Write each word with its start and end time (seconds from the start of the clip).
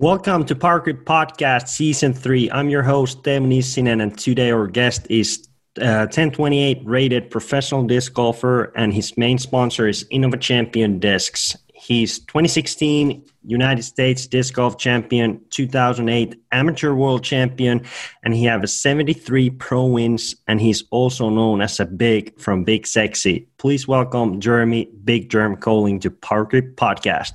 Welcome 0.00 0.46
to 0.46 0.56
Park 0.56 0.86
Rip 0.86 1.04
Podcast 1.04 1.68
Season 1.68 2.14
3. 2.14 2.50
I'm 2.52 2.70
your 2.70 2.82
host, 2.82 3.22
Teemu 3.22 3.48
Nissinen, 3.48 4.02
and 4.02 4.18
today 4.18 4.50
our 4.50 4.66
guest 4.66 5.06
is 5.10 5.46
uh, 5.76 6.08
1028 6.08 6.80
rated 6.86 7.30
professional 7.30 7.86
disc 7.86 8.14
golfer, 8.14 8.72
and 8.76 8.94
his 8.94 9.18
main 9.18 9.36
sponsor 9.36 9.86
is 9.86 10.04
Innova 10.10 10.40
Champion 10.40 11.00
Discs. 11.00 11.54
He's 11.74 12.18
2016 12.20 13.26
United 13.44 13.82
States 13.82 14.26
Disc 14.26 14.54
Golf 14.54 14.78
Champion, 14.78 15.38
2008 15.50 16.34
Amateur 16.50 16.94
World 16.94 17.22
Champion, 17.22 17.84
and 18.22 18.32
he 18.32 18.46
has 18.46 18.72
73 18.72 19.50
pro 19.50 19.84
wins, 19.84 20.34
and 20.48 20.62
he's 20.62 20.82
also 20.90 21.28
known 21.28 21.60
as 21.60 21.78
a 21.78 21.84
Big 21.84 22.40
from 22.40 22.64
Big 22.64 22.86
Sexy. 22.86 23.48
Please 23.58 23.86
welcome 23.86 24.40
Jeremy 24.40 24.88
Big 25.04 25.28
Jerm 25.28 25.58
Koling 25.58 26.00
to 26.00 26.10
Park 26.10 26.54
Rip 26.54 26.76
Podcast. 26.76 27.32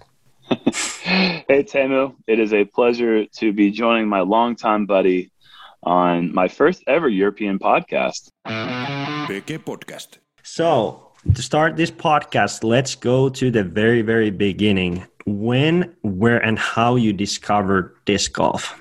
hey, 1.05 1.64
Teemu. 1.64 2.16
It 2.27 2.40
is 2.40 2.54
a 2.54 2.66
pleasure 2.66 3.26
to 3.26 3.54
be 3.54 3.72
joining 3.72 4.08
my 4.08 4.22
longtime 4.22 4.86
buddy 4.86 5.31
on 5.84 6.34
my 6.34 6.48
first 6.48 6.84
ever 6.88 7.08
European 7.08 7.59
podcast. 7.59 8.30
PG 9.28 9.59
Podcast. 9.59 10.18
So, 10.41 11.12
to 11.34 11.41
start 11.41 11.78
this 11.78 11.91
podcast, 11.91 12.64
let's 12.64 12.95
go 12.95 13.30
to 13.30 13.52
the 13.52 13.64
very, 13.64 14.02
very 14.02 14.31
beginning. 14.31 15.05
When, 15.26 15.95
where, 16.02 16.44
and 16.44 16.58
how 16.58 16.95
you 16.95 17.14
discovered 17.14 17.95
disc 18.06 18.34
golf? 18.34 18.80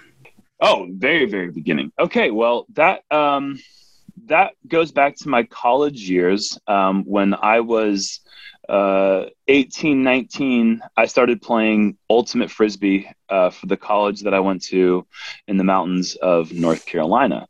Oh, 0.61 0.87
very, 0.91 1.27
very 1.27 1.51
beginning. 1.51 1.93
Okay, 1.99 2.31
well, 2.31 2.67
that 2.73 3.03
um, 3.11 3.59
that 4.27 4.53
goes 4.67 4.93
back 4.93 5.17
to 5.17 5.29
my 5.29 5.43
college 5.45 6.09
years 6.09 6.59
um, 6.67 7.05
when 7.05 7.35
I 7.35 7.61
was 7.61 8.21
uh, 8.69 9.27
18, 9.49 10.03
19, 10.03 10.81
I 10.97 11.07
started 11.07 11.43
playing 11.43 11.97
ultimate 12.09 12.51
frisbee 12.51 13.11
uh, 13.29 13.51
for 13.51 13.67
the 13.67 13.77
college 13.77 14.23
that 14.23 14.35
I 14.35 14.41
went 14.41 14.63
to 14.65 15.07
in 15.47 15.57
the 15.57 15.65
mountains 15.65 16.15
of 16.17 16.53
North 16.53 16.87
Carolina. 16.87 17.47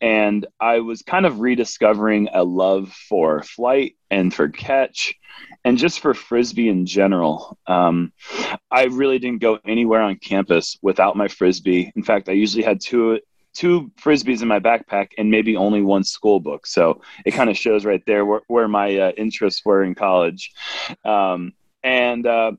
And 0.00 0.46
I 0.60 0.80
was 0.80 1.02
kind 1.02 1.26
of 1.26 1.40
rediscovering 1.40 2.28
a 2.32 2.44
love 2.44 2.92
for 2.92 3.42
flight 3.42 3.96
and 4.10 4.32
for 4.32 4.48
catch 4.48 5.14
and 5.64 5.78
just 5.78 6.00
for 6.00 6.14
frisbee 6.14 6.68
in 6.68 6.86
general. 6.86 7.58
Um, 7.66 8.12
I 8.70 8.84
really 8.84 9.18
didn't 9.18 9.40
go 9.40 9.58
anywhere 9.64 10.02
on 10.02 10.16
campus 10.16 10.78
without 10.82 11.16
my 11.16 11.28
frisbee. 11.28 11.92
In 11.96 12.02
fact, 12.02 12.28
I 12.28 12.32
usually 12.32 12.64
had 12.64 12.80
two 12.80 13.20
two 13.54 13.90
frisbees 14.00 14.42
in 14.42 14.48
my 14.48 14.60
backpack 14.60 15.12
and 15.16 15.30
maybe 15.30 15.56
only 15.56 15.80
one 15.80 16.04
school 16.04 16.40
book. 16.40 16.66
So 16.66 17.00
it 17.24 17.30
kind 17.30 17.48
of 17.48 17.56
shows 17.56 17.84
right 17.84 18.04
there 18.06 18.24
where, 18.24 18.42
where 18.48 18.68
my 18.68 18.98
uh, 18.98 19.12
interests 19.16 19.64
were 19.64 19.82
in 19.82 19.94
college. 19.94 20.52
Um, 21.04 21.52
and 21.82 22.26
uh, 22.26 22.52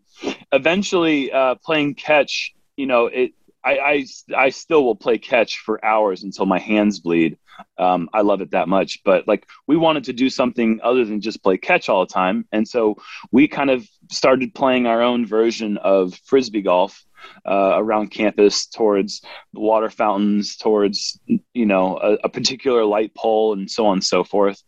eventually, 0.51 1.31
uh, 1.31 1.55
playing 1.55 1.95
catch, 1.95 2.53
you 2.77 2.87
know, 2.87 3.07
it. 3.07 3.33
I, 3.63 3.79
I, 3.79 4.05
I 4.37 4.49
still 4.49 4.83
will 4.83 4.95
play 4.95 5.17
catch 5.17 5.57
for 5.57 5.83
hours 5.83 6.21
until 6.21 6.45
my 6.45 6.59
hands 6.59 6.99
bleed. 6.99 7.39
Um, 7.79 8.09
I 8.13 8.21
love 8.21 8.41
it 8.41 8.51
that 8.51 8.67
much. 8.67 9.03
But 9.03 9.27
like 9.27 9.47
we 9.65 9.75
wanted 9.75 10.03
to 10.03 10.13
do 10.13 10.29
something 10.29 10.79
other 10.83 11.03
than 11.03 11.19
just 11.19 11.41
play 11.41 11.57
catch 11.57 11.89
all 11.89 12.05
the 12.05 12.13
time, 12.13 12.45
and 12.51 12.67
so 12.67 12.97
we 13.31 13.47
kind 13.47 13.71
of 13.71 13.87
started 14.11 14.53
playing 14.53 14.85
our 14.85 15.01
own 15.01 15.25
version 15.25 15.77
of 15.77 16.13
frisbee 16.25 16.61
golf 16.61 17.03
uh, 17.45 17.73
around 17.75 18.11
campus 18.11 18.67
towards 18.67 19.21
water 19.53 19.89
fountains, 19.89 20.57
towards 20.57 21.19
you 21.27 21.65
know 21.65 21.97
a, 21.97 22.13
a, 22.25 22.29
particular 22.29 22.85
light 22.85 23.13
pole, 23.15 23.53
and 23.53 23.69
so 23.69 23.87
on 23.87 23.93
and 23.93 24.03
so 24.03 24.23
forth. 24.23 24.61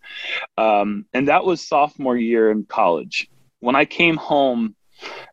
Um, 0.58 1.06
and 1.14 1.28
that 1.28 1.46
was 1.46 1.68
sophomore 1.68 2.18
year 2.18 2.52
in 2.52 2.66
college. 2.66 3.30
When 3.60 3.76
I 3.76 3.86
came 3.86 4.18
home 4.18 4.76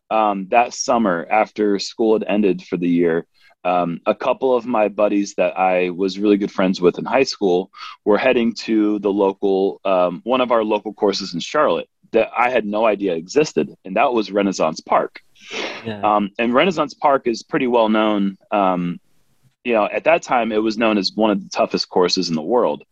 um, 0.09 0.47
that 0.49 0.73
summer 0.73 1.25
after 1.29 1.79
school 1.79 2.13
had 2.13 2.27
ended 2.27 2.61
for 2.63 2.77
the 2.77 2.89
year, 2.89 3.25
um, 3.65 3.99
a 4.05 4.13
couple 4.13 4.55
of 4.55 4.67
my 4.67 4.87
buddies 4.89 5.33
that 5.35 5.57
I 5.57 5.89
was 5.89 6.19
really 6.19 6.37
good 6.37 6.51
friends 6.51 6.79
with 6.79 6.99
in 6.99 7.05
high 7.05 7.23
school 7.23 7.71
were 8.05 8.17
heading 8.17 8.53
to 8.65 8.99
the 8.99 9.11
local, 9.11 9.81
um, 9.83 10.21
one 10.23 10.39
of 10.39 10.51
our 10.51 10.63
local 10.63 10.93
courses 10.93 11.33
in 11.33 11.39
Charlotte 11.39 11.89
that 12.11 12.29
I 12.37 12.51
had 12.51 12.65
no 12.65 12.85
idea 12.85 13.15
existed, 13.15 13.75
and 13.83 13.95
that 13.97 14.13
was 14.13 14.31
Renaissance 14.31 14.79
Park. 14.81 15.21
Yeah. 15.85 16.01
Um, 16.01 16.31
and 16.39 16.53
Renaissance 16.53 16.93
Park 16.93 17.27
is 17.27 17.43
pretty 17.43 17.67
well 17.67 17.89
known. 17.89 18.37
Um, 18.51 18.99
you 19.63 19.73
know, 19.73 19.85
at 19.85 20.03
that 20.03 20.21
time, 20.21 20.51
it 20.51 20.61
was 20.61 20.77
known 20.77 20.97
as 20.97 21.11
one 21.15 21.31
of 21.31 21.43
the 21.43 21.49
toughest 21.49 21.89
courses 21.89 22.29
in 22.29 22.35
the 22.35 22.41
world. 22.41 22.83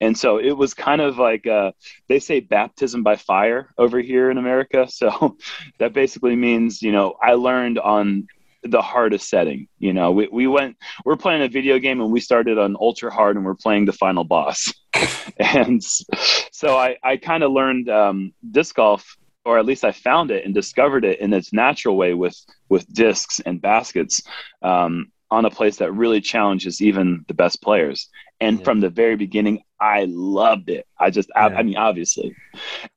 And 0.00 0.16
so 0.18 0.38
it 0.38 0.52
was 0.52 0.74
kind 0.74 1.00
of 1.00 1.18
like 1.18 1.46
uh, 1.46 1.72
they 2.08 2.18
say 2.18 2.40
baptism 2.40 3.02
by 3.02 3.16
fire 3.16 3.70
over 3.78 4.00
here 4.00 4.30
in 4.30 4.38
America. 4.38 4.88
So 4.96 5.36
that 5.78 5.92
basically 5.92 6.36
means, 6.36 6.80
you 6.80 6.90
know, 6.90 7.16
I 7.22 7.34
learned 7.34 7.78
on 7.78 8.26
the 8.62 8.80
hardest 8.80 9.28
setting. 9.28 9.68
You 9.78 9.92
know, 9.92 10.10
we, 10.10 10.28
we 10.32 10.46
went, 10.46 10.76
we're 11.04 11.16
playing 11.16 11.42
a 11.42 11.48
video 11.48 11.78
game 11.78 12.00
and 12.00 12.10
we 12.10 12.20
started 12.20 12.58
on 12.58 12.76
ultra 12.80 13.12
hard 13.12 13.36
and 13.36 13.44
we're 13.44 13.54
playing 13.54 13.84
the 13.84 13.92
final 13.92 14.24
boss. 14.24 14.72
and 15.38 15.82
so 15.82 16.76
I, 16.76 16.96
I 17.04 17.18
kind 17.18 17.42
of 17.42 17.52
learned 17.52 17.90
um, 17.90 18.32
disc 18.50 18.74
golf 18.74 19.16
or 19.46 19.58
at 19.58 19.64
least 19.64 19.84
I 19.84 19.92
found 19.92 20.30
it 20.30 20.44
and 20.44 20.52
discovered 20.52 21.04
it 21.04 21.20
in 21.20 21.32
its 21.32 21.52
natural 21.52 21.96
way 21.96 22.12
with 22.14 22.36
with 22.68 22.92
discs 22.92 23.40
and 23.40 23.62
baskets 23.62 24.22
um, 24.62 25.12
on 25.30 25.44
a 25.44 25.50
place 25.50 25.76
that 25.76 25.92
really 25.92 26.20
challenges 26.20 26.82
even 26.82 27.24
the 27.28 27.34
best 27.34 27.62
players. 27.62 28.08
And 28.40 28.58
yeah. 28.58 28.64
from 28.64 28.80
the 28.80 28.90
very 28.90 29.16
beginning, 29.16 29.62
I 29.80 30.06
loved 30.08 30.68
it. 30.68 30.86
I 30.98 31.10
just, 31.10 31.30
yeah. 31.34 31.46
I, 31.46 31.54
I, 31.54 31.62
mean, 31.62 31.76
obviously. 31.76 32.34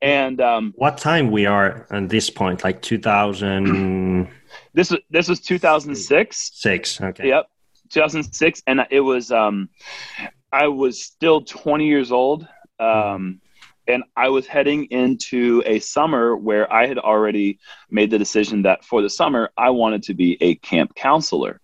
And 0.01 0.41
um, 0.41 0.73
what 0.75 0.97
time 0.97 1.31
we 1.31 1.45
are 1.45 1.87
at 1.91 2.09
this 2.09 2.29
point? 2.29 2.63
Like 2.63 2.81
2000. 2.81 4.27
this 4.73 4.91
was 4.91 4.99
this 5.09 5.29
was 5.29 5.39
2006. 5.39 6.51
Six. 6.53 6.99
Okay. 6.99 7.27
Yep. 7.27 7.47
2006, 7.89 8.63
and 8.67 8.85
it 8.91 8.99
was. 8.99 9.31
Um, 9.31 9.69
I 10.51 10.67
was 10.67 11.03
still 11.03 11.41
20 11.41 11.85
years 11.85 12.11
old. 12.11 12.47
Um, 12.79 13.39
and 13.89 14.03
I 14.15 14.29
was 14.29 14.45
heading 14.47 14.85
into 14.85 15.63
a 15.65 15.79
summer 15.79 16.35
where 16.35 16.71
I 16.71 16.85
had 16.85 16.99
already 16.99 17.59
made 17.89 18.11
the 18.11 18.19
decision 18.19 18.61
that 18.61 18.85
for 18.85 19.01
the 19.01 19.09
summer 19.09 19.51
I 19.57 19.71
wanted 19.71 20.03
to 20.03 20.13
be 20.13 20.37
a 20.41 20.55
camp 20.55 20.95
counselor. 20.95 21.59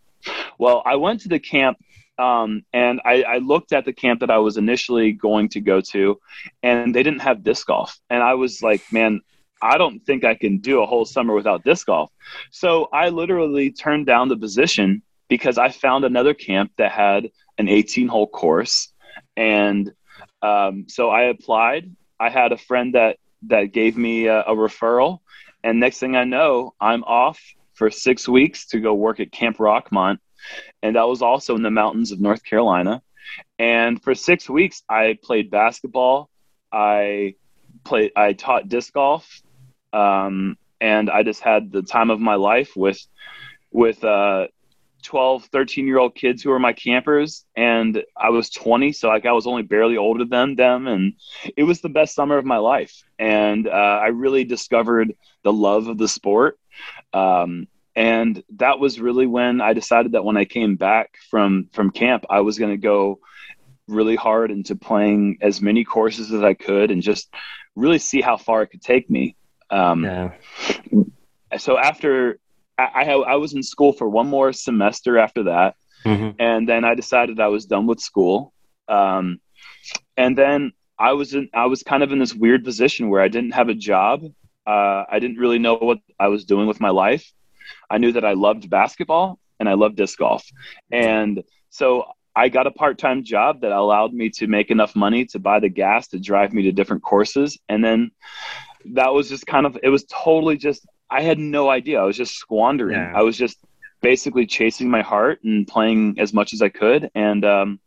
Well, 0.57 0.81
I 0.85 0.95
went 0.95 1.21
to 1.21 1.29
the 1.29 1.39
camp 1.39 1.77
um, 2.17 2.63
and 2.73 3.01
I, 3.05 3.23
I, 3.23 3.37
looked 3.39 3.73
at 3.73 3.83
the 3.83 3.91
camp 3.91 4.21
that 4.21 4.31
I 4.31 4.37
was 4.37 4.55
initially 4.55 5.11
going 5.11 5.49
to 5.49 5.59
go 5.59 5.81
to, 5.81 6.17
and 6.63 6.95
they 6.95 7.03
didn't 7.03 7.19
have 7.19 7.43
disc 7.43 7.67
golf. 7.67 7.99
And 8.09 8.23
I 8.23 8.35
was 8.35 8.63
like, 8.63 8.81
man, 8.89 9.19
I 9.61 9.77
don't 9.77 9.99
think 9.99 10.23
I 10.23 10.33
can 10.33 10.59
do 10.59 10.81
a 10.81 10.85
whole 10.85 11.03
summer 11.03 11.33
without 11.33 11.65
disc 11.65 11.87
golf. 11.87 12.09
So 12.51 12.87
I 12.93 13.09
literally 13.09 13.69
turned 13.69 14.05
down 14.05 14.29
the 14.29 14.37
position 14.37 15.01
because 15.27 15.57
I 15.57 15.69
found 15.69 16.05
another 16.05 16.33
camp 16.33 16.71
that 16.77 16.93
had 16.93 17.31
an 17.57 17.67
18 17.67 18.07
hole 18.07 18.27
course. 18.27 18.93
And 19.35 19.91
um, 20.41 20.85
so 20.87 21.09
I 21.09 21.23
applied 21.23 21.91
I 22.19 22.29
had 22.29 22.51
a 22.51 22.57
friend 22.57 22.95
that 22.95 23.17
that 23.43 23.73
gave 23.73 23.97
me 23.97 24.27
a, 24.27 24.41
a 24.41 24.55
referral, 24.55 25.19
and 25.63 25.79
next 25.79 25.99
thing 25.99 26.15
I 26.15 26.23
know, 26.23 26.73
I'm 26.79 27.03
off 27.03 27.39
for 27.73 27.91
six 27.91 28.27
weeks 28.27 28.67
to 28.67 28.79
go 28.79 28.93
work 28.93 29.19
at 29.19 29.31
Camp 29.31 29.57
Rockmont, 29.57 30.19
and 30.81 30.95
that 30.95 31.07
was 31.07 31.21
also 31.21 31.55
in 31.55 31.61
the 31.61 31.71
mountains 31.71 32.11
of 32.11 32.19
North 32.19 32.43
Carolina. 32.43 33.01
And 33.59 34.01
for 34.01 34.15
six 34.15 34.49
weeks, 34.49 34.83
I 34.89 35.17
played 35.21 35.49
basketball. 35.51 36.29
I 36.71 37.35
played. 37.83 38.11
I 38.15 38.33
taught 38.33 38.69
disc 38.69 38.93
golf, 38.93 39.41
um, 39.93 40.57
and 40.79 41.09
I 41.09 41.23
just 41.23 41.41
had 41.41 41.71
the 41.71 41.81
time 41.81 42.09
of 42.09 42.19
my 42.19 42.35
life 42.35 42.75
with 42.75 42.99
with 43.71 44.03
uh, 44.03 44.47
12 45.05 45.45
13 45.45 45.85
year 45.85 45.99
old 45.99 46.15
kids 46.15 46.41
who 46.41 46.49
were 46.49 46.59
my 46.59 46.73
campers 46.73 47.45
and 47.55 48.03
i 48.17 48.29
was 48.29 48.49
20 48.49 48.91
so 48.91 49.07
like 49.07 49.25
i 49.25 49.31
was 49.31 49.45
only 49.45 49.61
barely 49.61 49.97
older 49.97 50.25
than 50.25 50.55
them 50.55 50.87
and 50.87 51.13
it 51.55 51.63
was 51.63 51.79
the 51.81 51.89
best 51.89 52.15
summer 52.15 52.37
of 52.37 52.45
my 52.45 52.57
life 52.57 53.03
and 53.19 53.67
uh, 53.67 53.71
i 53.71 54.07
really 54.07 54.43
discovered 54.43 55.15
the 55.43 55.53
love 55.53 55.87
of 55.87 55.97
the 55.97 56.07
sport 56.07 56.59
um, 57.13 57.67
and 57.95 58.43
that 58.57 58.79
was 58.79 58.99
really 58.99 59.27
when 59.27 59.61
i 59.61 59.73
decided 59.73 60.13
that 60.13 60.25
when 60.25 60.37
i 60.37 60.45
came 60.45 60.75
back 60.75 61.17
from 61.29 61.69
from 61.71 61.91
camp 61.91 62.25
i 62.29 62.41
was 62.41 62.57
going 62.57 62.71
to 62.71 62.77
go 62.77 63.19
really 63.87 64.15
hard 64.15 64.49
into 64.49 64.75
playing 64.75 65.37
as 65.41 65.61
many 65.61 65.83
courses 65.83 66.33
as 66.33 66.41
i 66.41 66.55
could 66.55 66.89
and 66.89 67.03
just 67.03 67.31
really 67.75 67.99
see 67.99 68.21
how 68.21 68.37
far 68.37 68.63
it 68.63 68.67
could 68.67 68.81
take 68.81 69.07
me 69.09 69.35
um, 69.69 70.03
yeah. 70.03 70.31
so 71.57 71.77
after 71.77 72.39
I, 72.77 73.11
I 73.11 73.35
was 73.35 73.53
in 73.53 73.63
school 73.63 73.93
for 73.93 74.07
one 74.09 74.27
more 74.27 74.51
semester 74.53 75.17
after 75.17 75.43
that, 75.43 75.75
mm-hmm. 76.03 76.31
and 76.39 76.67
then 76.67 76.83
I 76.83 76.95
decided 76.95 77.39
I 77.39 77.47
was 77.47 77.65
done 77.65 77.87
with 77.87 77.99
school. 77.99 78.53
Um, 78.87 79.39
and 80.17 80.37
then 80.37 80.73
I 80.99 81.13
was 81.13 81.33
in, 81.33 81.49
I 81.53 81.65
was 81.65 81.83
kind 81.83 82.03
of 82.03 82.11
in 82.11 82.19
this 82.19 82.33
weird 82.33 82.63
position 82.63 83.09
where 83.09 83.21
I 83.21 83.27
didn't 83.27 83.51
have 83.51 83.69
a 83.69 83.73
job. 83.73 84.23
Uh, 84.67 85.03
I 85.09 85.19
didn't 85.19 85.37
really 85.37 85.59
know 85.59 85.75
what 85.75 85.99
I 86.19 86.27
was 86.27 86.45
doing 86.45 86.67
with 86.67 86.79
my 86.79 86.89
life. 86.89 87.31
I 87.89 87.97
knew 87.97 88.11
that 88.11 88.25
I 88.25 88.33
loved 88.33 88.69
basketball 88.69 89.39
and 89.59 89.69
I 89.69 89.73
loved 89.73 89.95
disc 89.95 90.17
golf, 90.17 90.45
and 90.91 91.43
so 91.69 92.05
I 92.35 92.49
got 92.49 92.67
a 92.67 92.71
part-time 92.71 93.23
job 93.23 93.61
that 93.61 93.71
allowed 93.71 94.13
me 94.13 94.29
to 94.31 94.47
make 94.47 94.69
enough 94.69 94.95
money 94.95 95.25
to 95.27 95.39
buy 95.39 95.61
the 95.61 95.69
gas 95.69 96.09
to 96.09 96.19
drive 96.19 96.51
me 96.51 96.63
to 96.63 96.73
different 96.73 97.03
courses, 97.03 97.57
and 97.69 97.83
then 97.83 98.11
that 98.93 99.13
was 99.13 99.29
just 99.29 99.47
kind 99.47 99.65
of 99.65 99.77
it 99.81 99.89
was 99.89 100.03
totally 100.05 100.57
just 100.57 100.85
I 101.15 101.21
had 101.21 101.39
no 101.39 101.69
idea. 101.69 102.01
I 102.01 102.03
was 102.03 102.17
just 102.17 102.35
squandering. 102.35 102.97
Yeah. 102.97 103.13
I 103.15 103.21
was 103.21 103.37
just 103.37 103.57
basically 104.01 104.45
chasing 104.45 104.89
my 104.89 105.01
heart 105.01 105.41
and 105.45 105.65
playing 105.65 106.19
as 106.19 106.33
much 106.33 106.51
as 106.53 106.61
I 106.61 106.67
could. 106.67 107.09
And 107.15 107.45
um, 107.45 107.79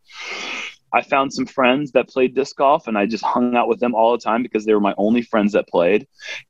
I 0.94 1.02
found 1.02 1.34
some 1.34 1.44
friends 1.44 1.92
that 1.92 2.08
played 2.08 2.34
disc 2.34 2.56
golf, 2.56 2.88
and 2.88 2.96
I 2.96 3.04
just 3.04 3.22
hung 3.22 3.54
out 3.54 3.68
with 3.68 3.80
them 3.80 3.94
all 3.94 4.12
the 4.12 4.24
time 4.24 4.42
because 4.42 4.64
they 4.64 4.72
were 4.72 4.80
my 4.80 4.94
only 4.96 5.20
friends 5.20 5.52
that 5.52 5.68
played. 5.68 6.08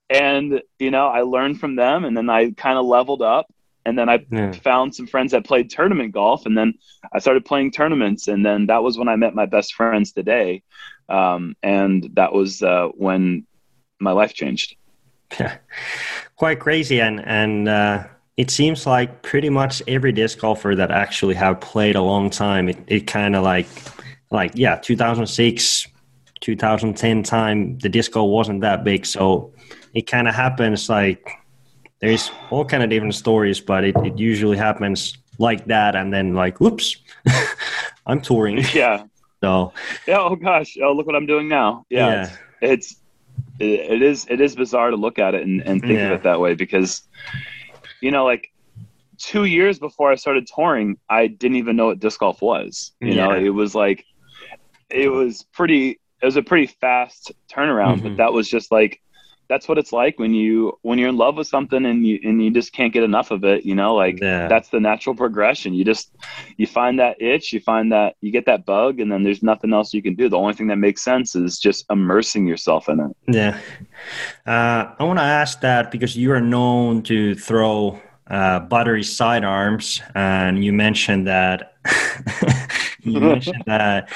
And 0.09 0.63
you 0.79 0.93
know, 0.93 1.09
I 1.09 1.23
learned 1.23 1.59
from 1.59 1.75
them, 1.75 2.05
and 2.05 2.17
then 2.17 2.31
I 2.31 2.53
kind 2.53 2.79
of 2.79 2.87
leveled 2.87 3.23
up. 3.23 3.53
And 3.85 3.99
then 3.99 4.09
I 4.09 4.25
yeah. 4.31 4.53
found 4.53 4.95
some 4.95 5.07
friends 5.07 5.33
that 5.33 5.45
played 5.45 5.71
tournament 5.71 6.13
golf, 6.13 6.47
and 6.47 6.57
then 6.57 6.75
I 7.13 7.19
started 7.19 7.45
playing 7.45 7.73
tournaments. 7.73 8.29
And 8.29 8.47
then 8.47 8.67
that 8.67 8.83
was 8.85 8.99
when 8.99 9.09
I 9.09 9.17
met 9.17 9.35
my 9.35 9.47
best 9.47 9.75
friends 9.75 10.13
today, 10.13 10.63
um, 11.09 11.57
and 11.63 12.09
that 12.13 12.33
was 12.33 12.63
uh, 12.63 12.89
when 12.95 13.47
my 13.99 14.13
life 14.13 14.33
changed. 14.33 14.77
Yeah, 15.39 15.59
quite 16.39 16.61
crazy, 16.61 17.01
and 17.01 17.27
and 17.27 17.69
uh, 17.69 18.05
it 18.37 18.51
seems 18.51 18.87
like 18.87 19.23
pretty 19.23 19.51
much 19.51 19.83
every 19.87 20.13
disc 20.13 20.39
golfer 20.39 20.75
that 20.75 20.91
actually 20.91 21.35
have 21.35 21.61
played 21.61 21.97
a 21.97 22.03
long 22.03 22.31
time, 22.31 22.69
it, 22.69 22.79
it 22.87 23.07
kind 23.07 23.37
of 23.37 23.45
like 23.45 23.67
like 24.31 24.53
yeah, 24.55 24.77
2006, 24.77 25.87
2010 26.41 27.23
time, 27.23 27.79
the 27.79 27.89
disco 27.89 28.25
wasn't 28.25 28.61
that 28.61 28.85
big, 28.85 29.05
so 29.05 29.53
it 29.95 30.07
kind 30.07 30.29
of 30.29 30.35
happens 30.35 30.89
like 30.89 31.31
there's 32.01 32.31
all 32.51 32.65
kind 32.65 32.83
of 32.83 32.91
different 32.91 33.15
stories, 33.15 33.61
but 33.61 33.85
it, 33.85 33.97
it 34.05 34.17
usually 34.19 34.57
happens 34.57 35.19
like 35.39 35.67
that, 35.67 35.97
and 35.97 36.13
then 36.13 36.35
like, 36.35 36.61
whoops, 36.61 36.97
I'm 38.07 38.21
touring. 38.21 38.65
Yeah. 38.73 39.05
So. 39.43 39.73
Yeah. 40.07 40.19
Oh 40.21 40.37
gosh. 40.37 40.77
Oh 40.83 40.93
look 40.93 41.07
what 41.07 41.15
I'm 41.15 41.27
doing 41.27 41.49
now. 41.49 41.87
Yeah. 41.91 42.07
yeah. 42.09 42.31
It's, 42.61 42.93
it's 42.93 42.97
it, 43.59 43.81
it 43.93 44.03
is 44.03 44.27
it 44.29 44.41
is 44.41 44.55
bizarre 44.55 44.91
to 44.91 44.97
look 44.97 45.19
at 45.19 45.35
it 45.35 45.43
and, 45.43 45.61
and 45.63 45.81
think 45.81 45.95
yeah. 45.95 46.09
of 46.09 46.13
it 46.13 46.23
that 46.25 46.41
way 46.41 46.55
because, 46.55 47.03
you 48.01 48.11
know, 48.11 48.25
like 48.25 48.53
two 49.19 49.45
years 49.45 49.79
before 49.79 50.11
I 50.11 50.15
started 50.15 50.47
touring, 50.47 50.97
I 51.09 51.27
didn't 51.27 51.57
even 51.57 51.77
know 51.77 51.87
what 51.87 52.01
disc 52.01 52.21
golf 52.21 52.41
was. 52.41 52.93
You 53.01 53.09
yeah. 53.09 53.27
know, 53.27 53.35
it 53.35 53.51
was 53.51 53.75
like 53.75 54.05
it 54.91 55.09
was 55.09 55.45
pretty 55.53 56.01
it 56.21 56.27
was 56.27 56.37
a 56.37 56.43
pretty 56.43 56.67
fast 56.67 57.33
turnaround, 57.53 57.97
mm-hmm. 57.97 58.09
but 58.09 58.17
that 58.19 58.33
was 58.33 58.49
just 58.49 58.73
like 58.73 59.01
that's 59.49 59.67
what 59.69 59.79
it's 59.79 59.93
like 59.93 60.19
when 60.19 60.35
you 60.35 60.79
when 60.83 60.99
you're 60.99 61.09
in 61.09 61.17
love 61.17 61.37
with 61.37 61.47
something 61.47 61.87
and 61.87 62.07
you 62.07 62.19
and 62.23 62.43
you 62.43 62.51
just 62.51 62.73
can't 62.73 62.93
get 62.93 63.03
enough 63.03 63.31
of 63.31 63.45
it 63.45 63.65
you 63.65 63.75
know 63.75 63.95
like 63.95 64.21
yeah. 64.21 64.47
that's 64.49 64.69
the 64.69 64.81
natural 64.81 65.15
progression. 65.15 65.75
You 65.75 65.85
just 65.85 66.15
you 66.57 66.67
find 66.67 66.99
that 66.99 67.21
itch 67.21 67.53
you 67.53 67.61
find 67.61 67.91
that 67.93 68.17
you 68.21 68.31
get 68.31 68.47
that 68.47 68.65
bug 68.67 69.01
and 69.01 69.11
then 69.11 69.23
there's 69.23 69.43
nothing 69.43 69.73
else 69.73 69.93
you 69.93 70.03
can 70.03 70.15
do. 70.15 70.29
The 70.29 70.37
only 70.37 70.55
thing 70.55 70.69
that 70.69 70.77
makes 70.77 71.03
sense 71.03 71.35
is 71.35 71.59
just 71.59 71.85
immersing 71.91 72.47
yourself 72.47 72.89
in 72.89 73.01
it. 73.01 73.17
Yeah. 73.27 73.59
Uh, 74.47 74.95
i 74.99 75.05
want 75.05 75.19
to 75.19 75.25
ask 75.25 75.61
that 75.61 75.91
because 75.91 76.17
you 76.17 76.33
are 76.33 76.41
known 76.41 77.03
to 77.03 77.35
throw 77.35 78.01
uh, 78.29 78.61
buttery 78.61 79.03
sidearms 79.03 80.03
and 80.15 80.65
you 80.65 80.73
mentioned 80.73 81.27
that 81.27 81.75
you 83.01 83.21
mentioned 83.21 83.63
that 83.67 84.13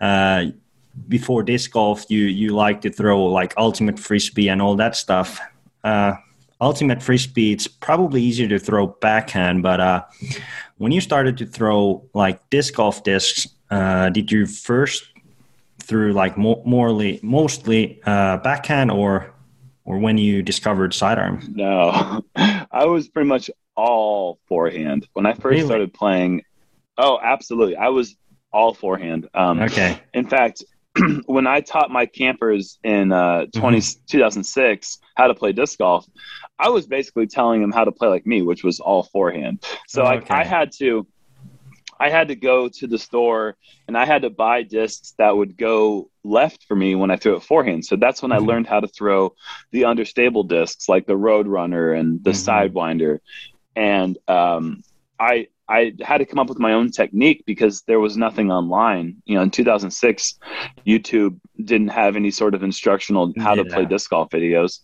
uh, 0.00 0.46
before 1.08 1.42
disc 1.42 1.70
golf, 1.70 2.04
you 2.08 2.24
you 2.24 2.50
like 2.50 2.80
to 2.82 2.90
throw 2.90 3.24
like 3.24 3.54
ultimate 3.56 3.98
frisbee 3.98 4.48
and 4.48 4.60
all 4.62 4.76
that 4.76 4.96
stuff. 4.96 5.40
Uh, 5.84 6.14
ultimate 6.60 7.02
frisbee, 7.02 7.52
it's 7.52 7.66
probably 7.66 8.22
easier 8.22 8.48
to 8.48 8.58
throw 8.58 8.86
backhand, 8.86 9.62
but 9.62 9.80
uh, 9.80 10.04
when 10.78 10.92
you 10.92 11.00
started 11.00 11.38
to 11.38 11.46
throw 11.46 12.08
like 12.14 12.48
disc 12.50 12.74
golf 12.74 13.02
discs, 13.04 13.46
uh, 13.70 14.08
did 14.10 14.32
you 14.32 14.46
first 14.46 15.08
through 15.82 16.12
like 16.12 16.36
mo- 16.36 16.62
morely, 16.64 17.20
mostly 17.22 18.00
uh, 18.04 18.38
backhand 18.38 18.90
or 18.90 19.32
or 19.84 19.98
when 19.98 20.18
you 20.18 20.42
discovered 20.42 20.92
sidearm? 20.92 21.40
No, 21.54 22.22
I 22.36 22.86
was 22.86 23.08
pretty 23.08 23.28
much 23.28 23.50
all 23.76 24.38
forehand 24.48 25.06
when 25.12 25.26
I 25.26 25.32
first 25.32 25.44
really? 25.44 25.66
started 25.66 25.94
playing. 25.94 26.42
Oh, 26.98 27.18
absolutely! 27.22 27.76
I 27.76 27.88
was 27.88 28.16
all 28.52 28.74
forehand. 28.74 29.28
Um, 29.34 29.60
okay. 29.60 30.00
In 30.14 30.26
fact, 30.26 30.64
when 31.26 31.46
I 31.46 31.60
taught 31.60 31.90
my 31.90 32.06
campers 32.06 32.78
in 32.82 33.12
uh, 33.12 33.46
20, 33.54 33.78
mm-hmm. 33.78 34.00
2006 34.06 34.98
how 35.14 35.26
to 35.26 35.34
play 35.34 35.52
disc 35.52 35.78
golf, 35.78 36.06
I 36.58 36.68
was 36.68 36.86
basically 36.86 37.26
telling 37.26 37.60
them 37.60 37.72
how 37.72 37.84
to 37.84 37.92
play 37.92 38.08
like 38.08 38.26
me, 38.26 38.42
which 38.42 38.64
was 38.64 38.80
all 38.80 39.02
forehand. 39.02 39.64
So 39.86 40.02
oh, 40.02 40.14
okay. 40.14 40.34
I, 40.34 40.40
I 40.40 40.44
had 40.44 40.72
to, 40.78 41.06
I 41.98 42.10
had 42.10 42.28
to 42.28 42.36
go 42.36 42.68
to 42.68 42.86
the 42.86 42.98
store 42.98 43.56
and 43.88 43.96
I 43.96 44.04
had 44.04 44.22
to 44.22 44.30
buy 44.30 44.62
discs 44.62 45.14
that 45.18 45.36
would 45.36 45.56
go 45.56 46.10
left 46.24 46.64
for 46.64 46.76
me 46.76 46.94
when 46.94 47.10
I 47.10 47.16
threw 47.16 47.36
it 47.36 47.42
forehand. 47.42 47.84
So 47.84 47.96
that's 47.96 48.22
when 48.22 48.30
mm-hmm. 48.30 48.42
I 48.42 48.46
learned 48.46 48.66
how 48.66 48.80
to 48.80 48.88
throw 48.88 49.34
the 49.70 49.84
understable 49.84 50.44
discs 50.44 50.88
like 50.88 51.06
the 51.06 51.14
Roadrunner 51.14 51.98
and 51.98 52.22
the 52.22 52.30
mm-hmm. 52.30 52.78
Sidewinder. 52.78 53.20
And 53.74 54.18
um, 54.28 54.82
I 55.18 55.48
I 55.68 55.94
had 56.00 56.18
to 56.18 56.26
come 56.26 56.38
up 56.38 56.48
with 56.48 56.58
my 56.58 56.72
own 56.72 56.90
technique 56.90 57.42
because 57.46 57.82
there 57.82 57.98
was 57.98 58.16
nothing 58.16 58.52
online. 58.52 59.16
You 59.24 59.36
know, 59.36 59.42
in 59.42 59.50
2006, 59.50 60.38
YouTube 60.86 61.40
didn't 61.64 61.88
have 61.88 62.14
any 62.14 62.30
sort 62.30 62.54
of 62.54 62.62
instructional 62.62 63.32
how 63.38 63.54
yeah. 63.54 63.64
to 63.64 63.68
play 63.70 63.84
disc 63.84 64.10
golf 64.10 64.30
videos. 64.30 64.80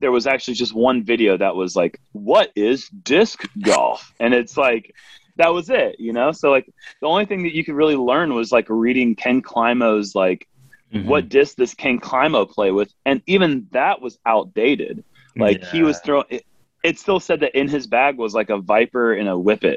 There 0.00 0.12
was 0.12 0.26
actually 0.26 0.54
just 0.54 0.74
one 0.74 1.04
video 1.04 1.36
that 1.36 1.54
was 1.54 1.76
like, 1.76 2.00
"What 2.12 2.50
is 2.56 2.88
disc 2.88 3.44
golf?" 3.62 4.12
And 4.20 4.32
it's 4.32 4.56
like 4.56 4.94
that 5.36 5.52
was 5.52 5.70
it, 5.70 5.96
you 5.98 6.12
know? 6.12 6.32
So 6.32 6.50
like 6.50 6.72
the 7.00 7.06
only 7.06 7.26
thing 7.26 7.42
that 7.42 7.54
you 7.54 7.64
could 7.64 7.74
really 7.74 7.96
learn 7.96 8.34
was 8.34 8.52
like 8.52 8.66
reading 8.68 9.14
Ken 9.14 9.42
Climo's 9.42 10.14
like 10.14 10.46
mm-hmm. 10.92 11.08
what 11.08 11.28
disc 11.28 11.56
this 11.56 11.74
Ken 11.74 11.98
Climo 11.98 12.44
play 12.46 12.70
with 12.70 12.92
and 13.04 13.22
even 13.26 13.66
that 13.72 14.00
was 14.00 14.18
outdated. 14.26 15.04
Like 15.36 15.62
yeah. 15.62 15.70
he 15.70 15.82
was 15.82 15.98
throwing 16.00 16.26
it, 16.28 16.44
it 16.82 16.98
still 16.98 17.20
said 17.20 17.40
that 17.40 17.58
in 17.58 17.68
his 17.68 17.86
bag 17.86 18.18
was 18.18 18.34
like 18.34 18.50
a 18.50 18.58
viper 18.58 19.14
and 19.14 19.28
a 19.28 19.32
whippet 19.32 19.76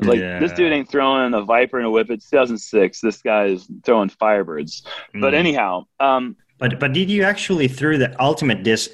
like 0.00 0.20
yeah. 0.20 0.38
this 0.38 0.52
dude 0.52 0.72
ain't 0.72 0.88
throwing 0.88 1.34
a 1.34 1.42
Viper 1.42 1.78
and 1.78 1.86
a 1.86 1.90
Whip. 1.90 2.10
It's 2.10 2.30
2006. 2.30 3.00
This 3.00 3.22
guy 3.22 3.46
is 3.46 3.68
throwing 3.84 4.08
Firebirds. 4.08 4.82
Mm. 5.14 5.20
But 5.20 5.34
anyhow, 5.34 5.86
um, 5.98 6.36
but 6.58 6.78
but 6.78 6.92
did 6.92 7.10
you 7.10 7.22
actually 7.24 7.68
through 7.68 7.98
the 7.98 8.20
ultimate 8.22 8.62
disc 8.62 8.90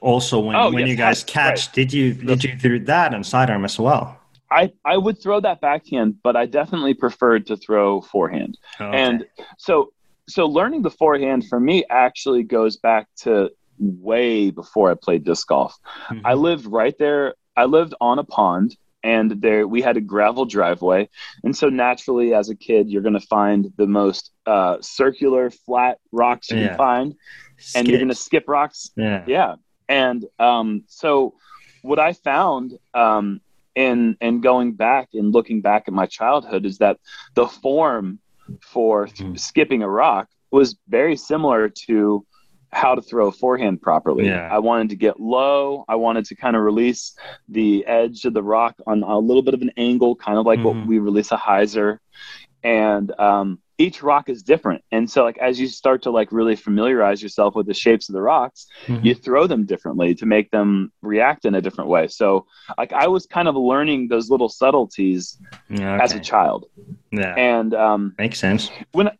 also 0.00 0.40
when 0.40 0.56
oh, 0.56 0.70
when 0.70 0.80
yes, 0.80 0.88
you 0.88 0.96
guys 0.96 1.24
catch? 1.24 1.66
Right. 1.66 1.74
Did 1.74 1.92
you 1.92 2.12
did 2.12 2.44
you 2.44 2.56
through 2.56 2.80
that 2.80 3.14
and 3.14 3.24
sidearm 3.24 3.64
as 3.64 3.78
well? 3.78 4.18
I, 4.50 4.72
I 4.84 4.96
would 4.96 5.22
throw 5.22 5.40
that 5.40 5.60
backhand, 5.60 6.22
but 6.22 6.34
I 6.34 6.46
definitely 6.46 6.94
preferred 6.94 7.46
to 7.48 7.56
throw 7.58 8.00
forehand. 8.00 8.56
Oh, 8.80 8.86
okay. 8.86 8.98
And 8.98 9.26
so 9.58 9.92
so 10.26 10.46
learning 10.46 10.82
the 10.82 10.90
forehand 10.90 11.46
for 11.48 11.60
me 11.60 11.84
actually 11.90 12.42
goes 12.42 12.76
back 12.76 13.08
to 13.18 13.50
way 13.78 14.50
before 14.50 14.90
I 14.90 14.94
played 14.94 15.24
disc 15.24 15.46
golf. 15.46 15.76
Mm-hmm. 16.08 16.26
I 16.26 16.34
lived 16.34 16.66
right 16.66 16.96
there. 16.98 17.34
I 17.56 17.64
lived 17.64 17.94
on 18.00 18.18
a 18.18 18.24
pond 18.24 18.76
and 19.08 19.40
there 19.40 19.66
we 19.66 19.80
had 19.80 19.96
a 19.96 20.00
gravel 20.00 20.44
driveway. 20.44 21.08
And 21.44 21.56
so 21.56 21.66
naturally 21.68 22.34
as 22.34 22.50
a 22.50 22.56
kid 22.68 22.82
you're 22.90 23.06
going 23.08 23.20
to 23.22 23.28
find 23.38 23.72
the 23.76 23.86
most 23.86 24.32
uh, 24.46 24.76
circular 24.80 25.50
flat 25.50 25.98
rocks 26.12 26.50
you 26.50 26.58
yeah. 26.58 26.68
can 26.68 26.76
find 26.76 27.14
and 27.74 27.88
you're 27.88 27.98
going 27.98 28.16
to 28.16 28.24
skip 28.28 28.44
rocks. 28.46 28.90
Yeah. 28.96 29.24
Yeah. 29.26 29.54
And 29.88 30.26
um, 30.38 30.84
so 30.86 31.34
what 31.82 31.98
i 31.98 32.12
found 32.12 32.78
um, 32.94 33.40
in 33.74 34.16
in 34.20 34.40
going 34.40 34.72
back 34.72 35.06
and 35.14 35.32
looking 35.32 35.60
back 35.60 35.84
at 35.86 35.94
my 35.94 36.06
childhood 36.06 36.66
is 36.66 36.78
that 36.78 36.98
the 37.34 37.46
form 37.46 38.18
for 38.60 39.06
mm-hmm. 39.06 39.36
skipping 39.36 39.82
a 39.82 39.88
rock 39.88 40.28
was 40.50 40.76
very 40.88 41.16
similar 41.16 41.68
to 41.68 42.26
how 42.70 42.94
to 42.94 43.02
throw 43.02 43.28
a 43.28 43.32
forehand 43.32 43.80
properly. 43.80 44.26
Yeah. 44.26 44.48
I 44.50 44.58
wanted 44.58 44.90
to 44.90 44.96
get 44.96 45.20
low. 45.20 45.84
I 45.88 45.96
wanted 45.96 46.26
to 46.26 46.34
kind 46.34 46.56
of 46.56 46.62
release 46.62 47.14
the 47.48 47.84
edge 47.86 48.24
of 48.24 48.34
the 48.34 48.42
rock 48.42 48.76
on 48.86 49.02
a 49.02 49.18
little 49.18 49.42
bit 49.42 49.54
of 49.54 49.62
an 49.62 49.70
angle, 49.76 50.14
kind 50.14 50.38
of 50.38 50.46
like 50.46 50.58
mm-hmm. 50.58 50.80
what 50.80 50.86
we 50.86 50.98
release 50.98 51.32
a 51.32 51.36
hyzer. 51.36 51.98
And 52.62 53.10
um, 53.18 53.60
each 53.78 54.02
rock 54.02 54.28
is 54.28 54.42
different. 54.42 54.82
And 54.90 55.08
so, 55.08 55.22
like, 55.22 55.38
as 55.38 55.58
you 55.58 55.68
start 55.68 56.02
to 56.02 56.10
like 56.10 56.32
really 56.32 56.56
familiarize 56.56 57.22
yourself 57.22 57.54
with 57.54 57.66
the 57.66 57.74
shapes 57.74 58.08
of 58.08 58.12
the 58.12 58.20
rocks, 58.20 58.66
mm-hmm. 58.86 59.06
you 59.06 59.14
throw 59.14 59.46
them 59.46 59.64
differently 59.64 60.16
to 60.16 60.26
make 60.26 60.50
them 60.50 60.92
react 61.00 61.44
in 61.44 61.54
a 61.54 61.60
different 61.60 61.88
way. 61.88 62.08
So, 62.08 62.46
like, 62.76 62.92
I 62.92 63.06
was 63.06 63.26
kind 63.26 63.46
of 63.46 63.54
learning 63.54 64.08
those 64.08 64.30
little 64.30 64.48
subtleties 64.48 65.38
okay. 65.72 65.84
as 65.84 66.12
a 66.12 66.20
child. 66.20 66.66
Yeah. 67.12 67.34
And 67.36 67.72
um, 67.72 68.14
makes 68.18 68.40
sense. 68.40 68.70
When 68.92 69.10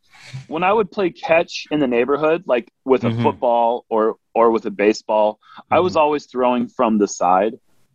when 0.48 0.64
I 0.64 0.72
would 0.72 0.90
play 0.90 1.10
catch 1.10 1.66
in 1.70 1.78
the 1.78 1.86
neighborhood, 1.86 2.42
like 2.46 2.70
with 2.84 3.04
a 3.04 3.08
mm-hmm. 3.08 3.22
football 3.22 3.86
or 3.88 4.16
or 4.34 4.50
with 4.50 4.66
a 4.66 4.72
baseball, 4.72 5.34
mm-hmm. 5.34 5.74
I 5.74 5.80
was 5.80 5.92
mm-hmm. 5.92 6.00
always 6.00 6.26
throwing 6.26 6.68
from 6.68 6.98
the 6.98 7.08
side. 7.08 7.54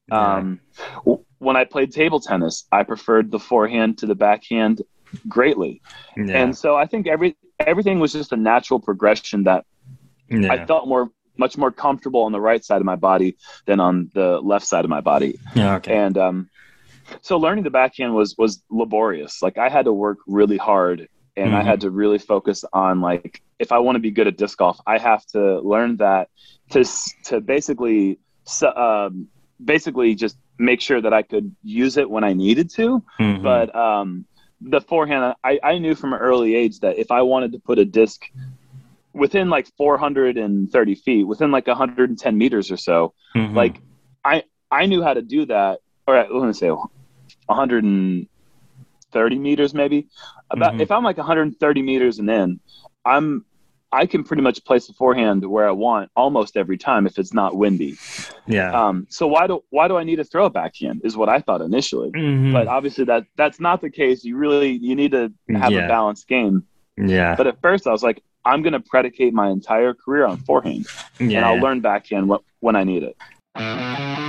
Yeah. 0.10 0.36
Um, 0.36 0.60
when 1.40 1.58
I 1.58 1.66
played 1.66 1.92
table 1.92 2.22
tennis, 2.22 2.66
I 2.72 2.84
preferred 2.84 3.32
the 3.32 3.40
forehand 3.40 3.98
to 4.00 4.06
the 4.06 4.16
backhand 4.16 4.82
greatly, 5.28 5.82
yeah. 6.18 6.44
and 6.44 6.58
so 6.58 6.76
I 6.76 6.86
think 6.86 7.08
every 7.08 7.36
everything 7.60 8.00
was 8.00 8.14
just 8.14 8.32
a 8.32 8.38
natural 8.38 8.80
progression 8.80 9.44
that 9.44 9.66
yeah. 10.30 10.52
I 10.52 10.66
felt 10.66 10.88
more 10.88 11.10
much 11.38 11.58
more 11.58 11.72
comfortable 11.72 12.24
on 12.24 12.32
the 12.32 12.42
right 12.42 12.64
side 12.64 12.78
of 12.78 12.86
my 12.86 12.96
body 12.96 13.36
than 13.66 13.80
on 13.80 14.12
the 14.14 14.40
left 14.40 14.66
side 14.66 14.86
of 14.86 14.90
my 14.90 15.02
body. 15.02 15.40
Yeah, 15.56 15.76
okay. 15.76 15.96
And 15.96 16.18
um, 16.18 16.50
so 17.22 17.38
learning 17.38 17.64
the 17.64 17.72
backhand 17.72 18.14
was 18.14 18.36
was 18.38 18.64
laborious. 18.70 19.42
Like 19.42 19.58
I 19.58 19.70
had 19.70 19.86
to 19.86 19.94
work 19.94 20.20
really 20.28 20.58
hard 20.58 21.08
and 21.36 21.48
mm-hmm. 21.48 21.56
I 21.56 21.64
had 21.64 21.80
mm-hmm. 21.80 21.88
to 21.88 21.92
really 21.92 22.20
focus 22.20 22.64
on 22.74 23.02
like 23.02 23.42
if 23.60 23.72
I 23.72 23.80
want 23.80 23.96
to 23.96 24.00
be 24.00 24.12
good 24.12 24.28
at 24.28 24.38
disc 24.38 24.58
golf, 24.58 24.80
I 24.86 24.98
have 24.98 25.26
to 25.28 25.60
learn 25.62 25.98
that 25.98 26.30
to 26.72 26.86
to 27.26 27.42
basically 27.42 28.20
um, 28.76 29.28
basically 29.64 30.16
just 30.16 30.38
make 30.58 30.82
sure 30.82 31.02
that 31.02 31.14
I 31.14 31.24
could 31.24 31.56
use 31.64 31.98
it 31.98 32.10
when 32.10 32.24
I 32.24 32.34
needed 32.34 32.70
to. 32.72 33.04
Mhm. 33.20 33.42
But 33.42 33.76
um, 33.76 34.26
the 34.64 34.82
forehand, 34.82 35.36
I, 35.44 35.60
I 35.64 35.78
knew 35.78 35.94
from 35.96 36.14
an 36.14 36.20
early 36.20 36.56
age 36.56 36.80
that 36.80 36.98
if 36.98 37.12
I 37.12 37.22
wanted 37.22 37.52
to 37.54 37.60
put 37.60 37.78
a 37.80 37.86
disc 37.86 38.22
within 39.14 39.50
like 39.50 39.68
430 39.78 40.96
feet, 40.96 41.24
within 41.26 41.52
like 41.52 41.68
110 41.68 42.38
meters 42.38 42.72
or 42.72 42.78
so, 42.78 43.14
Mhm. 43.36 43.56
like 43.56 43.80
I 44.24 44.44
I 44.72 44.86
knew 44.88 45.04
how 45.04 45.14
to 45.14 45.22
do 45.22 45.46
that. 45.48 45.80
Or 46.08 46.16
let 46.16 46.32
me 46.48 46.54
say 46.54 46.72
130 46.72 49.40
meters 49.40 49.74
maybe. 49.74 50.08
About 50.50 50.76
Mhm. 50.76 50.82
if 50.82 50.92
I'm 50.92 51.04
like 51.04 51.18
130 51.18 51.82
meters 51.82 52.20
and 52.20 52.30
in, 52.30 52.60
I'm 53.06 53.46
I 53.94 54.06
can 54.06 54.24
pretty 54.24 54.42
much 54.44 54.64
place 54.66 54.88
the 54.88 54.94
forehand 54.94 55.46
where 55.50 55.68
I 55.68 55.72
want 55.72 56.10
almost 56.16 56.58
every 56.58 56.78
time 56.78 57.06
if 57.06 57.18
it's 57.20 57.34
not 57.34 57.56
windy. 57.56 57.96
yeah. 58.48 58.72
Um, 58.88 59.06
so 59.10 59.28
why 59.28 59.48
do 59.48 59.64
why 59.70 59.88
do 59.88 59.96
I 59.98 60.04
need 60.04 60.18
to 60.18 60.24
throw 60.24 60.46
a 60.46 60.50
backhand? 60.50 61.02
Is 61.04 61.16
what 61.16 61.30
I 61.30 61.40
thought 61.40 61.62
initially. 61.62 62.12
Mhm. 62.12 62.52
But 62.52 62.68
obviously 62.68 63.06
that 63.06 63.24
that's 63.38 63.60
not 63.60 63.82
the 63.82 63.90
case. 63.90 64.24
You 64.24 64.36
really 64.38 64.72
you 64.72 64.96
need 64.96 65.12
to 65.12 65.32
have 65.56 65.72
Yeah. 65.72 65.86
a 65.86 65.88
balanced 65.88 66.28
game. 66.28 66.64
yeah. 66.98 67.36
But 67.36 67.48
at 67.48 67.62
first 67.62 67.88
I 67.88 67.92
was 67.92 68.04
like, 68.04 68.22
I'm 68.46 68.62
going 68.62 68.74
to 68.74 68.82
predicate 68.82 69.34
my 69.34 69.50
entire 69.50 69.94
career 69.94 70.26
on 70.26 70.36
forehand, 70.38 70.86
yeah. 71.20 71.38
and 71.38 71.46
I'll 71.46 71.60
learn 71.66 71.80
backhand 71.80 72.30
wh- 72.30 72.44
when 72.62 72.76
I 72.76 72.84
need 72.84 73.04
it. 73.04 73.16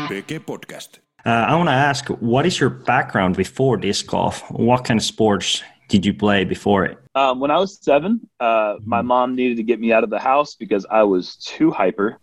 PG 0.09 0.39
Podcast. 0.41 0.99
Uh, 1.27 1.31
I 1.31 1.57
want 1.57 1.69
to 1.69 1.73
ask, 1.73 2.07
what 2.21 2.45
is 2.47 2.61
your 2.61 2.71
background 2.71 3.37
before 3.37 3.77
disc 3.77 4.07
golf? 4.07 4.43
What 4.51 4.85
kind 4.85 4.99
of 5.01 5.05
sports 5.05 5.63
did 5.89 6.05
you 6.07 6.15
play 6.15 6.45
before 6.45 6.85
it? 6.85 6.99
Um, 7.15 7.39
when 7.39 7.51
I 7.51 7.59
was 7.59 7.79
seven, 7.81 8.29
uh, 8.41 8.77
my 8.85 9.03
mom 9.03 9.37
needed 9.37 9.57
to 9.59 9.63
get 9.63 9.79
me 9.79 9.93
out 9.93 10.03
of 10.05 10.11
the 10.11 10.19
house 10.19 10.57
because 10.57 10.85
I 10.91 11.05
was 11.05 11.37
too 11.37 11.71
hyper. 11.71 12.19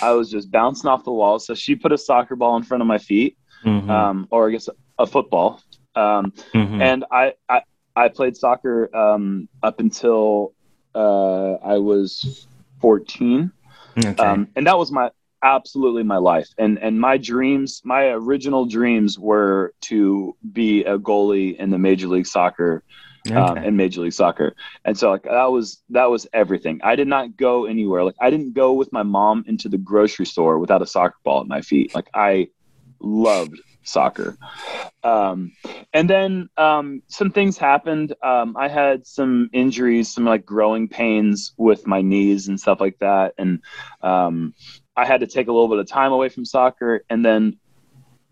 I 0.00 0.12
was 0.12 0.30
just 0.30 0.50
bouncing 0.50 0.88
off 0.88 1.04
the 1.04 1.12
walls. 1.12 1.46
So 1.46 1.54
she 1.54 1.74
put 1.74 1.90
a 1.92 1.98
soccer 1.98 2.36
ball 2.36 2.56
in 2.56 2.62
front 2.62 2.80
of 2.82 2.86
my 2.86 2.98
feet, 2.98 3.36
Mhm. 3.64 3.90
um, 3.90 4.28
or 4.30 4.48
I 4.48 4.52
guess 4.52 4.68
a 4.98 5.06
football. 5.06 5.60
Um, 5.96 6.32
Mhm. 6.54 6.80
and 6.80 7.04
I, 7.10 7.32
I, 7.48 7.62
I 7.96 8.08
played 8.08 8.36
soccer 8.36 8.94
um, 8.94 9.48
up 9.62 9.80
until 9.80 10.52
uh, 10.94 11.54
I 11.54 11.78
was 11.78 12.46
14. 12.80 13.50
okay. 13.98 14.14
Um, 14.22 14.48
and 14.54 14.66
that 14.66 14.78
was 14.78 14.92
my 14.92 15.10
absolutely 15.42 16.02
my 16.02 16.16
life. 16.18 16.48
And 16.58 16.78
and 16.78 17.00
my 17.00 17.18
dreams, 17.18 17.80
my 17.84 18.06
original 18.06 18.66
dreams 18.66 19.18
were 19.18 19.72
to 19.82 20.36
be 20.52 20.84
a 20.84 20.98
goalie 20.98 21.56
in 21.56 21.70
the 21.70 21.78
Major 21.78 22.08
League 22.08 22.26
Soccer 22.26 22.82
um, 23.32 23.58
in 23.58 23.76
Major 23.76 24.02
League 24.02 24.12
Soccer. 24.12 24.54
And 24.84 24.98
so 24.98 25.10
like 25.10 25.24
that 25.24 25.50
was 25.50 25.82
that 25.90 26.10
was 26.10 26.26
everything. 26.32 26.80
I 26.82 26.96
did 26.96 27.08
not 27.08 27.36
go 27.36 27.66
anywhere. 27.66 28.04
Like 28.04 28.16
I 28.20 28.30
didn't 28.30 28.54
go 28.54 28.72
with 28.72 28.92
my 28.92 29.02
mom 29.02 29.44
into 29.46 29.68
the 29.68 29.78
grocery 29.78 30.26
store 30.26 30.58
without 30.58 30.82
a 30.82 30.86
soccer 30.86 31.16
ball 31.24 31.40
at 31.40 31.46
my 31.46 31.60
feet. 31.60 31.94
Like 31.94 32.08
I 32.14 32.48
loved 33.00 33.60
soccer. 33.82 34.36
Um, 35.02 35.52
and 35.92 36.10
then 36.10 36.48
um, 36.56 37.02
some 37.08 37.30
things 37.30 37.56
happened. 37.56 38.14
Um, 38.22 38.56
I 38.56 38.68
had 38.68 39.06
some 39.06 39.48
injuries, 39.52 40.12
some 40.12 40.24
like 40.24 40.44
growing 40.44 40.88
pains 40.88 41.52
with 41.56 41.86
my 41.86 42.02
knees 42.02 42.48
and 42.48 42.58
stuff 42.60 42.80
like 42.80 42.98
that. 42.98 43.34
And 43.38 43.60
um, 44.02 44.54
I 44.96 45.06
had 45.06 45.20
to 45.20 45.26
take 45.26 45.48
a 45.48 45.52
little 45.52 45.68
bit 45.68 45.78
of 45.78 45.86
time 45.86 46.12
away 46.12 46.28
from 46.28 46.44
soccer. 46.44 47.04
And 47.08 47.24
then 47.24 47.58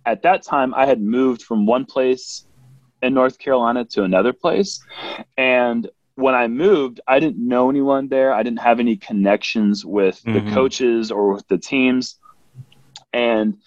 at 0.04 0.22
that 0.22 0.42
time, 0.42 0.74
I 0.74 0.86
had 0.86 1.00
moved 1.00 1.42
from 1.42 1.66
one 1.66 1.84
place 1.84 2.46
in 3.04 3.14
North 3.14 3.38
Carolina 3.38 3.84
to 3.84 4.02
another 4.02 4.32
place. 4.32 4.82
And 5.37 5.88
when 6.16 6.34
I 6.34 6.46
moved, 6.49 7.00
I 7.06 7.20
didn't 7.20 7.46
know 7.46 7.68
anyone 7.70 8.08
there. 8.08 8.32
I 8.32 8.42
didn't 8.42 8.61
have 8.61 8.80
any 8.80 8.96
connections 8.96 9.84
with 9.84 10.23
Mhm. 10.23 10.32
the 10.46 10.52
coaches 10.52 11.11
or 11.11 11.34
with 11.34 11.46
the 11.49 11.58
teams. 11.58 12.18
And 13.12 13.58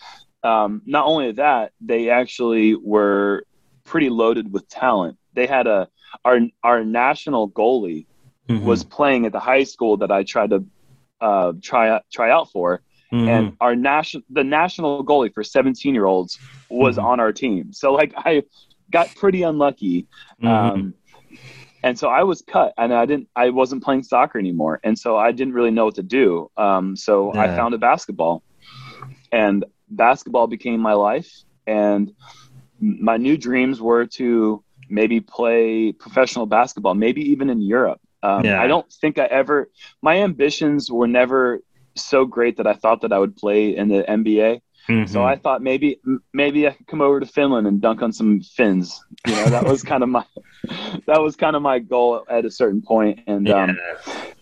um, 0.43 0.81
not 0.85 1.05
only 1.05 1.31
that, 1.33 1.71
they 1.81 2.09
actually 2.09 2.75
were 2.75 3.43
pretty 3.83 4.09
loaded 4.09 4.51
with 4.51 4.67
talent. 4.69 5.17
They 5.33 5.45
had 5.47 5.67
a 5.67 5.87
our 6.23 6.39
our 6.63 6.83
national 6.83 7.49
goalie 7.49 8.05
Mhm. 8.49 8.63
was 8.63 8.83
playing 8.83 9.25
at 9.25 9.33
the 9.33 9.39
high 9.41 9.63
school 9.63 9.97
that 9.97 10.11
I 10.11 10.23
tried 10.23 10.51
to 10.51 10.63
uh, 11.19 11.53
try 11.61 11.89
out 11.89 12.03
try 12.13 12.29
out 12.31 12.49
for, 12.51 12.81
Mhm. 13.11 13.27
and 13.27 13.57
our 13.59 13.75
national 13.75 14.23
the 14.29 14.43
national 14.43 15.03
goalie 15.03 15.33
for 15.33 15.43
17 15.43 15.93
year 15.93 16.05
olds 16.05 16.39
was 16.69 16.97
Mhm. 16.97 17.03
on 17.03 17.19
our 17.19 17.33
team. 17.33 17.73
So 17.73 17.93
like 17.93 18.13
I 18.15 18.43
got 18.91 19.13
pretty 19.15 19.43
unlucky. 19.43 20.07
Mhm. 20.41 20.47
Um, 20.47 20.93
and 21.83 21.97
so 21.97 22.09
I 22.09 22.23
was 22.23 22.41
cut 22.41 22.73
and 22.77 22.93
I 22.93 23.05
didn't, 23.05 23.29
I 23.35 23.49
wasn't 23.49 23.83
playing 23.83 24.03
soccer 24.03 24.39
anymore. 24.39 24.79
And 24.83 24.97
so 24.97 25.15
I 25.17 25.31
didn't 25.31 25.53
really 25.53 25.71
know 25.71 25.85
what 25.85 25.95
to 25.95 26.03
do. 26.03 26.49
Um, 26.57 26.95
so 26.95 27.31
I 27.33 27.47
found 27.55 27.73
a 27.73 27.77
basketball 27.77 28.43
and 29.31 29.63
basketball 29.89 30.47
became 30.47 30.79
my 30.79 30.93
life. 30.93 31.31
And 31.65 32.13
my 32.79 33.17
new 33.17 33.37
dreams 33.37 33.81
were 33.81 34.05
to 34.05 34.63
maybe 34.89 35.19
play 35.19 35.91
professional 35.91 36.45
basketball, 36.45 36.93
maybe 36.93 37.21
even 37.31 37.49
in 37.49 37.61
Europe. 37.61 37.99
Um, 38.23 38.45
Yeah. 38.45 38.61
I 38.61 38.67
don't 38.67 38.91
think 38.91 39.19
I 39.19 39.25
ever, 39.25 39.69
my 40.01 40.17
ambitions 40.17 40.91
were 40.91 41.07
never 41.07 41.59
so 41.95 42.25
great 42.25 42.57
that 42.57 42.67
I 42.67 42.73
thought 42.73 43.01
that 43.01 43.13
I 43.13 43.19
would 43.19 43.35
play 43.35 43.75
in 43.75 43.89
the 43.89 44.03
NBA. 44.03 44.61
So 45.05 45.23
Mhm. 45.23 45.23
I 45.23 45.35
thought 45.37 45.61
maybe 45.61 45.99
maybe 46.33 46.67
I 46.67 46.71
could 46.71 46.87
come 46.87 47.01
over 47.01 47.19
to 47.19 47.25
Finland 47.25 47.67
and 47.67 47.81
dunk 47.81 48.01
on 48.01 48.11
some 48.11 48.41
Finns. 48.41 48.99
You 49.25 49.35
know, 49.35 49.49
that 49.49 49.65
was 49.65 49.83
kind 49.83 50.03
of 50.03 50.09
my 50.09 50.25
that 51.07 51.21
was 51.21 51.35
kind 51.35 51.55
of 51.55 51.61
my 51.61 51.79
goal 51.79 52.23
at 52.29 52.45
a 52.45 52.51
certain 52.51 52.81
point, 52.81 53.21
and 53.27 53.49
um, 53.49 53.77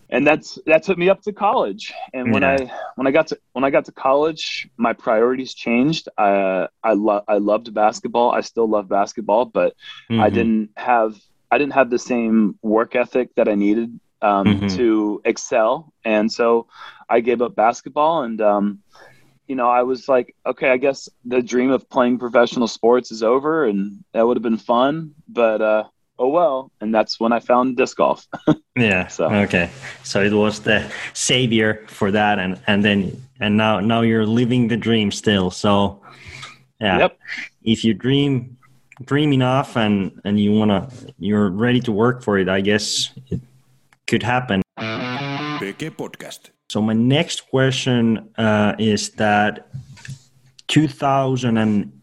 and 0.09 0.25
that's 0.25 0.57
that 0.65 0.83
took 0.83 0.97
me 0.97 1.09
up 1.09 1.21
to 1.23 1.33
college. 1.33 1.93
And 2.13 2.31
when 2.31 2.43
Yeah. 2.43 2.49
I 2.49 2.71
when 2.95 3.07
I 3.07 3.11
got 3.11 3.27
to 3.27 3.39
when 3.53 3.63
I 3.63 3.69
got 3.69 3.85
to 3.85 3.91
college, 3.91 4.67
my 4.77 4.93
priorities 4.93 5.53
changed. 5.53 6.09
I 6.17 6.67
I 6.83 6.93
love 6.93 7.23
I 7.27 7.37
loved 7.37 7.73
basketball. 7.73 8.31
I 8.31 8.41
still 8.41 8.69
love 8.69 8.87
basketball, 8.89 9.45
but 9.45 9.73
I 10.17 10.29
Mhm. 10.29 10.29
didn't 10.29 10.71
have 10.77 11.15
I 11.51 11.57
didn't 11.57 11.73
have 11.73 11.89
the 11.89 11.99
same 11.99 12.57
work 12.61 12.95
ethic 12.95 13.35
that 13.35 13.47
I 13.47 13.55
needed 13.55 13.99
um, 14.21 14.61
Mhm. 14.61 14.69
to 14.69 15.21
excel, 15.25 15.93
and 16.03 16.31
so 16.31 16.67
I 17.09 17.19
gave 17.21 17.41
up 17.41 17.55
basketball. 17.55 18.23
And 18.23 18.41
um, 18.41 18.79
you 19.47 19.55
know, 19.55 19.69
I 19.69 19.83
was 19.83 20.07
like, 20.07 20.35
okay, 20.45 20.69
I 20.71 20.77
guess 20.77 21.07
the 21.23 21.41
dream 21.41 21.71
of 21.71 21.87
playing 21.89 22.17
professional 22.19 22.67
sports 22.67 23.11
is 23.11 23.21
over, 23.23 23.65
and 23.65 24.03
that 24.13 24.25
would 24.25 24.37
have 24.37 24.43
been 24.43 24.57
fun. 24.57 25.13
But 25.27 25.61
uh, 25.61 25.83
oh 26.17 26.29
well, 26.29 26.71
and 26.81 26.93
that's 26.93 27.19
when 27.19 27.31
I 27.33 27.39
found 27.39 27.77
disc 27.77 27.97
golf. 27.97 28.27
Yeah. 28.77 29.07
So- 29.07 29.31
Okay. 29.31 29.69
So 30.03 30.21
it 30.21 30.33
was 30.33 30.59
the 30.59 30.91
savior 31.13 31.85
for 31.87 32.11
that, 32.11 32.39
and 32.39 32.59
and 32.67 32.83
then 32.83 33.21
and 33.39 33.55
now 33.55 33.79
now 33.79 34.01
you're 34.01 34.25
living 34.25 34.67
the 34.67 34.75
dream 34.77 35.11
still. 35.11 35.49
So 35.49 36.01
yeah. 36.81 36.97
Yep. 36.99 37.17
If 37.63 37.85
you 37.85 37.93
dream 37.93 38.57
dream 39.05 39.31
enough 39.31 39.77
and 39.77 40.11
and 40.25 40.39
you 40.39 40.51
wanna 40.51 40.89
you're 41.19 41.49
ready 41.49 41.79
to 41.81 41.91
work 41.93 42.21
for 42.21 42.37
it, 42.37 42.49
I 42.49 42.59
guess 42.61 43.11
it 43.29 43.39
could 44.07 44.23
happen. 44.23 44.61
PG 45.59 45.91
Podcast. 45.95 46.49
So 46.69 46.81
my 46.81 46.93
next 46.93 47.49
question 47.49 48.29
uh, 48.37 48.75
is 48.79 49.09
that 49.11 49.67
2000 50.67 51.57
and 51.57 52.01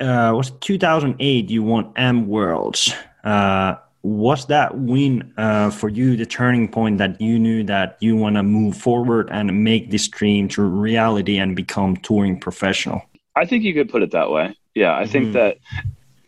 uh, 0.00 0.32
was 0.34 0.50
2008 0.50 1.50
you 1.50 1.62
won 1.62 1.92
Am 1.96 2.26
Worlds. 2.26 2.92
Uh, 3.22 3.76
was 4.02 4.46
that 4.46 4.76
win 4.76 5.32
uh, 5.38 5.70
for 5.70 5.88
you 5.88 6.16
the 6.16 6.26
turning 6.26 6.68
point 6.68 6.98
that 6.98 7.20
you 7.20 7.38
knew 7.38 7.62
that 7.64 7.96
you 8.00 8.16
want 8.16 8.36
to 8.36 8.42
move 8.42 8.76
forward 8.76 9.28
and 9.30 9.64
make 9.64 9.90
this 9.90 10.08
dream 10.08 10.48
to 10.48 10.62
reality 10.62 11.38
and 11.38 11.56
become 11.56 11.96
touring 11.98 12.38
professional? 12.38 13.00
I 13.36 13.46
think 13.46 13.62
you 13.64 13.72
could 13.72 13.88
put 13.88 14.02
it 14.02 14.10
that 14.10 14.30
way. 14.30 14.54
Yeah, 14.74 14.94
I 14.94 15.04
Mhm. 15.04 15.08
think 15.10 15.32
that 15.32 15.56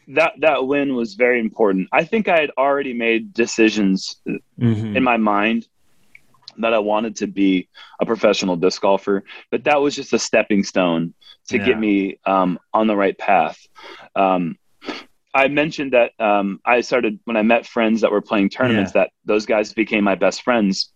that 0.08 0.32
that 0.38 0.66
win 0.66 0.94
was 0.94 1.14
very 1.14 1.40
important. 1.40 1.88
I 1.92 2.04
think 2.04 2.28
I 2.28 2.40
had 2.40 2.52
already 2.56 2.94
made 2.94 3.34
decisions 3.34 4.16
Mhm. 4.60 4.96
in 4.96 5.02
my 5.02 5.16
mind 5.16 5.66
that 6.58 6.74
I 6.74 6.78
wanted 6.78 7.16
to 7.16 7.26
be 7.26 7.68
a 8.00 8.06
professional 8.06 8.56
disc 8.56 8.80
golfer, 8.82 9.24
but 9.50 9.64
that 9.64 9.80
was 9.80 9.94
just 9.94 10.12
a 10.12 10.18
stepping 10.18 10.62
stone 10.64 11.14
to 11.48 11.58
Yeah. 11.58 11.64
get 11.66 11.78
me 11.78 12.18
um, 12.24 12.58
on 12.72 12.86
the 12.86 12.96
right 12.96 13.16
path. 13.16 13.58
Um, 14.14 14.56
I 15.34 15.48
mentioned 15.48 15.92
that 15.92 16.12
um, 16.18 16.60
I 16.64 16.80
started 16.80 17.20
when 17.24 17.36
I 17.36 17.42
met 17.42 17.66
friends 17.66 18.00
that 18.00 18.10
were 18.10 18.22
playing 18.22 18.48
tournaments 18.48 18.92
that 18.92 19.10
those 19.24 19.44
guys 19.46 19.72
became 19.72 20.02
my 20.04 20.14
best 20.14 20.42
friends. 20.42 20.92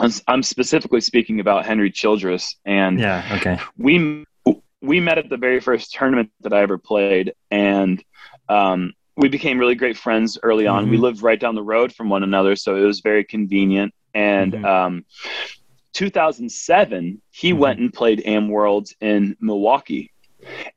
I'm, 0.00 0.10
I'm 0.26 0.42
specifically 0.42 1.00
speaking 1.00 1.40
about 1.40 1.66
Henry 1.66 1.90
Childress 1.90 2.56
and 2.64 2.98
Yeah. 2.98 3.22
Okay. 3.36 3.58
we 3.76 4.24
we 4.80 5.00
met 5.00 5.18
at 5.18 5.28
the 5.28 5.36
very 5.36 5.60
first 5.60 5.92
tournament 5.92 6.30
that 6.40 6.52
I 6.52 6.62
ever 6.62 6.78
played, 6.78 7.34
and 7.50 8.02
um, 8.48 8.92
we 9.16 9.28
became 9.28 9.58
really 9.58 9.74
great 9.74 9.96
friends 9.96 10.38
early 10.42 10.68
on. 10.68 10.88
We 10.88 10.96
Mhm. 10.96 11.00
lived 11.00 11.22
right 11.22 11.38
down 11.38 11.56
the 11.56 11.64
road 11.64 11.92
from 11.92 12.08
one 12.08 12.22
another, 12.22 12.54
so 12.54 12.76
it 12.76 12.82
was 12.86 13.00
very 13.00 13.24
convenient. 13.24 13.92
And 14.18 14.52
Mhm. 14.52 14.64
um, 14.64 15.04
2007, 15.92 17.20
he 17.30 17.52
Mhm. 17.52 17.58
went 17.58 17.78
and 17.80 17.92
played 17.92 18.22
Am 18.26 18.48
Worlds 18.48 18.94
in 19.00 19.36
Milwaukee, 19.40 20.10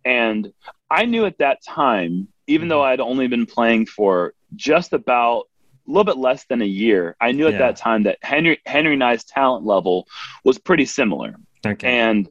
and 0.06 0.52
I 0.90 1.06
knew 1.06 1.26
at 1.26 1.38
that 1.40 1.64
time, 1.64 2.28
even 2.48 2.68
though 2.68 2.84
I'd 2.84 3.00
only 3.00 3.28
been 3.28 3.46
playing 3.46 3.86
for 3.86 4.34
just 4.56 4.94
about 4.94 5.48
a 5.88 5.92
little 5.92 6.04
bit 6.04 6.18
less 6.18 6.44
than 6.46 6.62
a 6.62 6.66
year, 6.84 7.16
I 7.22 7.32
knew 7.32 7.48
at 7.48 7.54
Yeah. 7.54 7.60
that 7.60 7.78
time 7.78 8.04
that 8.04 8.18
Henry 8.22 8.60
Henry 8.66 8.94
and 8.94 9.04
I's 9.04 9.24
talent 9.24 9.66
level 9.66 10.08
was 10.44 10.58
pretty 10.58 10.86
similar 10.86 11.36
Okay. 11.66 11.88
and 11.88 12.28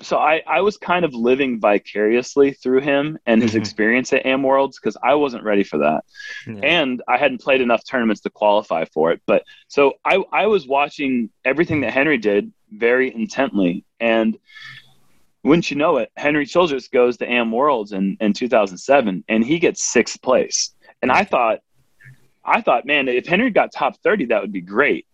so 0.00 0.18
I, 0.18 0.42
I 0.46 0.60
was 0.60 0.76
kind 0.76 1.04
of 1.04 1.14
living 1.14 1.58
vicariously 1.60 2.52
through 2.52 2.80
him 2.82 3.18
and 3.26 3.40
his 3.42 3.52
Mhm. 3.52 3.58
experience 3.60 4.12
at 4.12 4.26
Am 4.26 4.42
Worlds 4.42 4.78
because 4.78 4.96
I 5.02 5.14
wasn't 5.14 5.42
ready 5.44 5.64
for 5.64 5.78
that. 5.78 6.04
Yeah. 6.46 6.60
and 6.62 7.02
I 7.08 7.16
hadn't 7.16 7.40
played 7.40 7.60
enough 7.62 7.82
tournaments 7.84 8.20
to 8.22 8.30
qualify 8.30 8.84
for 8.86 9.10
it. 9.12 9.22
But 9.26 9.44
so 9.68 9.94
I, 10.04 10.22
I 10.32 10.46
was 10.46 10.66
watching 10.66 11.30
everything 11.44 11.80
that 11.80 11.92
Henry 11.92 12.18
did 12.18 12.52
very 12.70 13.14
intently. 13.14 13.84
And 13.98 14.38
wouldn't 15.42 15.70
you 15.70 15.76
know 15.76 15.96
it, 15.98 16.10
Henry 16.16 16.44
Childress 16.44 16.88
goes 16.88 17.16
to 17.18 17.30
Am 17.30 17.50
Worlds 17.52 17.92
in, 17.92 18.16
in 18.20 18.32
2007 18.32 19.24
and 19.28 19.44
he 19.44 19.58
gets 19.58 19.82
sixth 19.84 20.20
place. 20.20 20.74
And 21.02 21.10
I 21.12 21.24
thought, 21.24 21.60
I 22.44 22.60
thought, 22.60 22.84
man, 22.84 23.08
if 23.08 23.26
Henry 23.26 23.50
got 23.50 23.72
top 23.72 23.96
30, 24.02 24.26
that 24.26 24.42
would 24.42 24.52
be 24.52 24.60
great. 24.60 25.06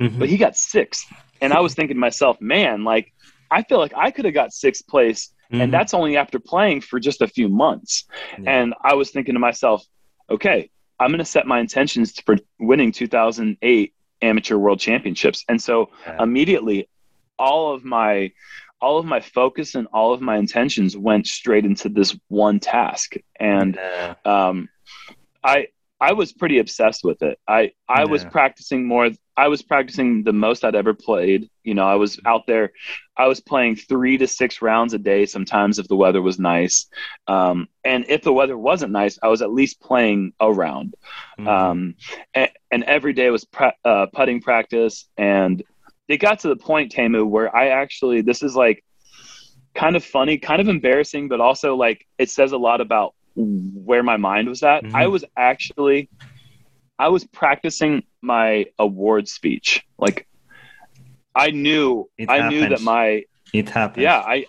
Mhm. 0.00 0.18
But 0.18 0.28
he 0.28 0.36
got 0.36 0.56
sixth. 0.56 1.06
And 1.40 1.52
I 1.52 1.60
was 1.60 1.74
thinking 1.74 1.96
to 1.96 2.00
myself, 2.00 2.40
man, 2.40 2.84
like, 2.84 3.12
I 3.50 3.62
feel 3.62 3.78
like 3.78 3.92
I 3.96 4.10
could 4.10 4.24
have 4.24 4.34
got 4.34 4.52
sixth 4.52 4.86
place. 4.86 5.32
Mhm. 5.52 5.62
And 5.62 5.72
that's 5.72 5.94
only 5.94 6.16
after 6.16 6.38
playing 6.38 6.80
for 6.82 7.00
just 7.00 7.22
a 7.22 7.26
few 7.26 7.48
months. 7.48 8.04
Yeah. 8.38 8.60
And 8.60 8.74
I 8.84 8.94
was 8.94 9.10
thinking 9.10 9.34
to 9.34 9.40
myself, 9.40 9.84
okay, 10.30 10.70
I'm 11.00 11.08
going 11.10 11.18
to 11.18 11.24
set 11.24 11.46
my 11.46 11.58
intentions 11.58 12.20
for 12.20 12.36
winning 12.60 12.92
2008 12.92 13.92
amateur 14.22 14.56
world 14.58 14.78
championships. 14.78 15.44
And 15.48 15.60
so 15.60 15.90
Yeah. 16.06 16.22
immediately 16.22 16.88
all 17.38 17.72
of 17.74 17.84
my 17.84 18.32
all 18.82 18.96
of 18.98 19.04
my 19.04 19.20
focus 19.20 19.74
and 19.74 19.86
all 19.92 20.14
of 20.14 20.22
my 20.22 20.38
intentions 20.38 20.96
went 20.96 21.26
straight 21.26 21.66
into 21.66 21.90
this 21.90 22.16
one 22.28 22.58
task. 22.58 23.14
And 23.38 23.74
Yeah. 23.74 24.14
um, 24.24 24.70
I 25.44 25.66
I 26.00 26.12
was 26.12 26.32
pretty 26.32 26.58
obsessed 26.58 27.04
with 27.04 27.22
it. 27.22 27.38
I 27.46 27.72
I 27.88 28.06
was 28.06 28.24
practicing 28.24 28.86
more. 28.86 29.10
I 29.36 29.48
was 29.48 29.62
practicing 29.62 30.22
the 30.24 30.32
most 30.32 30.64
I'd 30.64 30.74
ever 30.74 30.94
played. 30.94 31.50
You 31.62 31.74
know, 31.74 31.86
I 31.86 31.96
was 31.96 32.18
out 32.24 32.46
there. 32.46 32.72
I 33.16 33.26
was 33.26 33.40
playing 33.40 33.76
three 33.76 34.16
to 34.18 34.26
six 34.26 34.62
rounds 34.62 34.94
a 34.94 34.98
day. 34.98 35.26
Sometimes 35.26 35.78
if 35.78 35.88
the 35.88 35.96
weather 35.96 36.22
was 36.22 36.38
nice, 36.38 36.86
um, 37.26 37.68
and 37.84 38.06
if 38.08 38.22
the 38.22 38.32
weather 38.32 38.56
wasn't 38.56 38.92
nice, 38.92 39.18
I 39.22 39.28
was 39.28 39.42
at 39.42 39.52
least 39.52 39.80
playing 39.80 40.32
a 40.40 40.50
round. 40.50 40.94
Mhm. 41.38 41.46
Um, 41.46 41.94
and, 42.34 42.50
and 42.70 42.84
every 42.84 43.12
day 43.12 43.28
was 43.28 43.44
pra- 43.44 43.76
uh, 43.84 44.06
putting 44.12 44.40
practice. 44.40 45.06
And 45.18 45.62
it 46.08 46.16
got 46.16 46.40
to 46.40 46.48
the 46.48 46.56
point, 46.56 46.92
Teemu, 46.92 47.26
where 47.26 47.54
I 47.54 47.68
actually, 47.68 48.22
this 48.22 48.42
is 48.42 48.56
like 48.56 48.82
kind 49.74 49.96
of 49.96 50.04
funny, 50.04 50.38
kind 50.38 50.60
of 50.60 50.68
embarrassing, 50.68 51.28
but 51.28 51.40
also 51.40 51.76
like 51.76 52.06
it 52.18 52.30
says 52.30 52.52
a 52.52 52.58
lot 52.58 52.80
about 52.80 53.14
where 53.44 54.02
my 54.02 54.16
mind 54.16 54.48
was 54.48 54.62
at. 54.62 54.84
Mhm. 54.84 54.94
I 54.94 55.06
was 55.08 55.24
actually, 55.36 56.08
I 56.98 57.08
was 57.08 57.24
practicing 57.24 58.02
my 58.22 58.66
award 58.78 59.28
speech. 59.28 59.82
Like 59.98 60.26
I 61.34 61.50
knew, 61.50 62.08
It 62.18 62.28
I 62.30 62.48
knew 62.48 62.68
that 62.68 62.80
my, 62.82 63.24
it 63.52 63.68
happens. 63.68 64.02
yeah, 64.02 64.18
I, 64.18 64.46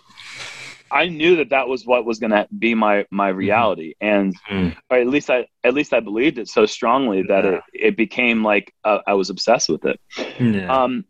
I 0.90 1.08
knew 1.08 1.36
that 1.36 1.50
that 1.50 1.68
was 1.68 1.86
what 1.86 2.04
was 2.04 2.18
going 2.18 2.32
to 2.32 2.46
be 2.58 2.74
my, 2.74 3.06
my 3.10 3.28
reality. 3.28 3.94
And 4.00 4.34
Mm. 4.50 4.76
or 4.90 4.98
at 4.98 5.06
least 5.06 5.30
I 5.30 5.46
at 5.64 5.72
least 5.74 5.92
I 5.94 6.00
believed 6.00 6.38
it 6.38 6.48
so 6.48 6.66
strongly 6.66 7.22
that 7.22 7.44
Yeah. 7.44 7.50
it, 7.72 7.80
it 7.88 7.96
became 7.96 8.44
like 8.44 8.74
uh, 8.84 8.98
I 9.06 9.14
was 9.14 9.30
obsessed 9.30 9.68
with 9.70 9.84
it. 9.86 9.98
Yeah. 10.38 10.66
Um, 10.68 11.04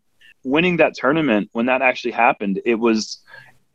winning 0.45 0.77
that 0.77 0.93
tournament 0.93 1.49
when 1.53 1.65
that 1.65 1.81
actually 1.81 2.11
happened, 2.11 2.61
it 2.65 2.75
was 2.75 3.21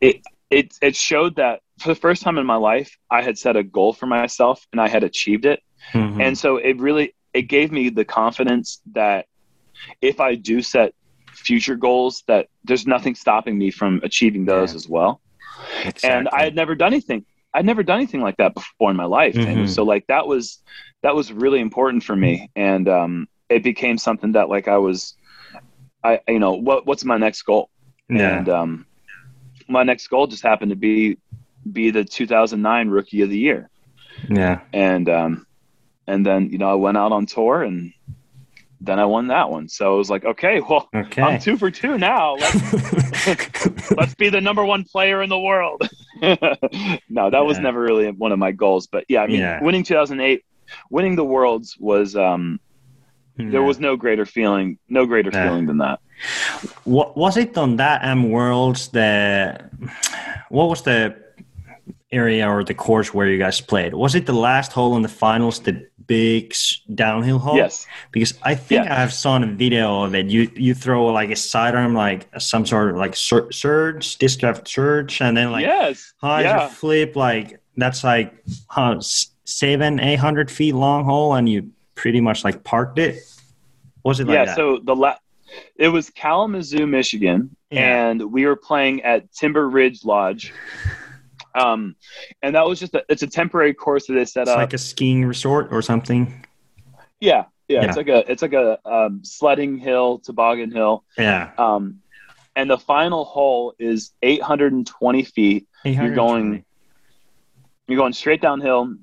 it 0.00 0.22
it 0.50 0.72
it 0.80 0.96
showed 0.96 1.36
that 1.36 1.60
for 1.78 1.88
the 1.88 1.94
first 1.94 2.23
time 2.23 2.38
in 2.38 2.47
my 2.47 2.56
life 2.56 2.97
I 3.11 3.23
had 3.23 3.38
set 3.38 3.56
a 3.56 3.62
goal 3.62 3.92
for 3.92 4.06
myself 4.06 4.66
and 4.73 4.80
I 4.80 4.88
had 4.88 5.02
achieved 5.04 5.44
it, 5.47 5.61
Mhm. 5.94 6.20
and 6.23 6.37
so 6.37 6.56
it 6.56 6.78
really 6.80 7.14
it 7.35 7.42
gave 7.42 7.70
me 7.73 7.88
the 7.90 8.04
confidence 8.04 8.80
that 8.92 9.26
if 10.00 10.18
I 10.20 10.35
do 10.35 10.61
set 10.62 10.94
future 11.33 11.76
goals 11.76 12.24
that 12.26 12.48
there's 12.64 12.87
nothing 12.87 13.14
stopping 13.14 13.57
me 13.57 13.70
from 13.70 14.00
achieving 14.02 14.44
those 14.44 14.72
Yeah. 14.72 14.76
as 14.76 14.88
well 14.88 15.20
and 16.02 16.29
I 16.33 16.42
had 16.44 16.55
never 16.55 16.74
done 16.74 16.92
anything. 16.92 17.24
I'd 17.55 17.64
never 17.66 17.83
done 17.83 17.98
anything 17.98 18.20
like 18.20 18.37
that 18.38 18.55
before 18.55 18.90
in 18.90 18.96
my 18.96 19.05
life, 19.05 19.35
Mhm. 19.35 19.46
and 19.46 19.70
so 19.70 19.83
like 19.85 20.07
that 20.09 20.26
was 20.26 20.62
that 21.02 21.14
was 21.14 21.33
really 21.33 21.61
important 21.61 22.02
for 22.02 22.16
me, 22.16 22.50
and 22.57 22.88
um, 22.88 23.29
it 23.48 23.62
became 23.62 23.98
something 23.98 24.33
that 24.33 24.48
like 24.48 24.66
I 24.68 24.79
was, 24.79 25.16
I 26.05 26.20
you 26.29 26.38
know 26.38 26.52
what 26.55 26.87
what's 26.87 27.05
my 27.05 27.16
next 27.16 27.42
goal, 27.42 27.70
yeah. 28.09 28.38
and 28.38 28.48
um, 28.48 28.87
my 29.68 29.83
next 29.83 30.09
goal 30.09 30.26
just 30.26 30.42
happened 30.42 30.70
to 30.70 30.76
be 30.76 31.18
be 31.72 31.90
the 31.90 32.04
2009 32.04 32.88
Rookie 32.88 33.22
of 33.22 33.31
the 33.31 33.38
Year, 33.38 33.70
yeah. 34.28 34.61
and 34.72 35.09
um, 35.09 35.46
and 36.07 36.24
then 36.24 36.50
you 36.50 36.59
know 36.59 36.70
I 36.70 36.74
went 36.74 36.96
out 36.96 37.12
on 37.12 37.26
tour 37.26 37.62
and. 37.62 37.92
Then 38.81 39.00
I 39.00 39.07
won 39.07 39.26
that 39.26 39.50
one, 39.50 39.68
so 39.68 39.96
it 39.96 39.98
was 39.98 40.09
like, 40.09 40.24
okay, 40.24 40.61
well, 40.61 40.88
Okay. 40.94 41.20
I'm 41.20 41.40
two 41.40 41.57
for 41.57 41.68
two 41.68 41.98
now. 41.98 42.37
Let's 42.37 43.90
let's 43.90 44.14
be 44.14 44.28
the 44.28 44.40
number 44.40 44.64
one 44.64 44.85
player 44.85 45.20
in 45.20 45.28
the 45.28 45.38
world. 45.38 45.83
no, 46.22 47.28
that 47.28 47.44
was 47.44 47.59
never 47.59 47.81
really 47.81 48.12
one 48.12 48.31
of 48.31 48.38
my 48.38 48.52
goals. 48.52 48.87
But 48.87 49.04
yeah, 49.09 49.22
I 49.22 49.26
mean, 49.26 49.40
Yeah. 49.40 49.61
winning 49.64 49.83
2008, 49.83 50.44
winning 50.90 51.16
the 51.16 51.24
worlds 51.24 51.76
was 51.81 52.14
um, 52.14 52.61
there 53.37 53.64
was 53.64 53.81
no 53.81 53.96
greater 53.96 54.24
feeling, 54.24 54.78
no 54.88 55.07
greater 55.07 55.31
Yeah. 55.33 55.48
feeling 55.48 55.66
than 55.66 55.78
that. 55.78 55.98
What 56.85 57.16
was 57.16 57.37
it 57.37 57.59
on 57.59 57.76
that 57.78 58.04
Am 58.04 58.31
Worlds? 58.31 58.88
The 58.90 59.59
what 60.50 60.68
was 60.68 60.83
the 60.83 61.16
area 62.11 62.49
or 62.49 62.64
the 62.64 62.75
course 62.75 63.12
where 63.12 63.27
you 63.27 63.38
guys 63.38 63.61
played? 63.61 63.94
Was 63.94 64.14
it 64.14 64.27
the 64.27 64.33
last 64.33 64.73
hole 64.73 64.97
in 64.97 65.03
the 65.03 65.09
finals, 65.09 65.61
the 65.61 65.87
big 66.07 66.55
downhill 66.94 67.38
hole? 67.38 67.57
Yes, 67.57 67.87
Because 68.12 68.35
I 68.42 68.55
think 68.55 68.85
Yeah. 68.87 68.94
I 68.94 68.99
have 69.01 69.12
saw 69.12 69.42
a 69.42 69.47
video 69.47 70.05
of 70.05 70.14
it. 70.14 70.27
You 70.27 70.51
you 70.55 70.75
throw 70.75 71.07
like 71.07 71.31
a 71.31 71.37
sidearm, 71.37 71.94
like 71.94 72.29
some 72.40 72.64
sort 72.66 72.90
of 72.90 72.97
like 72.97 73.14
sur- 73.16 73.51
surge, 73.53 74.16
disc 74.16 74.40
drive 74.40 74.62
surge, 74.66 75.21
and 75.21 75.37
then 75.37 75.53
like 75.53 75.66
yes, 75.66 76.12
high 76.21 76.42
yeah, 76.42 76.68
flip. 76.68 77.14
Like 77.16 77.61
that's 77.77 78.03
like 78.05 78.33
huh, 78.68 78.97
s- 78.97 79.33
seven, 79.44 80.01
eight 80.01 80.18
hundred 80.18 80.51
feet 80.51 80.75
long 80.75 81.05
hole, 81.05 81.35
and 81.35 81.49
you 81.49 81.71
pretty 81.94 82.21
much 82.21 82.42
like 82.44 82.64
parked 82.64 82.99
it. 82.99 83.16
Was 84.05 84.21
it 84.21 84.27
like 84.27 84.35
yeah. 84.35 84.44
that? 84.47 84.57
So 84.57 84.79
the 84.83 84.97
last. 84.97 85.21
it 85.77 85.88
was 85.88 86.09
Kalamazoo, 86.11 86.87
Michigan, 86.87 87.55
Yeah. 87.71 88.09
and 88.11 88.33
we 88.33 88.47
were 88.47 88.57
playing 88.57 89.03
at 89.03 89.31
Timber 89.33 89.68
Ridge 89.68 90.05
Lodge. 90.05 90.53
Um, 91.59 91.97
and 92.42 92.55
that 92.55 92.66
was 92.66 92.79
just 92.81 92.94
a, 92.94 93.05
it's 93.09 93.23
a 93.23 93.27
temporary 93.27 93.75
course 93.75 94.07
that 94.07 94.14
they 94.14 94.25
set 94.25 94.42
it's 94.42 94.51
up. 94.51 94.59
like 94.59 94.73
a 94.73 94.79
skiing 94.79 95.25
resort 95.25 95.68
or 95.71 95.83
something. 95.83 96.44
yeah, 97.21 97.44
yeah, 97.68 97.81
Yeah. 97.83 97.85
it's 97.88 97.97
like 97.97 98.09
a 98.09 98.31
it's 98.31 98.42
like 98.42 98.53
a 98.55 98.79
um, 98.88 99.21
sledding 99.25 99.79
hill, 99.79 100.18
toboggan 100.21 100.71
hill. 100.71 101.05
Yeah. 101.16 101.51
Um, 101.59 102.01
and 102.57 102.68
the 102.71 102.79
final 102.79 103.25
hole 103.25 103.75
is 103.79 104.11
820 104.23 105.23
feet. 105.25 105.66
You're 105.85 106.14
going, 106.14 106.64
you're 107.87 107.99
going 107.99 108.12
straight 108.12 108.40
downhill, 108.42 108.94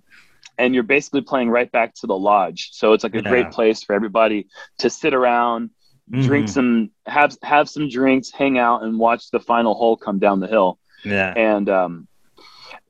and 0.58 0.74
you're 0.74 0.84
basically 0.84 1.22
playing 1.22 1.50
right 1.50 1.72
back 1.72 1.94
to 1.96 2.08
the 2.08 2.18
lodge. 2.18 2.70
So 2.74 2.94
it's 2.94 3.04
like 3.04 3.16
a 3.16 3.22
Yeah. 3.24 3.30
great 3.30 3.52
place 3.52 3.82
for 3.84 3.94
everybody 3.94 4.48
to 4.80 4.90
sit 4.90 5.14
around, 5.14 5.70
drink 6.12 6.48
Mhm. 6.48 6.50
some, 6.50 6.92
have 7.06 7.38
have 7.44 7.70
some 7.70 7.88
drinks, 7.90 8.30
hang 8.32 8.58
out, 8.58 8.84
and 8.84 9.00
watch 9.00 9.32
the 9.32 9.40
final 9.40 9.74
hole 9.74 9.96
come 9.98 10.20
down 10.20 10.40
the 10.42 10.48
hill. 10.48 10.78
Yeah. 11.04 11.34
And 11.36 11.70
um, 11.70 12.08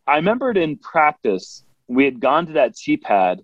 I 0.07 0.17
remembered 0.17 0.57
in 0.57 0.77
practice, 0.77 1.63
we 1.87 2.05
had 2.05 2.19
gone 2.19 2.45
to 2.47 2.53
that 2.53 2.75
tee 2.75 2.97
pad. 2.97 3.41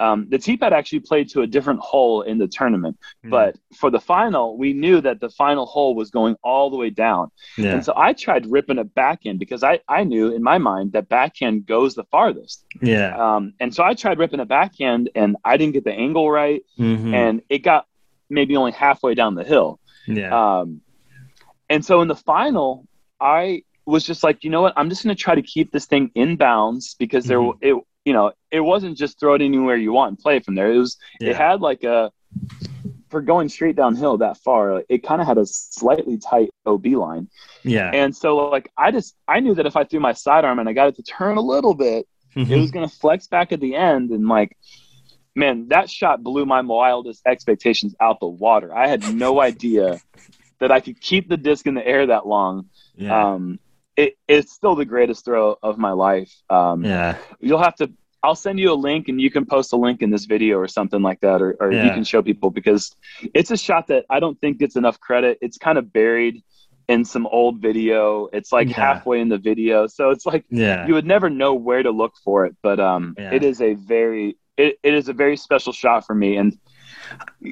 Um, 0.00 0.26
the 0.30 0.38
tee 0.38 0.56
pad 0.56 0.72
actually 0.72 1.00
played 1.00 1.28
to 1.30 1.42
a 1.42 1.46
different 1.46 1.78
hole 1.80 2.22
in 2.22 2.38
the 2.38 2.48
tournament, 2.48 2.98
Mm. 3.24 3.30
but 3.30 3.56
for 3.76 3.88
the 3.88 4.00
final, 4.00 4.56
we 4.58 4.72
knew 4.72 5.00
that 5.00 5.20
the 5.20 5.30
final 5.30 5.64
hole 5.64 5.94
was 5.94 6.10
going 6.10 6.34
all 6.42 6.70
the 6.70 6.76
way 6.76 6.90
down. 6.90 7.30
yeah. 7.56 7.74
And 7.74 7.84
so 7.84 7.92
I 7.96 8.12
tried 8.12 8.46
ripping 8.46 8.78
it 8.78 8.92
backhand 8.94 9.38
because 9.38 9.62
I, 9.62 9.78
I 9.88 10.02
knew 10.02 10.32
in 10.34 10.42
my 10.42 10.58
mind 10.58 10.92
that 10.92 11.08
backhand 11.08 11.66
goes 11.66 11.94
the 11.94 12.04
farthest. 12.04 12.64
Yeah. 12.80 13.14
Um, 13.16 13.52
and 13.60 13.72
so 13.72 13.84
I 13.84 13.94
tried 13.94 14.18
ripping 14.18 14.40
it 14.40 14.48
backhand 14.48 15.10
and 15.14 15.36
I 15.44 15.56
didn't 15.56 15.74
get 15.74 15.84
the 15.84 15.92
angle 15.94 16.28
right. 16.28 16.62
Mhm. 16.78 17.14
And 17.14 17.42
it 17.48 17.58
got 17.58 17.86
maybe 18.28 18.56
only 18.56 18.72
halfway 18.72 19.14
down 19.14 19.36
the 19.36 19.44
hill. 19.44 19.78
yeah. 20.08 20.32
Um, 20.60 20.80
and 21.68 21.84
so 21.84 22.00
in 22.02 22.08
the 22.08 22.16
final, 22.16 22.88
I 23.20 23.62
was 23.86 24.04
just 24.04 24.22
like, 24.22 24.44
you 24.44 24.50
know 24.50 24.60
what? 24.62 24.72
I'm 24.76 24.88
just 24.88 25.02
going 25.04 25.14
to 25.16 25.20
try 25.22 25.34
to 25.34 25.42
keep 25.42 25.72
this 25.72 25.86
thing 25.86 26.10
in 26.14 26.36
bounds 26.36 26.94
because 26.98 27.24
there, 27.24 27.38
Mhm. 27.38 27.58
it, 27.60 27.84
you 28.04 28.12
know, 28.12 28.32
it 28.50 28.60
wasn't 28.60 28.96
just 28.96 29.18
throw 29.20 29.34
it 29.34 29.42
anywhere 29.42 29.76
you 29.76 29.92
want 29.92 30.10
and 30.10 30.18
play 30.18 30.40
from 30.40 30.54
there. 30.54 30.72
It 30.72 30.78
was, 30.78 30.96
yeah. 31.20 31.30
it 31.30 31.36
had 31.36 31.60
like 31.60 31.84
a, 31.84 32.10
for 33.10 33.20
going 33.20 33.48
straight 33.48 33.76
downhill 33.76 34.18
that 34.18 34.38
far, 34.38 34.82
it 34.88 35.02
kind 35.02 35.20
of 35.20 35.26
had 35.26 35.36
a 35.38 35.44
slightly 35.46 36.16
tight 36.18 36.50
OB 36.64 36.86
line. 36.96 37.28
yeah. 37.62 37.90
And 37.92 38.14
so 38.16 38.36
like, 38.48 38.70
I 38.76 38.90
just, 38.90 39.14
I 39.28 39.40
knew 39.40 39.54
that 39.54 39.66
if 39.66 39.76
I 39.76 39.84
threw 39.84 40.00
my 40.00 40.12
sidearm 40.12 40.58
and 40.58 40.68
I 40.68 40.72
got 40.72 40.88
it 40.88 40.96
to 40.96 41.02
turn 41.02 41.36
a 41.36 41.42
little 41.42 41.74
bit, 41.74 42.06
it 42.34 42.48
Mhm. 42.48 42.60
was 42.60 42.70
going 42.70 42.88
to 42.88 42.94
flex 42.94 43.26
back 43.26 43.52
at 43.52 43.60
the 43.60 43.74
end 43.76 44.10
and 44.10 44.26
like 44.26 44.56
man 45.34 45.68
that 45.68 45.90
shot 45.90 46.22
blew 46.22 46.46
my 46.46 46.60
wildest 46.62 47.20
expectations 47.26 47.94
out 48.00 48.20
the 48.20 48.26
water 48.28 48.74
i 48.74 48.86
had 48.86 49.02
no 49.14 49.38
idea 49.50 49.98
that 50.58 50.70
i 50.72 50.80
could 50.80 50.98
keep 51.00 51.28
the 51.28 51.36
disc 51.36 51.66
in 51.66 51.74
the 51.74 51.86
air 51.86 52.06
that 52.06 52.26
long 52.26 52.68
yeah. 52.96 53.32
um 53.34 53.58
it, 53.96 54.16
it's 54.28 54.52
still 54.52 54.74
the 54.74 54.84
greatest 54.84 55.24
throw 55.24 55.56
of 55.62 55.78
my 55.78 55.90
life 55.92 56.32
um 56.50 56.84
yeah. 56.84 57.16
you'll 57.40 57.62
have 57.62 57.74
to 57.74 57.90
i'll 58.22 58.34
send 58.34 58.58
you 58.58 58.72
a 58.72 58.74
link 58.74 59.08
and 59.08 59.20
you 59.20 59.30
can 59.30 59.44
post 59.44 59.72
a 59.72 59.76
link 59.76 60.00
in 60.02 60.10
this 60.10 60.24
video 60.24 60.56
or 60.58 60.68
something 60.68 61.02
like 61.02 61.20
that 61.20 61.42
or, 61.42 61.56
or 61.60 61.72
you 61.72 61.90
can 61.90 62.04
show 62.04 62.22
people 62.22 62.50
because 62.50 62.94
it's 63.34 63.50
a 63.50 63.56
shot 63.56 63.86
that 63.88 64.04
i 64.08 64.18
don't 64.20 64.40
think 64.40 64.58
gets 64.58 64.76
enough 64.76 64.98
credit 65.00 65.38
it's 65.40 65.58
kind 65.58 65.76
of 65.78 65.92
buried 65.92 66.42
in 66.88 67.04
some 67.04 67.26
old 67.28 67.60
video. 67.60 68.28
It's 68.32 68.50
like 68.52 68.68
Yeah. 68.68 68.74
halfway 68.74 69.20
in 69.20 69.28
the 69.28 69.38
video, 69.38 69.86
so 69.86 70.10
it's 70.10 70.26
like 70.26 70.44
Yeah. 70.50 70.84
you 70.86 70.94
would 70.94 71.06
never 71.06 71.30
know 71.30 71.54
where 71.54 71.82
to 71.82 71.90
look 71.92 72.12
for 72.24 72.44
it. 72.44 72.56
But 72.60 72.80
um, 72.80 73.14
Yeah. 73.16 73.32
it 73.32 73.44
is 73.44 73.62
a 73.62 73.74
very 73.74 74.36
it, 74.56 74.78
it 74.82 74.92
is 74.92 75.08
a 75.08 75.12
very 75.12 75.36
special 75.36 75.72
shot 75.72 76.04
for 76.04 76.14
me, 76.14 76.36
and 76.36 76.58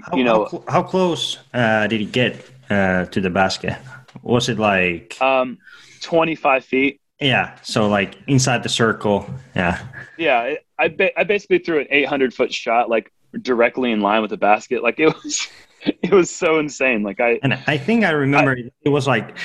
How, 0.03 0.17
you 0.17 0.25
know, 0.25 0.45
how, 0.45 0.51
cl- 0.51 0.65
how 0.69 0.83
close 0.83 1.39
uh, 1.55 1.87
did 1.87 2.01
he 2.01 2.07
get 2.07 2.45
uh, 2.69 3.05
to 3.07 3.21
the 3.21 3.31
basket? 3.31 3.77
Was 4.23 4.49
it 4.49 4.59
like 4.59 5.17
um, 5.23 5.59
twenty 6.01 6.35
five 6.35 6.65
feet. 6.65 7.01
yeah? 7.21 7.57
So 7.63 7.89
like 7.89 8.17
inside 8.27 8.63
the 8.63 8.69
circle. 8.69 9.29
Yeah. 9.55 9.79
Yeah, 10.19 10.55
I 10.79 10.89
ba- 10.89 11.19
I 11.19 11.25
basically 11.25 11.59
threw 11.59 11.81
an 11.81 11.87
eight 11.91 12.07
hundred 12.07 12.35
foot 12.35 12.53
shot 12.53 12.89
like 12.89 13.13
directly 13.43 13.93
in 13.93 14.01
line 14.01 14.23
with 14.23 14.31
the 14.31 14.37
basket. 14.37 14.83
Like 14.83 14.99
it 15.01 15.15
was 15.23 15.49
it 15.83 16.13
was 16.13 16.31
so 16.31 16.59
insane. 16.59 17.03
Like 17.03 17.21
I 17.21 17.39
And 17.43 17.55
I 17.67 17.79
think 17.79 18.05
I 18.05 18.11
remember 18.11 18.57
it 18.83 18.89
was 18.89 19.07
like 19.07 19.37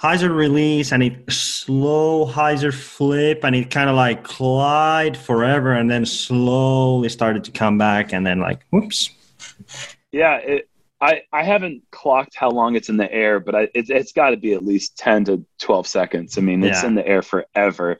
hyzer 0.00 0.34
release 0.34 0.92
and 0.92 1.02
it 1.02 1.30
slow 1.32 2.26
hyzer 2.26 2.72
flip 2.74 3.44
and 3.44 3.56
it 3.56 3.70
kind 3.70 3.88
of 3.88 3.96
like 3.96 4.22
glide 4.24 5.16
forever 5.16 5.72
and 5.72 5.90
then 5.90 6.04
slowly 6.04 7.08
started 7.08 7.44
to 7.44 7.50
come 7.50 7.78
back 7.78 8.12
and 8.12 8.26
then 8.26 8.40
like 8.40 8.60
whoops. 8.70 9.10
Yeah, 10.12 10.36
it, 10.36 10.68
I 11.00 11.22
I 11.32 11.42
haven't 11.42 11.82
clocked 11.90 12.34
how 12.36 12.48
long 12.50 12.74
it's 12.74 12.88
in 12.88 12.96
the 12.96 13.10
air, 13.12 13.38
but 13.40 13.54
I, 13.54 13.62
it, 13.74 13.90
it's 13.90 14.12
got 14.12 14.30
to 14.30 14.36
be 14.36 14.54
at 14.54 14.64
least 14.64 14.96
ten 14.96 15.24
to 15.26 15.44
twelve 15.60 15.86
seconds. 15.86 16.38
I 16.38 16.40
mean, 16.40 16.62
it's 16.64 16.82
Yeah. 16.82 16.88
in 16.88 16.94
the 16.94 17.06
air 17.06 17.22
forever, 17.22 17.98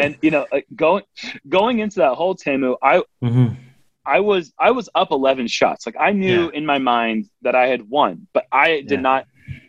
and 0.00 0.16
you 0.22 0.30
know, 0.30 0.46
like 0.50 0.66
going 0.74 1.04
going 1.48 1.80
into 1.80 1.96
that 1.96 2.14
whole 2.14 2.34
Teemu, 2.34 2.76
I 2.82 3.02
Mm-hmm. 3.22 3.54
I 4.06 4.20
was 4.20 4.52
I 4.58 4.70
was 4.70 4.88
up 4.94 5.10
eleven 5.10 5.46
shots. 5.46 5.84
Like 5.84 5.96
I 6.00 6.12
knew 6.12 6.44
Yeah. 6.44 6.50
in 6.58 6.64
my 6.64 6.78
mind 6.78 7.28
that 7.42 7.54
I 7.54 7.66
had 7.66 7.88
won, 7.88 8.26
but 8.32 8.46
I 8.50 8.80
did 8.80 8.92
Yeah. 8.92 9.00
not. 9.00 9.26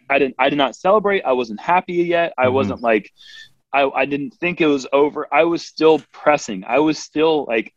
I 0.09 0.17
didn't. 0.17 0.35
I 0.39 0.49
did 0.49 0.57
not 0.57 0.75
celebrate. 0.75 1.23
I 1.23 1.33
wasn't 1.33 1.59
happy 1.59 1.93
yet. 1.95 2.33
I 2.37 2.45
Mhm. 2.45 2.53
wasn't 2.53 2.81
like. 2.81 3.11
I, 3.71 3.87
I 3.87 4.05
didn't 4.05 4.33
think 4.35 4.61
it 4.61 4.65
was 4.65 4.87
over. 4.91 5.27
I 5.31 5.43
was 5.43 5.63
still 5.63 6.01
pressing. 6.11 6.63
I 6.65 6.79
was 6.79 6.97
still 6.97 7.45
like, 7.45 7.71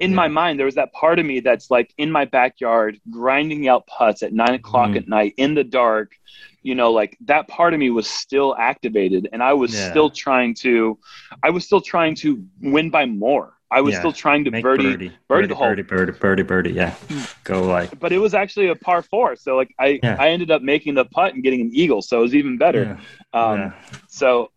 in 0.00 0.10
Yeah. 0.10 0.16
my 0.16 0.28
mind, 0.28 0.58
there 0.58 0.66
was 0.66 0.74
that 0.74 0.92
part 0.92 1.18
of 1.18 1.26
me 1.26 1.40
that's 1.40 1.70
like 1.70 1.92
in 1.98 2.10
my 2.10 2.24
backyard 2.24 2.98
grinding 3.10 3.68
out 3.68 3.86
putts 3.86 4.22
at 4.22 4.32
nine 4.32 4.54
o'clock 4.54 4.90
Mhm. 4.90 4.96
at 4.96 5.08
night 5.08 5.34
in 5.36 5.54
the 5.54 5.64
dark. 5.64 6.12
You 6.62 6.74
know, 6.74 6.90
like 6.92 7.16
that 7.26 7.48
part 7.48 7.72
of 7.74 7.80
me 7.80 7.90
was 7.90 8.06
still 8.08 8.54
activated, 8.58 9.28
and 9.32 9.42
I 9.42 9.52
was 9.54 9.72
Yeah. 9.74 9.90
still 9.90 10.10
trying 10.10 10.54
to. 10.56 10.98
I 11.42 11.50
was 11.50 11.64
still 11.64 11.80
trying 11.80 12.14
to 12.16 12.42
win 12.60 12.90
by 12.90 13.06
more. 13.06 13.54
I 13.72 13.80
was 13.82 13.92
Yeah. 13.92 14.00
still 14.00 14.12
trying 14.12 14.44
to 14.44 14.50
Make 14.50 14.64
birdie, 14.64 14.82
birdie, 14.82 15.12
birdie 15.28 15.46
the 15.46 15.54
hole. 15.54 15.68
birdie, 15.68 15.82
birdie, 15.82 16.12
birdie, 16.12 16.42
birdie. 16.42 16.72
Yeah, 16.72 16.94
go 17.44 17.62
like 17.62 17.98
but 18.00 18.10
it 18.12 18.18
was 18.18 18.34
actually 18.34 18.66
a 18.68 18.74
par 18.74 19.00
four. 19.02 19.36
So 19.36 19.56
like 19.56 19.72
I, 19.78 20.00
Yeah. 20.02 20.16
I 20.18 20.30
ended 20.30 20.50
up 20.50 20.60
making 20.60 20.94
the 20.94 21.04
putt 21.04 21.34
and 21.34 21.42
getting 21.42 21.60
an 21.60 21.70
eagle. 21.72 22.02
So 22.02 22.18
it 22.18 22.22
was 22.22 22.34
even 22.34 22.58
better. 22.58 22.98
Um. 23.32 23.72
So 24.08 24.50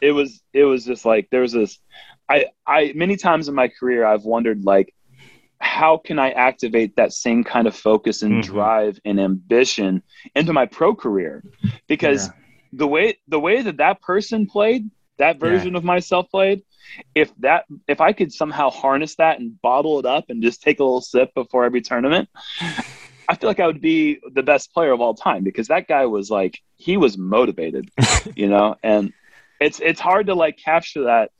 it 0.00 0.12
was, 0.12 0.42
it 0.52 0.64
was 0.64 0.84
just 0.84 1.04
like, 1.04 1.28
there 1.30 1.42
was 1.42 1.52
this, 1.52 1.78
I, 2.30 2.46
I, 2.66 2.92
many 2.94 3.16
times 3.16 3.48
in 3.48 3.54
my 3.54 3.68
career, 3.68 4.06
I've 4.06 4.24
wondered 4.24 4.64
like, 4.64 4.94
how 5.60 5.98
can 5.98 6.18
I 6.18 6.30
activate 6.30 6.96
that 6.96 7.12
same 7.12 7.44
kind 7.44 7.66
of 7.66 7.76
focus 7.76 8.22
and 8.22 8.42
Mhm. 8.42 8.46
drive 8.46 9.00
and 9.04 9.20
ambition 9.20 10.02
into 10.34 10.52
my 10.52 10.66
pro 10.66 10.94
career? 10.94 11.44
Because 11.88 12.28
Yeah. 12.28 12.32
the 12.72 12.86
way, 12.86 13.18
the 13.28 13.40
way 13.40 13.62
that 13.62 13.78
that 13.78 14.00
person 14.00 14.46
played, 14.46 14.90
that 15.18 15.38
version 15.38 15.74
of 15.76 15.84
myself 15.84 16.30
played, 16.30 16.62
if 17.14 17.34
that, 17.40 17.66
if 17.88 18.00
I 18.00 18.12
could 18.12 18.32
somehow 18.32 18.70
harness 18.70 19.16
that 19.16 19.38
and 19.40 19.60
bottle 19.60 19.98
it 19.98 20.06
up 20.06 20.30
and 20.30 20.42
just 20.42 20.62
take 20.62 20.80
a 20.80 20.84
little 20.84 21.02
sip 21.02 21.34
before 21.34 21.64
every 21.64 21.82
tournament, 21.82 22.28
I 23.28 23.36
feel 23.36 23.50
like 23.50 23.60
I 23.60 23.66
would 23.66 23.80
be 23.80 24.18
the 24.32 24.42
best 24.42 24.72
player 24.72 24.92
of 24.92 25.00
all 25.00 25.14
time 25.14 25.44
because 25.44 25.68
that 25.68 25.86
guy 25.88 26.06
was 26.06 26.30
like 26.30 26.58
he 26.76 26.96
was 26.96 27.18
motivated, 27.18 27.90
you 28.34 28.48
know, 28.48 28.76
and 28.82 29.12
it's 29.60 29.78
it's 29.80 30.00
hard 30.00 30.26
to 30.26 30.34
like 30.34 30.56
capture 30.56 31.04
that 31.04 31.30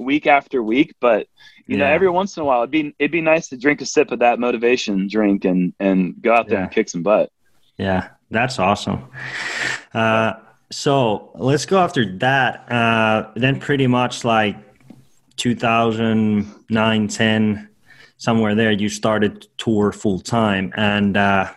week 0.00 0.26
after 0.26 0.62
week, 0.62 0.94
but 1.00 1.26
you 1.66 1.76
know, 1.76 1.84
every 1.86 2.10
once 2.10 2.36
in 2.36 2.40
a 2.42 2.44
while 2.44 2.60
it'd 2.62 2.70
be 2.72 2.94
it'd 2.98 3.12
be 3.12 3.20
nice 3.20 3.48
to 3.50 3.56
drink 3.56 3.80
a 3.80 3.86
sip 3.86 4.10
of 4.10 4.18
that 4.18 4.38
motivation 4.40 5.06
drink 5.08 5.44
and 5.44 5.72
and 5.78 6.20
go 6.20 6.34
out 6.34 6.48
there 6.48 6.58
Yeah. 6.58 6.64
and 6.64 6.72
kick 6.72 6.88
some 6.88 7.02
butt. 7.02 7.30
Yeah, 7.78 8.08
that's 8.30 8.58
awesome. 8.58 9.04
Uh, 9.94 10.32
so 10.72 11.30
let's 11.36 11.66
go 11.66 11.78
after 11.78 12.16
that. 12.18 12.70
Uh, 12.70 13.30
then 13.36 13.60
pretty 13.60 13.86
much 13.86 14.24
like 14.24 14.56
2009, 15.36 17.08
10, 17.08 17.68
somewhere 18.16 18.54
there, 18.54 18.70
you 18.72 18.88
started 18.88 19.46
tour 19.58 19.92
full 19.92 20.20
time. 20.20 20.72
And 20.76 21.16
uh, 21.16 21.50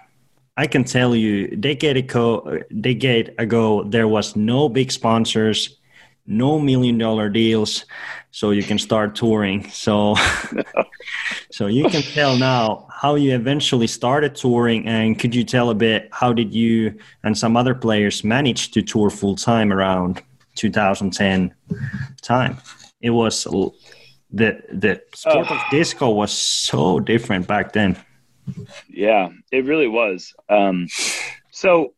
I 0.57 0.67
can 0.67 0.83
tell 0.83 1.15
you, 1.15 1.47
decade 1.55 1.97
ago, 1.97 2.59
decade 2.81 3.33
ago, 3.37 3.83
there 3.83 4.07
was 4.07 4.35
no 4.35 4.69
big 4.69 4.91
sponsors, 4.91 5.77
no 6.25 6.59
million 6.59 6.97
dollar 6.97 7.29
deals, 7.29 7.85
so 8.31 8.51
you 8.51 8.63
can 8.63 8.79
start 8.79 9.15
touring. 9.15 9.69
So, 9.69 10.15
so 11.51 11.67
you 11.67 11.89
can 11.89 12.01
tell 12.01 12.37
now 12.37 12.87
how 12.91 13.15
you 13.15 13.35
eventually 13.35 13.87
started 13.87 14.35
touring, 14.35 14.87
and 14.87 15.19
could 15.19 15.35
you 15.35 15.43
tell 15.43 15.69
a 15.69 15.75
bit 15.75 16.09
how 16.11 16.33
did 16.33 16.53
you 16.53 16.95
and 17.23 17.37
some 17.37 17.57
other 17.57 17.75
players 17.75 18.23
manage 18.23 18.71
to 18.71 18.81
tour 18.81 19.09
full 19.09 19.35
time 19.35 19.71
around 19.73 20.21
2010 20.55 21.53
time? 22.21 22.57
It 23.01 23.09
was 23.09 23.43
the 23.43 24.61
the 24.71 25.01
sport 25.13 25.51
Oh. 25.51 25.55
of 25.55 25.61
disco 25.69 26.09
was 26.09 26.31
so 26.31 26.99
different 26.99 27.47
back 27.47 27.73
then. 27.73 27.97
Yeah, 28.89 29.29
it 29.51 29.65
really 29.65 29.87
was. 29.87 30.33
Um, 30.49 30.87
so, 31.51 31.93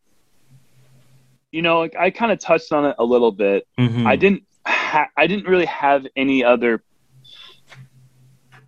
you 1.55 1.61
know, 1.61 1.79
like 1.79 1.95
I 2.05 2.09
kind 2.11 2.31
of 2.33 2.39
touched 2.39 2.71
on 2.73 2.83
it 2.85 2.95
a 2.99 3.05
little 3.13 3.31
bit. 3.31 3.65
Mhm. 3.79 4.05
I 4.05 4.15
didn't 4.17 4.43
ha- 4.67 5.07
I 5.15 5.25
didn't 5.27 5.47
really 5.47 5.65
have 5.85 6.05
any 6.15 6.43
other 6.43 6.83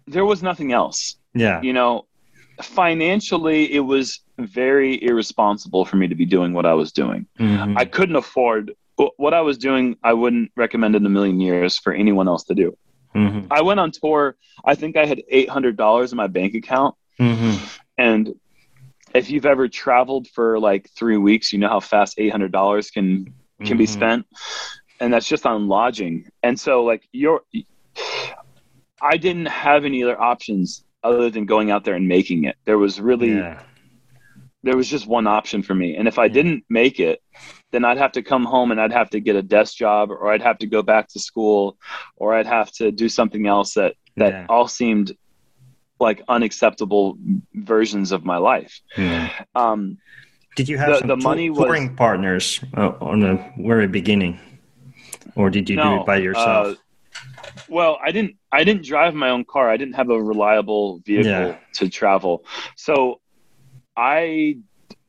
there 0.08 0.26
was 0.26 0.42
nothing 0.42 0.72
else. 0.72 1.18
yeah, 1.34 1.62
You 1.62 1.74
know, 1.74 2.06
financially 2.62 3.72
it 3.74 3.82
was 3.82 4.22
very 4.40 5.04
irresponsible 5.04 5.84
for 5.86 5.98
me 5.98 6.08
to 6.08 6.16
be 6.16 6.26
doing 6.26 6.54
what 6.54 6.66
I 6.66 6.74
was 6.82 6.92
doing. 6.94 7.26
Mhm. 7.40 7.76
I 7.78 7.86
couldn't 7.86 8.16
afford 8.16 8.74
what 9.18 9.34
I 9.34 9.42
was 9.42 9.58
doing. 9.58 9.98
I 10.04 10.14
wouldn't 10.14 10.52
recommend 10.56 10.96
in 10.96 11.06
a 11.06 11.10
million 11.10 11.40
years 11.40 11.78
for 11.78 11.92
anyone 11.94 12.28
else 12.28 12.44
to 12.46 12.56
do. 12.56 12.76
Mhm. 13.16 13.48
I 13.52 13.62
went 13.62 13.80
on 13.80 13.92
tour. 13.92 14.36
I 14.66 14.74
think 14.76 14.96
I 14.98 15.06
had 15.06 15.22
$800 15.30 16.12
in 16.14 16.18
my 16.18 16.28
bank 16.28 16.56
account 16.56 16.96
Mhm. 17.20 17.80
and 17.98 18.34
if 19.14 19.30
you've 19.30 19.46
ever 19.46 19.68
traveled 19.68 20.28
for 20.30 20.60
like 20.60 20.90
3 20.92 21.18
weeks, 21.18 21.52
you 21.54 21.60
know 21.60 21.70
how 21.70 21.80
fast 21.80 22.18
$800 22.18 22.92
can 22.94 23.34
can 23.66 23.76
be 23.78 23.86
Mhm. 23.86 23.90
spent 23.90 24.26
and 25.00 25.12
that's 25.12 25.28
just 25.28 25.46
on 25.48 25.68
lodging 25.68 26.30
and 26.44 26.60
so 26.60 26.84
like 26.84 27.08
you're 27.12 27.42
i 29.02 29.18
didn't 29.18 29.48
have 29.48 29.84
any 29.84 30.04
other 30.04 30.20
options 30.22 30.86
other 31.04 31.30
than 31.32 31.46
going 31.46 31.72
out 31.72 31.84
there 31.84 31.96
and 31.96 32.08
making 32.08 32.44
it 32.44 32.56
there 32.66 32.78
was 32.78 33.02
really 33.02 33.34
Yeah. 33.38 33.64
there 34.64 34.78
was 34.78 34.88
just 34.90 35.08
one 35.08 35.26
option 35.26 35.64
for 35.64 35.74
me 35.74 35.96
and 35.96 36.08
if 36.08 36.20
i 36.20 36.28
didn't 36.28 36.66
make 36.70 37.00
it 37.00 37.20
then 37.72 37.84
i'd 37.86 37.98
have 37.98 38.12
to 38.14 38.22
come 38.22 38.46
home 38.46 38.72
and 38.72 38.80
i'd 38.80 38.92
have 38.94 39.10
to 39.12 39.20
get 39.20 39.36
a 39.36 39.42
desk 39.42 39.76
job 39.76 40.12
or 40.12 40.32
i'd 40.32 40.42
have 40.42 40.60
to 40.60 40.68
go 40.68 40.82
back 40.84 41.08
to 41.10 41.20
school 41.20 41.78
or 42.18 42.36
i'd 42.36 42.46
have 42.48 42.72
to 42.74 42.92
do 42.92 43.10
something 43.10 43.48
else 43.48 43.74
that 43.74 43.96
that 44.18 44.34
Yeah. 44.34 44.46
all 44.50 44.68
seemed 44.68 45.16
like 46.00 46.22
unacceptable 46.28 47.18
versions 47.54 48.12
of 48.12 48.24
my 48.26 48.38
life 48.38 48.80
Yeah. 48.98 49.30
um 49.56 49.98
Did 50.56 50.70
you 50.70 50.78
have 50.78 50.90
The- 50.90 51.00
some 51.00 51.08
the 51.08 51.16
tou- 51.18 51.24
money 51.30 51.50
was- 51.50 51.60
touring 51.66 51.96
partners 51.96 52.60
uh, 52.76 52.94
on 53.02 53.20
the 53.20 53.34
very 53.58 53.88
beginning, 53.88 54.40
or 55.36 55.50
did 55.50 55.70
you 55.70 55.76
do 55.78 55.90
it 56.02 56.06
by 56.06 56.18
yourself? 56.18 56.68
uh, 56.68 56.76
Well, 57.70 57.94
I 58.08 58.10
didn't. 58.12 58.34
I 58.52 58.64
didn't 58.64 58.84
drive 58.94 59.14
my 59.14 59.30
own 59.36 59.44
car. 59.54 59.66
I 59.74 59.78
didn't 59.78 59.96
have 60.02 60.10
a 60.10 60.20
reliable 60.34 60.86
vehicle 61.06 61.32
Yeah. 61.32 61.58
to 61.80 61.90
travel. 61.90 62.34
So, 62.76 63.20
I, 63.96 64.58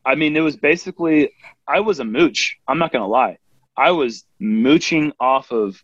I 0.04 0.14
mean, 0.20 0.36
it 0.36 0.40
was 0.40 0.56
basically 0.56 1.18
I 1.66 1.80
was 1.80 1.98
a 2.00 2.04
mooch. 2.04 2.56
I'm 2.68 2.78
not 2.78 2.92
gonna 2.92 3.08
lie. 3.08 3.36
I 3.76 3.90
was 3.92 4.24
mooching 4.40 5.12
off 5.20 5.50
of 5.52 5.82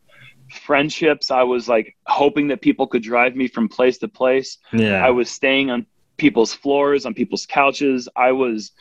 friendships. 0.54 1.30
I 1.30 1.42
was 1.42 1.68
like 1.68 1.96
hoping 2.06 2.48
that 2.48 2.60
people 2.60 2.86
could 2.86 3.02
drive 3.02 3.36
me 3.36 3.48
from 3.48 3.68
place 3.68 3.98
to 3.98 4.08
place. 4.08 4.58
yeah, 4.72 5.04
I 5.04 5.10
was 5.10 5.30
staying 5.30 5.70
on 5.70 5.86
people's 6.16 6.54
floors, 6.54 7.06
on 7.06 7.14
people's 7.14 7.46
couches. 7.46 8.08
I 8.16 8.32
was 8.32 8.72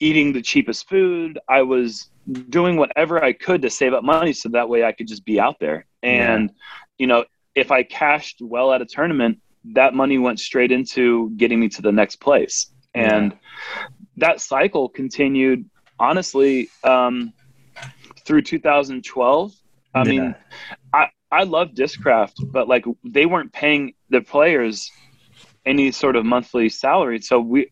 eating 0.00 0.32
the 0.32 0.42
cheapest 0.42 0.88
food. 0.88 1.38
I 1.48 1.62
was 1.62 2.10
doing 2.48 2.76
whatever 2.76 3.22
I 3.22 3.32
could 3.32 3.62
to 3.62 3.70
save 3.70 3.92
up 3.94 4.02
money 4.02 4.32
so 4.32 4.48
that 4.50 4.68
way 4.68 4.84
I 4.84 4.92
could 4.92 5.08
just 5.08 5.24
be 5.24 5.38
out 5.38 5.60
there. 5.60 5.86
And, 6.02 6.52
you 6.98 7.06
know, 7.06 7.24
if 7.54 7.70
I 7.70 7.82
cashed 7.82 8.38
well 8.40 8.72
at 8.72 8.82
a 8.82 8.86
tournament, 8.86 9.38
that 9.72 9.94
money 9.94 10.18
went 10.18 10.40
straight 10.40 10.72
into 10.72 11.30
getting 11.36 11.60
me 11.60 11.68
to 11.70 11.82
the 11.82 11.92
next 11.92 12.16
place. 12.16 12.66
And 12.94 13.36
that 14.16 14.40
cycle 14.40 14.88
continued, 14.88 15.68
honestly, 15.98 16.68
um, 16.82 17.32
through 18.24 18.42
2012. 18.42 19.52
I 19.94 20.02
Yeah. 20.02 20.10
mean, 20.10 20.34
I, 20.92 21.08
I 21.30 21.44
love 21.44 21.70
Discraft, 21.70 22.50
but 22.52 22.68
like 22.68 22.84
they 23.04 23.26
weren't 23.26 23.52
paying 23.52 23.94
the 24.10 24.20
players 24.20 24.90
any 25.66 25.90
sort 25.90 26.16
of 26.16 26.24
monthly 26.24 26.68
salary. 26.68 27.20
So 27.20 27.40
we, 27.40 27.70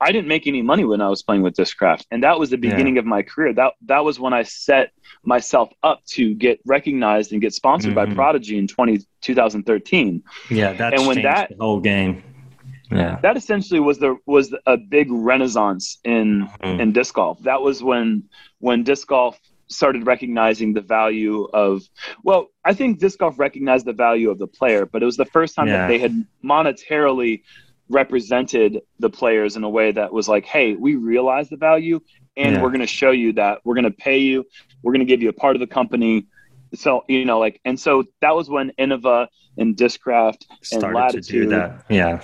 I 0.00 0.12
didn't 0.12 0.28
make 0.28 0.46
any 0.46 0.62
money 0.62 0.84
when 0.84 1.00
I 1.00 1.08
was 1.08 1.22
playing 1.22 1.42
with 1.42 1.54
Discraft, 1.54 2.04
and 2.10 2.22
that 2.22 2.38
was 2.38 2.50
the 2.50 2.58
beginning 2.58 2.96
yeah. 2.96 3.00
of 3.00 3.06
my 3.06 3.22
career. 3.22 3.52
That 3.52 3.74
that 3.86 4.04
was 4.04 4.20
when 4.20 4.32
I 4.32 4.42
set 4.42 4.92
myself 5.24 5.70
up 5.82 6.04
to 6.06 6.34
get 6.34 6.60
recognized 6.66 7.32
and 7.32 7.40
get 7.40 7.54
sponsored 7.54 7.94
mm-hmm. 7.94 8.10
by 8.10 8.14
Prodigy 8.14 8.58
in 8.58 8.66
20, 8.66 9.00
2013. 9.22 10.22
Yeah, 10.50 10.72
that 10.74 10.94
and 10.94 11.06
when 11.06 11.22
that 11.22 11.50
the 11.50 11.56
whole 11.58 11.80
game. 11.80 12.22
Yeah, 12.90 13.18
that 13.22 13.36
essentially 13.36 13.80
was 13.80 13.98
the 13.98 14.16
was 14.26 14.54
a 14.66 14.76
big 14.76 15.08
renaissance 15.10 15.98
in 16.04 16.48
mm-hmm. 16.62 16.80
in 16.80 16.92
disc 16.92 17.14
golf. 17.14 17.42
That 17.42 17.60
was 17.62 17.82
when 17.82 18.24
when 18.58 18.84
disc 18.84 19.08
golf 19.08 19.38
started 19.68 20.06
recognizing 20.06 20.72
the 20.72 20.80
value 20.80 21.44
of 21.52 21.82
well 22.22 22.48
i 22.64 22.72
think 22.72 22.98
disc 22.98 23.18
golf 23.18 23.38
recognized 23.38 23.84
the 23.84 23.92
value 23.92 24.30
of 24.30 24.38
the 24.38 24.46
player 24.46 24.86
but 24.86 25.02
it 25.02 25.06
was 25.06 25.16
the 25.16 25.24
first 25.24 25.54
time 25.54 25.66
yeah. 25.66 25.78
that 25.78 25.88
they 25.88 25.98
had 25.98 26.12
monetarily 26.44 27.42
represented 27.88 28.80
the 28.98 29.10
players 29.10 29.56
in 29.56 29.64
a 29.64 29.68
way 29.68 29.92
that 29.92 30.12
was 30.12 30.28
like, 30.28 30.44
hey, 30.44 30.74
we 30.74 30.96
realize 30.96 31.48
the 31.48 31.56
value 31.56 32.00
and 32.36 32.56
yeah. 32.56 32.62
we're 32.62 32.68
going 32.68 32.80
to 32.80 32.86
show 32.86 33.10
you 33.10 33.32
that 33.32 33.60
we're 33.64 33.74
going 33.74 33.84
to 33.84 33.90
pay 33.90 34.18
you, 34.18 34.44
we're 34.82 34.92
going 34.92 35.06
to 35.06 35.06
give 35.06 35.22
you 35.22 35.28
a 35.28 35.32
part 35.32 35.56
of 35.56 35.60
the 35.60 35.66
company. 35.66 36.26
So, 36.74 37.04
you 37.08 37.24
know, 37.24 37.38
like, 37.38 37.60
and 37.64 37.78
so 37.78 38.04
that 38.20 38.34
was 38.34 38.50
when 38.50 38.72
Innova 38.78 39.28
and 39.56 39.76
Discraft 39.76 40.44
and 40.72 40.82
Latitude, 40.82 41.24
to 41.24 41.32
do 41.32 41.48
that. 41.50 41.84
Yeah, 41.88 42.22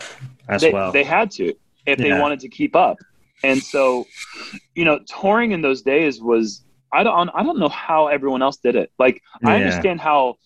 as 0.48 0.60
they, 0.60 0.72
well. 0.72 0.92
They 0.92 1.04
had 1.04 1.30
to 1.32 1.54
if 1.86 1.98
yeah. 1.98 2.14
they 2.14 2.20
wanted 2.20 2.40
to 2.40 2.48
keep 2.48 2.76
up. 2.76 2.98
And 3.44 3.62
so, 3.62 4.06
you 4.74 4.84
know, 4.84 5.00
touring 5.06 5.52
in 5.52 5.62
those 5.62 5.82
days 5.82 6.20
was, 6.20 6.64
I 6.92 7.02
don't, 7.02 7.30
I 7.34 7.42
don't 7.42 7.58
know 7.58 7.68
how 7.68 8.08
everyone 8.08 8.42
else 8.42 8.58
did 8.58 8.76
it. 8.76 8.92
Like, 8.98 9.22
yeah. 9.42 9.50
I 9.50 9.56
understand 9.56 10.00
how 10.00 10.36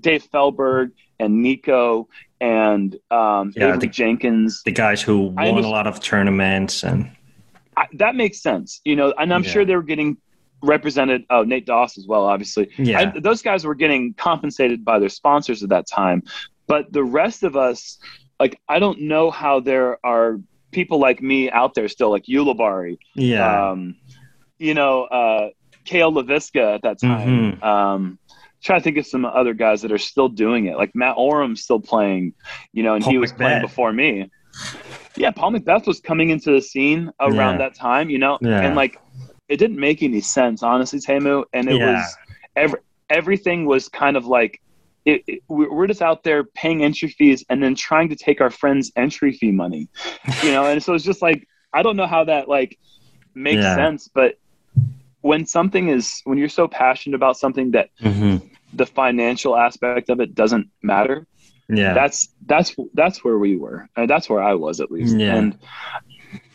Dave 0.00 0.24
Feldberg 0.24 0.92
and 1.18 1.42
Nikko 1.42 2.08
and 2.40 2.96
um, 3.10 3.52
yeah, 3.54 3.76
the, 3.76 3.86
Jenkins, 3.86 4.62
the 4.64 4.72
guys 4.72 5.00
who 5.00 5.28
won 5.28 5.62
a 5.62 5.68
lot 5.68 5.86
of 5.86 6.00
tournaments, 6.00 6.82
and 6.82 7.08
I, 7.76 7.86
that 7.94 8.16
makes 8.16 8.42
sense. 8.42 8.80
You 8.84 8.96
know, 8.96 9.14
and 9.16 9.32
I'm 9.32 9.44
yeah. 9.44 9.50
sure 9.50 9.64
they 9.64 9.76
were 9.76 9.82
getting 9.82 10.16
represented. 10.60 11.24
Oh, 11.30 11.44
Nate 11.44 11.66
Doss 11.66 11.98
as 11.98 12.06
well, 12.06 12.24
obviously. 12.24 12.68
Yeah, 12.78 13.12
I, 13.14 13.20
those 13.20 13.42
guys 13.42 13.64
were 13.64 13.76
getting 13.76 14.14
compensated 14.14 14.84
by 14.84 14.98
their 14.98 15.08
sponsors 15.08 15.62
at 15.62 15.68
that 15.68 15.86
time, 15.86 16.24
but 16.66 16.92
the 16.92 17.04
rest 17.04 17.44
of 17.44 17.56
us, 17.56 17.98
like, 18.40 18.58
I 18.68 18.80
don't 18.80 19.02
know 19.02 19.30
how 19.30 19.60
there 19.60 20.04
are 20.04 20.40
people 20.72 20.98
like 20.98 21.22
me 21.22 21.48
out 21.48 21.74
there 21.74 21.86
still, 21.86 22.10
like 22.10 22.24
Ulibarri. 22.24 22.98
Yeah. 23.14 23.70
Um, 23.70 23.94
you 24.58 24.74
know, 24.74 25.04
uh, 25.04 25.50
Cale 25.84 26.12
Leiviska 26.12 26.74
at 26.74 26.82
that 26.82 27.00
time. 27.00 27.52
Mm-hmm. 27.52 27.64
Um, 27.64 28.18
trying 28.62 28.80
to 28.80 28.84
think 28.84 28.96
of 28.96 29.06
some 29.06 29.24
other 29.24 29.54
guys 29.54 29.82
that 29.82 29.92
are 29.92 29.98
still 29.98 30.28
doing 30.28 30.66
it. 30.66 30.76
Like 30.76 30.94
Matt 30.94 31.16
Orum's 31.16 31.62
still 31.62 31.80
playing, 31.80 32.34
you 32.72 32.82
know, 32.82 32.94
and 32.94 33.02
Paul 33.02 33.12
he 33.12 33.18
was 33.18 33.32
McBeth. 33.32 33.36
playing 33.36 33.62
before 33.62 33.92
me. 33.92 34.30
Yeah, 35.16 35.30
Paul 35.30 35.52
McBeth 35.52 35.86
was 35.86 36.00
coming 36.00 36.30
into 36.30 36.52
the 36.52 36.62
scene 36.62 37.10
around 37.20 37.54
yeah. 37.54 37.68
that 37.68 37.74
time, 37.74 38.08
you 38.08 38.18
know, 38.18 38.38
yeah. 38.40 38.60
and 38.60 38.76
like 38.76 38.98
it 39.48 39.56
didn't 39.56 39.78
make 39.78 40.02
any 40.02 40.20
sense, 40.20 40.62
honestly, 40.62 41.00
Teemu. 41.00 41.44
And 41.52 41.68
it 41.68 41.76
yeah. 41.76 41.92
was 41.92 42.16
every 42.56 42.80
everything 43.10 43.66
was 43.66 43.88
kind 43.88 44.16
of 44.16 44.26
like 44.26 44.60
it, 45.04 45.22
it, 45.26 45.42
we're 45.48 45.88
just 45.88 46.00
out 46.00 46.22
there 46.22 46.44
paying 46.44 46.84
entry 46.84 47.08
fees 47.08 47.44
and 47.50 47.62
then 47.62 47.74
trying 47.74 48.08
to 48.08 48.16
take 48.16 48.40
our 48.40 48.50
friends' 48.50 48.92
entry 48.96 49.32
fee 49.32 49.50
money, 49.50 49.88
you 50.42 50.52
know. 50.52 50.66
and 50.66 50.82
so 50.82 50.94
it's 50.94 51.04
just 51.04 51.20
like 51.20 51.46
I 51.72 51.82
don't 51.82 51.96
know 51.96 52.06
how 52.06 52.24
that 52.24 52.48
like 52.48 52.78
makes 53.34 53.62
sense, 53.62 54.08
but 54.08 54.36
when 55.22 55.46
something 55.46 55.88
is 55.88 56.20
when 56.24 56.36
you're 56.36 56.48
so 56.48 56.68
passionate 56.68 57.16
about 57.16 57.36
something 57.36 57.70
that 57.70 57.90
mm-hmm. 58.00 58.44
the 58.74 58.86
financial 58.86 59.56
aspect 59.56 60.10
of 60.10 60.20
it 60.20 60.34
doesn't 60.34 60.68
matter 60.82 61.26
yeah 61.68 61.94
that's 61.94 62.28
that's 62.46 62.76
that's 62.94 63.24
where 63.24 63.38
we 63.38 63.56
were 63.56 63.88
that's 64.06 64.28
where 64.28 64.42
i 64.42 64.54
was 64.54 64.80
at 64.80 64.90
least 64.90 65.16
yeah. 65.16 65.34
and 65.34 65.58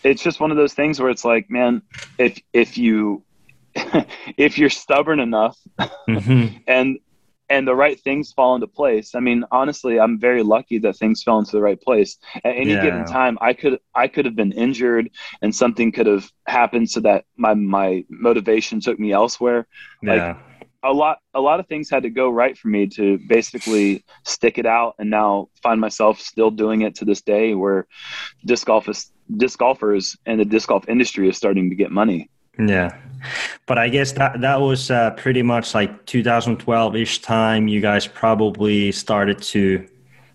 it's 0.03 0.21
just 0.21 0.39
one 0.39 0.51
of 0.51 0.58
those 0.58 0.73
things 0.73 0.99
where 0.99 1.10
it's 1.10 1.25
like 1.25 1.49
man 1.49 1.82
if 2.17 2.39
if 2.53 2.77
you 2.77 3.23
if 4.38 4.58
you're 4.58 4.69
stubborn 4.69 5.19
enough 5.19 5.58
mm-hmm. 5.80 6.58
and 6.67 6.99
and 7.50 7.68
the 7.68 7.76
right 7.76 8.00
things 8.00 8.34
fall 8.34 8.56
into 8.56 8.68
place. 8.68 9.16
I 9.16 9.20
mean, 9.20 9.46
honestly, 9.52 10.00
I'm 10.00 10.20
very 10.20 10.44
lucky 10.44 10.80
that 10.80 10.98
things 10.98 11.24
fell 11.24 11.40
into 11.40 11.52
the 11.52 11.62
right 11.62 11.82
place. 11.82 12.18
At 12.44 12.56
any 12.56 12.72
yeah. 12.72 12.84
given 12.84 13.06
time, 13.06 13.38
I 13.42 13.54
could 13.54 13.80
I 13.96 14.08
could 14.08 14.26
have 14.26 14.36
been 14.36 14.52
injured 14.52 15.10
and 15.42 15.56
something 15.56 15.92
could 15.92 16.08
have 16.08 16.30
happened 16.46 16.90
so 16.90 17.00
that 17.02 17.26
my 17.36 17.54
my 17.54 18.04
motivation 18.10 18.82
took 18.82 19.00
me 19.00 19.12
elsewhere. 19.12 19.68
Yeah. 20.02 20.14
Like 20.14 20.38
a 20.84 20.94
lot 20.94 21.20
a 21.34 21.42
lot 21.42 21.60
of 21.60 21.68
things 21.68 21.90
had 21.90 22.04
to 22.04 22.10
go 22.10 22.30
right 22.30 22.58
for 22.58 22.68
me 22.68 22.88
to 22.88 23.18
basically 23.28 24.04
stick 24.24 24.58
it 24.58 24.66
out 24.66 24.96
and 25.00 25.10
now 25.10 25.50
find 25.64 25.82
myself 25.82 26.20
still 26.20 26.52
doing 26.52 26.82
it 26.82 26.96
to 26.96 27.06
this 27.06 27.22
day 27.22 27.56
where 27.56 27.88
disc 28.46 28.68
golf 28.68 28.88
is 28.88 29.12
disc 29.36 29.58
golfers 29.60 30.16
and 30.26 30.40
the 30.40 30.46
disc 30.46 30.70
golf 30.70 30.88
industry 30.88 31.28
is 31.28 31.38
starting 31.38 31.70
to 31.70 31.76
get 31.76 31.92
money. 31.92 32.30
Yeah. 32.60 32.98
But 33.65 33.78
I 33.78 33.89
guess 33.89 34.13
that 34.13 34.41
that 34.41 34.62
was 34.62 34.91
uh, 34.91 35.12
pretty 35.12 35.41
much 35.41 35.74
like 35.74 36.06
2012-ish 36.06 37.22
time. 37.22 37.67
You 37.67 37.82
guys 37.82 38.08
probably 38.08 38.91
started 38.91 39.41
to 39.54 39.88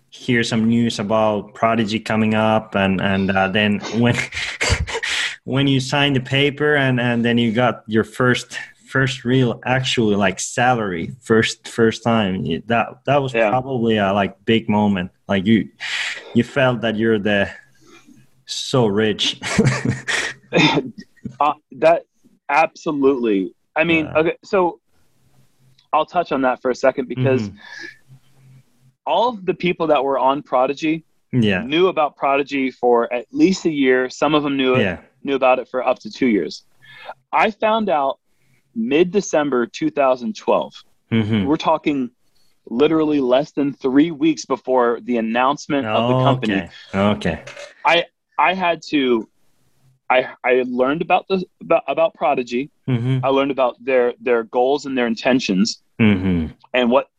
hear 0.09 0.43
some 0.43 0.69
news 0.69 0.99
about 0.99 1.53
Prodigy 1.55 1.99
coming 1.99 2.35
up, 2.35 2.75
and 2.75 3.01
and 3.01 3.31
uh, 3.31 3.47
then 3.47 3.79
when 3.97 4.15
when 5.43 5.67
you 5.67 5.79
signed 5.79 6.15
the 6.15 6.21
paper, 6.21 6.75
and 6.75 6.99
and 6.99 7.25
then 7.25 7.37
you 7.37 7.51
got 7.51 7.83
your 7.87 8.03
first 8.03 8.57
first 8.93 9.25
real 9.25 9.59
actually 9.65 10.15
like 10.15 10.39
salary 10.39 11.11
first 11.19 11.67
first 11.67 12.03
time 12.03 12.45
that 12.67 12.87
that 13.05 13.17
was 13.17 13.33
yeah. 13.33 13.49
probably 13.49 13.97
a 13.97 14.13
like 14.13 14.37
big 14.45 14.69
moment 14.69 15.09
like 15.27 15.47
you 15.47 15.67
you 16.35 16.43
felt 16.43 16.79
that 16.81 16.95
you're 16.95 17.17
the 17.17 17.49
so 18.45 18.85
rich 18.85 19.41
uh, 21.39 21.53
that 21.71 22.05
Absolutely. 22.53 23.53
I 23.75 23.83
mean, 23.83 24.05
yeah. 24.05 24.17
okay, 24.19 24.37
so 24.43 24.79
I'll 25.91 26.05
touch 26.05 26.31
on 26.31 26.41
that 26.41 26.61
for 26.61 26.69
a 26.71 26.75
second 26.75 27.07
because 27.07 27.49
mm-hmm. 27.49 27.57
all 29.05 29.29
of 29.29 29.45
the 29.45 29.53
people 29.53 29.87
that 29.87 30.03
were 30.03 30.19
on 30.19 30.43
Prodigy 30.43 31.03
yeah. 31.31 31.63
knew 31.63 31.87
about 31.87 32.15
Prodigy 32.15 32.69
for 32.69 33.11
at 33.11 33.25
least 33.31 33.65
a 33.65 33.71
year. 33.71 34.09
Some 34.09 34.35
of 34.35 34.43
them 34.43 34.55
knew 34.55 34.77
yeah. 34.77 35.01
knew 35.23 35.35
about 35.35 35.59
it 35.59 35.67
for 35.67 35.85
up 35.85 35.99
to 35.99 36.11
two 36.11 36.27
years. 36.27 36.63
I 37.31 37.51
found 37.51 37.89
out 37.89 38.19
mid 38.75 39.11
December 39.11 39.65
2012. 39.65 40.73
Mm-hmm. 41.11 41.45
We're 41.45 41.57
talking 41.57 42.11
literally 42.69 43.19
less 43.19 43.51
than 43.51 43.73
three 43.73 44.11
weeks 44.11 44.45
before 44.45 44.99
the 45.01 45.17
announcement 45.17 45.85
oh, 45.85 45.89
of 45.89 46.07
the 46.09 46.23
company. 46.23 46.69
Okay. 46.93 47.39
okay. 47.39 47.43
I 47.85 48.05
I 48.37 48.53
had 48.53 48.81
to 48.89 49.27
I 50.09 50.29
I 50.43 50.63
learned 50.67 51.01
about 51.01 51.27
the 51.27 51.43
about, 51.61 51.83
about 51.87 52.13
Prodigy. 52.13 52.69
Mm-hmm. 52.87 53.25
I 53.25 53.29
learned 53.29 53.51
about 53.51 53.83
their 53.83 54.13
their 54.19 54.43
goals 54.43 54.85
and 54.85 54.97
their 54.97 55.07
intentions, 55.07 55.81
mm-hmm. 55.99 56.53
and 56.73 56.91
what 56.91 57.09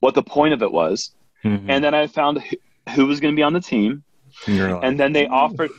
what 0.00 0.14
the 0.14 0.22
point 0.22 0.54
of 0.54 0.62
it 0.62 0.72
was. 0.72 1.14
Mm-hmm. 1.44 1.70
And 1.70 1.84
then 1.84 1.94
I 1.94 2.06
found 2.06 2.40
who, 2.40 2.56
who 2.94 3.06
was 3.06 3.20
going 3.20 3.34
to 3.34 3.36
be 3.36 3.42
on 3.42 3.52
the 3.52 3.60
team, 3.60 4.02
like, 4.48 4.82
and 4.82 4.98
then 4.98 5.12
they 5.12 5.26
offered. 5.26 5.70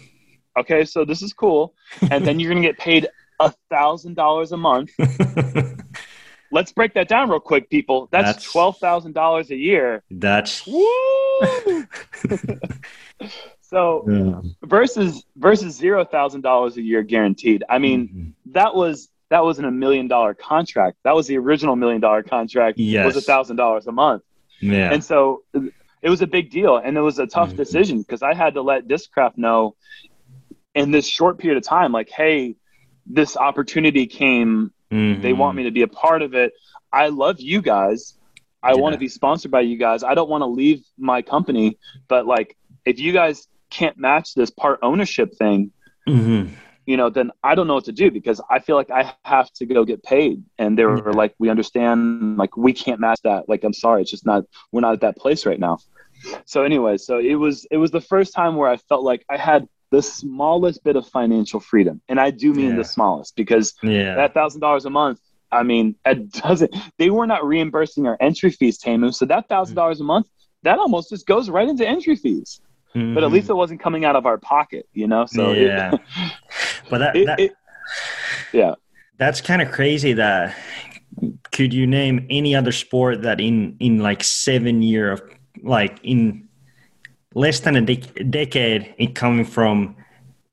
Okay, 0.57 0.85
so 0.85 1.03
this 1.03 1.21
is 1.21 1.33
cool, 1.33 1.73
and 2.09 2.25
then 2.25 2.39
you're 2.39 2.49
going 2.49 2.61
to 2.61 2.67
get 2.67 2.77
paid 2.77 3.07
a 3.39 3.53
thousand 3.69 4.15
dollars 4.15 4.51
a 4.51 4.57
month. 4.57 4.91
Let's 6.51 6.71
break 6.71 6.93
that 6.93 7.07
down 7.09 7.29
real 7.29 7.39
quick, 7.39 7.69
people. 7.69 8.07
That's, 8.11 8.33
that's 8.33 8.51
twelve 8.51 8.77
thousand 8.77 9.13
dollars 9.13 9.51
a 9.51 9.55
year. 9.55 10.03
That's 10.09 10.65
woo. 10.65 11.87
So 13.75 14.05
yeah. 14.07 14.39
versus 14.63 15.25
versus 15.35 15.75
zero 15.75 16.05
thousand 16.05 16.41
dollars 16.41 16.77
a 16.77 16.81
year 16.81 17.03
guaranteed. 17.03 17.65
I 17.67 17.77
mean, 17.77 18.07
mm-hmm. 18.07 18.51
that 18.53 18.73
was 18.73 19.09
that 19.29 19.43
wasn't 19.43 19.67
a 19.67 19.71
million 19.71 20.07
dollar 20.07 20.33
contract. 20.33 20.95
That 21.03 21.13
was 21.13 21.27
the 21.27 21.37
original 21.37 21.75
million 21.75 21.99
dollar 21.99 22.23
contract. 22.23 22.77
Yes. 22.77 23.05
was 23.05 23.17
a 23.17 23.21
thousand 23.21 23.57
dollars 23.57 23.85
a 23.85 23.91
month. 23.91 24.23
Yeah. 24.61 24.93
And 24.93 25.03
so 25.03 25.43
it 26.01 26.09
was 26.09 26.21
a 26.21 26.27
big 26.27 26.51
deal, 26.51 26.77
and 26.77 26.95
it 26.95 27.01
was 27.01 27.19
a 27.19 27.27
tough 27.27 27.49
mm-hmm. 27.49 27.57
decision 27.57 28.01
because 28.01 28.23
I 28.23 28.33
had 28.33 28.53
to 28.53 28.61
let 28.61 28.87
Discraft 28.87 29.37
know 29.37 29.75
in 30.73 30.91
this 30.91 31.05
short 31.05 31.37
period 31.37 31.57
of 31.57 31.63
time, 31.67 31.91
like, 31.91 32.09
hey, 32.09 32.55
this 33.05 33.35
opportunity 33.35 34.07
came. 34.07 34.71
Mm-hmm. 34.89 35.21
They 35.21 35.33
want 35.33 35.57
me 35.57 35.63
to 35.63 35.71
be 35.71 35.81
a 35.81 35.89
part 35.89 36.21
of 36.21 36.33
it. 36.33 36.53
I 36.93 37.09
love 37.09 37.41
you 37.41 37.61
guys. 37.61 38.17
I 38.63 38.69
yeah. 38.69 38.75
want 38.75 38.93
to 38.93 38.99
be 38.99 39.09
sponsored 39.09 39.51
by 39.51 39.61
you 39.61 39.75
guys. 39.75 40.01
I 40.01 40.13
don't 40.15 40.29
want 40.29 40.43
to 40.43 40.47
leave 40.47 40.85
my 40.97 41.21
company, 41.21 41.77
but 42.07 42.25
like, 42.25 42.55
if 42.85 42.99
you 42.99 43.11
guys 43.11 43.49
can't 43.69 43.97
match 43.97 44.33
this 44.33 44.49
part 44.49 44.79
ownership 44.81 45.35
thing, 45.35 45.71
mm-hmm. 46.07 46.53
you 46.85 46.97
know, 46.97 47.09
then 47.09 47.31
I 47.43 47.55
don't 47.55 47.67
know 47.67 47.75
what 47.75 47.85
to 47.85 47.91
do 47.91 48.11
because 48.11 48.41
I 48.49 48.59
feel 48.59 48.75
like 48.75 48.91
I 48.91 49.13
have 49.23 49.51
to 49.53 49.65
go 49.65 49.85
get 49.85 50.03
paid. 50.03 50.43
And 50.57 50.77
they 50.77 50.85
were 50.85 50.97
yeah. 50.97 51.15
like, 51.15 51.35
we 51.39 51.49
understand, 51.49 52.37
like, 52.37 52.55
we 52.57 52.73
can't 52.73 52.99
match 52.99 53.19
that. 53.23 53.49
Like, 53.49 53.63
I'm 53.63 53.73
sorry, 53.73 54.01
it's 54.01 54.11
just 54.11 54.25
not, 54.25 54.45
we're 54.71 54.81
not 54.81 54.93
at 54.93 55.01
that 55.01 55.17
place 55.17 55.45
right 55.45 55.59
now. 55.59 55.79
So, 56.45 56.63
anyway, 56.63 56.97
so 56.97 57.19
it 57.19 57.35
was, 57.35 57.65
it 57.69 57.77
was 57.77 57.91
the 57.91 58.01
first 58.01 58.33
time 58.33 58.55
where 58.55 58.69
I 58.69 58.77
felt 58.77 59.03
like 59.03 59.25
I 59.29 59.37
had 59.37 59.67
the 59.91 60.01
smallest 60.01 60.83
bit 60.83 60.95
of 60.95 61.07
financial 61.07 61.59
freedom. 61.59 62.01
And 62.07 62.19
I 62.19 62.31
do 62.31 62.53
mean 62.53 62.71
yeah. 62.71 62.77
the 62.77 62.83
smallest 62.83 63.35
because 63.35 63.75
yeah. 63.83 64.15
that 64.15 64.33
thousand 64.33 64.61
dollars 64.61 64.85
a 64.85 64.89
month, 64.89 65.19
I 65.51 65.63
mean, 65.63 65.95
it 66.05 66.31
doesn't, 66.31 66.75
they 66.97 67.09
were 67.09 67.27
not 67.27 67.45
reimbursing 67.45 68.07
our 68.07 68.17
entry 68.19 68.51
fees, 68.51 68.77
Teemu. 68.79 69.13
So 69.13 69.25
that 69.25 69.47
thousand 69.47 69.75
dollars 69.75 70.01
a 70.01 70.03
month, 70.03 70.27
that 70.63 70.79
almost 70.79 71.11
just 71.11 71.27
goes 71.27 71.49
right 71.49 71.67
into 71.67 71.87
entry 71.87 72.15
fees 72.15 72.59
mm-hmm. 72.95 73.13
but 73.13 73.23
at 73.23 73.31
least 73.31 73.45
mm-hmm. 73.45 73.51
it 73.51 73.55
wasn't 73.55 73.79
coming 73.81 74.05
out 74.05 74.15
of 74.15 74.25
our 74.25 74.37
pocket, 74.37 74.87
you 74.93 75.07
know. 75.07 75.25
So 75.25 75.51
yeah, 75.51 75.93
it, 75.93 76.01
but 76.89 76.99
that, 76.99 77.15
It- 77.15 77.25
that 77.25 77.39
it- 77.39 77.55
yeah. 78.53 78.75
that's 79.17 79.41
kind 79.41 79.61
of 79.61 79.71
crazy. 79.71 80.13
That 80.13 80.55
could 81.51 81.73
you 81.73 81.87
name 81.87 82.25
any 82.29 82.55
other 82.55 82.71
sport 82.71 83.21
that 83.21 83.39
in 83.39 83.75
in 83.79 83.99
like 83.99 84.23
seven 84.23 84.81
year 84.81 85.11
of 85.11 85.21
like 85.63 85.99
in 86.03 86.47
less 87.33 87.59
than 87.59 87.75
a 87.75 87.81
dec- 87.81 88.31
decade, 88.31 88.93
it 88.97 89.13
coming 89.15 89.45
from 89.45 89.95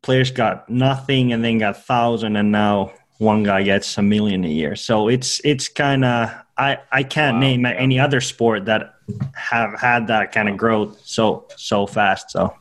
players 0.03 0.31
got 0.31 0.69
nothing 0.69 1.33
and 1.33 1.45
then 1.45 1.59
got 1.59 1.85
thousand, 1.85 2.37
and 2.37 2.53
now 2.53 2.93
one 3.19 3.45
guy 3.45 3.63
gets 3.63 3.97
a 3.99 4.03
million 4.03 4.45
a 4.45 4.49
year. 4.49 4.77
So 4.77 5.09
it's 5.09 5.41
it's 5.45 5.69
kind 5.69 6.05
of 6.05 6.31
I 6.59 6.79
I 6.91 7.03
can't 7.03 7.37
Wow, 7.37 7.41
name 7.41 7.67
any 7.67 7.99
other 7.99 8.21
sport 8.21 8.67
that 8.67 8.92
have 9.35 9.79
had 9.81 10.07
that 10.09 10.33
kind 10.33 10.49
of 10.49 10.57
growth 10.57 11.01
so 11.05 11.47
so 11.57 11.87
fast. 11.87 12.31
So 12.31 12.55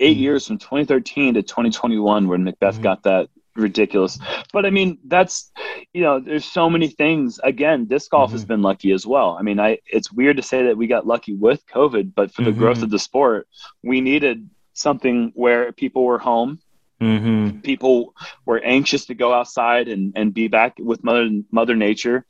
eight 0.00 0.16
Mhm. 0.16 0.20
years 0.20 0.46
from 0.46 0.58
2013 0.58 1.34
to 1.34 1.42
2021 1.42 2.28
where 2.28 2.38
McBeth 2.38 2.78
Mhm. 2.78 2.82
got 2.82 3.02
that 3.04 3.28
ridiculous. 3.56 4.18
But 4.52 4.66
I 4.66 4.70
mean, 4.70 4.98
that's 5.06 5.50
you 5.92 6.02
know, 6.02 6.20
there's 6.20 6.44
so 6.44 6.68
many 6.70 6.88
things. 6.88 7.40
Again, 7.42 7.86
disc 7.86 8.10
golf 8.10 8.32
has 8.32 8.44
Mhm. 8.44 8.48
been 8.48 8.62
lucky 8.62 8.92
as 8.92 9.06
well. 9.06 9.36
I 9.38 9.42
mean, 9.42 9.58
I 9.58 9.78
it's 9.86 10.12
weird 10.12 10.36
to 10.36 10.42
say 10.42 10.64
that 10.64 10.76
we 10.76 10.86
got 10.86 11.06
lucky 11.06 11.34
with 11.34 11.66
COVID, 11.66 12.12
but 12.14 12.32
for 12.32 12.42
the 12.42 12.52
growth 12.52 12.82
of 12.82 12.90
the 12.90 12.98
sport, 12.98 13.48
we 13.82 14.00
needed 14.00 14.48
something 14.74 15.32
where 15.34 15.72
people 15.72 16.04
were 16.04 16.18
home, 16.18 16.60
hmm 17.00 17.48
people 17.62 18.14
were 18.44 18.60
anxious 18.60 19.06
to 19.06 19.14
go 19.14 19.32
outside 19.32 19.88
and 19.88 20.12
and 20.16 20.34
be 20.34 20.46
back 20.48 20.74
with 20.78 21.02
mother 21.02 21.28
mother 21.50 21.74
nature. 21.74 22.24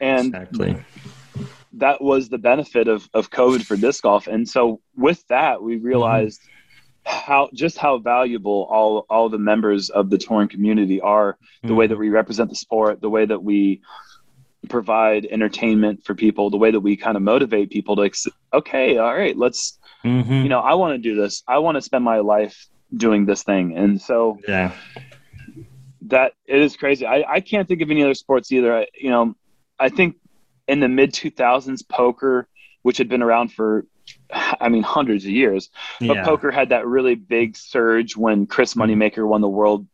And 0.00 0.34
exactly. 0.34 0.76
That 1.74 2.02
was 2.02 2.28
the 2.28 2.38
benefit 2.38 2.88
of, 2.88 3.08
of 3.14 3.30
COVID 3.30 3.64
for 3.64 3.76
disc 3.76 4.02
golf. 4.02 4.26
And 4.26 4.48
so 4.48 4.80
with 4.96 5.26
that, 5.28 5.62
we 5.62 5.76
realized 5.76 6.40
how 7.04 7.48
just 7.54 7.78
how 7.78 7.98
valuable 7.98 8.66
all 8.70 9.06
all 9.08 9.28
the 9.28 9.38
members 9.38 9.90
of 9.90 10.10
the 10.10 10.18
touring 10.18 10.48
community 10.48 11.00
are, 11.00 11.38
the 11.62 11.74
way 11.74 11.86
that 11.86 11.96
we 11.96 12.10
represent 12.10 12.50
the 12.50 12.56
sport, 12.56 13.00
the 13.00 13.08
way 13.08 13.24
that 13.24 13.42
we 13.42 13.80
provide 14.68 15.24
entertainment 15.24 16.04
for 16.04 16.14
people, 16.14 16.50
the 16.50 16.58
way 16.58 16.70
that 16.70 16.80
we 16.80 16.96
kind 16.96 17.16
of 17.16 17.22
motivate 17.22 17.70
people 17.70 17.96
to 17.96 18.10
okay, 18.52 18.98
all 18.98 19.14
right, 19.14 19.36
let's 19.36 19.78
hmm 20.02 20.42
you 20.42 20.48
know, 20.48 20.60
I 20.60 20.74
want 20.74 20.94
to 20.94 20.98
do 20.98 21.14
this. 21.14 21.42
I 21.46 21.58
want 21.58 21.76
to 21.76 21.82
spend 21.82 22.04
my 22.04 22.18
life 22.18 22.68
doing 22.94 23.26
this 23.26 23.42
thing. 23.42 23.76
And 23.76 24.00
so 24.00 24.38
yeah. 24.46 24.72
that 26.02 26.32
it 26.46 26.60
is 26.60 26.76
crazy. 26.76 27.06
I, 27.06 27.24
I 27.28 27.40
can't 27.40 27.68
think 27.68 27.82
of 27.82 27.90
any 27.90 28.02
other 28.02 28.14
sports 28.14 28.50
either. 28.52 28.74
I, 28.74 28.86
you 28.94 29.10
know, 29.10 29.34
I 29.78 29.88
think 29.88 30.16
in 30.70 30.80
the 30.80 30.88
mid 30.88 31.12
2000s, 31.12 31.86
poker, 31.88 32.48
which 32.82 32.98
had 32.98 33.08
been 33.08 33.22
around 33.22 33.52
for, 33.52 33.86
I 34.32 34.68
mean, 34.68 34.82
hundreds 34.82 35.24
of 35.24 35.30
years, 35.30 35.70
but 35.98 36.16
yeah. 36.16 36.24
poker 36.24 36.50
had 36.50 36.68
that 36.70 36.86
really 36.86 37.16
big 37.16 37.56
surge 37.56 38.16
when 38.16 38.46
Chris 38.46 38.74
Moneymaker 38.74 39.26
won 39.26 39.40
the 39.40 39.48
world 39.48 39.86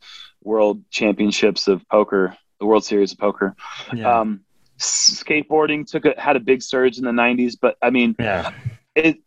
world 0.42 0.82
championships 0.90 1.66
of 1.66 1.86
poker, 1.88 2.36
the 2.60 2.66
World 2.66 2.84
Series 2.84 3.12
of 3.12 3.18
Poker. 3.18 3.56
yeah. 3.92 4.20
Um, 4.20 4.40
skateboarding 4.78 5.86
took 5.86 6.04
a, 6.04 6.14
had 6.18 6.36
a 6.36 6.40
big 6.40 6.62
surge 6.62 6.98
in 6.98 7.04
the 7.04 7.10
90s, 7.10 7.54
but 7.60 7.76
I 7.82 7.90
mean, 7.90 8.14
yeah. 8.18 8.52
it 8.94 9.18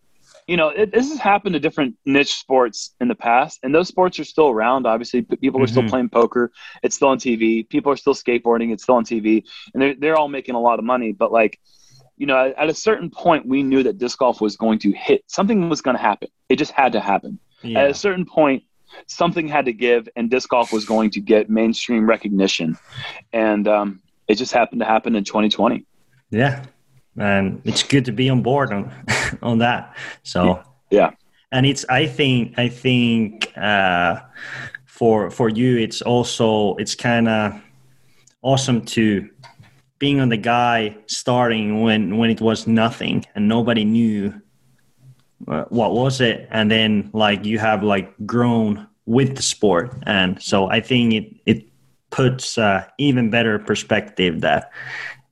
you 0.50 0.58
know 0.58 0.70
it, 0.70 0.92
this 0.92 1.08
has 1.10 1.20
happened 1.20 1.54
to 1.54 1.60
different 1.60 1.96
niche 2.06 2.34
sports 2.44 2.96
in 3.02 3.08
the 3.08 3.16
past 3.16 3.60
and 3.64 3.70
those 3.76 3.88
sports 3.88 4.20
are 4.20 4.24
still 4.34 4.50
around 4.50 4.86
obviously. 4.88 5.22
People 5.46 5.62
are 5.64 5.68
still 5.68 5.84
Mhm. 5.84 5.90
playing 5.94 6.10
poker. 6.10 6.52
It's 6.84 6.96
still 6.96 7.10
on 7.10 7.18
tv 7.20 7.68
people 7.76 7.92
are 7.92 7.98
still 7.98 8.16
skateboarding. 8.24 8.72
It's 8.74 8.84
still 8.84 8.96
on 8.96 9.06
tv 9.06 9.26
and 9.74 9.82
they're, 9.82 9.96
they're 10.02 10.18
all 10.18 10.28
making 10.40 10.56
a 10.56 10.60
lot 10.70 10.80
of 10.80 10.86
money. 10.86 11.12
But 11.12 11.32
like 11.32 11.60
you 12.18 12.26
know 12.30 12.38
at, 12.48 12.58
at 12.64 12.70
a 12.70 12.74
certain 12.74 13.10
point 13.24 13.46
we 13.54 13.60
knew 13.70 13.82
that 13.84 13.98
disc 13.98 14.18
golf 14.20 14.42
was 14.42 14.56
going 14.58 14.80
to 14.80 14.92
hit. 14.92 15.24
Something 15.28 15.70
was 15.70 15.82
going 15.82 15.96
to 15.98 16.02
happen. 16.02 16.28
It 16.50 16.58
just 16.58 16.72
had 16.72 16.92
to 16.94 17.00
happen. 17.00 17.40
Yeah. 17.62 17.80
at 17.82 17.90
a 17.92 17.94
certain 17.94 18.26
point 18.26 18.64
something 19.06 19.48
had 19.48 19.66
to 19.66 19.74
give 19.74 20.10
and 20.16 20.32
disc 20.32 20.50
golf 20.50 20.74
was 20.74 20.86
going 20.86 21.10
to 21.12 21.20
get 21.22 21.50
mainstream 21.50 22.04
recognition. 22.10 22.78
And 23.34 23.68
um, 23.68 23.88
it 24.28 24.36
just 24.36 24.52
happened 24.54 24.80
to 24.82 24.86
happen 24.96 25.16
in 25.16 25.24
2020 25.24 25.86
Yeah, 26.32 26.64
and 27.20 27.62
it's 27.66 27.84
good 27.84 28.06
to 28.06 28.12
be 28.12 28.30
on 28.30 28.42
board 28.42 28.72
on 28.74 28.92
on 29.42 29.60
that. 29.60 29.96
So 30.24 30.64
Yeah. 30.90 31.12
and 31.52 31.66
it's 31.66 31.86
I 31.90 32.08
think 32.08 32.58
I 32.58 32.70
think 32.70 33.52
uh, 33.58 34.22
for 34.86 35.30
for 35.30 35.50
you 35.50 35.78
it's 35.78 36.02
also 36.02 36.76
it's 36.78 36.96
kind 36.96 37.28
of 37.28 37.54
awesome 38.42 38.82
to 38.86 39.30
being 40.00 40.22
on 40.22 40.30
the 40.30 40.38
guy 40.38 40.96
starting 41.08 41.82
when 41.84 42.18
when 42.18 42.30
it 42.30 42.42
was 42.42 42.68
nothing 42.68 43.26
and 43.36 43.48
nobody 43.48 43.84
knew 43.84 44.34
uh, 45.48 45.66
what 45.70 45.94
was 45.94 46.22
it 46.22 46.48
and 46.52 46.72
then 46.72 47.10
like 47.14 47.46
you 47.46 47.60
have 47.60 47.84
like 47.84 48.14
grown 48.26 48.88
with 49.06 49.36
the 49.36 49.42
sport 49.42 49.94
and 50.04 50.42
so 50.42 50.70
I 50.70 50.80
think 50.82 51.14
it 51.14 51.36
it 51.46 51.66
puts 52.12 52.58
uh, 52.58 52.86
even 52.98 53.30
better 53.30 53.60
perspective 53.60 54.42
that 54.42 54.72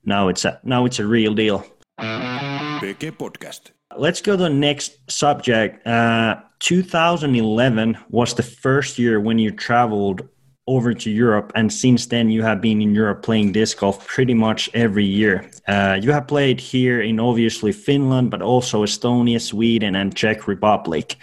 now 0.04 0.28
it's 0.28 0.44
a 0.44 0.60
now 0.64 0.84
it's 0.86 0.98
a 0.98 1.06
real 1.06 1.34
deal. 1.34 1.64
PK 1.98 3.12
Podcast. 3.12 3.72
Let's 3.96 4.20
go 4.20 4.36
to 4.36 4.44
the 4.44 4.50
next 4.50 5.10
subject. 5.10 5.86
Uh, 5.86 6.36
2011 6.60 7.98
was 8.10 8.34
the 8.34 8.42
first 8.42 8.98
year 8.98 9.20
when 9.20 9.38
you 9.38 9.50
traveled 9.50 10.28
over 10.66 10.92
to 10.92 11.10
Europe, 11.10 11.50
and 11.54 11.72
since 11.72 12.06
then 12.06 12.28
you 12.30 12.42
have 12.42 12.60
been 12.60 12.82
in 12.82 12.94
Europe 12.94 13.22
playing 13.22 13.52
disc 13.52 13.78
golf 13.78 14.06
pretty 14.06 14.34
much 14.34 14.68
every 14.74 15.04
year. 15.04 15.50
Uh, 15.66 15.98
you 16.00 16.12
have 16.12 16.28
played 16.28 16.60
here 16.60 17.00
in 17.00 17.18
obviously 17.18 17.72
Finland, 17.72 18.30
but 18.30 18.42
also 18.42 18.84
Estonia, 18.84 19.40
Sweden, 19.40 19.96
and 19.96 20.14
Czech 20.14 20.46
Republic. 20.46 21.16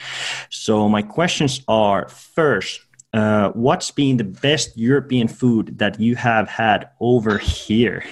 So 0.49 0.89
my 0.89 1.03
questions 1.03 1.61
are: 1.67 2.09
first, 2.09 2.81
uh, 3.13 3.51
what's 3.51 3.91
been 3.91 4.17
the 4.17 4.23
best 4.23 4.75
European 4.75 5.27
food 5.27 5.77
that 5.77 5.99
you 5.99 6.15
have 6.15 6.49
had 6.49 6.89
over 6.99 7.37
here? 7.37 8.03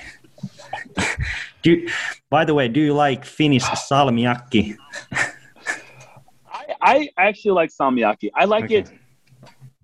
do 1.63 1.71
you, 1.71 1.89
by 2.29 2.45
the 2.45 2.53
way, 2.53 2.67
do 2.67 2.79
you 2.79 2.93
like 2.93 3.25
Finnish 3.25 3.63
salmiakki? 3.63 4.77
I, 6.81 7.09
I 7.17 7.27
actually 7.27 7.51
like 7.51 7.71
salmiakki. 7.71 8.31
I 8.35 8.45
like 8.45 8.65
Okay. 8.65 8.79
it. 8.79 8.91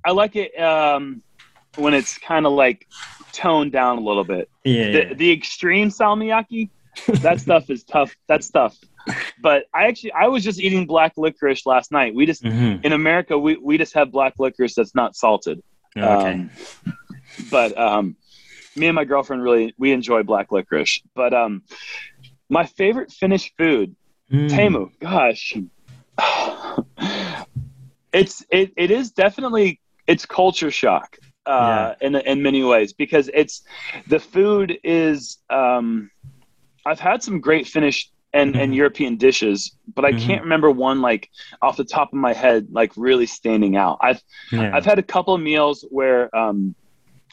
I 0.05 0.11
like 0.11 0.35
it 0.35 0.57
um, 0.59 1.23
when 1.75 1.93
it's 1.93 2.17
kind 2.17 2.45
of 2.45 2.53
like 2.53 2.87
toned 3.33 3.71
down 3.71 3.97
a 3.97 4.01
little 4.01 4.23
bit. 4.23 4.49
Yeah, 4.63 4.91
The, 4.91 5.15
the 5.15 5.31
extreme 5.31 5.89
salmiakki, 5.89 6.69
that 7.21 7.39
stuff 7.39 7.69
is 7.69 7.83
tough. 7.83 8.15
That's 8.27 8.49
tough. 8.49 8.77
But 9.41 9.65
I 9.73 9.87
actually, 9.87 10.11
I 10.13 10.27
was 10.27 10.43
just 10.43 10.59
eating 10.59 10.85
black 10.85 11.13
licorice 11.17 11.65
last 11.65 11.91
night. 11.91 12.13
We 12.13 12.25
just 12.25 12.43
Mhm. 12.43 12.83
in 12.85 12.93
America, 12.93 13.37
we, 13.37 13.55
we 13.57 13.77
just 13.77 13.93
have 13.93 14.11
black 14.11 14.33
licorice 14.39 14.75
that's 14.75 14.93
not 14.95 15.15
salted. 15.15 15.61
Okay. 15.97 16.31
Um, 16.33 16.49
but 17.49 17.77
um, 17.77 18.15
me 18.75 18.87
and 18.87 18.95
my 18.95 19.05
girlfriend 19.05 19.43
really 19.43 19.73
we 19.77 19.91
enjoy 19.91 20.23
black 20.23 20.51
licorice. 20.51 21.01
But 21.15 21.33
um, 21.33 21.63
my 22.49 22.65
favorite 22.65 23.11
Finnish 23.11 23.53
food 23.57 23.95
Mm. 24.31 24.49
Teemu, 24.51 24.91
gosh, 24.99 25.55
it's 28.13 28.45
it, 28.49 28.71
it 28.77 28.91
is 28.91 29.11
definitely 29.11 29.79
it's 30.07 30.25
culture 30.25 30.71
shock 30.71 31.17
uh, 31.45 31.93
in 32.01 32.15
in 32.15 32.41
many 32.41 32.63
ways 32.63 32.93
because 32.93 33.29
it's 33.33 33.63
the 34.07 34.19
food 34.19 34.77
is. 34.83 35.37
Um, 35.49 36.09
I've 36.85 36.99
had 36.99 37.21
some 37.21 37.41
great 37.41 37.67
Finnish 37.67 38.09
and, 38.33 38.55
and 38.55 38.71
Mhm. 38.71 38.75
European 38.75 39.17
dishes, 39.17 39.77
but 39.93 40.05
I 40.05 40.13
Mhm. 40.13 40.17
can't 40.17 40.43
remember 40.43 40.71
one 40.71 41.01
like 41.01 41.29
off 41.61 41.77
the 41.77 41.83
top 41.83 42.13
of 42.13 42.19
my 42.19 42.33
head 42.33 42.67
like 42.71 42.91
really 42.95 43.25
standing 43.25 43.75
out. 43.75 43.97
I've 44.01 44.21
Yeah. 44.51 44.71
I've 44.73 44.85
had 44.85 44.97
a 44.97 45.03
couple 45.03 45.33
of 45.35 45.41
meals 45.41 45.85
where 45.89 46.33
um, 46.35 46.75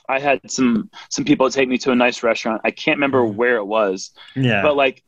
I 0.09 0.19
had 0.21 0.41
some 0.51 0.91
some 1.11 1.25
people 1.25 1.51
take 1.51 1.69
me 1.69 1.79
to 1.79 1.91
a 1.93 1.95
nice 1.97 2.23
restaurant. 2.23 2.61
I 2.65 2.71
can't 2.71 2.97
remember 2.97 3.23
Mhm. 3.23 3.35
where 3.35 3.57
it 3.57 3.65
was, 3.67 4.11
yeah. 4.35 4.63
but 4.63 4.77
like 4.77 5.03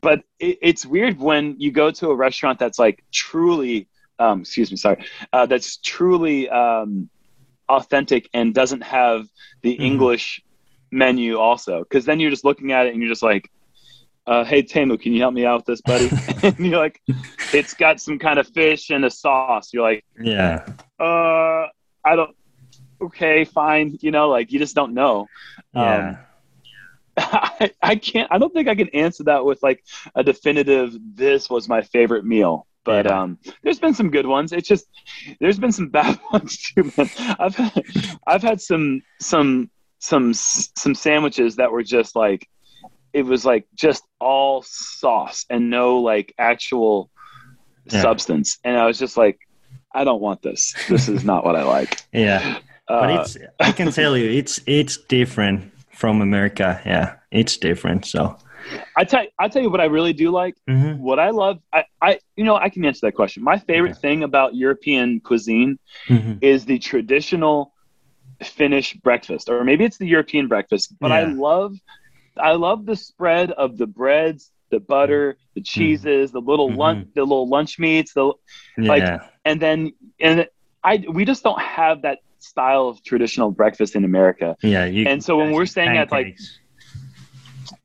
but 0.00 0.22
it, 0.38 0.58
it's 0.62 0.86
weird 0.86 1.18
when 1.20 1.56
you 1.58 1.70
go 1.70 1.90
to 1.90 2.08
a 2.10 2.14
restaurant 2.14 2.58
that's 2.58 2.78
like 2.78 3.04
truly 3.12 3.88
um 4.18 4.40
excuse 4.40 4.70
me 4.70 4.76
sorry 4.76 5.04
uh 5.32 5.44
that's 5.46 5.76
truly 5.78 6.48
um 6.48 7.08
authentic 7.68 8.28
and 8.32 8.54
doesn't 8.54 8.82
have 8.82 9.26
the 9.62 9.76
Mhm. 9.76 9.80
english 9.90 10.40
menu 10.90 11.36
also 11.38 11.80
because 11.80 12.04
then 12.06 12.18
you're 12.20 12.30
just 12.30 12.44
looking 12.44 12.72
at 12.72 12.86
it 12.86 12.92
and 12.94 13.02
you're 13.02 13.10
just 13.10 13.22
like 13.22 13.48
uh, 14.26 14.42
hey 14.42 14.62
Teemu, 14.62 14.98
can 14.98 15.12
you 15.12 15.20
help 15.20 15.34
me 15.34 15.44
out 15.44 15.56
with 15.58 15.66
this, 15.66 15.82
buddy? 15.82 16.08
and 16.42 16.58
you're 16.58 16.78
like, 16.78 16.98
it's 17.52 17.74
got 17.74 18.00
some 18.00 18.18
kind 18.18 18.38
of 18.38 18.46
fish 18.48 18.88
and 18.88 19.04
a 19.04 19.10
sauce. 19.10 19.70
You're 19.70 19.82
like, 19.82 20.02
yeah. 20.18 20.64
uh, 20.98 21.66
I 22.02 22.16
don't. 22.16 22.34
Okay, 23.02 23.44
fine. 23.44 23.98
You 24.00 24.10
know, 24.10 24.28
like 24.28 24.52
you 24.52 24.58
just 24.58 24.74
don't 24.74 24.94
know. 24.94 25.26
Yeah. 25.74 26.10
Um, 26.10 26.18
I, 27.16 27.70
I 27.82 27.96
can't. 27.96 28.30
I 28.32 28.38
don't 28.38 28.52
think 28.52 28.68
I 28.68 28.74
can 28.74 28.88
answer 28.90 29.24
that 29.24 29.44
with 29.44 29.62
like 29.62 29.84
a 30.14 30.24
definitive. 30.24 30.96
This 31.14 31.48
was 31.48 31.68
my 31.68 31.82
favorite 31.82 32.24
meal. 32.24 32.66
But 32.84 33.06
Yeah. 33.06 33.20
um, 33.22 33.38
there's 33.62 33.78
been 33.78 33.94
some 33.94 34.10
good 34.10 34.26
ones. 34.26 34.52
It's 34.52 34.68
just 34.68 34.86
there's 35.40 35.58
been 35.58 35.72
some 35.72 35.88
bad 35.90 36.18
ones 36.32 36.58
too, 36.58 36.92
man. 36.96 37.10
I've 37.38 37.54
had, 37.54 37.84
I've 38.26 38.42
had 38.42 38.60
some 38.60 39.00
some 39.20 39.70
some 40.00 40.34
some 40.34 40.94
sandwiches 40.94 41.56
that 41.56 41.70
were 41.72 41.82
just 41.84 42.14
like 42.16 42.46
it 43.12 43.22
was 43.24 43.44
like 43.44 43.66
just 43.74 44.02
all 44.20 44.62
sauce 44.66 45.46
and 45.48 45.70
no 45.70 45.98
like 46.00 46.34
actual 46.36 47.10
Yeah. 47.90 48.02
substance, 48.02 48.58
and 48.64 48.76
I 48.76 48.86
was 48.86 48.98
just 48.98 49.16
like, 49.16 49.38
I 49.94 50.02
don't 50.04 50.20
want 50.20 50.42
this. 50.42 50.74
This 50.88 51.08
is 51.08 51.24
not 51.24 51.44
what 51.44 51.54
I 51.54 51.62
like. 51.62 52.02
yeah. 52.12 52.58
But 52.88 53.10
Uh, 53.10 53.20
it's 53.20 53.36
I 53.60 53.72
can 53.72 53.90
tell 53.92 54.16
you 54.16 54.30
it's 54.30 54.60
it's 54.66 54.96
different 55.08 55.72
from 55.90 56.20
America. 56.20 56.80
Yeah, 56.84 57.14
it's 57.30 57.56
different. 57.56 58.04
So 58.06 58.36
I 58.96 59.04
tell 59.04 59.24
I 59.38 59.48
tell 59.48 59.62
you 59.62 59.70
what 59.70 59.80
I 59.80 59.84
really 59.86 60.12
do 60.12 60.30
like. 60.30 60.54
Mhm. 60.68 60.98
What 60.98 61.18
I 61.18 61.30
love, 61.30 61.58
I, 61.72 61.84
I 62.00 62.18
you 62.36 62.44
know 62.44 62.56
I 62.56 62.68
can 62.68 62.84
answer 62.84 63.06
that 63.06 63.12
question. 63.14 63.42
My 63.42 63.58
favorite 63.58 63.96
thing 63.98 64.22
about 64.24 64.54
European 64.54 65.20
cuisine 65.20 65.78
Mhm. 66.08 66.38
is 66.42 66.64
the 66.64 66.78
traditional 66.78 67.72
Finnish 68.42 68.94
breakfast, 68.94 69.48
or 69.48 69.64
maybe 69.64 69.84
it's 69.84 69.96
the 69.98 70.06
European 70.06 70.48
breakfast. 70.48 70.94
But 71.00 71.12
I 71.12 71.24
love, 71.24 71.72
I 72.36 72.52
love 72.52 72.84
the 72.84 72.96
spread 72.96 73.52
of 73.52 73.78
the 73.78 73.86
breads, 73.86 74.50
the 74.70 74.80
butter, 74.80 75.36
the 75.54 75.60
cheeses, 75.62 76.32
the 76.32 76.40
little 76.40 76.70
lunch, 76.72 77.08
the 77.14 77.22
little 77.22 77.48
lunch 77.48 77.78
meats, 77.78 78.12
the 78.12 78.32
yeah, 78.76 78.88
like- 78.92 79.20
and 79.44 79.60
then 79.60 79.92
and 80.20 80.46
I 80.82 81.04
we 81.08 81.24
just 81.24 81.42
don't 81.44 81.60
have 81.60 82.02
that 82.02 82.18
style 82.44 82.88
of 82.88 83.02
traditional 83.02 83.50
breakfast 83.50 83.96
in 83.96 84.04
America. 84.04 84.56
yeah. 84.62 84.84
You, 84.84 85.06
and 85.06 85.22
so 85.24 85.36
when 85.38 85.52
we're 85.52 85.66
staying 85.66 85.96
at, 85.96 86.10
like. 86.12 86.36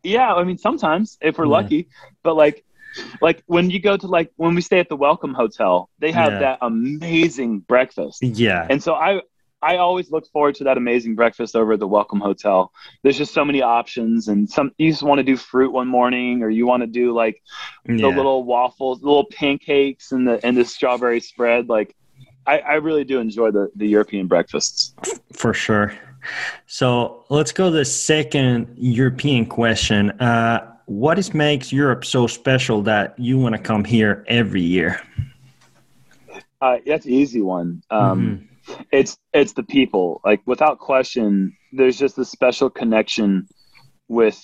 Yeah, 0.03 0.33
I 0.33 0.43
mean 0.43 0.57
sometimes 0.57 1.17
if 1.21 1.37
we're 1.37 1.45
Yeah. 1.45 1.51
lucky, 1.51 1.87
but 2.23 2.35
like 2.35 2.63
like 3.21 3.43
when 3.45 3.69
you 3.69 3.79
go 3.79 3.95
to 3.97 4.07
like 4.07 4.31
when 4.37 4.55
we 4.55 4.61
stay 4.61 4.79
at 4.79 4.89
the 4.89 4.95
Welcome 4.95 5.33
Hotel, 5.33 5.89
they 5.99 6.11
have 6.11 6.33
Yeah. 6.33 6.39
that 6.39 6.57
amazing 6.61 7.59
breakfast. 7.59 8.21
yeah, 8.23 8.67
And 8.69 8.81
so 8.81 8.93
I 8.93 9.21
I 9.61 9.75
always 9.75 10.09
look 10.09 10.25
forward 10.31 10.55
to 10.55 10.63
that 10.65 10.77
amazing 10.77 11.15
breakfast 11.15 11.53
over 11.55 11.73
at 11.73 11.79
the 11.79 11.87
Welcome 11.87 12.21
Hotel. 12.21 12.71
There's 13.03 13.17
just 13.17 13.33
so 13.33 13.43
many 13.43 13.61
options 13.61 14.29
and 14.29 14.49
some 14.49 14.71
you 14.77 14.89
just 14.89 15.03
want 15.03 15.19
to 15.19 15.23
do 15.23 15.35
fruit 15.35 15.71
one 15.73 15.87
morning 15.87 16.43
or 16.43 16.49
you 16.49 16.65
want 16.65 16.81
to 16.81 16.87
do 16.87 17.13
like 17.13 17.41
yeah. 17.87 17.97
the 17.97 18.07
little 18.07 18.43
waffles, 18.45 19.01
little 19.03 19.25
pancakes 19.25 20.11
and 20.13 20.25
the 20.27 20.43
and 20.45 20.55
the 20.57 20.63
strawberry 20.65 21.19
spread. 21.19 21.67
Like 21.69 21.95
I, 22.45 22.59
I 22.59 22.73
really 22.75 23.03
do 23.03 23.19
enjoy 23.19 23.51
the, 23.51 23.69
the 23.75 23.87
European 23.87 24.27
breakfasts. 24.27 24.93
for 25.33 25.53
sure. 25.53 25.93
So 26.67 27.25
let's 27.29 27.51
go 27.51 27.69
to 27.69 27.77
the 27.77 27.85
second 27.85 28.73
European 28.77 29.45
question. 29.45 30.11
Uh, 30.19 30.75
what 30.85 31.19
is 31.19 31.33
makes 31.33 31.71
Europe 31.71 32.03
so 32.03 32.27
special 32.27 32.81
that 32.83 33.17
you 33.19 33.37
want 33.37 33.55
to 33.55 33.61
come 33.61 33.83
here 33.83 34.25
every 34.27 34.61
year? 34.61 34.99
Uh, 36.61 36.77
that's 36.85 37.05
an 37.05 37.11
easy 37.11 37.41
one. 37.41 37.81
Um, 37.89 38.47
Mhm. 38.67 38.85
it's 38.91 39.17
it's 39.33 39.53
the 39.53 39.63
people 39.63 40.21
like 40.23 40.41
without 40.45 40.77
question 40.77 41.57
there's 41.71 41.97
just 41.97 42.19
a 42.19 42.25
special 42.25 42.69
connection 42.69 43.47
with 44.09 44.39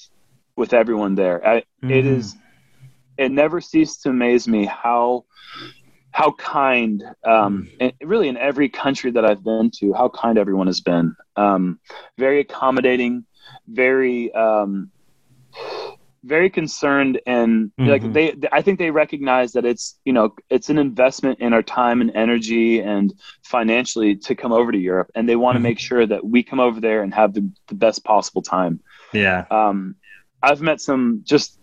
with 0.57 0.73
everyone 0.73 1.13
there 1.13 1.45
I, 1.45 1.57
it 1.57 2.05
Mhm. 2.05 2.17
is 2.17 2.35
it 3.19 3.31
never 3.31 3.61
ceased 3.61 4.01
to 4.03 4.09
amaze 4.09 4.47
me 4.47 4.65
how 4.65 5.25
how 6.19 6.31
kind 6.31 7.03
um 7.33 7.53
and 7.81 7.91
really 8.11 8.29
in 8.29 8.37
every 8.49 8.69
country 8.69 9.11
that 9.11 9.25
i've 9.25 9.43
been 9.43 9.69
to 9.79 9.85
how 9.99 10.07
kind 10.23 10.37
everyone 10.37 10.67
has 10.73 10.81
been. 10.91 11.07
Um 11.35 11.63
very 12.17 12.39
accommodating 12.45 13.13
very 13.67 14.33
um 14.33 14.91
very 16.23 16.49
concerned 16.49 17.19
and 17.27 17.71
like 17.91 18.03
Mhm. 18.03 18.13
they 18.15 18.25
i 18.51 18.61
think 18.63 18.79
they 18.79 18.89
recognize 19.03 19.49
that 19.53 19.65
it's 19.71 19.85
you 20.07 20.13
know 20.17 20.25
it's 20.49 20.69
an 20.73 20.79
investment 20.79 21.39
in 21.45 21.53
our 21.53 21.61
time 21.79 22.01
and 22.01 22.11
energy 22.25 22.79
and 22.93 23.13
financially 23.43 24.15
to 24.27 24.33
come 24.41 24.53
over 24.59 24.71
to 24.71 24.77
europe. 24.91 25.09
And 25.15 25.27
they 25.29 25.35
want 25.35 25.55
to 25.57 25.59
Mhm. 25.59 25.69
make 25.69 25.79
sure 25.89 26.05
that 26.11 26.23
we 26.33 26.39
come 26.43 26.61
over 26.67 26.79
there 26.87 27.03
and 27.03 27.13
have 27.13 27.33
the, 27.33 27.43
the 27.67 27.75
best 27.85 28.03
possible 28.03 28.41
time. 28.41 28.79
Yeah, 29.13 29.45
um, 29.51 29.95
i've 30.47 30.61
met 30.69 30.79
some 30.79 31.03
just 31.33 31.59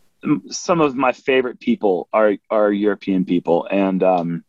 some 0.48 0.80
of 0.80 0.94
my 0.94 1.12
favorite 1.12 1.60
people 1.60 2.08
are 2.12 2.34
are 2.50 2.72
european 2.72 3.24
people 3.24 3.66
and 3.70 4.02
um, 4.02 4.44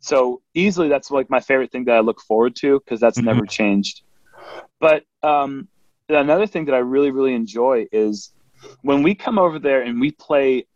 so 0.00 0.40
easily 0.54 0.88
that's 0.88 1.10
like 1.10 1.28
my 1.30 1.40
favorite 1.40 1.70
thing 1.72 1.84
that 1.84 1.96
i 1.96 2.00
look 2.00 2.20
forward 2.20 2.54
to 2.56 2.80
because 2.80 3.00
that's 3.00 3.22
Mhm. 3.22 3.24
never 3.24 3.46
changed 3.46 4.02
but 4.80 5.04
um, 5.22 5.68
another 6.08 6.46
thing 6.46 6.66
that 6.66 6.74
i 6.74 6.78
really 6.78 7.10
really 7.10 7.34
enjoy 7.34 7.86
is 7.92 8.32
when 8.82 9.02
we 9.02 9.14
come 9.14 9.38
over 9.38 9.58
there 9.58 9.82
and 9.82 10.00
we 10.00 10.10
play 10.12 10.66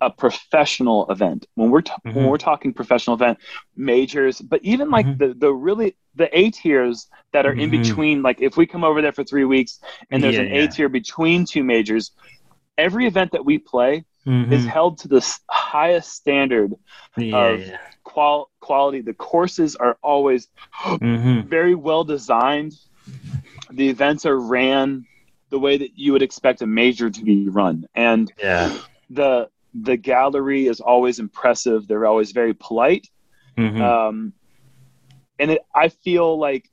a 0.00 0.10
professional 0.10 1.10
event 1.10 1.46
when 1.54 1.70
we're 1.70 1.80
t- 1.82 1.92
when 2.12 2.24
Mhm. 2.24 2.30
we're 2.30 2.38
talking 2.38 2.72
professional 2.72 3.14
event 3.16 3.38
majors 3.76 4.40
but 4.40 4.60
even 4.62 4.90
like 4.90 5.06
Mhm. 5.06 5.18
the 5.18 5.34
the 5.34 5.52
really 5.52 5.96
the 6.14 6.28
a 6.38 6.50
tiers 6.50 7.08
that 7.32 7.46
are 7.46 7.52
in 7.52 7.70
Mhm. 7.70 7.70
between 7.70 8.22
like 8.22 8.40
if 8.40 8.56
we 8.56 8.66
come 8.66 8.84
over 8.84 9.02
there 9.02 9.12
for 9.12 9.24
three 9.24 9.44
weeks 9.44 9.80
and 10.10 10.22
there's 10.22 10.36
Yeah, 10.36 10.42
an. 10.42 10.48
A 10.52 10.68
tier 10.68 10.88
between 10.88 11.44
two 11.44 11.64
majors. 11.64 12.12
Every 12.78 13.06
event 13.06 13.32
that 13.32 13.44
we 13.44 13.58
play 13.58 14.04
Mhm. 14.26 14.52
is 14.52 14.64
held 14.66 14.98
to 14.98 15.08
the 15.08 15.38
highest 15.50 16.12
standard 16.12 16.74
yeah, 17.16 17.36
of- 17.36 17.60
yeah. 17.66 17.78
qual- 18.04 18.50
quality. 18.60 19.00
The 19.02 19.14
courses 19.14 19.76
are 19.76 19.98
always 20.02 20.48
Mhm. 20.84 21.44
very 21.46 21.74
well 21.74 22.04
designed. 22.04 22.72
The 23.70 23.88
events 23.88 24.24
are 24.26 24.38
ran 24.38 25.04
the 25.50 25.58
way 25.58 25.76
that 25.78 25.98
you 25.98 26.12
would 26.12 26.22
expect 26.22 26.62
a 26.62 26.66
major 26.66 27.10
to 27.10 27.24
be 27.24 27.48
run, 27.48 27.86
and 27.94 28.32
yeah. 28.38 28.76
the 29.10 29.48
the 29.74 29.96
gallery 29.96 30.66
is 30.66 30.80
always 30.80 31.18
impressive. 31.18 31.86
They're 31.86 32.06
always 32.06 32.32
very 32.32 32.54
polite. 32.54 33.06
Mhm. 33.56 33.80
um, 33.80 34.32
and 35.38 35.50
it, 35.52 35.62
I 35.74 35.88
feel 35.88 36.38
like 36.38 36.70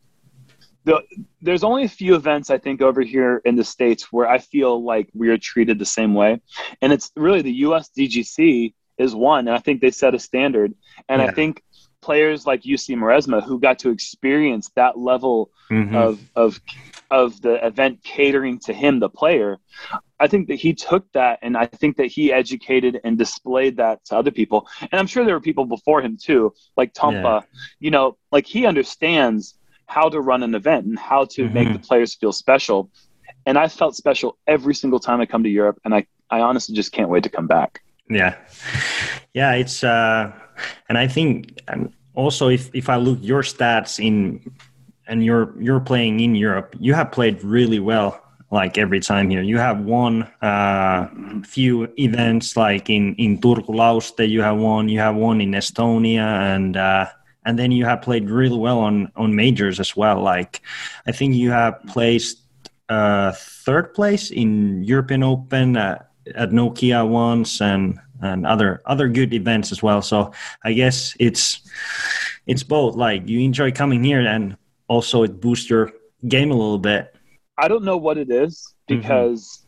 the, 0.86 1.04
there's 1.42 1.64
only 1.64 1.84
a 1.84 1.90
few 1.90 2.16
events 2.16 2.50
I 2.50 2.58
think 2.58 2.82
over 2.82 3.02
here 3.02 3.42
in 3.44 3.56
the 3.56 3.64
states 3.64 4.12
where 4.12 4.28
I 4.28 4.38
feel 4.38 4.84
like 4.84 5.10
we 5.14 5.30
are 5.30 5.38
treated 5.38 5.80
the 5.80 5.86
same 5.86 6.14
way, 6.14 6.42
and 6.82 6.94
it's 6.94 7.12
really 7.16 7.42
the 7.42 7.52
U.S. 7.68 7.90
DGC 7.98 8.74
is 8.98 9.14
one. 9.14 9.48
And 9.48 9.56
I 9.56 9.60
think 9.60 9.82
they 9.82 9.92
set 9.92 10.16
a 10.16 10.20
standard, 10.20 10.74
and 11.10 11.22
I 11.22 11.32
think 11.32 11.62
players 12.02 12.46
like 12.46 12.62
Jussi 12.62 12.96
Meresmaa 12.96 13.42
who 13.44 13.60
got 13.60 13.80
to 13.80 13.90
experience 13.90 14.70
that 14.76 14.98
level 14.98 15.50
Mhm. 15.72 15.96
of 15.96 16.20
of 16.36 16.62
of 17.12 17.42
the 17.42 17.66
event 17.66 18.04
catering 18.04 18.60
to 18.60 18.74
him, 18.74 19.00
the 19.00 19.10
player. 19.10 19.58
I 20.20 20.28
think 20.28 20.48
that 20.50 20.56
he 20.56 20.74
took 20.74 21.12
that, 21.14 21.40
and 21.42 21.58
I 21.58 21.66
think 21.66 21.98
that 21.98 22.08
he 22.08 22.32
educated 22.32 23.02
and 23.04 23.18
displayed 23.18 23.78
that 23.78 24.06
to 24.06 24.18
other 24.18 24.32
people. 24.32 24.68
And 24.82 24.94
I'm 25.00 25.08
sure 25.08 25.26
there 25.26 25.36
were 25.36 25.42
people 25.42 25.66
before 25.66 26.02
him 26.02 26.18
too, 26.22 26.54
like 26.78 26.94
Tompa. 26.94 27.44
You 27.80 27.92
know, 27.92 28.18
like 28.32 28.46
he 28.46 28.66
understands 28.68 29.56
how 29.88 30.10
to 30.10 30.20
run 30.22 30.44
an 30.44 30.56
event 30.56 30.86
and 30.86 30.98
how 30.98 31.26
to 31.26 31.50
make 31.50 31.68
Mhm. 31.68 31.74
the 31.74 31.80
players 31.80 32.16
feel 32.16 32.32
special. 32.32 32.90
And 33.46 33.58
I 33.58 33.68
felt 33.68 33.96
special 33.96 34.38
every 34.48 34.74
single 34.74 35.00
time 35.00 35.22
I 35.22 35.26
come 35.26 35.44
to 35.44 35.50
Europe, 35.50 35.80
and 35.86 35.94
I 35.94 36.06
I 36.32 36.40
honestly 36.42 36.74
just 36.76 36.92
can't 36.92 37.10
wait 37.10 37.24
to 37.24 37.30
come 37.30 37.48
back. 37.48 37.82
Yeah, 38.10 38.34
yeah. 39.34 39.54
It's 39.54 39.84
uh, 39.84 40.32
and 40.90 40.98
I 40.98 41.08
think 41.08 41.62
also 42.16 42.50
if 42.50 42.70
if 42.74 42.90
I 42.90 42.96
look 42.98 43.20
your 43.22 43.44
stats 43.44 44.00
in, 44.00 44.42
and 45.08 45.24
you're 45.24 45.54
you're 45.60 45.80
playing 45.80 46.20
in 46.20 46.34
Europe, 46.36 46.76
you 46.80 46.94
have 46.96 47.12
played 47.12 47.44
really 47.44 47.80
well. 47.80 48.20
Like 48.52 48.78
every 48.78 49.00
time 49.00 49.30
here, 49.30 49.42
you 49.42 49.58
have 49.58 49.80
won 49.82 50.24
uh, 50.42 51.08
few 51.44 51.88
events. 51.98 52.56
Like 52.58 52.90
in 52.90 53.16
in 53.16 53.38
Turku 53.40 53.74
Lauste, 53.76 54.28
you 54.28 54.42
have 54.42 54.58
won. 54.58 54.90
You 54.90 55.00
have 55.00 55.16
won 55.16 55.42
in 55.42 55.52
Estonia, 55.52 56.56
and 56.56 56.78
uh, 56.78 57.06
and 57.46 57.58
then 57.58 57.72
you 57.72 57.86
have 57.86 58.02
played 58.02 58.30
really 58.30 58.58
well 58.58 58.80
on 58.80 59.12
on 59.16 59.36
majors 59.36 59.80
as 59.80 59.96
well. 59.96 60.22
Like 60.22 60.62
I 61.08 61.12
think 61.12 61.36
you 61.36 61.52
have 61.52 61.82
placed 61.88 62.41
uh, 62.89 63.32
third 63.66 63.93
place 63.93 64.32
in 64.32 64.84
European 64.84 65.24
Open 65.24 65.78
uh, 65.78 66.04
at 66.36 66.50
Nokia 66.52 67.08
once, 67.08 67.62
and 67.62 68.00
and 68.22 68.46
other 68.46 68.82
other 68.86 69.08
good 69.08 69.34
events 69.34 69.72
as 69.72 69.82
well. 69.84 70.02
So 70.02 70.32
I 70.64 70.74
guess 70.74 71.16
it's 71.20 71.62
it's 72.48 72.64
both. 72.64 72.96
Like 72.96 73.28
you 73.30 73.39
enjoy 73.39 73.72
coming 73.72 74.04
here, 74.04 74.22
and 74.22 74.58
also 74.88 75.24
it 75.24 75.39
boosts 75.39 75.70
your 75.70 75.91
game 76.28 76.52
a 76.52 76.56
little 76.56 76.80
bit. 76.80 77.16
I 77.58 77.68
don't 77.68 77.84
know 77.86 77.98
what 77.98 78.18
it 78.18 78.30
is 78.30 78.74
Mhm. 78.89 79.02
because. 79.02 79.62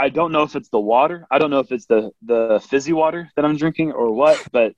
I 0.00 0.08
don't 0.08 0.32
know 0.32 0.44
if 0.48 0.56
it's 0.56 0.70
the 0.70 0.80
water. 0.94 1.26
I 1.30 1.36
don't 1.38 1.50
know 1.50 1.58
if 1.66 1.70
it's 1.72 1.86
the 1.86 2.10
the 2.32 2.40
fizzy 2.70 2.94
water 3.02 3.30
that 3.36 3.44
I'm 3.44 3.56
drinking 3.62 3.92
or 3.92 4.06
what. 4.20 4.38
But 4.50 4.74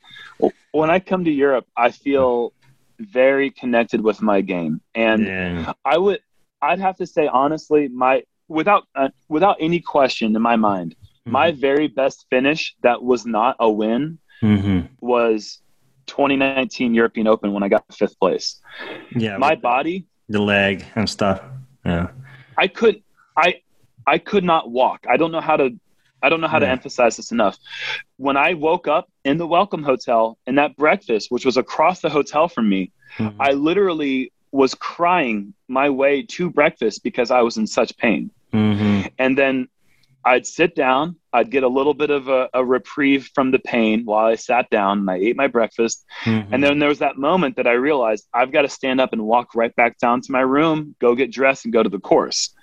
when 0.72 0.90
I 0.90 0.98
come 0.98 1.22
to 1.24 1.30
Europe, 1.30 1.66
I 1.76 1.88
feel 1.92 2.52
very 2.98 3.48
connected 3.50 4.00
with 4.08 4.20
my 4.20 4.40
game, 4.40 4.80
and 4.94 5.20
yeah. 5.26 5.72
I 5.84 5.96
would. 5.98 6.20
I'd 6.60 6.80
have 6.80 6.96
to 7.02 7.06
say 7.06 7.24
honestly, 7.28 7.88
my 7.88 8.14
without 8.48 8.82
uh, 9.00 9.10
without 9.28 9.56
any 9.60 9.80
question 9.80 10.34
in 10.36 10.42
my 10.42 10.56
mind, 10.56 10.96
my 11.24 11.52
very 11.52 11.86
best 11.86 12.26
finish 12.28 12.74
that 12.82 12.98
was 13.02 13.24
not 13.24 13.56
a 13.60 13.70
win 13.70 14.18
Mhm. 14.42 14.88
was 15.00 15.62
2019 16.06 16.94
European 16.94 17.28
Open 17.28 17.52
when 17.52 17.62
I 17.62 17.68
got 17.68 17.84
fifth 17.94 18.18
place. 18.18 18.60
yeah, 19.14 19.36
my 19.38 19.54
body 19.54 20.06
the 20.28 20.40
leg 20.40 20.84
and 20.96 21.08
stuff. 21.08 21.38
Yeah, 21.84 22.08
I 22.58 22.66
could 22.78 23.02
I 23.36 23.62
I 24.06 24.18
could 24.18 24.44
not 24.44 24.70
walk. 24.70 25.06
I 25.08 25.16
don't 25.16 25.32
know 25.32 25.40
how 25.40 25.56
to 25.56 25.78
I 26.24 26.28
don't 26.28 26.40
know 26.40 26.46
how 26.46 26.60
to 26.60 26.68
emphasize 26.68 27.16
this 27.16 27.32
enough. 27.32 27.58
When 28.16 28.36
I 28.36 28.54
woke 28.54 28.86
up 28.86 29.10
in 29.24 29.38
the 29.38 29.46
welcome 29.46 29.82
hotel 29.82 30.38
and 30.46 30.56
that 30.56 30.76
breakfast, 30.76 31.32
which 31.32 31.44
was 31.44 31.56
across 31.56 32.00
the 32.00 32.10
hotel 32.10 32.46
from 32.46 32.68
me, 32.68 32.92
Mhm. 33.18 33.34
I 33.40 33.52
literally 33.52 34.30
was 34.52 34.74
crying 34.74 35.52
my 35.66 35.90
way 35.90 36.22
to 36.22 36.48
breakfast 36.48 37.02
because 37.02 37.32
I 37.32 37.40
was 37.40 37.56
in 37.56 37.66
such 37.66 37.96
pain. 37.96 38.30
Mhm. 38.52 39.10
And 39.18 39.36
then 39.36 39.68
I'd 40.24 40.46
sit 40.46 40.74
down, 40.76 41.16
I'd 41.32 41.50
get 41.50 41.62
a 41.62 41.68
little 41.68 41.94
bit 41.94 42.10
of 42.10 42.28
a, 42.28 42.48
a, 42.54 42.64
reprieve 42.64 43.30
from 43.34 43.50
the 43.50 43.58
pain 43.58 44.04
while 44.04 44.26
I 44.26 44.36
sat 44.36 44.70
down 44.70 45.00
and 45.00 45.10
I 45.10 45.16
ate 45.16 45.36
my 45.36 45.48
breakfast. 45.48 46.04
Mm-hmm. 46.24 46.54
And 46.54 46.62
then 46.62 46.78
there 46.78 46.88
was 46.88 47.00
that 47.00 47.16
moment 47.16 47.56
that 47.56 47.66
I 47.66 47.72
realized 47.72 48.28
I've 48.32 48.52
got 48.52 48.62
to 48.62 48.68
stand 48.68 49.00
up 49.00 49.12
and 49.12 49.22
walk 49.22 49.54
right 49.54 49.74
back 49.74 49.98
down 49.98 50.20
to 50.20 50.32
my 50.32 50.40
room, 50.40 50.94
go 51.00 51.14
get 51.16 51.32
dressed 51.32 51.64
and 51.64 51.72
go 51.72 51.82
to 51.82 51.88
the 51.88 51.98
course. 51.98 52.54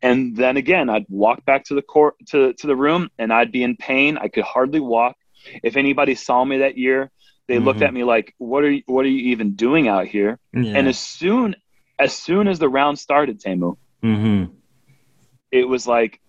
And 0.00 0.36
then 0.36 0.56
again, 0.56 0.88
I'd 0.88 1.06
walk 1.08 1.44
back 1.44 1.64
to 1.66 1.74
the 1.74 1.82
court 1.82 2.14
to, 2.28 2.54
to 2.54 2.66
the 2.66 2.76
room 2.76 3.10
and 3.18 3.32
I'd 3.32 3.52
be 3.52 3.62
in 3.62 3.76
pain. 3.76 4.16
I 4.16 4.28
could 4.28 4.44
hardly 4.44 4.80
walk. 4.80 5.16
If 5.62 5.76
anybody 5.76 6.14
saw 6.14 6.44
me 6.44 6.58
that 6.58 6.78
year, 6.78 7.10
they 7.46 7.56
mm-hmm. 7.56 7.66
looked 7.66 7.82
at 7.82 7.92
me 7.92 8.04
like, 8.04 8.34
what 8.38 8.64
are 8.64 8.70
you, 8.70 8.82
what 8.86 9.04
are 9.04 9.10
you 9.10 9.32
even 9.32 9.54
doing 9.54 9.88
out 9.88 10.06
here? 10.06 10.38
Yeah. 10.54 10.72
And 10.76 10.88
as 10.88 10.98
soon, 10.98 11.56
as 11.98 12.14
soon 12.14 12.48
as 12.48 12.58
the 12.58 12.68
round 12.68 12.98
started, 12.98 13.42
Teemu, 13.42 13.76
mm-hmm. 14.02 14.52
it 15.50 15.68
was 15.68 15.86
like, 15.86 16.21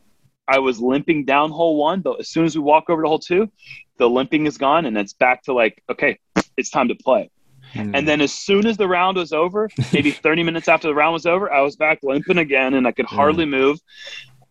I 0.47 0.59
was 0.59 0.79
limping 0.79 1.25
down 1.25 1.51
hole 1.51 1.77
one, 1.77 2.01
but 2.01 2.19
as 2.19 2.29
soon 2.29 2.45
as 2.45 2.55
we 2.55 2.61
walk 2.61 2.89
over 2.89 3.01
to 3.01 3.07
hole 3.07 3.19
two, 3.19 3.51
the 3.97 4.09
limping 4.09 4.45
is 4.45 4.57
gone 4.57 4.85
and 4.85 4.97
it's 4.97 5.13
back 5.13 5.43
to 5.43 5.53
like, 5.53 5.81
okay, 5.89 6.19
it's 6.57 6.69
time 6.69 6.87
to 6.89 6.95
play. 6.95 7.29
Mm. 7.73 7.97
And 7.97 8.07
then 8.07 8.21
as 8.21 8.33
soon 8.33 8.67
as 8.67 8.77
the 8.77 8.87
round 8.87 9.17
was 9.17 9.33
over, 9.33 9.69
maybe 9.91 10.11
30 10.11 10.43
minutes 10.43 10.67
after 10.67 10.87
the 10.87 10.95
round 10.95 11.13
was 11.13 11.25
over, 11.25 11.51
I 11.51 11.61
was 11.61 11.75
back 11.75 11.99
limping 12.03 12.37
again 12.37 12.73
and 12.73 12.87
I 12.87 12.91
could 12.91 13.05
hardly 13.05 13.45
mm. 13.45 13.51
move. 13.51 13.79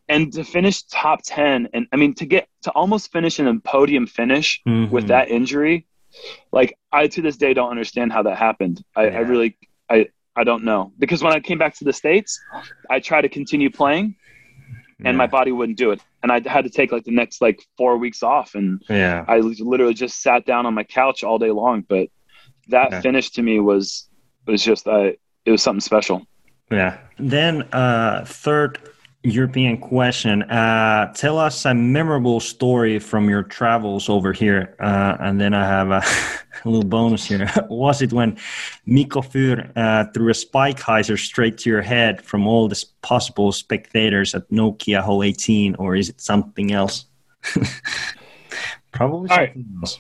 And 0.08 0.32
to 0.34 0.44
finish 0.44 0.82
top 0.84 1.20
10, 1.24 1.68
and 1.72 1.86
I 1.92 1.96
mean, 1.96 2.14
to 2.14 2.26
get 2.26 2.48
to 2.62 2.70
almost 2.72 3.12
finish 3.12 3.38
in 3.38 3.46
a 3.46 3.58
podium 3.60 4.06
finish 4.06 4.60
mm-hmm. 4.66 4.92
with 4.92 5.06
that 5.08 5.30
injury, 5.30 5.86
like 6.52 6.76
I 6.90 7.06
to 7.06 7.22
this 7.22 7.36
day 7.36 7.54
don't 7.54 7.70
understand 7.70 8.12
how 8.12 8.22
that 8.24 8.36
happened. 8.36 8.84
I, 8.96 9.06
yeah. 9.06 9.16
I 9.16 9.20
really, 9.20 9.56
I, 9.88 10.08
I 10.34 10.44
don't 10.44 10.64
know. 10.64 10.92
Because 10.98 11.22
when 11.22 11.32
I 11.32 11.40
came 11.40 11.56
back 11.56 11.76
to 11.76 11.84
the 11.84 11.92
States, 11.92 12.38
I 12.90 13.00
tried 13.00 13.22
to 13.22 13.28
continue 13.28 13.70
playing 13.70 14.16
and 15.04 15.16
my 15.18 15.26
body 15.26 15.52
wouldn't 15.52 15.78
do 15.78 15.90
it. 15.90 16.00
And 16.22 16.30
i 16.30 16.40
had 16.46 16.64
to 16.64 16.70
take 16.70 16.92
like 16.92 17.04
the 17.04 17.10
next 17.10 17.40
like 17.40 17.62
four 17.76 17.96
weeks 17.96 18.22
off. 18.22 18.54
And 18.54 18.82
yeah. 18.88 19.24
I 19.28 19.38
literally 19.38 19.94
just 19.94 20.22
sat 20.22 20.46
down 20.46 20.66
on 20.66 20.74
my 20.74 20.84
couch 20.84 21.24
all 21.24 21.38
day 21.38 21.50
long. 21.50 21.84
But 21.88 22.08
that 22.68 22.90
yeah. 22.90 23.00
finish 23.00 23.30
to 23.30 23.42
me 23.42 23.60
was 23.60 24.08
was 24.46 24.62
just 24.62 24.86
uh, 24.86 25.12
it 25.44 25.50
was 25.50 25.62
something 25.62 25.80
special. 25.80 26.26
Yeah. 26.70 26.98
Then 27.18 27.62
uh 27.72 28.24
third 28.26 28.78
European 29.24 29.78
question. 29.78 30.42
Uh, 30.42 31.12
tell 31.14 31.38
us 31.38 31.64
a 31.64 31.72
memorable 31.74 32.40
story 32.40 32.98
from 32.98 33.30
your 33.30 33.44
travels 33.44 34.08
over 34.08 34.32
here. 34.32 34.74
Uh, 34.80 35.16
and 35.20 35.40
then 35.40 35.54
I 35.54 35.64
have 35.64 35.90
a, 35.90 36.02
a 36.64 36.68
little 36.68 36.88
bonus 36.88 37.24
here. 37.24 37.48
Was 37.68 38.02
it 38.02 38.12
when 38.12 38.36
Nikko 38.86 39.20
uh, 39.76 40.04
threw 40.12 40.30
a 40.30 40.34
spike 40.34 40.80
hyzer 40.80 41.18
straight 41.18 41.58
to 41.58 41.70
your 41.70 41.82
head 41.82 42.20
from 42.22 42.48
all 42.48 42.66
the 42.66 42.84
possible 43.02 43.52
spectators 43.52 44.34
at 44.34 44.48
Nokia 44.50 45.00
Hole 45.00 45.22
18, 45.22 45.76
or 45.76 45.94
is 45.94 46.08
it 46.08 46.20
something 46.20 46.72
else? 46.72 47.06
Probably 48.92 49.28
something 49.28 49.66
right. 49.80 49.82
else. 49.82 49.98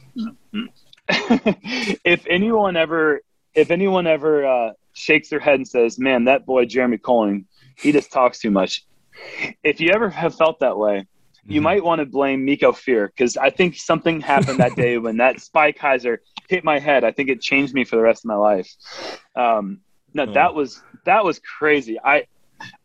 if 2.04 2.26
anyone 2.28 2.76
ever, 2.76 3.20
if 3.54 3.70
anyone 3.70 4.06
ever 4.08 4.44
uh, 4.44 4.72
shakes 4.94 5.28
their 5.28 5.40
head 5.40 5.54
and 5.54 5.66
says, 5.66 5.98
"Man, 5.98 6.24
that 6.24 6.44
boy 6.44 6.66
Jeremy 6.66 6.98
Koling, 6.98 7.44
he 7.76 7.90
just 7.92 8.12
talks 8.12 8.38
too 8.38 8.50
much," 8.50 8.84
if 9.62 9.80
you 9.80 9.90
ever 9.90 10.10
have 10.10 10.34
felt 10.34 10.60
that 10.60 10.76
way, 10.76 11.06
you 11.44 11.56
mm-hmm. 11.56 11.64
might 11.64 11.84
want 11.84 11.98
to 11.98 12.06
blame 12.06 12.44
Nikko 12.44 12.72
Fear 12.72 13.08
because 13.08 13.36
I 13.36 13.50
think 13.50 13.76
something 13.76 14.20
happened 14.20 14.58
that 14.58 14.76
day 14.76 14.98
when 14.98 15.16
that 15.16 15.40
spike 15.40 15.78
hyzer 15.78 16.18
hit 16.48 16.64
my 16.64 16.78
head. 16.78 17.04
I 17.04 17.10
think 17.10 17.28
it 17.28 17.40
changed 17.40 17.74
me 17.74 17.84
for 17.84 17.96
the 17.96 18.02
rest 18.02 18.24
of 18.24 18.28
my 18.28 18.36
life. 18.36 18.70
Um, 19.34 19.80
no, 20.14 20.24
oh. 20.24 20.32
that 20.32 20.54
was 20.54 20.80
that 21.04 21.24
was 21.24 21.40
crazy. 21.40 21.98
I 22.02 22.26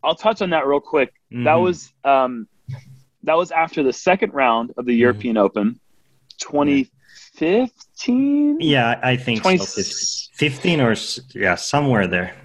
I'll 0.03 0.15
touch 0.15 0.41
on 0.41 0.49
that 0.51 0.65
real 0.65 0.80
quick. 0.80 1.13
Mm-hmm. 1.32 1.43
That 1.43 1.55
was 1.55 1.93
um, 2.03 2.47
that 3.23 3.38
was 3.38 3.51
after 3.51 3.84
the 3.84 3.93
second 3.93 4.34
round 4.34 4.73
of 4.78 4.86
the 4.86 4.93
mm-hmm. 4.93 5.01
European 5.01 5.38
Open, 5.38 5.80
2015. 6.39 8.59
Yeah, 8.59 8.99
I 9.03 9.17
think 9.17 9.41
20... 9.41 9.57
so. 9.59 9.82
15 10.34 10.82
or 10.82 10.95
yeah, 11.36 11.53
somewhere 11.55 12.07
there. 12.07 12.36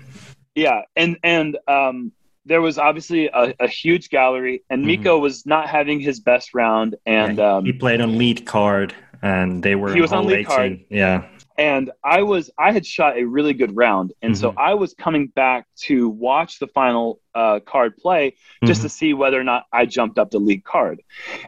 Yeah, 0.54 0.82
and 0.96 1.16
and 1.22 1.56
um, 1.68 2.12
there 2.44 2.60
was 2.60 2.78
obviously 2.78 3.26
a, 3.26 3.54
a 3.60 3.68
huge 3.68 4.10
gallery, 4.10 4.64
and 4.68 4.82
Nikko 4.82 5.16
mm-hmm. 5.16 5.22
was 5.22 5.46
not 5.46 5.68
having 5.68 6.00
his 6.00 6.20
best 6.20 6.54
round. 6.54 6.96
And 7.06 7.38
yeah, 7.38 7.44
he, 7.44 7.56
um, 7.58 7.64
he, 7.64 7.72
played 7.72 8.00
on 8.00 8.18
lead 8.18 8.46
card, 8.46 8.94
and 9.22 9.62
they 9.62 9.74
were 9.74 9.94
he 9.94 10.00
was 10.00 10.12
on 10.12 10.26
lead 10.26 10.40
18. 10.40 10.46
card. 10.46 10.80
Yeah, 10.90 11.24
and 11.56 11.90
I 12.02 12.22
was 12.22 12.50
I 12.58 12.72
had 12.72 12.86
shot 12.86 13.16
a 13.16 13.24
really 13.24 13.54
good 13.54 13.76
round, 13.76 14.12
and 14.22 14.34
mm-hmm. 14.34 14.40
so 14.40 14.54
I 14.56 14.74
was 14.74 14.94
coming 14.94 15.28
back 15.28 15.66
to 15.82 16.08
watch 16.08 16.58
the 16.58 16.66
final 16.68 17.20
uh, 17.34 17.60
card 17.60 17.96
play 17.96 18.36
just 18.64 18.78
mm-hmm. 18.78 18.86
to 18.86 18.88
see 18.88 19.14
whether 19.14 19.40
or 19.40 19.44
not 19.44 19.66
I 19.72 19.86
jumped 19.86 20.18
up 20.18 20.30
the 20.30 20.38
lead 20.38 20.64
card, 20.64 21.02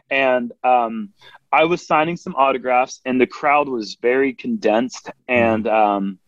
and 0.09 0.51
um, 0.63 1.09
I 1.51 1.65
was 1.65 1.85
signing 1.85 2.17
some 2.17 2.35
autographs, 2.35 3.01
and 3.05 3.19
the 3.19 3.27
crowd 3.27 3.67
was 3.67 3.97
very 4.01 4.33
condensed, 4.33 5.09
and 5.27 5.65
mm-hmm. 5.65 5.75
um, 5.75 6.19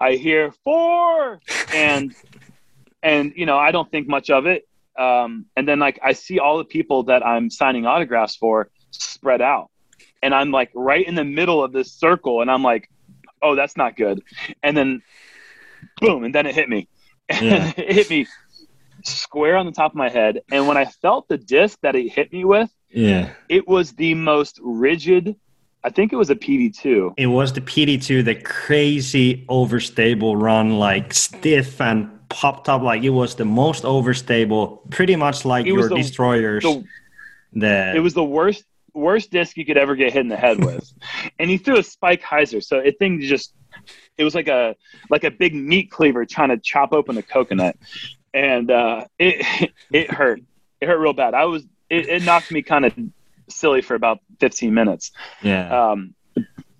I 0.00 0.12
hear 0.12 0.52
four, 0.64 1.40
and 1.74 2.14
and 3.04 3.32
you 3.36 3.46
know 3.46 3.56
I 3.58 3.70
don't 3.70 3.88
think 3.88 4.08
much 4.08 4.30
of 4.30 4.46
it. 4.46 4.66
Um, 4.98 5.46
and 5.56 5.68
then 5.68 5.78
like 5.78 6.00
I 6.02 6.14
see 6.14 6.40
all 6.40 6.58
the 6.58 6.64
people 6.64 7.04
that 7.04 7.24
I'm 7.24 7.50
signing 7.50 7.86
autographs 7.86 8.34
for 8.34 8.70
spread 8.90 9.40
out, 9.40 9.70
and 10.22 10.34
I'm 10.34 10.50
like 10.50 10.70
right 10.74 11.06
in 11.06 11.14
the 11.14 11.24
middle 11.24 11.62
of 11.62 11.72
this 11.72 11.92
circle, 11.92 12.40
and 12.40 12.50
I'm 12.50 12.62
like, 12.62 12.90
oh, 13.42 13.54
that's 13.54 13.76
not 13.76 13.96
good. 13.96 14.22
And 14.62 14.76
then 14.76 15.02
boom, 16.00 16.24
and 16.24 16.34
then 16.34 16.46
it 16.46 16.54
hit 16.56 16.68
me. 16.68 16.88
Yeah. 17.40 17.72
it 17.78 17.94
hit 17.94 18.10
me 18.10 18.26
square 19.02 19.56
on 19.56 19.64
the 19.64 19.72
top 19.72 19.92
of 19.92 19.96
my 19.96 20.10
head. 20.10 20.40
And 20.52 20.68
when 20.68 20.76
I 20.76 20.84
felt 20.84 21.26
the 21.26 21.38
disc 21.38 21.78
that 21.80 21.96
it 21.96 22.10
hit 22.10 22.30
me 22.34 22.44
with, 22.44 22.70
yeah, 22.90 23.32
it 23.48 23.66
was 23.66 23.92
the 23.92 24.14
most 24.14 24.60
rigid. 24.62 25.34
I 25.82 25.90
think 25.90 26.12
it 26.12 26.16
was 26.16 26.28
a 26.28 26.34
PD2. 26.34 27.14
It 27.16 27.26
was 27.26 27.54
the 27.54 27.62
PD2, 27.62 28.24
the 28.24 28.34
crazy 28.34 29.44
overstable 29.48 30.40
run, 30.40 30.78
like 30.78 31.14
stiff 31.14 31.80
and 31.80 32.13
popped 32.28 32.68
up 32.68 32.82
like 32.82 33.02
it 33.02 33.10
was 33.10 33.34
the 33.36 33.44
most 33.44 33.84
overstable, 33.84 34.88
pretty 34.90 35.16
much 35.16 35.44
like 35.44 35.66
your 35.66 35.88
the, 35.88 35.96
destroyers. 35.96 36.62
The, 36.62 36.84
that 37.54 37.96
it 37.96 38.00
was 38.00 38.14
the 38.14 38.24
worst 38.24 38.64
worst 38.92 39.30
disc 39.30 39.56
you 39.56 39.64
could 39.64 39.76
ever 39.76 39.96
get 39.96 40.12
hit 40.12 40.20
in 40.20 40.28
the 40.28 40.36
head 40.36 40.64
with, 40.64 40.92
and 41.38 41.50
he 41.50 41.58
threw 41.58 41.78
a 41.78 41.82
spike 41.82 42.22
hyzer, 42.22 42.62
so 42.62 42.78
it 42.78 42.98
thing 42.98 43.20
just 43.20 43.54
it 44.16 44.24
was 44.24 44.34
like 44.34 44.48
a 44.48 44.76
like 45.10 45.24
a 45.24 45.30
big 45.30 45.54
meat 45.54 45.90
cleaver 45.90 46.24
trying 46.24 46.50
to 46.50 46.58
chop 46.58 46.92
open 46.92 47.16
a 47.16 47.22
coconut, 47.22 47.76
and 48.32 48.70
uh, 48.70 49.04
it 49.18 49.70
it 49.92 50.10
hurt. 50.10 50.40
It 50.80 50.88
hurt 50.88 50.98
real 50.98 51.12
bad. 51.12 51.34
I 51.34 51.44
was 51.44 51.64
it, 51.90 52.08
it 52.08 52.22
knocked 52.24 52.50
me 52.50 52.62
kind 52.62 52.84
of 52.84 52.94
silly 53.48 53.82
for 53.82 53.94
about 53.94 54.20
15 54.40 54.72
minutes. 54.72 55.12
Yeah. 55.42 55.90
Um, 55.92 56.14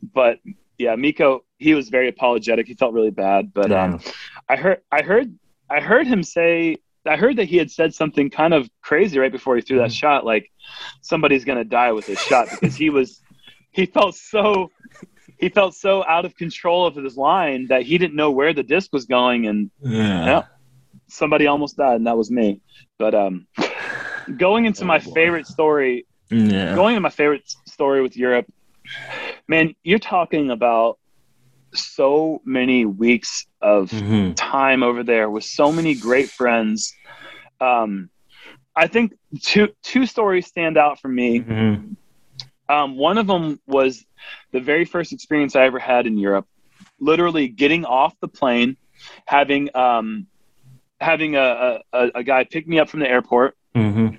but 0.03 0.41
yeah, 0.79 0.95
Nikko, 0.97 1.44
he 1.59 1.75
was 1.75 1.89
very 1.89 2.09
apologetic. 2.09 2.67
He 2.67 2.75
felt 2.75 2.95
really 2.95 3.11
bad, 3.11 3.53
but 3.53 3.71
yeah. 3.71 3.85
um, 3.85 4.01
I 4.49 4.57
heard 4.57 4.81
I 4.91 5.03
heard 5.03 5.39
I 5.71 5.81
heard 5.81 6.07
him 6.07 6.23
say 6.23 6.77
I 7.07 7.17
heard 7.17 7.37
that 7.37 7.45
he 7.45 7.57
had 7.57 7.71
said 7.71 7.95
something 7.95 8.31
kind 8.31 8.55
of 8.55 8.69
crazy 8.83 9.19
right 9.19 9.33
before 9.33 9.57
he 9.57 9.63
threw 9.63 9.79
that 9.79 9.85
mm-hmm. 9.85 9.93
shot, 9.93 10.25
like 10.25 10.51
somebody's 11.01 11.45
gonna 11.45 11.65
die 11.65 11.93
with 11.93 12.07
this 12.07 12.21
shot 12.21 12.49
because 12.51 12.75
he 12.75 12.91
was 12.91 13.21
he 13.71 13.87
felt 13.87 14.15
so 14.15 14.71
he 15.39 15.49
felt 15.49 15.75
so 15.75 16.05
out 16.07 16.25
of 16.25 16.37
control 16.37 16.87
of 16.87 16.97
his 16.97 17.17
line 17.17 17.67
that 17.69 17.83
he 17.83 17.99
didn't 17.99 18.17
know 18.17 18.31
where 18.31 18.53
the 18.53 18.63
disc 18.63 18.93
was 18.93 19.05
going 19.07 19.47
and 19.47 19.71
yeah. 19.81 20.25
yeah 20.25 20.43
somebody 21.09 21.47
almost 21.47 21.77
died 21.77 21.97
and 21.97 22.07
that 22.07 22.17
was 22.17 22.31
me. 22.31 22.61
But 22.99 23.15
um 23.15 23.47
going 24.37 24.65
into 24.65 24.85
oh, 24.85 24.87
my 24.87 24.99
boy. 24.99 25.13
favorite 25.13 25.47
story 25.47 26.07
yeah. 26.31 26.75
going 26.75 26.95
into 26.95 27.03
my 27.03 27.11
favorite 27.11 27.43
story 27.67 28.03
with 28.03 28.17
Europe, 28.17 28.47
man, 29.47 29.75
you're 29.83 29.99
talking 29.99 30.51
about 30.51 30.99
so 31.75 32.41
many 32.45 32.85
weeks 32.85 33.47
of 33.61 33.91
mm-hmm. 33.91 34.33
time 34.35 34.83
over 34.83 35.03
there 35.03 35.31
with 35.31 35.45
so 35.45 35.73
many 35.73 35.95
great 35.95 36.31
friends. 36.31 36.95
Um, 37.61 38.11
I 38.77 38.87
think 38.87 39.15
two 39.41 39.69
two 39.83 40.07
stories 40.07 40.47
stand 40.47 40.77
out 40.77 41.01
for 41.01 41.09
me. 41.09 41.41
Mm-hmm. 41.41 41.93
Um, 42.69 42.97
one 42.97 43.19
of 43.19 43.27
them 43.27 43.61
was 43.67 44.05
the 44.53 44.61
very 44.61 44.85
first 44.85 45.13
experience 45.13 45.55
I 45.55 45.65
ever 45.65 45.79
had 45.79 46.07
in 46.07 46.19
Europe. 46.19 46.47
Literally 46.99 47.49
getting 47.49 47.85
off 47.85 48.19
the 48.21 48.29
plane, 48.29 48.77
having 49.27 49.75
um, 49.77 50.27
having 51.01 51.37
a, 51.37 51.81
a, 51.93 52.11
a, 52.15 52.25
guy 52.25 52.45
pick 52.45 52.67
me 52.67 52.79
up 52.79 52.89
from 52.89 53.01
the 53.01 53.09
airport. 53.09 53.57
Mm-hmm. 53.75 54.17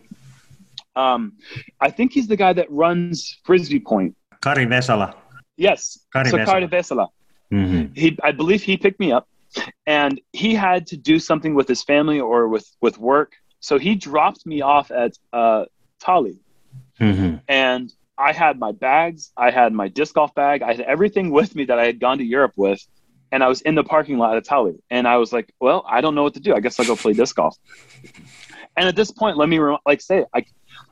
Um, 1.00 1.34
I 1.82 1.90
think 1.90 2.14
he's 2.14 2.28
the 2.28 2.36
guy 2.36 2.54
that 2.54 2.70
runs 2.70 3.40
Frisbee 3.44 3.80
Point. 3.80 4.16
Kari 4.42 4.66
Vesala. 4.66 5.16
Yes, 5.58 6.00
Kari 6.14 6.30
so 6.30 6.38
Vesala. 6.38 6.46
Kari 6.46 6.68
Vesala. 6.68 7.08
Mm-hmm. 7.52 7.94
He, 7.94 8.18
I 8.24 8.32
believe 8.32 8.64
he 8.64 8.78
picked 8.78 9.00
me 9.00 9.12
up, 9.12 9.28
and 9.86 10.20
he 10.34 10.56
had 10.56 10.88
to 10.88 10.98
do 10.98 11.20
something 11.20 11.56
with 11.56 11.68
his 11.68 11.84
family 11.84 12.20
or 12.20 12.48
with 12.48 12.70
with 12.82 12.98
work. 12.98 13.34
So 13.60 13.78
he 13.78 13.96
dropped 13.96 14.46
me 14.46 14.62
off 14.62 14.92
at 14.92 15.18
uh, 15.34 15.66
Tali, 16.00 16.40
mm-hmm. 17.00 17.38
and 17.48 17.92
I 18.18 18.32
had 18.32 18.60
my 18.60 18.72
bags, 18.72 19.32
I 19.36 19.52
had 19.52 19.74
my 19.74 19.88
disc 19.88 20.14
golf 20.14 20.34
bag, 20.36 20.62
I 20.62 20.74
had 20.74 20.82
everything 20.82 21.32
with 21.32 21.56
me 21.56 21.66
that 21.66 21.80
I 21.80 21.86
had 21.86 22.00
gone 22.00 22.18
to 22.20 22.24
Europe 22.24 22.54
with, 22.56 22.86
and 23.32 23.44
I 23.44 23.48
was 23.48 23.62
in 23.62 23.76
the 23.76 23.84
parking 23.84 24.18
lot 24.18 24.38
at 24.38 24.46
Tali, 24.46 24.82
and 24.90 25.08
I 25.08 25.18
was 25.18 25.34
like, 25.34 25.54
"Well, 25.60 25.86
I 25.88 26.02
don't 26.02 26.16
know 26.16 26.24
what 26.24 26.34
to 26.36 26.40
do. 26.40 26.54
I 26.54 26.60
guess 26.60 26.80
I'll 26.80 26.86
go 26.86 26.96
play 26.96 27.14
disc 27.14 27.36
golf." 27.36 27.58
And 28.78 28.88
at 28.88 28.96
this 28.96 29.12
point, 29.12 29.38
let 29.38 29.50
me 29.50 29.60
like 29.86 30.02
say, 30.02 30.26
I 30.34 30.46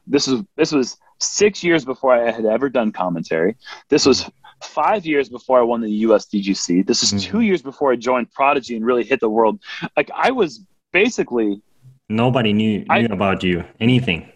this 0.07 0.27
was 0.27 0.41
this 0.55 0.71
was 0.71 0.97
six 1.19 1.63
years 1.63 1.85
before 1.85 2.13
I 2.13 2.31
had 2.31 2.45
ever 2.45 2.69
done 2.69 2.91
commentary. 2.91 3.55
This 3.89 4.05
was 4.05 4.29
five 4.63 5.05
years 5.05 5.29
before 5.29 5.59
I 5.59 5.63
won 5.63 5.81
the 5.81 5.89
USDGC. 6.05 6.81
This 6.85 7.03
is 7.03 7.13
Mhm. 7.13 7.21
two 7.21 7.41
years 7.41 7.61
before 7.61 7.91
I 7.91 7.95
joined 7.95 8.31
Prodigy 8.31 8.75
and 8.75 8.85
really 8.85 9.03
hit 9.03 9.19
the 9.19 9.29
world. 9.29 9.59
Like 9.97 10.09
I 10.15 10.31
was 10.31 10.65
basically, 10.91 11.61
Nobody 12.09 12.53
knew 12.53 12.79
knew 12.79 12.85
I- 12.89 12.99
about 12.99 13.43
you. 13.43 13.63
Anything. 13.79 14.27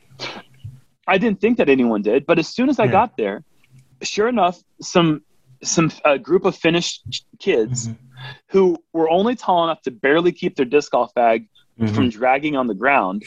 I 1.07 1.17
didn't 1.17 1.39
think 1.39 1.57
that 1.57 1.69
anyone 1.69 2.01
did, 2.01 2.25
but 2.25 2.39
as 2.39 2.47
soon 2.47 2.69
as 2.69 2.79
I 2.79 2.85
Yeah. 2.85 2.91
got 2.91 3.17
there, 3.17 3.43
sure 4.03 4.27
enough, 4.27 4.61
some 4.81 5.21
some 5.63 5.91
a 6.05 6.19
group 6.19 6.45
of 6.45 6.55
Finnish 6.55 7.01
kids 7.39 7.87
Mhm. 7.87 7.95
who 8.49 8.77
were 8.93 9.09
only 9.09 9.35
tall 9.35 9.63
enough 9.63 9.81
to 9.81 9.89
barely 9.91 10.31
keep 10.31 10.55
their 10.55 10.67
disc 10.67 10.91
golf 10.91 11.11
bag 11.15 11.47
Mhm. 11.79 11.95
from 11.95 12.09
dragging 12.09 12.55
on 12.55 12.67
the 12.67 12.75
ground 12.75 13.23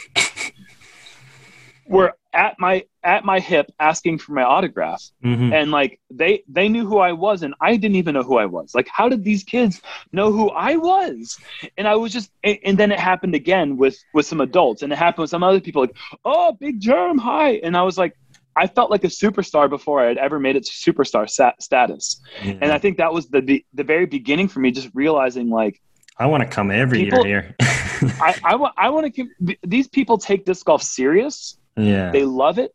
were 1.91 2.15
at 2.33 2.55
my 2.59 2.85
at 3.03 3.25
my 3.25 3.41
hip 3.41 3.67
asking 3.81 4.17
for 4.19 4.33
my 4.33 4.45
autograph 4.45 5.03
Mhm. 5.25 5.53
and 5.53 5.71
like 5.73 5.99
they 6.11 6.43
they 6.49 6.69
knew 6.69 6.87
who 6.87 6.99
I 6.99 7.13
was 7.13 7.43
and 7.43 7.53
I 7.61 7.77
didn't 7.77 7.97
even 7.97 8.15
know 8.15 8.23
who 8.23 8.39
I 8.39 8.47
was 8.47 8.73
like 8.75 8.89
how 8.99 9.09
did 9.09 9.25
these 9.25 9.43
kids 9.43 9.83
know 10.13 10.31
who 10.31 10.47
I 10.51 10.77
was 10.77 11.37
and 11.77 11.89
I 11.89 11.97
was 11.97 12.13
just 12.13 12.31
and, 12.45 12.59
and 12.65 12.79
then 12.79 12.93
it 12.93 13.01
happened 13.01 13.35
again 13.35 13.77
with 13.77 13.97
with 14.15 14.27
some 14.27 14.41
adults 14.41 14.83
and 14.83 14.93
it 14.93 14.99
happened 15.07 15.23
with 15.23 15.31
some 15.31 15.43
other 15.43 15.61
people 15.61 15.81
like 15.83 15.97
oh 16.25 16.53
big 16.53 16.81
Jerm 16.81 17.19
hi 17.19 17.55
and 17.65 17.77
I 17.77 17.83
was 17.83 17.99
like 17.99 18.15
I 18.55 18.67
felt 18.69 18.91
like 18.91 19.05
a 19.05 19.09
superstar 19.09 19.69
before 19.69 20.01
I 20.05 20.07
had 20.07 20.19
ever 20.19 20.39
made 20.39 20.55
it 20.57 20.65
to 20.67 20.73
superstar 20.93 21.29
sa- 21.29 21.59
status 21.59 22.21
Yeah. 22.45 22.59
and 22.63 22.71
I 22.73 22.79
think 22.79 22.99
that 22.99 23.13
was 23.13 23.25
the 23.29 23.41
the, 23.41 23.65
the 23.75 23.85
very 23.85 24.07
beginning 24.07 24.47
for 24.49 24.61
me 24.61 24.71
just 24.71 24.91
realizing 24.95 25.49
like 25.51 25.81
I 26.17 26.27
want 26.27 26.43
to 26.45 26.49
come 26.57 26.71
every 26.71 27.05
People- 27.05 27.27
year 27.27 27.57
here. 27.61 28.11
I 28.29 28.31
I 28.53 28.55
want 28.57 28.75
I 28.77 28.89
want 28.91 29.13
to 29.15 29.29
these 29.75 29.89
people 29.89 30.17
take 30.19 30.45
disc 30.45 30.65
golf 30.67 30.83
serious 30.83 31.57
yeah. 31.85 32.11
they 32.11 32.25
love 32.25 32.59
it 32.59 32.75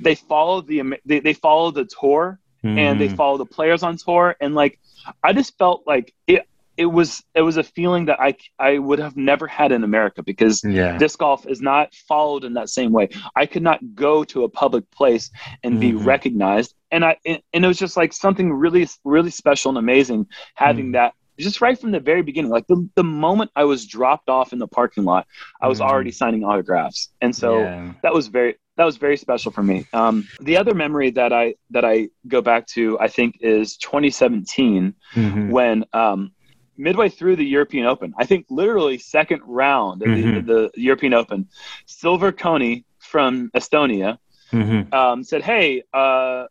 they 0.00 0.14
follow 0.14 0.60
the 0.60 0.82
they, 1.04 1.20
they 1.20 1.32
follow 1.34 1.70
the 1.70 1.84
tour 2.00 2.38
and 2.64 3.00
they 3.00 3.08
Mhm. 3.08 3.16
follow 3.16 3.38
the 3.38 3.46
players 3.46 3.82
on 3.82 3.96
tour 3.96 4.36
and 4.40 4.54
like 4.54 4.78
i 5.24 5.32
just 5.32 5.58
felt 5.58 5.82
like 5.86 6.14
it 6.26 6.46
it 6.76 6.86
was 6.86 7.22
it 7.34 7.42
was 7.42 7.56
a 7.56 7.62
feeling 7.62 8.06
that 8.06 8.18
i 8.20 8.34
i 8.58 8.78
would 8.78 8.98
have 9.00 9.16
never 9.16 9.46
had 9.48 9.72
in 9.72 9.82
america 9.84 10.22
because 10.22 10.62
yeah. 10.64 10.96
disc 10.96 11.18
golf 11.18 11.44
is 11.46 11.60
not 11.60 11.92
followed 11.94 12.44
in 12.44 12.54
that 12.54 12.68
same 12.68 12.92
way 12.92 13.08
i 13.36 13.44
could 13.46 13.62
not 13.62 13.80
go 13.94 14.22
to 14.24 14.44
a 14.44 14.48
public 14.48 14.88
place 14.92 15.30
and 15.64 15.80
be 15.80 15.92
Mhm. 15.92 16.06
recognized 16.06 16.74
and 16.92 17.04
i 17.04 17.16
and, 17.26 17.40
it 17.52 17.66
was 17.66 17.78
just 17.78 17.96
like 17.96 18.12
something 18.12 18.52
really 18.52 18.88
really 19.04 19.30
special 19.30 19.68
and 19.70 19.78
amazing 19.78 20.26
having 20.54 20.88
Mhm. 20.90 20.92
that 20.98 21.12
just 21.38 21.60
right 21.60 21.78
from 21.80 21.90
the 21.90 22.00
very 22.00 22.22
beginning 22.22 22.50
like 22.50 22.66
the, 22.66 22.88
the 22.94 23.02
moment 23.04 23.50
i 23.56 23.64
was 23.64 23.86
dropped 23.86 24.28
off 24.28 24.52
in 24.52 24.58
the 24.58 24.66
parking 24.68 25.04
lot 25.04 25.26
i 25.60 25.68
was 25.68 25.80
Mhm. 25.80 25.86
already 25.88 26.12
signing 26.12 26.44
autographs 26.44 27.10
and 27.20 27.34
so 27.34 27.62
yeah. 27.64 27.92
that 28.02 28.12
was 28.14 28.28
very 28.28 28.56
that 28.76 28.84
was 28.86 28.96
very 28.96 29.18
special 29.18 29.52
for 29.52 29.62
me. 29.62 29.84
Um, 29.92 30.26
the 30.40 30.56
other 30.56 30.72
memory 30.72 31.10
that 31.10 31.30
I 31.30 31.56
that 31.72 31.84
I 31.84 32.08
go 32.26 32.40
back 32.40 32.66
to, 32.68 32.98
I 32.98 33.08
think, 33.08 33.36
is 33.42 33.76
2017 33.76 34.94
Mhm. 35.14 35.50
when 35.50 35.84
um, 35.92 36.32
midway 36.78 37.10
through 37.10 37.36
the 37.36 37.44
European 37.44 37.84
Open, 37.84 38.14
I 38.16 38.24
think 38.24 38.46
literally 38.48 38.96
second 38.96 39.42
round 39.44 40.00
of 40.02 40.08
Mhm. 40.08 40.46
the, 40.46 40.70
the 40.74 40.80
European 40.80 41.12
Open, 41.12 41.48
Silver 41.84 42.32
Coney 42.32 42.86
from 42.98 43.50
Estonia 43.54 44.16
Mhm. 44.52 44.90
um, 44.94 45.22
said, 45.22 45.42
"Hey, 45.42 45.82
uh, 45.92 46.46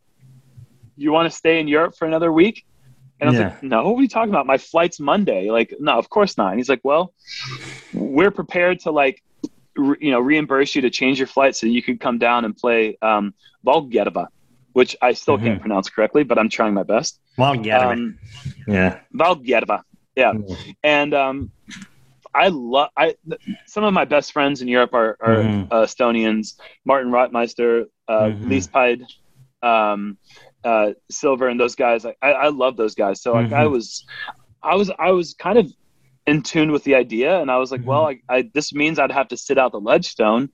you 0.98 1.12
want 1.12 1.26
to 1.30 1.36
stay 1.36 1.60
in 1.60 1.68
Europe 1.68 1.96
for 1.98 2.06
another 2.06 2.32
week?" 2.32 2.66
And 3.22 3.30
I 3.30 3.32
was 3.32 3.40
Yeah. 3.40 3.46
like, 3.50 3.64
"No, 3.64 3.90
what 3.90 4.00
are 4.00 4.02
you 4.02 4.08
talking 4.10 4.32
about? 4.32 4.48
My 4.48 4.58
flight's 4.58 5.00
Monday." 5.00 5.52
Like, 5.52 5.74
no, 5.80 5.98
of 5.98 6.10
course 6.10 6.38
not. 6.38 6.50
And 6.50 6.60
he's 6.60 6.68
like, 6.70 6.82
"Well, 6.84 7.14
we're 7.94 8.32
prepared 8.32 8.80
to 8.82 8.92
like, 8.92 9.22
re- 9.76 9.98
you 10.02 10.12
know, 10.12 10.20
reimburse 10.20 10.76
you 10.76 10.82
to 10.82 10.90
change 10.90 11.20
your 11.20 11.28
flight 11.28 11.56
so 11.56 11.68
you 11.68 11.84
could 11.84 12.00
come 12.00 12.18
down 12.18 12.46
and 12.46 12.58
play 12.58 12.98
um, 13.02 13.34
Valgerva, 13.66 14.28
which 14.74 14.96
I 15.02 15.14
still 15.14 15.38
Mhm. 15.38 15.44
can't 15.44 15.62
pronounce 15.62 15.90
correctly, 15.90 16.24
but 16.24 16.40
I'm 16.40 16.50
trying 16.50 16.74
my 16.74 16.84
best. 16.84 17.20
Yeah. 17.38 17.90
Um, 17.90 18.18
yeah. 18.68 19.00
Valgerva, 19.14 19.84
yeah. 20.16 20.34
And 20.84 21.14
um, 21.14 21.52
I 22.34 22.48
love 22.48 22.90
I 22.98 23.16
some 23.68 23.84
of 23.84 23.94
my 23.94 24.06
best 24.06 24.32
friends 24.32 24.62
in 24.64 24.68
Europe 24.68 24.94
are, 24.94 25.16
are 25.22 25.36
Mhm. 25.44 25.68
uh, 25.70 25.84
Estonians. 25.84 26.60
Martin 26.86 27.12
Rotmeister, 27.12 27.86
uh, 28.08 28.30
Mhm. 28.30 28.46
Liespide, 28.50 29.06
um, 29.62 30.18
uh, 30.64 30.92
Silver, 31.10 31.48
and 31.48 31.60
those 31.60 31.76
guys. 31.76 32.06
I, 32.06 32.16
I 32.22 32.32
I 32.32 32.48
love 32.50 32.78
those 32.78 32.96
guys. 32.96 33.22
So 33.22 33.34
like, 33.34 33.52
I 33.52 33.66
Mhm. 33.66 33.72
was, 33.72 34.04
I 34.64 34.76
was, 34.76 34.92
I 35.00 35.12
was 35.12 35.34
kind 35.34 35.58
of 35.58 35.68
in 36.28 36.42
tune 36.44 36.72
with 36.72 36.84
the 36.84 36.96
idea, 36.96 37.40
and 37.40 37.50
I 37.50 37.58
was 37.58 37.72
like, 37.72 37.82
Mhm. 37.82 37.86
well, 37.86 38.08
I, 38.08 38.20
I 38.30 38.50
this 38.54 38.74
means 38.74 39.00
I'd 39.00 39.12
have 39.12 39.30
to 39.30 39.38
sit 39.38 39.58
out 39.58 39.72
the 39.72 39.80
ledgestone. 39.80 40.50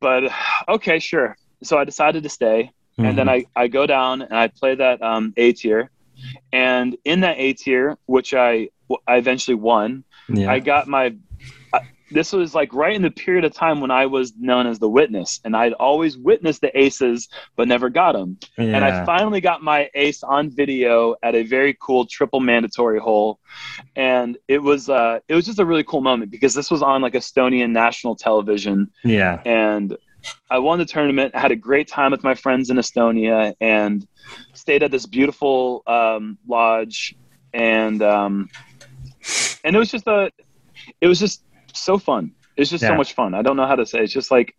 But 0.00 0.30
okay, 0.68 0.98
sure. 0.98 1.36
So 1.62 1.76
I 1.78 1.84
decided 1.84 2.22
to 2.22 2.28
stay, 2.28 2.70
and 2.98 3.16
then 3.18 3.26
Mhm. 3.26 3.30
I, 3.30 3.44
I 3.56 3.68
go 3.68 3.86
down 3.86 4.22
and 4.22 4.34
I 4.34 4.48
play 4.48 4.74
that 4.76 5.02
um, 5.02 5.32
A 5.36 5.52
tier, 5.52 5.90
and 6.52 6.96
in 7.04 7.20
that 7.20 7.36
A 7.38 7.52
tier, 7.54 7.96
which 8.06 8.32
I 8.34 8.68
I 9.06 9.16
eventually 9.16 9.56
won, 9.56 10.04
yeah. 10.28 10.50
I 10.50 10.60
got 10.60 10.88
my. 10.88 11.14
This 12.10 12.32
was 12.32 12.54
like 12.54 12.72
right 12.72 12.94
in 12.94 13.02
the 13.02 13.10
period 13.10 13.44
of 13.44 13.52
time 13.52 13.80
when 13.80 13.90
I 13.90 14.06
was 14.06 14.32
known 14.38 14.66
as 14.66 14.78
the 14.78 14.88
witness, 14.88 15.40
and 15.44 15.56
I'd 15.56 15.74
always 15.74 16.16
witnessed 16.16 16.60
the 16.60 16.76
aces 16.78 17.28
but 17.56 17.68
never 17.68 17.88
got 17.88 18.12
them. 18.12 18.38
And 18.56 18.84
I 18.84 19.04
finally 19.04 19.40
got 19.40 19.62
my 19.62 19.90
ace 19.94 20.22
on 20.22 20.50
video 20.50 21.16
at 21.22 21.34
a 21.34 21.42
very 21.42 21.76
cool 21.80 22.06
triple 22.06 22.40
mandatory 22.40 22.98
hole, 22.98 23.40
and 23.96 24.38
it 24.48 24.62
was 24.62 24.88
uh, 24.88 25.20
it 25.28 25.34
was 25.34 25.46
just 25.46 25.58
a 25.58 25.64
really 25.64 25.84
cool 25.84 26.00
moment 26.00 26.30
because 26.30 26.54
this 26.54 26.70
was 26.70 26.82
on 26.82 27.02
like 27.02 27.14
Estonian 27.14 27.70
national 27.70 28.16
television, 28.16 28.90
yeah. 29.04 29.40
and 29.44 29.96
I 30.50 30.58
won 30.58 30.78
the 30.78 30.84
tournament. 30.84 31.34
I 31.34 31.40
Had 31.40 31.52
a 31.52 31.56
great 31.56 31.88
time 31.88 32.10
with 32.10 32.24
my 32.24 32.34
friends 32.34 32.70
in 32.70 32.76
Estonia, 32.76 33.54
and 33.60 34.06
stayed 34.54 34.82
at 34.82 34.90
this 34.90 35.06
beautiful 35.06 35.82
um, 35.86 36.38
lodge, 36.46 37.16
and 37.52 38.02
um, 38.02 38.48
and 39.64 39.76
it 39.76 39.78
was 39.78 39.90
just 39.90 40.06
a, 40.06 40.30
it 41.00 41.06
was 41.06 41.18
just 41.18 41.42
so 41.80 41.98
fun. 41.98 42.32
It's 42.56 42.72
was 42.72 42.80
just 42.80 42.90
so 42.90 42.96
much 42.96 43.12
fun. 43.14 43.34
I 43.34 43.42
don't 43.42 43.56
know 43.56 43.66
how 43.66 43.76
to 43.76 43.86
say. 43.86 44.00
It's 44.00 44.12
just 44.12 44.30
like. 44.30 44.54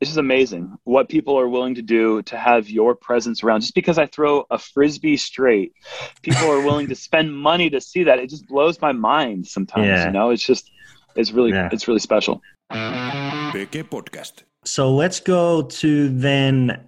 It's 0.00 0.10
just 0.10 0.18
amazing 0.18 0.76
what 0.84 1.08
people 1.08 1.40
are 1.40 1.48
willing 1.48 1.74
to 1.74 1.82
do 1.82 2.22
to 2.22 2.36
have 2.38 2.70
your 2.70 2.94
presence 2.94 3.42
around. 3.42 3.62
Just 3.62 3.74
because 3.74 3.98
I 3.98 4.06
throw 4.06 4.46
a 4.48 4.56
frisbee 4.56 5.16
straight, 5.16 5.72
people 6.22 6.46
are 6.52 6.60
willing 6.60 6.86
to 6.86 6.94
spend 6.94 7.36
money 7.36 7.68
to 7.70 7.80
see 7.80 8.04
that. 8.04 8.20
It 8.20 8.30
just 8.30 8.46
blows 8.46 8.80
my 8.80 8.92
mind 8.92 9.48
sometimes. 9.48 9.88
Yeah. 9.88 10.06
You 10.06 10.12
know, 10.12 10.30
it's 10.30 10.46
just, 10.46 10.70
it's 11.16 11.32
really, 11.32 11.50
Yeah. 11.50 11.68
it's 11.72 11.88
really 11.88 11.98
special. 11.98 12.40
PK 12.70 13.82
Podcast. 13.82 14.44
So 14.64 14.94
let's 14.94 15.18
go 15.18 15.62
to 15.62 16.08
then 16.10 16.87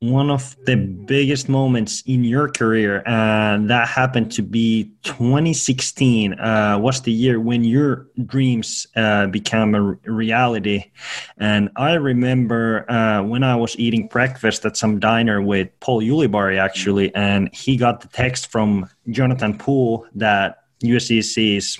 one 0.00 0.30
of 0.30 0.54
the 0.66 0.76
biggest 0.76 1.48
moments 1.48 2.02
in 2.04 2.22
your 2.22 2.48
career, 2.50 3.02
and 3.06 3.70
that 3.70 3.88
happened 3.88 4.30
to 4.32 4.42
be 4.42 4.92
2016. 5.04 6.38
Uh, 6.38 6.78
was 6.78 7.00
the 7.00 7.12
year 7.12 7.40
when 7.40 7.64
your 7.64 8.06
dreams 8.26 8.86
uh, 8.96 9.26
became 9.28 9.74
a 9.74 9.82
reality. 10.04 10.90
And 11.38 11.70
I 11.76 11.94
remember 11.94 12.90
uh, 12.90 13.22
when 13.22 13.42
I 13.42 13.56
was 13.56 13.78
eating 13.78 14.06
breakfast 14.08 14.66
at 14.66 14.76
some 14.76 15.00
diner 15.00 15.40
with 15.40 15.68
Paul 15.80 16.02
Ulibarri, 16.02 16.58
actually, 16.58 17.14
and 17.14 17.48
he 17.54 17.76
got 17.78 18.02
the 18.02 18.08
text 18.08 18.48
from 18.48 18.90
Jonathan 19.08 19.56
Poole 19.56 20.06
that 20.14 20.64
USCC 20.84 21.56
is 21.56 21.78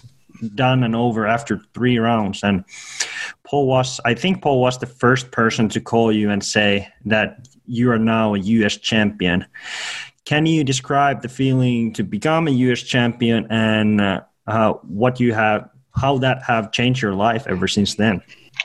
done 0.55 0.85
and 0.85 0.97
over 0.97 1.27
after 1.27 1.61
three 1.75 1.99
rounds. 1.99 2.43
And 2.43 2.65
Paul 3.45 3.67
was, 3.67 4.01
I 4.05 4.15
think 4.15 4.43
Paul 4.43 4.61
was 4.61 4.79
the 4.79 4.87
first 4.87 5.31
person 5.33 5.69
to 5.71 5.81
call 5.81 6.13
you 6.13 6.31
and 6.31 6.43
say 6.43 6.89
that 7.05 7.47
you 7.67 7.91
are 7.91 7.99
now 7.99 8.35
a 8.35 8.39
US 8.39 8.77
champion. 8.77 9.47
Can 10.25 10.47
you 10.47 10.65
describe 10.65 11.23
the 11.23 11.29
feeling 11.29 11.93
to 11.93 12.03
become 12.03 12.49
a 12.49 12.51
US 12.51 12.83
champion 12.83 13.47
and 13.51 14.01
uh, 14.01 14.21
uh, 14.47 14.73
what 14.83 15.21
you 15.21 15.33
have, 15.33 15.69
how 15.95 16.19
that 16.19 16.43
have 16.43 16.73
changed 16.73 17.03
your 17.03 17.15
life 17.15 17.47
ever 17.47 17.69
since 17.69 17.95
then? 17.95 18.21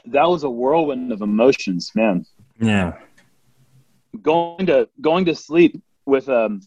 That 0.06 0.28
was 0.28 0.44
a 0.44 0.50
whirlwind 0.50 1.12
of 1.12 1.22
emotions, 1.22 1.92
man. 1.94 2.26
Yeah. 2.60 2.94
Going 4.22 4.66
to 4.66 4.90
going 5.00 5.26
to 5.26 5.36
sleep 5.36 5.82
with 6.06 6.28
um, 6.30 6.62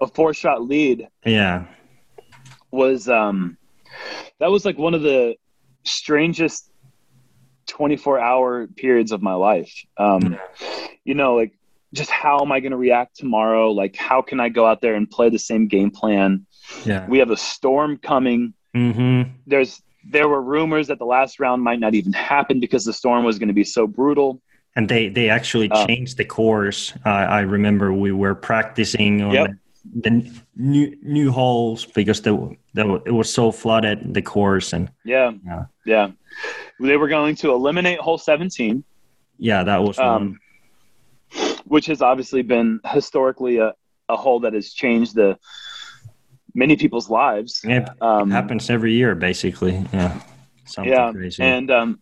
a 0.00 0.06
four 0.06 0.34
shot 0.34 0.62
lead 0.62 1.08
Yeah. 1.24 1.66
was 2.70 3.08
um, 3.08 3.56
that 4.38 4.50
was 4.50 4.64
like 4.64 4.78
one 4.78 4.94
of 4.94 5.02
the 5.02 5.36
strangest 5.84 6.70
24 7.66 8.20
hour 8.20 8.66
periods 8.66 9.12
of 9.12 9.22
my 9.22 9.34
life. 9.34 9.72
Um, 9.96 10.36
you 11.04 11.14
know, 11.14 11.34
like 11.36 11.52
just 11.92 12.10
how 12.10 12.40
am 12.40 12.52
I 12.52 12.60
going 12.60 12.70
to 12.72 12.76
react 12.78 13.16
tomorrow? 13.16 13.70
Like, 13.72 13.96
how 13.96 14.22
can 14.22 14.38
I 14.40 14.48
go 14.48 14.66
out 14.66 14.80
there 14.80 14.94
and 14.94 15.10
play 15.10 15.28
the 15.28 15.38
same 15.38 15.66
game 15.66 15.90
plan? 15.90 16.46
Yeah. 16.84 17.06
We 17.08 17.18
have 17.18 17.30
a 17.30 17.36
storm 17.36 17.96
coming. 17.98 18.54
Mm-hmm. 18.76 19.30
There's 19.46 19.82
there 20.04 20.28
were 20.28 20.40
rumors 20.40 20.86
that 20.88 20.98
the 20.98 21.04
last 21.04 21.40
round 21.40 21.62
might 21.62 21.78
not 21.80 21.94
even 21.94 22.12
happen 22.12 22.58
because 22.60 22.84
the 22.84 22.92
storm 22.92 23.24
was 23.24 23.38
going 23.38 23.48
to 23.48 23.54
be 23.54 23.64
so 23.64 23.86
brutal. 23.86 24.40
And 24.76 24.88
they, 24.88 25.08
they 25.08 25.28
actually 25.28 25.70
Um, 25.70 25.86
changed 25.86 26.16
the 26.16 26.24
course. 26.24 26.92
I 27.04 27.24
I 27.24 27.40
remember 27.40 27.92
we 27.92 28.12
were 28.12 28.34
practicing 28.34 29.20
on 29.22 29.32
Yep. 29.32 29.50
the, 30.02 30.30
new 30.56 30.96
new 31.02 31.32
holes 31.32 31.86
because 31.86 32.22
the, 32.22 32.54
the 32.74 33.02
it 33.04 33.10
was 33.10 33.32
so 33.32 33.50
flooded 33.50 34.14
the 34.14 34.22
course 34.22 34.72
and 34.72 34.88
Yeah. 35.04 35.32
Yeah. 35.44 35.64
Yeah. 35.84 36.10
They 36.78 36.96
were 36.96 37.08
going 37.08 37.34
to 37.36 37.50
eliminate 37.50 37.98
hole 37.98 38.16
17 38.18 38.84
Yeah, 39.38 39.64
that 39.64 39.82
was 39.82 39.98
um, 39.98 40.38
which 41.70 41.86
has 41.86 42.02
obviously 42.02 42.42
been 42.42 42.80
historically 42.84 43.58
a, 43.58 43.72
a 44.08 44.16
hole 44.16 44.40
that 44.40 44.52
has 44.54 44.72
changed 44.72 45.14
the 45.14 45.38
many 46.52 46.74
people's 46.76 47.08
lives. 47.08 47.60
It 47.62 47.88
Um, 48.02 48.28
happens 48.28 48.68
every 48.70 48.92
year, 48.92 49.14
basically. 49.14 49.86
Yeah. 49.92 50.20
Something 50.64 50.92
yeah, 50.92 51.12
crazy. 51.12 51.42
and 51.42 51.70
um, 51.70 52.00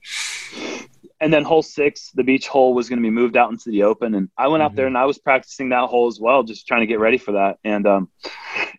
and 1.20 1.30
then 1.32 1.42
hole 1.44 1.62
six, 1.62 2.10
the 2.14 2.22
beach 2.24 2.46
hole 2.48 2.72
was 2.72 2.88
going 2.88 2.98
to 2.98 3.02
be 3.02 3.10
moved 3.10 3.36
out 3.36 3.50
into 3.50 3.68
the 3.70 3.82
open, 3.82 4.14
and 4.14 4.30
I 4.38 4.48
went 4.48 4.62
out 4.62 4.74
there 4.74 4.86
Mhm. 4.86 4.94
and 4.94 4.98
I 4.98 5.04
was 5.04 5.18
practicing 5.18 5.68
that 5.70 5.86
hole 5.88 6.06
as 6.06 6.18
well, 6.18 6.42
just 6.44 6.66
trying 6.66 6.80
to 6.80 6.86
get 6.86 6.98
ready 6.98 7.18
for 7.18 7.32
that. 7.32 7.58
And 7.64 7.86
um, 7.86 8.08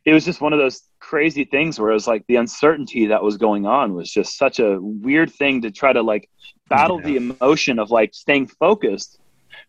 it 0.06 0.14
was 0.14 0.26
just 0.26 0.42
one 0.42 0.54
of 0.54 0.60
those 0.60 0.82
crazy 1.00 1.44
things 1.46 1.80
where 1.80 1.92
it 1.92 1.94
was 1.94 2.08
like 2.08 2.24
the 2.28 2.38
uncertainty 2.38 3.08
that 3.08 3.22
was 3.24 3.38
going 3.38 3.66
on 3.68 3.94
was 3.94 4.10
just 4.12 4.38
such 4.38 4.60
a 4.60 4.80
weird 4.82 5.32
thing 5.32 5.62
to 5.64 5.70
try 5.72 5.92
to 5.94 6.02
like 6.02 6.30
battle 6.68 7.00
Yeah. 7.00 7.08
the 7.10 7.16
emotion 7.18 7.78
of 7.78 7.92
like 7.92 8.14
staying 8.16 8.48
focused, 8.48 9.20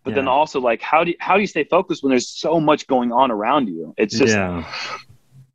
but 0.04 0.14
then 0.14 0.28
also 0.28 0.60
like 0.60 0.80
how 0.82 1.04
do 1.04 1.10
you, 1.10 1.16
how 1.20 1.34
do 1.34 1.40
you 1.40 1.46
stay 1.46 1.64
focused 1.64 2.02
when 2.02 2.10
there's 2.10 2.28
so 2.28 2.60
much 2.60 2.86
going 2.86 3.12
on 3.12 3.30
around 3.30 3.68
you? 3.68 3.94
It's 3.96 4.18
just 4.18 4.34
yeah. 4.34 4.64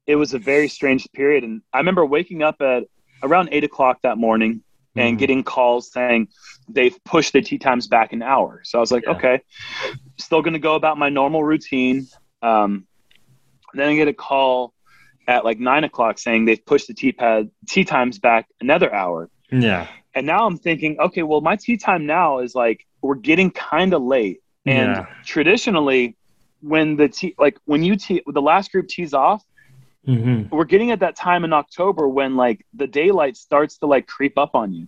it 0.08 0.16
was 0.16 0.34
a 0.34 0.40
very 0.40 0.68
strange 0.68 1.08
period. 1.14 1.44
And 1.44 1.62
I 1.74 1.80
remember 1.80 2.06
waking 2.06 2.44
up 2.44 2.62
at 2.62 2.84
around 3.24 3.50
eight 3.52 3.64
o'clock 3.64 4.02
that 4.04 4.18
morning 4.18 4.62
and 4.96 5.16
Mhm. 5.16 5.20
getting 5.20 5.44
calls 5.44 5.92
saying 5.92 6.30
they've 6.70 6.98
pushed 7.04 7.34
the 7.34 7.42
tea 7.42 7.58
times 7.58 7.88
back 7.88 8.14
an 8.14 8.22
hour. 8.22 8.62
So 8.64 8.78
I 8.78 8.82
was 8.82 8.92
like, 8.92 9.04
Yeah. 9.06 9.12
okay, 9.14 9.42
still 10.18 10.42
going 10.42 10.54
to 10.54 10.60
go 10.60 10.76
about 10.76 10.98
my 10.98 11.10
normal 11.10 11.44
routine. 11.44 12.08
Um, 12.42 12.86
then 13.74 13.90
I 13.90 13.96
get 13.96 14.08
a 14.08 14.14
call 14.14 14.74
at 15.28 15.44
like 15.44 15.60
nine 15.60 15.84
o'clock 15.84 16.18
saying 16.20 16.46
they've 16.46 16.64
pushed 16.66 16.88
the 16.88 16.94
tea 16.94 17.12
pad 17.12 17.50
tea 17.68 17.84
times 17.84 18.20
back 18.20 18.48
another 18.62 18.94
hour. 18.94 19.30
Yeah. 19.52 19.88
And 20.14 20.26
now 20.26 20.46
I'm 20.46 20.58
thinking, 20.58 20.98
okay, 21.00 21.24
well, 21.24 21.42
my 21.42 21.56
tea 21.58 21.76
time 21.78 22.06
now 22.06 22.40
is 22.40 22.56
like 22.56 22.86
we're 23.06 23.16
getting 23.16 23.51
kind 23.51 23.93
of 23.93 24.01
late. 24.01 24.41
And 24.66 24.97
Yeah. 24.97 25.06
traditionally, 25.24 26.18
when 26.62 26.95
the 26.95 27.08
tea, 27.10 27.36
like 27.38 27.58
when 27.66 27.84
you 27.84 27.95
tee, 27.95 28.22
the 28.26 28.41
last 28.41 28.72
group 28.72 28.88
tees 28.88 29.14
off, 29.14 29.43
hmm 30.06 30.43
we're 30.51 30.66
getting 30.66 30.91
at 30.91 30.99
that 30.99 31.16
time 31.16 31.43
in 31.43 31.53
October 31.53 32.08
when 32.08 32.36
like 32.36 32.66
the 32.74 32.88
daylight 32.88 33.36
starts 33.36 33.78
to 33.80 33.86
like 33.88 34.08
creep 34.08 34.38
up 34.38 34.56
on 34.56 34.74
you. 34.74 34.88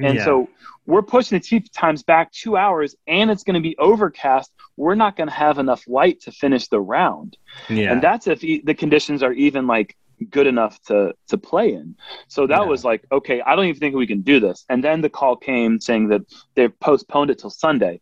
And 0.00 0.16
Yeah. 0.16 0.24
so 0.24 0.48
we're 0.86 1.02
pushing 1.02 1.38
the 1.38 1.44
tea 1.44 1.60
times 1.74 2.02
back 2.02 2.30
two 2.32 2.56
hours 2.56 2.94
and 3.06 3.30
it's 3.30 3.42
going 3.42 3.54
to 3.54 3.60
be 3.70 3.76
overcast. 3.78 4.52
We're 4.76 4.94
not 4.94 5.16
going 5.16 5.28
to 5.28 5.34
have 5.34 5.58
enough 5.58 5.82
light 5.88 6.20
to 6.22 6.32
finish 6.32 6.68
the 6.68 6.80
round. 6.80 7.36
Yeah. 7.68 7.92
And 7.92 8.02
that's 8.02 8.26
if 8.26 8.44
e- 8.44 8.62
the 8.64 8.74
conditions 8.74 9.22
are 9.22 9.32
even 9.32 9.66
like 9.66 9.96
good 10.30 10.46
enough 10.46 10.80
to, 10.82 11.14
to 11.28 11.38
play 11.38 11.72
in. 11.74 11.96
So 12.28 12.46
that 12.46 12.60
Yeah. 12.62 12.66
was 12.66 12.84
like, 12.84 13.04
okay, 13.12 13.40
I 13.40 13.56
don't 13.56 13.66
even 13.66 13.80
think 13.80 13.94
we 13.94 14.06
can 14.06 14.22
do 14.22 14.40
this. 14.40 14.64
And 14.68 14.82
then 14.82 15.00
the 15.00 15.10
call 15.10 15.36
came 15.36 15.80
saying 15.80 16.08
that 16.08 16.22
they've 16.54 16.78
postponed 16.80 17.30
it 17.30 17.38
till 17.38 17.50
Sunday, 17.50 18.00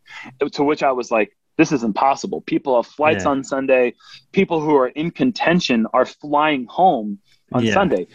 to 0.53 0.63
which 0.65 0.83
I 0.83 0.93
was 0.93 1.11
like, 1.11 1.37
this 1.59 1.73
is 1.73 1.83
impossible. 1.85 2.43
People 2.43 2.77
have 2.77 2.87
flights 2.91 3.25
Yeah. 3.25 3.31
on 3.31 3.45
Sunday. 3.45 3.95
People 4.33 4.61
who 4.61 4.77
are 4.77 4.89
in 4.89 5.11
contention 5.11 5.87
are 5.95 6.05
flying 6.05 6.67
home 6.67 7.19
on 7.53 7.65
Yeah. 7.65 7.73
Sunday. 7.75 8.09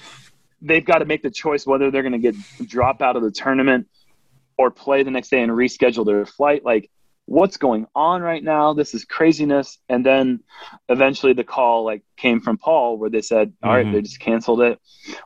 They've 0.62 0.86
got 0.86 1.00
to 1.00 1.06
make 1.06 1.24
the 1.24 1.32
choice 1.32 1.66
whether 1.66 1.90
they're 1.90 2.04
going 2.04 2.12
to 2.14 2.20
get 2.20 2.36
dropped 2.68 3.02
out 3.02 3.16
of 3.16 3.24
the 3.24 3.32
tournament 3.32 3.88
or 4.60 4.70
play 4.70 5.02
the 5.02 5.10
next 5.10 5.30
day 5.30 5.42
and 5.42 5.52
reschedule 5.52 6.06
their 6.06 6.26
flight. 6.26 6.64
Like, 6.64 6.92
what's 7.32 7.56
going 7.56 7.88
on 7.96 8.22
right 8.22 8.44
now? 8.44 8.74
This 8.74 8.94
is 8.94 9.06
craziness. 9.06 9.78
And 9.88 10.06
then 10.06 10.42
eventually 10.90 11.32
the 11.34 11.46
call 11.46 11.86
like 11.86 12.04
came 12.18 12.42
from 12.42 12.58
Paul 12.58 12.98
where 12.98 13.10
they 13.10 13.22
said, 13.22 13.54
"All 13.64 13.74
right, 13.74 13.86
Mhm. 13.86 13.94
they 13.94 14.02
just 14.02 14.20
canceled 14.20 14.62
it. 14.62 14.80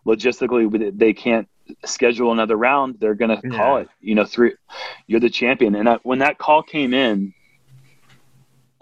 Logistically, 0.05 0.97
they 0.97 1.13
can't 1.13 1.47
schedule 1.83 2.31
another 2.31 2.57
round. 2.57 2.97
They're 2.99 3.15
going 3.15 3.35
to 3.35 3.49
call 3.49 3.77
it. 3.77 3.89
You 3.99 4.13
know, 4.13 4.25
three. 4.25 4.53
You're 5.07 5.19
the 5.19 5.31
champion." 5.31 5.73
And 5.73 5.89
I, 5.89 5.95
when 6.03 6.19
that 6.19 6.37
call 6.37 6.61
came 6.61 6.93
in, 6.93 7.33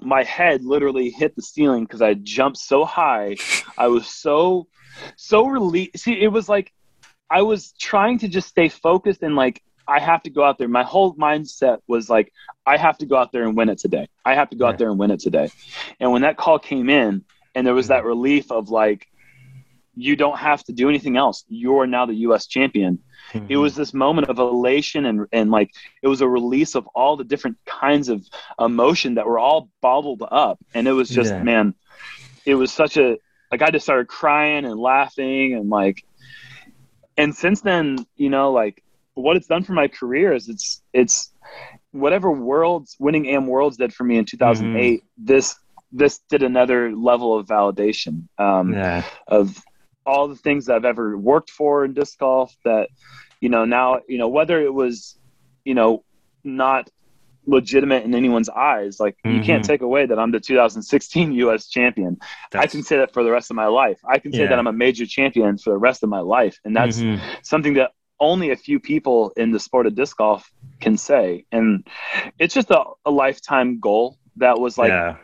my 0.02 0.24
head 0.24 0.66
literally 0.66 1.10
hit 1.10 1.34
the 1.38 1.42
ceiling 1.42 1.86
because 1.86 2.02
I 2.02 2.16
jumped 2.16 2.58
so 2.58 2.84
high. 2.84 3.38
I 3.78 3.88
was 3.88 4.08
so 4.08 4.68
so 5.16 5.48
relieved. 5.48 5.98
See, 5.98 6.20
it 6.22 6.28
was 6.28 6.50
like 6.50 6.74
I 7.30 7.42
was 7.42 7.72
trying 7.80 8.20
to 8.20 8.28
just 8.28 8.50
stay 8.50 8.68
focused 8.68 9.24
and 9.24 9.36
like 9.36 9.64
I 9.88 10.00
have 10.00 10.24
to 10.24 10.30
go 10.30 10.44
out 10.44 10.58
there. 10.58 10.68
My 10.68 10.84
whole 10.84 11.16
mindset 11.16 11.80
was 11.88 12.10
like 12.10 12.32
I 12.66 12.78
have 12.78 12.98
to 13.00 13.06
go 13.06 13.16
out 13.18 13.32
there 13.32 13.44
and 13.44 13.56
win 13.56 13.70
it 13.70 13.80
today. 13.80 14.08
I 14.26 14.36
have 14.36 14.50
to 14.50 14.56
go 14.56 14.66
out 14.66 14.78
there 14.78 14.90
and 14.90 15.00
win 15.00 15.12
it 15.12 15.20
today. 15.20 15.50
And 16.00 16.12
when 16.12 16.22
that 16.24 16.38
call 16.38 16.60
came 16.60 16.90
in, 16.90 17.24
and 17.56 17.66
there 17.68 17.74
was 17.74 17.88
that 17.88 18.04
relief 18.06 18.52
of 18.52 18.70
like 18.70 19.08
you 19.96 20.16
don't 20.16 20.38
have 20.38 20.64
to 20.66 20.74
do 20.74 20.90
anything 20.90 21.18
else. 21.18 21.44
You're 21.48 21.86
now 21.86 22.06
the 22.06 22.16
U.S. 22.28 22.48
champion 22.48 23.00
it 23.48 23.58
Mm-hmm. 23.58 23.58
was 23.58 23.76
this 23.76 23.94
moment 23.94 24.30
of 24.30 24.38
elation 24.40 25.06
and 25.06 25.28
and 25.32 25.50
like 25.52 25.70
it 26.02 26.08
was 26.08 26.22
a 26.22 26.28
release 26.28 26.76
of 26.76 26.88
all 26.94 27.16
the 27.18 27.24
different 27.24 27.58
kinds 27.66 28.10
of 28.10 28.26
emotion 28.60 29.16
that 29.16 29.26
were 29.26 29.40
all 29.40 29.70
bottled 29.82 30.24
up 30.30 30.60
and 30.74 30.88
it 30.88 30.92
was 30.92 31.10
just 31.10 31.34
Yeah. 31.34 31.44
man 31.44 31.74
it 32.46 32.56
was 32.56 32.72
such 32.72 32.98
a 32.98 33.18
like 33.52 33.62
i 33.62 33.70
just 33.72 33.86
started 33.86 34.08
crying 34.08 34.66
and 34.66 34.80
laughing 34.80 35.54
and 35.54 35.70
like 35.70 36.04
and 37.18 37.36
since 37.36 37.62
then 37.62 38.06
you 38.16 38.30
know 38.30 38.52
like 38.52 38.83
what 39.16 39.38
it's 39.38 39.48
done 39.48 39.64
for 39.64 39.74
my 39.74 39.88
career 39.88 40.34
is 40.34 40.50
it's 40.50 40.82
it's 40.94 41.32
whatever 41.92 42.32
worlds 42.32 42.96
winning 43.00 43.28
am 43.28 43.48
worlds 43.48 43.78
did 43.78 43.94
for 43.94 44.04
me 44.04 44.18
in 44.18 44.26
2008 44.26 45.04
this 45.18 45.56
this 45.92 46.20
did 46.30 46.42
another 46.42 46.96
level 46.96 47.38
of 47.38 47.46
validation 47.46 48.28
um 48.40 48.74
yeah. 48.74 49.04
of 49.28 49.62
all 50.06 50.28
the 50.28 50.36
things 50.36 50.66
that 50.66 50.76
I've 50.76 50.86
ever 50.86 51.18
worked 51.18 51.50
for 51.50 51.86
in 51.86 51.94
disc 51.94 52.20
golf 52.20 52.54
that, 52.66 52.90
you 53.40 53.50
know, 53.50 53.66
now, 53.66 54.02
you 54.08 54.18
know, 54.18 54.28
whether 54.28 54.62
it 54.62 54.74
was, 54.74 55.18
you 55.64 55.74
know, 55.76 56.04
not 56.44 56.90
legitimate 57.46 58.04
in 58.04 58.16
anyone's 58.16 58.50
eyes, 58.50 59.00
like 59.00 59.18
you 59.24 59.40
can't 59.42 59.64
Mhm. 59.64 59.68
take 59.68 59.82
away 59.82 60.06
that 60.06 60.20
I'm 60.20 60.32
the 60.32 60.40
2016 60.40 61.32
US 61.34 61.70
champion. 61.70 62.18
I 62.54 62.68
can 62.68 62.84
say 62.84 62.98
that 62.98 63.14
for 63.14 63.24
the 63.24 63.32
rest 63.32 63.50
of 63.50 63.56
my 63.56 63.68
life. 63.68 64.00
I 64.06 64.20
can 64.20 64.32
say 64.34 64.46
that 64.48 64.60
I'm 64.60 64.68
a 64.68 64.74
major 64.74 65.06
champion 65.06 65.58
for 65.58 65.72
the 65.72 65.78
rest 65.78 66.04
of 66.04 66.10
my 66.10 66.20
life. 66.20 66.60
And 66.66 66.76
that's 66.76 66.98
Mhm. 66.98 67.20
something 67.44 67.74
that 67.76 67.92
only 68.24 68.52
a 68.52 68.56
few 68.56 68.80
people 68.80 69.32
in 69.36 69.52
the 69.52 69.60
sport 69.60 69.86
of 69.86 69.96
disc 69.96 70.18
golf 70.18 70.52
can 70.80 70.98
say. 70.98 71.46
And 71.52 71.86
it's 72.40 72.54
just 72.54 72.72
a, 72.72 72.84
a 73.06 73.12
lifetime 73.12 73.80
goal 73.80 74.18
that 74.38 74.60
was 74.60 74.78
like, 74.78 74.90
yeah. 74.90 75.18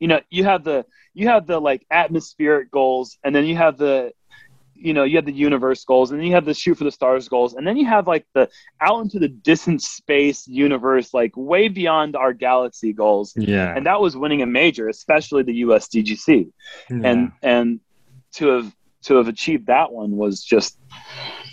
you 0.00 0.08
know 0.08 0.20
you 0.30 0.44
have 0.44 0.64
the 0.64 0.84
you 1.14 1.28
have 1.28 1.46
the 1.46 1.60
like 1.60 1.86
atmospheric 1.90 2.70
goals 2.70 3.18
and 3.22 3.34
then 3.34 3.44
you 3.44 3.56
have 3.56 3.78
the 3.78 4.12
you 4.74 4.92
know 4.92 5.04
you 5.04 5.16
have 5.16 5.24
the 5.24 5.32
universe 5.32 5.84
goals 5.84 6.10
and 6.10 6.20
then 6.20 6.26
you 6.26 6.34
have 6.34 6.44
the 6.44 6.52
shoot 6.52 6.76
for 6.76 6.84
the 6.84 6.90
stars 6.90 7.28
goals 7.28 7.54
and 7.54 7.66
then 7.66 7.76
you 7.76 7.86
have 7.86 8.06
like 8.06 8.26
the 8.34 8.48
out 8.80 9.00
into 9.00 9.18
the 9.18 9.28
distant 9.28 9.80
space 9.80 10.46
universe 10.46 11.14
like 11.14 11.32
way 11.34 11.68
beyond 11.68 12.14
our 12.14 12.34
galaxy 12.34 12.92
goals 12.92 13.32
Yeah. 13.36 13.74
and 13.74 13.86
that 13.86 14.00
was 14.00 14.16
winning 14.16 14.42
a 14.42 14.46
major 14.46 14.88
especially 14.88 15.42
the 15.44 15.62
USDGC 15.62 16.50
yeah. 16.90 16.96
and 17.04 17.32
and 17.42 17.80
to 18.34 18.48
have 18.48 18.76
to 19.04 19.14
have 19.16 19.28
achieved 19.28 19.66
that 19.68 19.92
one 19.92 20.12
was 20.16 20.44
just 20.44 20.78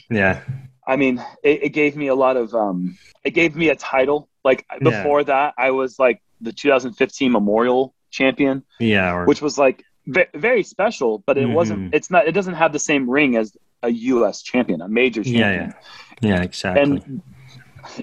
yeah. 0.10 0.41
I 0.88 0.95
mean, 0.97 1.23
it, 1.43 1.63
it 1.63 1.69
gave 1.69 1.95
me 1.95 2.07
a 2.07 2.15
lot 2.15 2.36
of 2.38 2.53
um, 2.53 2.97
it 3.23 3.31
gave 3.31 3.55
me 3.55 3.69
a 3.69 3.75
title. 3.75 4.29
Like 4.43 4.65
Yeah. 4.71 4.89
before 5.03 5.23
that, 5.23 5.53
I 5.57 5.71
was 5.71 5.97
like 5.99 6.21
the 6.41 6.51
2015 6.51 7.31
Memorial 7.31 7.93
champion, 8.11 8.63
Yeah. 8.79 9.13
Or, 9.15 9.25
which 9.25 9.41
was 9.41 9.57
like 9.57 9.84
ve- 10.07 10.25
very 10.36 10.63
special, 10.63 11.23
but 11.25 11.38
it 11.38 11.47
Mhm. 11.47 11.53
wasn't. 11.53 11.95
It's 11.95 12.11
not. 12.11 12.27
It 12.27 12.34
doesn't 12.34 12.55
have 12.55 12.73
the 12.73 12.79
same 12.79 13.09
ring 13.09 13.38
as 13.38 13.55
a 13.81 13.89
U.S. 13.89 14.41
champion, 14.41 14.81
a 14.81 14.88
major 14.89 15.23
champion. 15.23 15.73
Yeah. 16.21 16.29
Yeah. 16.38 16.41
Exactly. 16.43 16.81
And 16.84 17.21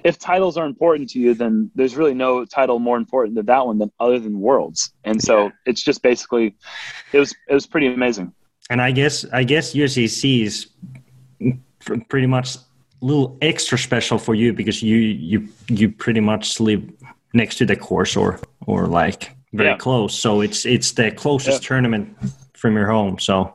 if 0.04 0.18
titles 0.18 0.56
are 0.58 0.66
important 0.66 1.08
to 1.10 1.18
you, 1.18 1.32
then 1.34 1.70
there's 1.74 1.96
really 1.96 2.12
no 2.14 2.44
title 2.44 2.78
more 2.78 2.96
important 2.98 3.34
than 3.34 3.46
that 3.46 3.66
one 3.66 3.78
than 3.78 3.90
other 3.98 4.18
than 4.18 4.38
worlds. 4.40 4.92
And 5.04 5.22
so 5.22 5.44
Yeah. 5.44 5.50
it's 5.66 5.82
just 5.82 6.02
basically, 6.02 6.54
it 7.12 7.18
was 7.18 7.34
it 7.48 7.54
was 7.54 7.66
pretty 7.66 7.86
amazing. 7.88 8.32
And 8.70 8.80
I 8.80 8.92
guess 8.92 9.24
I 9.32 9.44
guess 9.44 9.74
USCC 9.74 10.42
is 10.42 10.66
pretty 12.08 12.26
much 12.26 12.56
little 13.00 13.36
extra 13.40 13.78
special 13.78 14.18
for 14.18 14.34
you 14.34 14.52
because 14.52 14.82
you 14.82 14.96
you 14.96 15.48
you 15.68 15.90
pretty 15.90 16.20
much 16.20 16.60
live 16.60 16.82
next 17.32 17.56
to 17.58 17.66
the 17.66 17.76
course 17.76 18.16
or 18.16 18.40
or 18.66 18.86
like 18.86 19.30
very 19.52 19.70
Yeah. 19.70 19.76
close. 19.76 20.14
So 20.14 20.42
it's 20.42 20.64
it's 20.66 20.92
the 20.92 21.10
closest 21.10 21.62
Yeah. 21.62 21.68
tournament 21.68 22.16
from 22.54 22.74
your 22.76 22.86
home. 22.90 23.18
So 23.18 23.54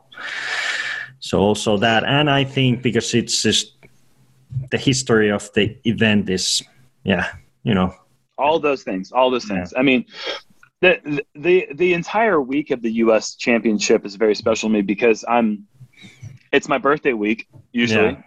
so 1.19 1.39
also 1.39 1.77
that, 1.77 2.03
and 2.03 2.29
I 2.29 2.43
think 2.43 2.81
because 2.83 3.13
it's 3.13 3.41
just 3.41 3.73
the 4.71 4.77
history 4.77 5.31
of 5.31 5.51
the 5.53 5.75
event 5.83 6.29
is 6.29 6.63
yeah 7.03 7.25
you 7.63 7.73
know 7.73 7.93
all 8.37 8.59
those 8.59 8.83
things 8.83 9.11
all 9.11 9.29
those 9.29 9.49
Yeah. 9.49 9.55
things 9.57 9.73
i 9.77 9.81
mean 9.81 10.05
the, 10.81 11.21
the 11.35 11.67
the 11.75 11.93
entire 11.93 12.39
week 12.39 12.71
of 12.71 12.81
the 12.81 12.89
us 12.91 13.35
championship 13.35 14.05
is 14.05 14.15
very 14.15 14.33
special 14.35 14.69
to 14.69 14.73
me 14.73 14.81
because 14.81 15.25
i'm 15.27 15.67
it's 16.53 16.69
my 16.69 16.77
birthday 16.77 17.13
week 17.13 17.47
usually 17.73 18.11
Yeah. 18.11 18.23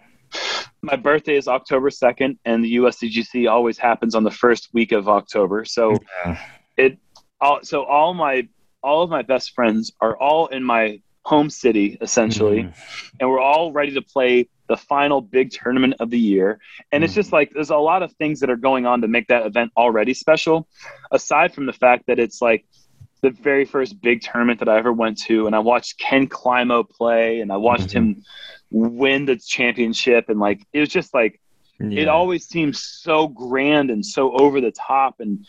My 0.81 0.95
birthday 0.95 1.35
is 1.35 1.47
october 1.47 1.89
2nd 1.89 2.37
and 2.45 2.63
the 2.63 2.75
usdgc 2.75 3.49
always 3.49 3.77
happens 3.77 4.15
on 4.15 4.23
the 4.23 4.31
first 4.31 4.69
week 4.73 4.91
of 4.91 5.07
october 5.09 5.65
so 5.65 5.95
Yeah. 6.25 6.39
it 6.77 6.97
all 7.41 7.59
so 7.63 7.83
all 7.83 8.13
my 8.13 8.47
all 8.81 9.03
of 9.03 9.09
my 9.09 9.21
best 9.21 9.51
friends 9.53 9.91
are 9.99 10.17
all 10.17 10.47
in 10.47 10.63
my 10.63 11.01
home 11.25 11.49
city 11.49 11.97
essentially 12.01 12.63
Mhm. 12.63 13.11
and 13.19 13.29
we're 13.29 13.41
all 13.41 13.71
ready 13.71 13.93
to 13.93 14.01
play 14.01 14.47
the 14.67 14.77
final 14.77 15.19
big 15.19 15.49
tournament 15.49 15.95
of 15.99 16.11
the 16.11 16.19
year. 16.19 16.59
And 16.91 17.03
it's 17.03 17.15
just 17.15 17.31
like 17.33 17.49
there's 17.55 17.71
a 17.71 17.77
lot 17.77 18.03
of 18.03 18.13
things 18.13 18.39
that 18.39 18.51
are 18.51 18.55
going 18.55 18.85
on 18.85 19.01
to 19.01 19.07
make 19.07 19.25
that 19.27 19.47
event 19.47 19.71
already 19.75 20.13
special, 20.13 20.67
aside 21.11 21.55
from 21.55 21.65
the 21.65 21.73
fact 21.73 22.03
that 22.05 22.19
it's 22.19 22.39
like 22.39 22.67
the 23.21 23.31
very 23.31 23.65
first 23.65 23.99
big 24.01 24.21
tournament 24.21 24.59
that 24.59 24.69
I 24.69 24.77
ever 24.77 24.93
went 24.93 25.17
to. 25.23 25.45
And 25.47 25.55
I 25.55 25.59
watched 25.59 25.99
Ken 25.99 26.27
Climo 26.27 26.83
play 26.83 27.41
and 27.41 27.51
I 27.51 27.57
watched 27.57 27.89
Mhm. 27.89 27.93
him 27.93 28.23
win 28.71 29.25
the 29.25 29.35
championship. 29.37 30.29
And 30.29 30.39
like, 30.39 30.65
it 30.73 30.79
was 30.79 30.89
just 30.89 31.13
like, 31.13 31.39
it 31.97 32.07
always 32.07 32.45
seems 32.47 32.81
so 32.81 33.27
grand 33.27 33.89
and 33.89 34.05
so 34.05 34.31
over 34.33 34.61
the 34.61 34.71
top. 34.71 35.15
And 35.19 35.45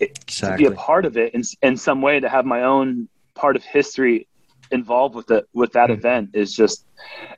to 0.00 0.06
exactly. 0.26 0.64
be 0.64 0.66
a 0.66 0.76
part 0.76 1.04
of 1.06 1.16
it 1.16 1.34
in, 1.34 1.42
in 1.62 1.76
some 1.76 2.02
way 2.02 2.20
to 2.20 2.28
have 2.28 2.44
my 2.44 2.62
own 2.62 3.08
part 3.34 3.56
of 3.56 3.64
history 3.64 4.28
involved 4.70 5.14
with 5.14 5.30
it 5.30 5.46
with 5.54 5.72
that 5.72 5.90
Mhm. 5.90 5.94
event 5.98 6.30
is 6.34 6.52
just 6.52 6.84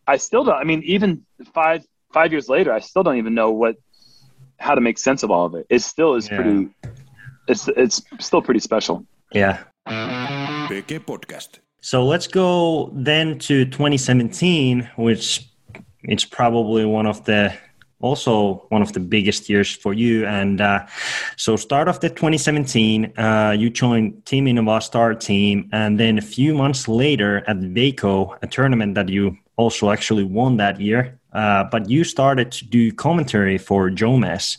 i 0.06 0.16
still 0.16 0.44
don't 0.44 0.54
i 0.56 0.64
mean 0.64 0.82
even 0.84 1.26
five 1.52 1.84
five 2.12 2.32
years 2.32 2.48
later 2.48 2.72
i 2.72 2.78
still 2.80 3.02
don't 3.02 3.18
even 3.18 3.34
know 3.34 3.50
what 3.50 3.76
how 4.58 4.74
to 4.74 4.80
make 4.80 4.98
sense 4.98 5.22
of 5.22 5.30
all 5.30 5.44
of 5.44 5.54
it 5.54 5.66
it 5.68 5.80
still 5.80 6.14
is 6.14 6.26
Yeah. 6.26 6.36
pretty 6.36 6.68
it's 7.48 7.68
it's 7.68 8.02
still 8.20 8.42
pretty 8.42 8.60
special 8.60 9.04
Yeah. 9.34 9.58
PK 10.68 11.00
Podcast. 11.00 11.60
So 11.80 12.04
let's 12.04 12.26
go 12.26 12.90
then 12.94 13.38
to 13.38 13.64
2017, 13.64 14.90
which 14.96 15.48
it's 16.02 16.24
probably 16.24 16.84
one 16.84 17.06
of 17.06 17.24
the 17.24 17.52
also 18.00 18.66
one 18.68 18.82
of 18.82 18.92
the 18.92 19.00
biggest 19.00 19.48
years 19.48 19.74
for 19.74 19.92
you. 19.94 20.26
And 20.26 20.60
uh, 20.60 20.86
so 21.36 21.56
start 21.56 21.88
of 21.88 22.00
the 22.00 22.08
2017, 22.08 23.12
uh, 23.18 23.56
you 23.58 23.70
joined 23.70 24.24
Team 24.24 24.46
Innova 24.46 24.82
Star 24.82 25.14
Team, 25.14 25.68
and 25.72 25.98
then 25.98 26.18
a 26.18 26.22
few 26.22 26.54
months 26.54 26.86
later 26.88 27.42
at 27.48 27.56
Waco, 27.60 28.36
a 28.42 28.46
tournament 28.46 28.94
that 28.94 29.08
you 29.08 29.36
also 29.56 29.90
actually 29.90 30.24
won 30.24 30.56
that 30.58 30.80
year. 30.80 31.17
Uh, 31.32 31.64
but 31.64 31.90
you 31.90 32.04
started 32.04 32.50
to 32.52 32.64
do 32.64 32.90
commentary 32.92 33.58
for 33.58 33.90
Jomez, 33.90 34.58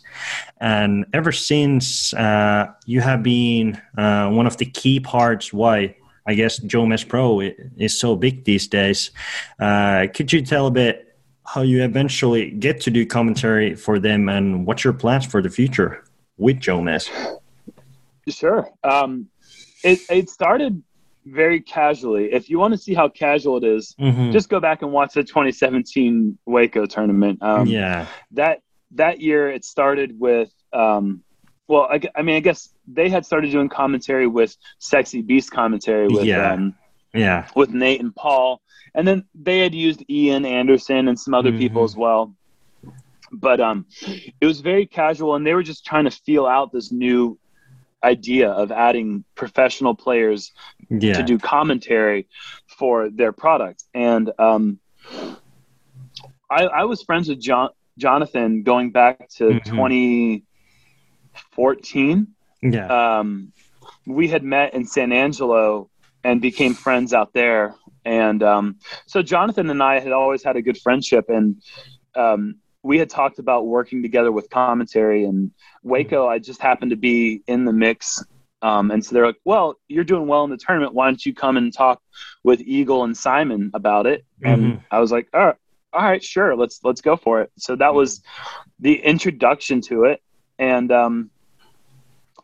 and 0.60 1.04
ever 1.12 1.32
since 1.32 2.14
uh, 2.14 2.66
you 2.86 3.00
have 3.00 3.22
been 3.22 3.80
uh, 3.98 4.30
one 4.30 4.46
of 4.46 4.56
the 4.58 4.66
key 4.66 5.00
parts 5.00 5.52
why 5.52 5.96
I 6.26 6.34
guess 6.34 6.60
Jomez 6.60 7.06
Pro 7.08 7.40
is 7.76 7.98
so 7.98 8.14
big 8.14 8.44
these 8.44 8.68
days. 8.68 9.10
Uh, 9.58 10.06
could 10.14 10.32
you 10.32 10.42
tell 10.42 10.66
a 10.68 10.70
bit 10.70 11.16
how 11.44 11.62
you 11.62 11.82
eventually 11.82 12.50
get 12.52 12.80
to 12.82 12.90
do 12.90 13.04
commentary 13.04 13.74
for 13.74 13.98
them 13.98 14.28
and 14.28 14.64
what's 14.66 14.84
your 14.84 14.92
plans 14.92 15.26
for 15.26 15.42
the 15.42 15.50
future 15.50 16.04
with 16.36 16.60
Jomez? 16.60 17.10
sure 18.28 18.70
um 18.84 19.26
it 19.82 19.98
it 20.08 20.30
started 20.30 20.82
very 21.30 21.60
casually 21.60 22.32
if 22.32 22.50
you 22.50 22.58
want 22.58 22.72
to 22.72 22.78
see 22.78 22.94
how 22.94 23.08
casual 23.08 23.56
it 23.58 23.64
is 23.64 23.94
Mhm. 23.98 24.32
just 24.32 24.48
go 24.48 24.58
back 24.60 24.82
and 24.82 24.90
watch 24.92 25.14
the 25.14 25.22
2017 25.22 26.38
waco 26.46 26.86
tournament 26.86 27.42
um 27.42 27.66
yeah, 27.66 28.06
that 28.32 28.60
that 28.92 29.20
year 29.20 29.50
it 29.50 29.64
started 29.64 30.18
with 30.18 30.50
um 30.72 31.22
well 31.68 31.82
I, 31.90 32.00
I 32.16 32.22
mean 32.22 32.36
i 32.36 32.40
guess 32.40 32.68
they 32.86 33.08
had 33.08 33.24
started 33.24 33.52
doing 33.52 33.68
commentary 33.68 34.26
with 34.26 34.56
sexy 34.78 35.22
beast 35.22 35.50
commentary 35.50 36.08
with 36.08 36.24
Yeah. 36.26 36.52
um 36.54 36.74
yeah, 37.14 37.46
with 37.56 37.70
nate 37.70 38.00
and 38.00 38.14
paul 38.14 38.60
and 38.94 39.06
then 39.06 39.24
they 39.34 39.58
had 39.60 39.74
used 39.74 40.04
ian 40.10 40.44
anderson 40.44 41.08
and 41.08 41.18
some 41.18 41.34
other 41.34 41.52
people 41.52 41.82
Mhm. 41.82 41.84
as 41.90 41.96
well 41.96 42.34
but 43.32 43.60
um 43.60 43.86
it 44.40 44.46
was 44.46 44.60
very 44.60 44.86
casual 44.86 45.34
and 45.36 45.46
they 45.46 45.54
were 45.54 45.62
just 45.62 45.84
trying 45.84 46.04
to 46.04 46.10
feel 46.10 46.46
out 46.46 46.72
this 46.72 46.90
new 46.90 47.38
idea 48.02 48.50
of 48.50 48.72
adding 48.72 49.24
professional 49.34 49.94
players 49.94 50.52
yeah, 50.88 51.12
to 51.14 51.22
do 51.22 51.38
commentary 51.38 52.26
for 52.66 53.10
their 53.10 53.32
product. 53.32 53.84
And 53.94 54.32
um, 54.38 54.78
I, 56.50 56.64
I 56.64 56.84
was 56.84 57.02
friends 57.02 57.28
with 57.28 57.40
John, 57.40 57.70
Jonathan 57.98 58.62
going 58.62 58.90
back 58.90 59.28
to 59.36 59.60
Mhm. 59.60 59.64
2014. 59.64 62.26
yeah, 62.62 63.18
Um, 63.18 63.52
we 64.06 64.28
had 64.28 64.42
met 64.42 64.74
in 64.74 64.84
San 64.86 65.12
Angelo 65.12 65.88
and 66.24 66.40
became 66.40 66.74
friends 66.74 67.12
out 67.14 67.32
there. 67.32 67.74
And 68.04 68.42
um, 68.42 68.76
so 69.06 69.22
Jonathan 69.22 69.70
and 69.70 69.82
I 69.82 70.00
had 70.00 70.12
always 70.12 70.42
had 70.42 70.56
a 70.56 70.62
good 70.62 70.78
friendship, 70.78 71.26
and 71.28 71.62
um, 72.14 72.56
we 72.82 72.98
had 72.98 73.10
talked 73.10 73.38
about 73.38 73.66
working 73.66 74.02
together 74.02 74.32
with 74.32 74.50
commentary. 74.50 75.24
And 75.24 75.50
Waco, 75.82 76.26
I 76.26 76.38
just 76.38 76.60
happened 76.60 76.90
to 76.90 76.96
be 76.96 77.42
in 77.46 77.64
the 77.64 77.72
mix. 77.72 78.24
Um, 78.62 78.90
and 78.90 79.04
so 79.04 79.14
they're 79.14 79.26
like, 79.26 79.40
"Well, 79.44 79.76
you're 79.88 80.04
doing 80.04 80.26
well 80.26 80.44
in 80.44 80.50
the 80.50 80.56
tournament. 80.58 80.94
Why 80.94 81.06
don't 81.06 81.24
you 81.24 81.34
come 81.34 81.56
and 81.56 81.72
talk 81.72 82.00
with 82.44 82.60
Eagle 82.60 83.04
and 83.04 83.16
Simon 83.16 83.70
about 83.74 84.06
it?" 84.06 84.24
And 84.44 84.62
Mhm. 84.62 84.84
I 84.90 85.00
was 85.00 85.10
like, 85.10 85.28
"All 85.32 85.46
right, 85.46 85.56
all 85.92 86.02
right, 86.02 86.22
sure, 86.22 86.54
let's 86.56 86.80
let's 86.84 87.00
go 87.00 87.16
for 87.16 87.40
it." 87.42 87.50
So 87.58 87.76
that 87.76 87.94
was 87.94 88.22
the 88.78 88.94
introduction 89.02 89.80
to 89.82 90.04
it, 90.04 90.22
and 90.58 90.90
um, 90.92 91.30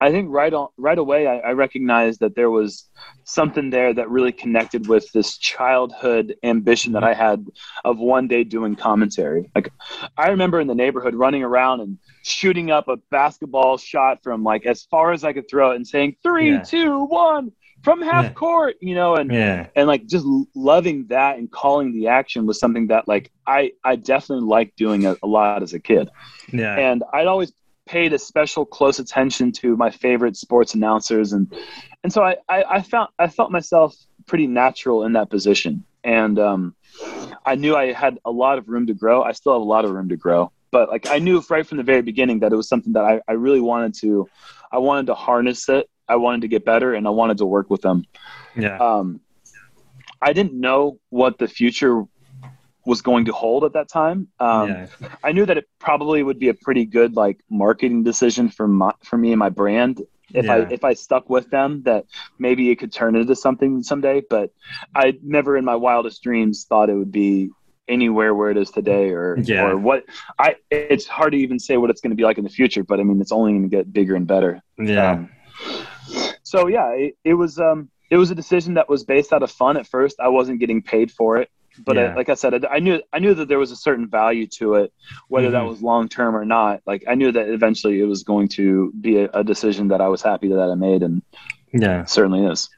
I 0.01 0.11
think 0.11 0.29
right 0.31 0.53
on 0.53 0.69
right 0.77 0.99
away 0.99 1.27
I, 1.27 1.39
I 1.39 1.51
recognized 1.53 2.21
that 2.21 2.35
there 2.35 2.51
was 2.51 2.89
something 3.25 3.71
there 3.71 3.93
that 3.95 4.11
really 4.11 4.33
connected 4.33 4.89
with 4.89 5.11
this 5.13 5.39
childhood 5.39 6.37
ambition 6.43 6.93
that 6.93 7.05
I 7.05 7.13
mm-hmm. 7.13 7.23
had 7.23 7.47
of 7.85 7.99
one 7.99 8.29
day 8.29 8.45
doing 8.45 8.77
commentary. 8.77 9.51
Like 9.55 9.71
I 10.17 10.29
remember 10.29 10.61
in 10.61 10.67
the 10.67 10.75
neighborhood 10.75 11.15
running 11.15 11.43
around 11.43 11.81
and 11.81 11.99
shooting 12.23 12.71
up 12.71 12.89
a 12.89 12.97
basketball 13.11 13.79
shot 13.79 14.23
from 14.23 14.43
like 14.43 14.67
as 14.67 14.85
far 14.85 15.13
as 15.13 15.25
I 15.25 15.33
could 15.33 15.49
throw 15.49 15.73
it 15.73 15.77
and 15.77 15.87
saying 15.87 16.17
three, 16.23 16.53
Yeah. 16.53 16.63
two, 16.63 17.05
one 17.05 17.53
from 17.83 18.03
half 18.03 18.25
Yeah. 18.25 18.33
court, 18.33 18.77
you 18.81 18.95
know, 18.95 19.15
and 19.17 19.33
yeah, 19.33 19.69
and 19.77 19.87
like 19.87 20.07
just 20.07 20.27
loving 20.55 21.07
that 21.09 21.39
and 21.39 21.51
calling 21.51 21.93
the 21.93 22.09
action 22.09 22.47
was 22.47 22.59
something 22.59 22.89
that 22.89 23.07
like 23.07 23.31
I 23.47 23.73
I 23.85 23.97
definitely 23.97 24.47
liked 24.47 24.77
doing 24.77 25.07
a, 25.07 25.17
a 25.23 25.27
lot 25.27 25.63
as 25.63 25.73
a 25.73 25.79
kid 25.79 26.09
yeah, 26.53 26.77
and 26.77 27.03
I'd 27.13 27.27
always 27.27 27.53
paid 27.87 28.13
a 28.13 28.19
special 28.19 28.67
close 28.67 28.99
attention 28.99 29.53
to 29.53 29.77
my 29.77 29.91
favorite 29.91 30.37
sports 30.37 30.75
announcers. 30.75 31.33
And 31.33 31.53
and 32.03 32.13
so 32.13 32.23
I, 32.23 32.37
I, 32.49 32.65
I 32.65 32.83
found 32.83 33.09
I 33.19 33.29
felt 33.29 33.51
myself 33.51 33.95
pretty 34.27 34.47
natural 34.47 35.05
in 35.05 35.13
that 35.15 35.31
position. 35.31 35.85
And 36.05 36.39
um, 36.39 36.75
I 37.45 37.57
knew 37.57 37.75
I 37.75 37.93
had 37.93 38.19
a 38.25 38.31
lot 38.31 38.59
of 38.59 38.69
room 38.69 38.87
to 38.87 38.95
grow. 38.95 39.23
I 39.23 39.33
still 39.33 39.55
have 39.55 39.63
a 39.63 39.65
lot 39.65 39.85
of 39.85 39.91
room 39.91 40.09
to 40.11 40.17
grow 40.17 40.53
but 40.77 40.91
like 40.91 41.07
I 41.09 41.19
knew 41.19 41.43
right 41.49 41.67
from 41.67 41.79
the 41.79 41.85
very 41.85 42.03
beginning 42.03 42.41
that 42.41 42.53
it 42.53 42.57
was 42.57 42.69
something 42.69 42.93
that 42.93 43.05
I, 43.05 43.21
I 43.27 43.33
really 43.33 43.61
wanted 43.61 43.95
to 44.01 44.29
I 44.71 44.79
wanted 44.79 45.07
to 45.07 45.15
harness 45.15 45.69
it. 45.71 45.89
I 46.09 46.17
wanted 46.17 46.43
to 46.43 46.49
get 46.49 46.67
better 46.67 46.93
and 46.93 47.07
I 47.07 47.11
wanted 47.11 47.39
to 47.39 47.47
work 47.47 47.71
with 47.71 47.81
them. 47.81 48.05
Yeah, 48.55 48.77
um, 48.77 49.21
I 50.21 50.33
didn't 50.33 50.59
know 50.59 50.99
what 51.11 51.39
the 51.39 51.49
future 51.49 52.05
was 52.87 53.03
going 53.03 53.25
to 53.27 53.33
hold 53.33 53.65
at 53.65 53.73
that 53.75 53.89
time 53.89 54.29
um, 54.41 54.69
yeah, 54.71 54.87
I 55.23 55.33
knew 55.33 55.45
that 55.45 55.59
it 55.59 55.67
probably 55.79 56.23
would 56.23 56.39
be 56.39 56.49
a 56.49 56.55
pretty 56.55 56.85
good 56.87 57.17
like 57.17 57.39
marketing 57.51 58.05
decision 58.05 58.49
for 58.49 58.67
my 58.67 58.93
for 59.05 59.19
me 59.19 59.33
and 59.33 59.39
my 59.39 59.51
brand 59.51 60.01
if 60.35 60.45
Yeah. 60.47 60.55
I 60.55 60.59
if 60.73 60.83
I 60.85 60.95
stuck 60.95 61.29
with 61.31 61.51
them 61.51 61.83
that 61.85 62.05
maybe 62.39 62.71
it 62.71 62.77
could 62.81 62.93
turn 62.93 63.15
into 63.15 63.37
something 63.37 63.83
someday. 63.85 64.23
But 64.29 64.51
I 64.95 65.15
never 65.23 65.57
in 65.57 65.65
my 65.65 65.77
wildest 65.77 66.23
dreams 66.23 66.67
thought 66.69 66.91
it 66.91 66.95
would 66.95 67.13
be 67.13 67.51
anywhere 67.89 68.35
where 68.35 68.51
it 68.51 68.57
is 68.57 68.71
today 68.73 69.11
or 69.11 69.39
Yeah. 69.39 69.65
or 69.65 69.77
what 69.79 70.05
I 70.39 70.57
it's 70.71 71.07
hard 71.07 71.33
to 71.33 71.39
even 71.39 71.59
say 71.61 71.77
what 71.77 71.91
it's 71.91 72.01
going 72.01 72.11
to 72.11 72.17
be 72.17 72.25
like 72.25 72.39
in 72.39 72.45
the 72.45 72.51
future, 72.51 72.83
but 72.83 72.99
I 72.99 73.05
mean 73.05 73.21
it's 73.21 73.31
only 73.33 73.53
going 73.53 73.71
to 73.71 73.77
get 73.77 73.93
bigger 73.93 74.17
and 74.17 74.27
better. 74.27 74.61
yeah, 74.79 75.13
Um, 75.13 75.31
so 76.43 76.67
yeah, 76.67 76.91
it, 76.91 77.17
it 77.25 77.35
was 77.35 77.59
um 77.59 77.89
it 78.11 78.17
was 78.17 78.31
a 78.31 78.35
decision 78.35 78.75
that 78.75 78.89
was 78.89 79.05
based 79.05 79.33
out 79.33 79.43
of 79.43 79.51
fun 79.51 79.77
at 79.77 79.87
first. 79.87 80.17
I 80.21 80.29
wasn't 80.29 80.61
getting 80.61 80.83
paid 80.83 81.11
for 81.11 81.39
it, 81.39 81.49
but 81.85 81.97
Yeah. 81.97 82.13
I, 82.13 82.15
like 82.15 82.29
I 82.29 82.35
said, 82.35 82.65
I, 82.65 82.77
I 82.77 82.79
knew 82.79 83.01
I 83.13 83.19
knew 83.19 83.35
that 83.35 83.49
there 83.49 83.59
was 83.59 83.71
a 83.71 83.77
certain 83.77 84.07
value 84.07 84.47
to 84.59 84.75
it, 84.75 84.93
whether 85.29 85.51
that 85.51 85.63
Mhm. 85.63 85.69
was 85.69 85.83
long 85.83 86.09
term 86.09 86.35
or 86.37 86.45
not. 86.45 86.81
Like 86.87 87.05
I 87.09 87.15
knew 87.15 87.33
that 87.33 87.49
eventually 87.49 88.01
it 88.01 88.07
was 88.07 88.23
going 88.23 88.49
to 88.49 88.93
be 89.01 89.19
a, 89.19 89.31
a 89.35 89.45
decision 89.45 89.89
that 89.89 90.01
I 90.01 90.09
was 90.09 90.23
happy 90.23 90.49
that 90.49 90.71
I 90.71 90.75
made, 90.75 91.03
and 91.03 91.23
yeah. 91.73 92.03
it 92.03 92.11
certainly 92.11 92.45
is. 92.45 92.69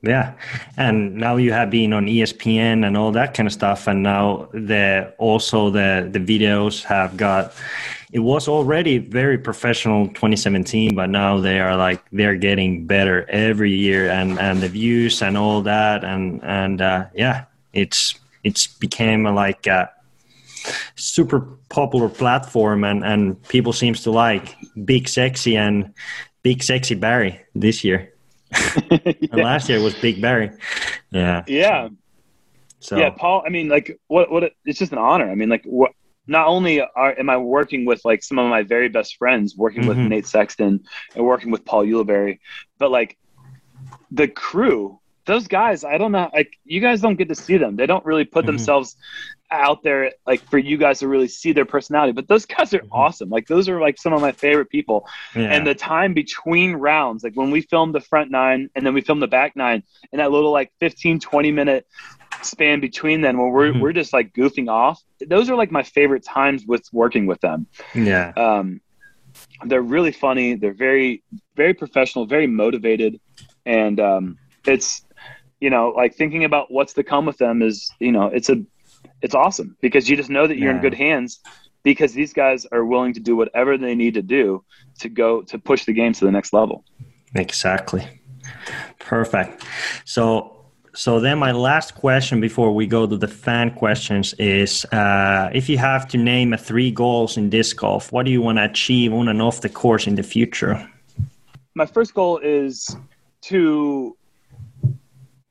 Yeah, 0.00 0.34
and 0.76 1.16
now 1.16 1.36
you 1.36 1.52
have 1.52 1.70
been 1.70 1.92
on 1.92 2.06
ESPN 2.06 2.86
and 2.86 2.96
all 2.96 3.10
that 3.12 3.34
kind 3.34 3.48
of 3.48 3.52
stuff, 3.52 3.88
and 3.88 4.02
now 4.02 4.48
the 4.52 5.12
also 5.18 5.70
the 5.70 6.08
the 6.10 6.20
videos 6.20 6.84
have 6.84 7.16
got. 7.16 7.52
It 8.10 8.20
was 8.20 8.48
already 8.48 8.96
very 8.98 9.36
professional 9.36 10.08
2017, 10.08 10.94
but 10.94 11.10
now 11.10 11.40
they 11.40 11.60
are 11.60 11.76
like 11.76 12.00
they're 12.10 12.36
getting 12.36 12.86
better 12.86 13.26
every 13.28 13.72
year, 13.72 14.08
and 14.08 14.38
and 14.38 14.60
the 14.60 14.68
views 14.68 15.20
and 15.20 15.36
all 15.36 15.62
that, 15.62 16.04
and 16.04 16.40
and 16.44 16.80
uh, 16.80 17.06
yeah, 17.14 17.44
it's 17.72 18.14
it's 18.44 18.66
became 18.66 19.26
a, 19.26 19.32
like 19.32 19.66
a 19.66 19.90
super 20.96 21.40
popular 21.68 22.08
platform, 22.08 22.84
and 22.84 23.04
and 23.04 23.42
people 23.48 23.72
seems 23.72 24.02
to 24.02 24.10
like 24.10 24.56
Big 24.84 25.08
Sexy 25.08 25.56
and 25.56 25.94
Big 26.42 26.62
Sexy 26.62 26.94
Barry 26.94 27.40
this 27.54 27.84
year. 27.84 28.12
And 29.30 29.42
last 29.42 29.68
year 29.68 29.80
was 29.82 29.94
Big 29.94 30.22
Barry. 30.22 30.50
Yeah. 31.10 31.44
yeah, 31.46 31.88
So 32.80 32.96
yeah, 32.98 33.10
Paul. 33.10 33.42
I 33.46 33.50
mean, 33.50 33.68
like, 33.68 33.98
what? 34.08 34.30
What? 34.30 34.52
It's 34.64 34.78
just 34.78 34.92
an 34.92 34.98
honor. 34.98 35.30
I 35.30 35.34
mean, 35.34 35.48
like, 35.50 35.64
what? 35.64 35.92
Not 36.26 36.46
only 36.46 36.80
are, 36.80 37.18
am 37.18 37.30
I 37.30 37.36
working 37.38 37.86
with 37.86 38.04
like 38.04 38.22
some 38.22 38.38
of 38.38 38.48
my 38.50 38.62
very 38.62 38.88
best 38.88 39.16
friends, 39.16 39.56
working 39.56 39.86
with 39.86 39.96
Mhm. 39.96 40.08
Nate 40.08 40.26
Sexton 40.26 40.80
and 41.14 41.24
working 41.24 41.50
with 41.50 41.64
Paul 41.64 41.84
Ulibarri, 41.84 42.38
but 42.78 42.90
like 42.90 43.16
the 44.10 44.28
crew, 44.28 45.00
those 45.28 45.46
guys, 45.46 45.84
I 45.84 45.96
don't 45.98 46.10
know, 46.12 46.28
like 46.34 46.50
you 46.64 46.80
guys 46.80 47.00
don't 47.00 47.16
get 47.16 47.28
to 47.28 47.34
see 47.36 47.56
them. 47.58 47.76
They 47.76 47.86
don't 47.86 48.04
really 48.04 48.24
put 48.24 48.42
Mhm. 48.44 48.48
themselves 48.48 48.96
out 49.50 49.82
there 49.82 50.10
like 50.26 50.40
for 50.50 50.58
you 50.58 50.76
guys 50.76 50.98
to 50.98 51.08
really 51.08 51.26
see 51.26 51.52
their 51.52 51.64
personality 51.64 52.12
but 52.12 52.28
those 52.28 52.44
guys 52.44 52.74
are 52.74 52.82
awesome 52.92 53.30
like 53.30 53.46
those 53.46 53.66
are 53.66 53.80
like 53.80 53.96
some 53.98 54.12
of 54.12 54.20
my 54.20 54.30
favorite 54.30 54.68
people 54.68 55.08
Yeah. 55.34 55.44
and 55.54 55.66
the 55.66 55.74
time 55.74 56.12
between 56.12 56.74
rounds 56.74 57.24
like 57.24 57.32
when 57.34 57.50
we 57.50 57.62
filmed 57.62 57.94
the 57.94 58.00
front 58.02 58.30
nine 58.30 58.68
and 58.74 58.84
then 58.84 58.92
we 58.92 59.00
filmed 59.00 59.22
the 59.22 59.26
back 59.38 59.56
nine 59.56 59.82
and 60.12 60.20
that 60.20 60.30
little 60.32 60.52
like 60.52 60.70
15 60.80 61.18
20 61.18 61.50
minute 61.50 61.86
span 62.42 62.80
between 62.80 63.22
them 63.22 63.38
where 63.38 63.48
we're, 63.48 63.72
Mhm. 63.72 63.80
we're 63.80 63.94
just 63.94 64.12
like 64.12 64.34
goofing 64.34 64.68
off 64.68 65.00
those 65.26 65.48
are 65.48 65.56
like 65.56 65.70
my 65.72 65.82
favorite 65.82 66.24
times 66.24 66.66
with 66.66 66.84
working 66.92 67.24
with 67.24 67.40
them 67.40 67.66
yeah. 67.94 68.32
um, 68.36 68.82
they're 69.64 69.80
really 69.96 70.12
funny 70.12 70.56
they're 70.56 70.74
very 70.74 71.22
very 71.56 71.72
professional 71.72 72.26
very 72.26 72.46
motivated 72.46 73.18
and 73.64 73.98
um, 73.98 74.36
it's 74.66 75.06
you 75.60 75.70
know 75.70 75.90
like 75.90 76.14
thinking 76.14 76.44
about 76.44 76.70
what's 76.70 76.92
to 76.94 77.02
come 77.02 77.26
with 77.26 77.38
them 77.38 77.62
is 77.62 77.90
you 78.00 78.12
know 78.12 78.26
it's 78.26 78.48
a 78.48 78.62
it's 79.22 79.34
awesome 79.34 79.76
because 79.80 80.08
you 80.08 80.16
just 80.16 80.30
know 80.30 80.46
that 80.46 80.58
you're 80.58 80.70
in 80.70 80.80
good 80.80 80.94
hands 80.94 81.40
because 81.82 82.12
these 82.12 82.32
guys 82.32 82.66
are 82.72 82.84
willing 82.84 83.12
to 83.14 83.20
do 83.20 83.36
whatever 83.36 83.78
they 83.78 83.94
need 83.94 84.14
to 84.14 84.22
do 84.22 84.64
to 84.98 85.08
go 85.08 85.42
to 85.42 85.58
push 85.58 85.84
the 85.84 85.92
game 85.92 86.12
to 86.12 86.24
the 86.24 86.30
next 86.30 86.52
level 86.52 86.84
Exactly. 87.34 88.06
Perfect. 88.98 89.64
So 90.04 90.54
so 90.94 91.20
then 91.20 91.38
my 91.38 91.52
last 91.52 91.94
question 91.94 92.40
before 92.40 92.74
we 92.74 92.86
go 92.86 93.06
to 93.06 93.16
the 93.16 93.28
fan 93.28 93.72
questions 93.72 94.34
is 94.34 94.84
uh, 94.86 95.48
if 95.52 95.68
you 95.68 95.78
have 95.78 96.08
to 96.08 96.18
name 96.18 96.52
a 96.52 96.58
three 96.58 96.90
goals 96.90 97.36
in 97.36 97.50
disc 97.50 97.76
golf, 97.76 98.10
what 98.10 98.26
do 98.26 98.32
you 98.32 98.42
want 98.42 98.58
to 98.58 98.64
achieve 98.64 99.12
on 99.12 99.28
and 99.28 99.40
off 99.40 99.60
the 99.60 99.68
course 99.68 100.06
in 100.06 100.16
the 100.16 100.22
future? 100.22 100.88
my 101.74 101.86
first 101.86 102.12
goal 102.12 102.38
is 102.38 102.96
to 103.40 104.16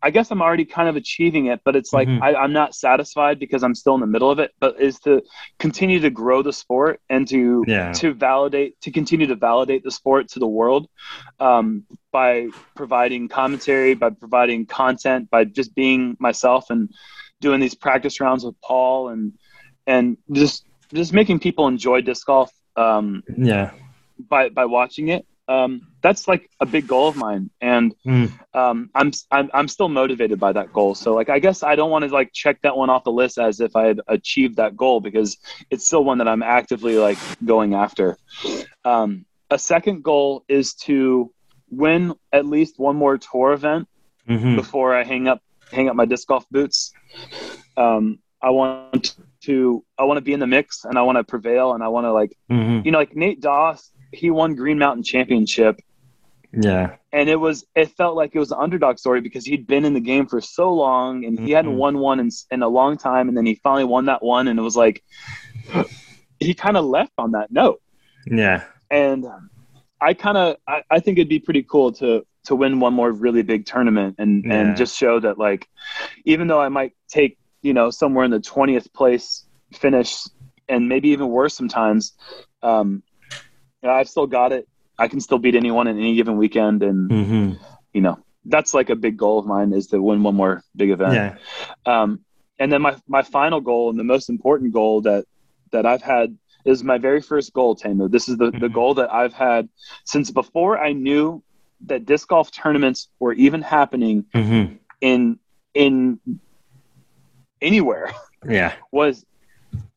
I 0.01 0.11
guess 0.11 0.29
I'm 0.29 0.41
already 0.43 0.65
kind 0.65 0.87
of 0.87 0.95
achieving 0.95 1.47
it, 1.47 1.61
but 1.65 1.75
it's 1.75 1.91
like 1.91 2.07
Mhm. 2.07 2.21
I, 2.21 2.35
I'm 2.35 2.53
not 2.53 2.75
satisfied 2.75 3.39
because 3.39 3.63
I'm 3.63 3.73
still 3.73 3.95
in 3.95 4.01
the 4.01 4.07
middle 4.07 4.29
of 4.29 4.37
it. 4.39 4.51
But 4.59 4.79
is 4.79 4.99
to 5.01 5.23
continue 5.57 5.99
to 6.01 6.09
grow 6.11 6.43
the 6.43 6.53
sport 6.53 7.01
and 7.09 7.27
to 7.29 7.63
Yeah. 7.67 7.91
to 7.93 8.13
validate 8.13 8.79
to 8.81 8.91
continue 8.91 9.25
to 9.27 9.35
validate 9.35 9.83
the 9.83 9.91
sport 9.91 10.29
to 10.29 10.39
the 10.39 10.47
world 10.47 10.87
um, 11.39 11.83
by 12.11 12.49
providing 12.75 13.27
commentary, 13.27 13.95
by 13.95 14.11
providing 14.11 14.65
content, 14.67 15.29
by 15.31 15.45
just 15.45 15.73
being 15.73 16.15
myself 16.19 16.69
and 16.69 16.89
doing 17.41 17.59
these 17.59 17.75
practice 17.75 18.19
rounds 18.19 18.45
with 18.45 18.55
Paul 18.61 19.09
and 19.09 19.33
and 19.87 20.17
just 20.31 20.63
just 20.93 21.11
making 21.11 21.39
people 21.39 21.67
enjoy 21.67 22.01
disc 22.01 22.25
golf 22.27 22.51
um, 22.75 23.23
Yeah. 23.35 23.71
by 24.29 24.49
by 24.49 24.65
watching 24.65 25.07
it. 25.09 25.25
Um, 25.47 25.81
that's 26.01 26.27
like 26.27 26.49
a 26.59 26.65
big 26.65 26.87
goal 26.87 27.07
of 27.09 27.15
mine, 27.15 27.49
and 27.61 27.93
Mm. 28.05 28.31
um, 28.53 28.89
I'm, 28.95 29.11
I'm 29.31 29.49
I'm 29.53 29.67
still 29.67 29.89
motivated 29.89 30.39
by 30.39 30.51
that 30.53 30.71
goal. 30.71 30.95
So 30.95 31.13
like 31.13 31.29
I 31.29 31.39
guess 31.39 31.63
I 31.63 31.75
don't 31.75 31.91
want 31.91 32.05
to 32.05 32.13
like 32.13 32.31
check 32.33 32.61
that 32.63 32.75
one 32.77 32.89
off 32.89 33.03
the 33.03 33.11
list 33.11 33.37
as 33.37 33.59
if 33.59 33.75
I 33.75 33.85
had 33.87 34.01
achieved 34.07 34.57
that 34.57 34.75
goal 34.75 34.99
because 35.01 35.37
it's 35.69 35.85
still 35.85 36.03
one 36.03 36.19
that 36.19 36.27
I'm 36.27 36.43
actively 36.43 36.97
like 36.97 37.19
going 37.45 37.73
after. 37.75 38.17
Um, 38.85 39.25
a 39.49 39.59
second 39.59 40.03
goal 40.03 40.43
is 40.47 40.73
to 40.85 41.31
win 41.69 42.13
at 42.31 42.45
least 42.45 42.79
one 42.79 42.95
more 42.95 43.17
tour 43.17 43.53
event 43.53 43.87
hmm 44.27 44.55
before 44.55 44.95
I 44.95 45.03
hang 45.03 45.27
up 45.27 45.41
hang 45.71 45.89
up 45.89 45.95
my 45.95 46.05
disc 46.05 46.27
golf 46.27 46.45
boots. 46.49 46.93
Um, 47.75 48.19
I 48.41 48.51
want 48.51 49.15
to 49.41 49.83
I 49.97 50.03
want 50.03 50.17
to 50.17 50.21
be 50.21 50.33
in 50.33 50.39
the 50.39 50.47
mix 50.47 50.83
and 50.85 50.97
I 50.97 51.01
want 51.03 51.17
to 51.17 51.23
prevail 51.23 51.73
and 51.73 51.83
I 51.83 51.87
want 51.89 52.05
to 52.05 52.11
like 52.11 52.31
hmm 52.49 52.79
you 52.83 52.91
know 52.91 52.97
like 52.99 53.15
Nate 53.15 53.41
Doss 53.41 53.91
he 54.11 54.29
won 54.31 54.55
Green 54.55 54.77
Mountain 54.79 55.03
Championship 55.03 55.79
Yeah. 56.53 56.95
and 57.11 57.29
it 57.29 57.35
was 57.35 57.65
it 57.75 57.89
felt 57.91 58.15
like 58.15 58.31
it 58.33 58.39
was 58.39 58.51
an 58.51 58.57
underdog 58.59 58.97
story 58.99 59.21
because 59.21 59.45
he'd 59.45 59.67
been 59.67 59.85
in 59.85 59.93
the 59.93 59.99
game 59.99 60.27
for 60.27 60.39
so 60.41 60.73
long 60.73 61.25
and 61.25 61.39
he 61.39 61.51
hadn't 61.51 61.73
Mhm. 61.73 61.77
won 61.77 61.97
one 61.99 62.19
in, 62.19 62.29
in 62.51 62.61
a 62.63 62.67
long 62.67 62.97
time 62.97 63.27
and 63.27 63.37
then 63.37 63.45
he 63.45 63.55
finally 63.55 63.83
won 63.83 64.05
that 64.05 64.23
one 64.23 64.47
and 64.47 64.57
it 64.57 64.61
was 64.61 64.75
like 64.77 65.03
he 66.39 66.53
kind 66.53 66.77
of 66.77 66.85
left 66.85 67.11
on 67.17 67.31
that 67.31 67.51
note 67.51 67.81
Yeah. 68.25 68.63
and 68.91 69.25
I 69.99 70.13
kind 70.13 70.37
of 70.37 70.57
I, 70.67 70.83
I 70.89 70.99
think 70.99 71.17
it'd 71.17 71.29
be 71.29 71.39
pretty 71.39 71.63
cool 71.63 71.91
to 71.93 72.25
to 72.45 72.55
win 72.55 72.79
one 72.79 72.93
more 72.93 73.11
really 73.11 73.41
big 73.41 73.65
tournament 73.65 74.15
and 74.19 74.45
Yeah. 74.45 74.53
and 74.53 74.77
just 74.77 74.97
show 74.97 75.19
that 75.19 75.37
like 75.37 75.67
even 76.25 76.47
though 76.47 76.61
I 76.61 76.69
might 76.69 76.93
take 77.09 77.37
you 77.61 77.73
know 77.73 77.89
somewhere 77.89 78.23
in 78.23 78.31
the 78.31 78.39
20th 78.39 78.93
place 78.93 79.45
finish 79.73 80.15
and 80.69 80.87
maybe 80.87 81.09
even 81.09 81.27
worse 81.27 81.55
sometimes 81.55 82.13
um 82.63 83.03
I've 83.83 84.09
still 84.09 84.27
got 84.27 84.51
it 84.51 84.67
I 84.99 85.07
can 85.07 85.19
still 85.19 85.37
beat 85.37 85.55
anyone 85.55 85.87
in 85.87 85.97
any 85.97 86.15
given 86.15 86.37
weekend 86.37 86.83
and 86.83 87.09
hmm 87.11 87.53
you 87.93 88.01
know 88.01 88.19
that's 88.45 88.73
like 88.73 88.89
a 88.89 88.95
big 88.95 89.17
goal 89.17 89.39
of 89.39 89.45
mine 89.45 89.73
is 89.73 89.87
to 89.87 90.01
win 90.01 90.23
one 90.23 90.35
more 90.35 90.63
big 90.75 90.89
event 90.89 91.13
Yeah. 91.85 92.01
um, 92.01 92.21
and 92.59 92.71
then 92.71 92.81
my 92.81 92.95
my 93.07 93.21
final 93.21 93.61
goal 93.61 93.89
and 93.89 93.99
the 93.99 94.03
most 94.03 94.29
important 94.29 94.73
goal 94.73 95.01
that 95.01 95.25
that 95.71 95.85
I've 95.85 96.01
had 96.01 96.37
is 96.65 96.83
my 96.83 96.97
very 96.97 97.21
first 97.21 97.53
goal, 97.53 97.75
Teemu. 97.77 98.09
This 98.11 98.27
is 98.27 98.37
the, 98.37 98.51
the 98.51 98.67
Mhm. 98.67 98.73
goal 98.73 98.93
that 98.95 99.13
I've 99.13 99.33
had 99.33 99.69
since 100.05 100.31
before 100.31 100.77
I 100.77 100.91
knew 100.93 101.43
that 101.85 102.05
disc 102.05 102.27
golf 102.27 102.51
tournaments 102.51 103.09
were 103.19 103.33
even 103.33 103.61
happening 103.61 104.25
hmm 104.33 104.65
in 105.01 105.39
in 105.73 106.19
anywhere 107.61 108.11
Yeah. 108.47 108.73
was 108.91 109.25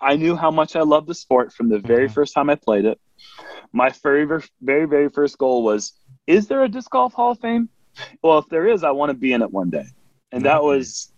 I 0.00 0.16
knew 0.16 0.36
how 0.36 0.50
much 0.50 0.76
I 0.76 0.82
loved 0.82 1.06
the 1.08 1.14
sport 1.14 1.52
from 1.52 1.68
the 1.68 1.78
very 1.78 2.08
Mhm. 2.08 2.12
first 2.12 2.34
time 2.34 2.50
I 2.50 2.54
played 2.56 2.84
it. 2.84 3.00
My 3.72 3.90
very, 3.90 4.24
very, 4.24 4.86
very 4.86 5.08
first 5.08 5.38
goal 5.38 5.62
was: 5.62 5.92
Is 6.26 6.48
there 6.48 6.62
a 6.62 6.68
disc 6.68 6.90
golf 6.90 7.12
Hall 7.12 7.32
of 7.32 7.40
Fame? 7.40 7.68
Well, 8.22 8.38
if 8.38 8.48
there 8.48 8.66
is, 8.66 8.84
I 8.84 8.90
want 8.90 9.10
to 9.10 9.14
be 9.14 9.32
in 9.32 9.42
it 9.42 9.50
one 9.50 9.70
day. 9.70 9.84
And 10.32 10.44
that 10.44 10.62
was, 10.62 11.12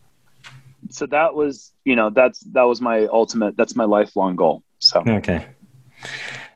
so 0.89 1.07
that 1.07 1.35
was, 1.35 1.73
you 1.85 1.97
know, 1.97 2.11
that's 2.11 2.41
that 2.53 2.63
was 2.63 2.81
my 2.81 3.07
ultimate. 3.07 3.57
That's 3.57 3.77
my 3.77 3.85
lifelong 3.85 4.37
goal. 4.37 4.63
So 4.79 5.03
Okay. 5.07 5.47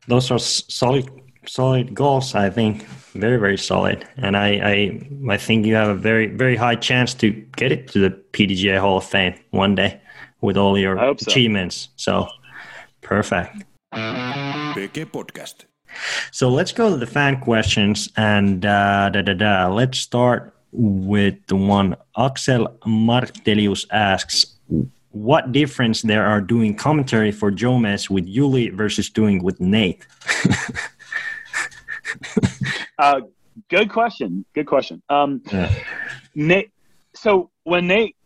Those 0.09 0.31
are 0.31 0.39
solid, 0.39 1.09
solid 1.47 1.95
goals. 1.95 2.35
I 2.35 2.51
think 2.51 2.85
very, 3.17 3.39
very 3.39 3.59
solid, 3.59 4.07
and 4.17 4.37
I, 4.37 4.49
I, 4.49 5.33
I 5.35 5.37
think 5.37 5.67
you 5.67 5.75
have 5.75 5.89
a 5.89 5.95
very, 5.95 6.27
very 6.27 6.57
high 6.57 6.77
chance 6.77 7.15
to 7.15 7.31
get 7.57 7.73
it 7.73 7.89
to 7.89 7.99
the 7.99 8.11
PDGA 8.33 8.79
Hall 8.79 8.99
of 8.99 9.05
Fame 9.05 9.35
one 9.51 9.75
day 9.75 10.01
with 10.41 10.57
all 10.57 10.79
your 10.79 10.99
I 10.99 11.15
so. 11.17 11.31
achievements. 11.31 11.89
So, 11.97 12.29
perfect. 13.01 13.65
PK 13.95 15.07
Podcast. 15.07 15.65
So 16.31 16.49
let's 16.49 16.73
go 16.73 16.91
to 16.91 16.97
the 16.97 17.07
fan 17.07 17.41
questions 17.41 18.09
and 18.17 18.65
uh, 18.65 19.11
da, 19.11 19.23
da, 19.23 19.35
da. 19.35 19.69
let's 19.69 19.99
start 19.99 20.55
with 20.73 21.35
the 21.47 21.57
one 21.57 21.97
Axel 22.17 22.69
Martelius 22.85 23.87
asks 23.91 24.47
what 25.11 25.53
difference 25.53 26.03
there 26.03 26.27
are 26.27 26.43
doing 26.43 26.75
commentary 26.77 27.33
for 27.33 27.51
Jomez 27.51 28.11
with 28.11 28.27
Yuli 28.27 28.73
versus 28.73 29.09
doing 29.09 29.43
with 29.43 29.61
Nate. 29.61 30.07
Uh, 32.99 33.21
good 33.69 33.91
question. 33.91 34.45
Good 34.55 34.67
question. 34.67 35.03
Um, 35.09 35.43
Yeah. 35.53 35.71
Nate. 36.35 36.71
So 37.15 37.51
when 37.65 37.87
Nate, 37.89 38.17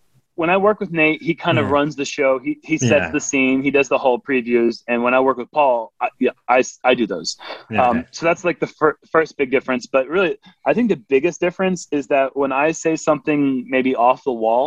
when 0.41 0.49
I 0.49 0.57
work 0.57 0.80
with 0.80 0.91
Nate, 0.91 1.20
he 1.28 1.34
kind 1.34 1.59
of 1.59 1.66
Yeah. 1.66 1.72
runs 1.78 1.93
the 1.97 2.05
show. 2.16 2.30
He 2.45 2.53
he 2.70 2.76
sets 2.78 3.07
Yeah. 3.07 3.11
the 3.16 3.20
scene. 3.30 3.57
He 3.62 3.70
does 3.78 3.88
the 3.95 3.99
whole 4.05 4.18
previews. 4.28 4.74
And 4.88 4.97
when 5.05 5.12
I 5.18 5.20
work 5.20 5.36
with 5.43 5.51
Paul, 5.59 5.93
I, 6.01 6.09
yeah, 6.18 6.30
I 6.57 6.59
I 6.91 6.93
do 7.01 7.07
those. 7.14 7.30
Yeah, 7.70 7.82
Um, 7.86 7.97
so 8.11 8.20
that's 8.28 8.43
like 8.49 8.59
the 8.64 8.70
fir- 8.78 8.99
first 9.14 9.36
big 9.41 9.51
difference. 9.57 9.84
But 9.97 10.05
really, 10.09 10.32
I 10.68 10.72
think 10.74 10.86
the 10.88 11.03
biggest 11.14 11.38
difference 11.47 11.80
is 11.99 12.05
that 12.14 12.28
when 12.41 12.53
I 12.53 12.72
say 12.84 12.97
something 13.09 13.41
maybe 13.74 13.93
off 13.95 14.24
the 14.24 14.32
wall, 14.45 14.64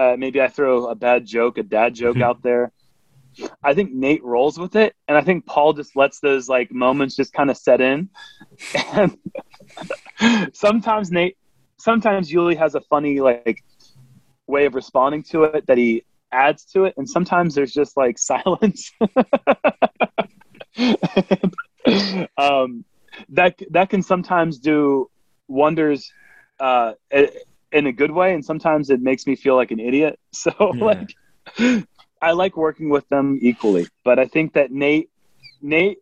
uh, 0.00 0.14
maybe 0.24 0.38
I 0.46 0.48
throw 0.56 0.86
a 0.86 0.94
bad 0.94 1.20
joke, 1.36 1.54
a 1.58 1.62
dad 1.78 1.90
joke 2.02 2.16
Mhm. 2.16 2.28
out 2.28 2.38
there. 2.48 2.64
I 3.62 3.74
think 3.76 3.88
Nate 3.92 4.24
rolls 4.24 4.56
with 4.64 4.74
it, 4.84 4.90
and 5.06 5.14
I 5.20 5.22
think 5.28 5.44
Paul 5.44 5.70
just 5.80 5.92
lets 6.02 6.18
those 6.20 6.44
like 6.56 6.68
moments 6.72 7.14
just 7.20 7.32
kind 7.38 7.50
of 7.52 7.56
set 7.58 7.80
in. 7.92 7.98
And 9.00 9.10
sometimes 10.66 11.10
Nate, 11.10 11.36
sometimes 11.78 12.32
Yuli 12.32 12.56
has 12.56 12.74
a 12.74 12.80
funny 12.92 13.20
like 13.20 13.58
way 14.46 14.66
of 14.66 14.74
responding 14.74 15.22
to 15.24 15.44
it 15.44 15.66
that 15.66 15.78
he 15.78 16.04
adds 16.32 16.64
to 16.66 16.84
it, 16.84 16.94
and 16.96 17.08
sometimes 17.08 17.54
there's 17.54 17.72
just 17.72 17.96
like 17.96 18.18
silence. 18.32 18.90
um, 22.36 22.84
that 23.30 23.54
that 23.70 23.90
can 23.90 24.02
sometimes 24.02 24.58
do 24.58 25.08
wonders 25.48 26.10
uh, 26.60 26.92
in 27.72 27.86
a 27.86 27.92
good 27.92 28.10
way, 28.10 28.34
and 28.34 28.44
sometimes 28.44 28.90
it 28.90 29.00
makes 29.00 29.26
me 29.26 29.36
feel 29.36 29.56
like 29.56 29.70
an 29.70 29.80
idiot. 29.80 30.18
So 30.32 30.52
Yeah. 30.72 30.84
like, 30.84 31.14
I 32.20 32.32
like 32.32 32.56
working 32.56 32.90
with 32.90 33.08
them 33.08 33.38
equally, 33.40 33.86
but 34.04 34.18
I 34.18 34.26
think 34.26 34.54
that 34.54 34.70
Nate 34.70 35.10
Nate 35.62 35.98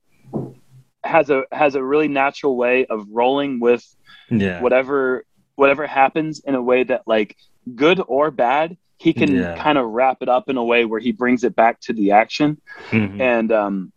has 1.04 1.30
a 1.30 1.44
has 1.52 1.74
a 1.74 1.82
really 1.82 2.08
natural 2.08 2.56
way 2.56 2.86
of 2.86 3.06
rolling 3.10 3.60
with 3.60 3.84
yeah. 4.30 4.60
whatever 4.62 5.24
whatever 5.56 5.86
happens 5.86 6.40
in 6.44 6.54
a 6.54 6.62
way 6.62 6.84
that 6.84 7.02
like 7.06 7.36
good 7.74 8.00
or 8.06 8.30
bad 8.30 8.76
he 8.98 9.12
can 9.12 9.34
Yeah. 9.34 9.56
kind 9.56 9.78
of 9.78 9.88
wrap 9.90 10.18
it 10.20 10.28
up 10.28 10.48
in 10.48 10.56
a 10.56 10.62
way 10.64 10.84
where 10.84 11.00
he 11.00 11.10
brings 11.12 11.42
it 11.42 11.56
back 11.56 11.80
to 11.80 11.92
the 11.92 12.12
action 12.12 12.60
Mhm. 12.90 13.20
and 13.20 13.52
um 13.52 13.92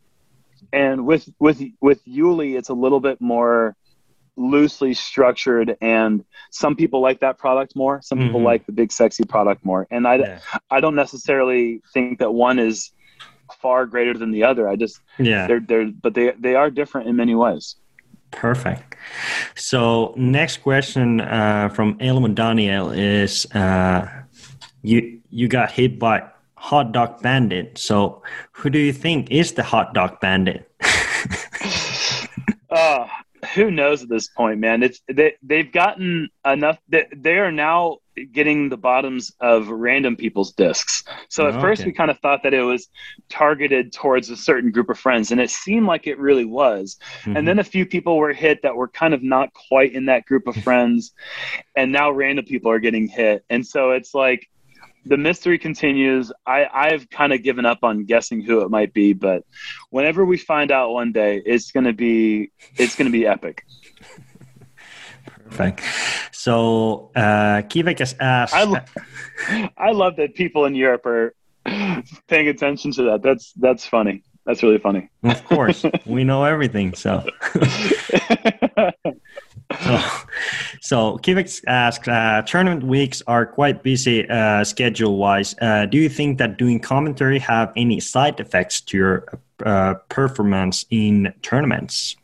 and 0.74 1.06
with 1.06 1.30
with 1.40 1.62
with 1.82 2.04
Yuli 2.06 2.58
it's 2.58 2.70
a 2.70 2.74
little 2.74 3.00
bit 3.00 3.22
more 3.22 3.76
loosely 4.38 4.94
structured 4.94 5.78
and 5.80 6.26
some 6.52 6.76
people 6.76 7.00
like 7.02 7.20
that 7.22 7.38
product 7.38 7.76
more 7.76 8.02
some 8.02 8.18
people 8.20 8.42
Mhm. 8.42 8.46
like 8.46 8.66
the 8.66 8.72
big 8.74 8.92
sexy 8.92 9.24
product 9.24 9.64
more 9.64 9.88
and 9.92 10.06
i 10.08 10.16
Yeah. 10.16 10.40
i 10.70 10.80
don't 10.82 10.96
necessarily 10.96 11.82
think 11.94 12.20
that 12.20 12.32
one 12.34 12.60
is 12.60 12.92
far 13.62 13.86
greater 13.86 14.14
than 14.14 14.32
the 14.32 14.44
other 14.44 14.68
i 14.68 14.76
just 14.76 15.00
Yeah. 15.20 15.48
they're 15.48 15.60
they're 15.62 15.86
but 15.86 16.14
they 16.16 16.32
they 16.32 16.56
are 16.56 16.70
different 16.70 17.08
in 17.08 17.16
many 17.16 17.34
ways 17.36 17.76
Perfect. 18.36 18.96
So 19.56 20.14
next 20.18 20.58
question 20.58 21.22
uh, 21.22 21.70
from 21.70 21.98
Elmo 22.00 22.28
Daniel 22.28 22.92
is 22.92 23.46
uh, 23.56 24.08
you 24.84 25.22
you 25.30 25.48
got 25.48 25.72
hit 25.72 25.98
by 25.98 26.24
hot 26.56 26.92
dog 26.92 27.22
bandit. 27.22 27.78
So 27.78 28.22
who 28.52 28.70
do 28.70 28.80
you 28.80 28.94
think 28.94 29.32
is 29.32 29.54
the 29.54 29.64
hot 29.64 29.94
dog 29.94 30.20
bandit? 30.20 30.70
uh 32.70 33.08
who 33.54 33.70
knows 33.72 34.02
at 34.02 34.10
this 34.10 34.28
point 34.28 34.60
man 34.60 34.82
it's 34.82 35.02
they, 35.08 35.36
they've 35.44 35.72
gotten 35.72 36.28
enough 36.46 36.80
they, 36.90 37.06
they 37.16 37.38
are 37.38 37.52
now 37.52 37.98
getting 38.32 38.70
the 38.70 38.78
bottoms 38.78 39.32
of 39.40 39.68
random 39.70 40.16
people's 40.16 40.54
discs. 40.54 41.04
So 41.30 41.48
at 41.48 41.56
Oh, 41.56 41.62
first 41.62 41.82
okay. 41.82 41.90
we 41.90 41.94
kind 41.94 42.10
of 42.12 42.20
thought 42.20 42.44
that 42.44 42.54
it 42.54 42.62
was 42.62 42.88
targeted 43.30 43.92
towards 43.94 44.30
a 44.30 44.38
certain 44.38 44.72
group 44.72 44.90
of 44.90 44.98
friends 45.00 45.32
and 45.32 45.42
it 45.42 45.50
seemed 45.50 45.86
like 45.86 46.08
it 46.08 46.18
really 46.20 46.46
was. 46.46 46.98
Mm-hmm. 47.22 47.38
and 47.38 47.48
then 47.48 47.60
a 47.60 47.64
few 47.64 47.86
people 47.86 48.18
were 48.18 48.34
hit 48.34 48.62
that 48.64 48.76
were 48.76 48.88
kind 48.88 49.14
of 49.14 49.22
not 49.24 49.54
quite 49.54 49.94
in 49.94 50.06
that 50.06 50.26
group 50.26 50.48
of 50.48 50.56
friends 50.64 51.14
and 51.76 51.92
now 51.92 52.12
random 52.12 52.46
people 52.46 52.72
are 52.72 52.80
getting 52.80 53.08
hit. 53.08 53.44
And 53.50 53.66
so 53.66 53.92
it's 53.92 54.14
like 54.14 54.50
the 55.08 55.18
mystery 55.18 55.60
continues. 55.60 56.32
I 56.48 56.66
i've 56.74 57.08
kind 57.10 57.32
of 57.32 57.44
given 57.44 57.66
up 57.66 57.80
on 57.84 58.06
guessing 58.06 58.42
who 58.42 58.62
it 58.62 58.72
might 58.72 58.92
be 58.94 59.14
but 59.14 59.44
whenever 59.92 60.26
we 60.26 60.38
find 60.38 60.72
out 60.72 60.92
one 60.94 61.12
day 61.12 61.42
it's 61.46 61.72
going 61.72 61.84
to 61.84 61.94
be 61.94 62.52
it's 62.78 62.96
going 62.96 63.06
to 63.06 63.12
be 63.12 63.28
epic 63.28 63.66
Perfect. 65.46 65.82
So 66.32 67.12
uh, 67.16 67.62
Kivek 67.64 68.00
has 68.00 68.16
asked. 68.20 68.54
I, 68.54 68.64
lo- 68.64 69.70
I 69.78 69.92
love 69.92 70.16
that 70.18 70.36
people 70.36 70.66
in 70.66 70.76
europe 70.76 71.06
are 71.06 71.34
paying 72.28 72.48
attention 72.48 72.92
to 72.92 73.04
that 73.04 73.22
that's 73.24 73.54
that's 73.54 73.86
funny 73.86 74.24
that's 74.46 74.62
really 74.62 74.78
funny 74.78 75.10
of 75.24 75.44
course, 75.46 75.86
we 76.06 76.24
know 76.24 76.44
everything. 76.44 76.94
So. 76.94 77.24
So, 79.82 80.00
so 80.82 81.18
Kivix 81.18 81.62
asks, 81.68 82.08
uh, 82.08 82.44
tournament 82.46 82.84
weeks 82.84 83.22
are 83.28 83.46
quite 83.46 83.84
busy 83.84 84.28
uh, 84.30 84.64
schedule-wise. 84.64 85.56
Uh, 85.60 85.86
do 85.86 85.98
you 85.98 86.10
think 86.10 86.38
that 86.38 86.58
doing 86.58 86.80
commentary 86.80 87.40
have 87.40 87.74
any 87.76 88.00
side 88.00 88.40
effects 88.40 88.82
to 88.82 88.98
your 88.98 89.26
uh, 89.66 89.96
performance 90.10 90.86
in 90.92 91.34
tournaments? 91.42 92.16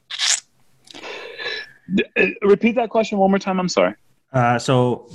Uh, 2.17 2.25
repeat 2.43 2.75
that 2.75 2.89
question 2.89 3.17
one 3.17 3.29
more 3.31 3.39
time 3.39 3.59
i'm 3.59 3.69
sorry 3.69 3.93
Uh, 4.33 4.57
so, 4.57 5.09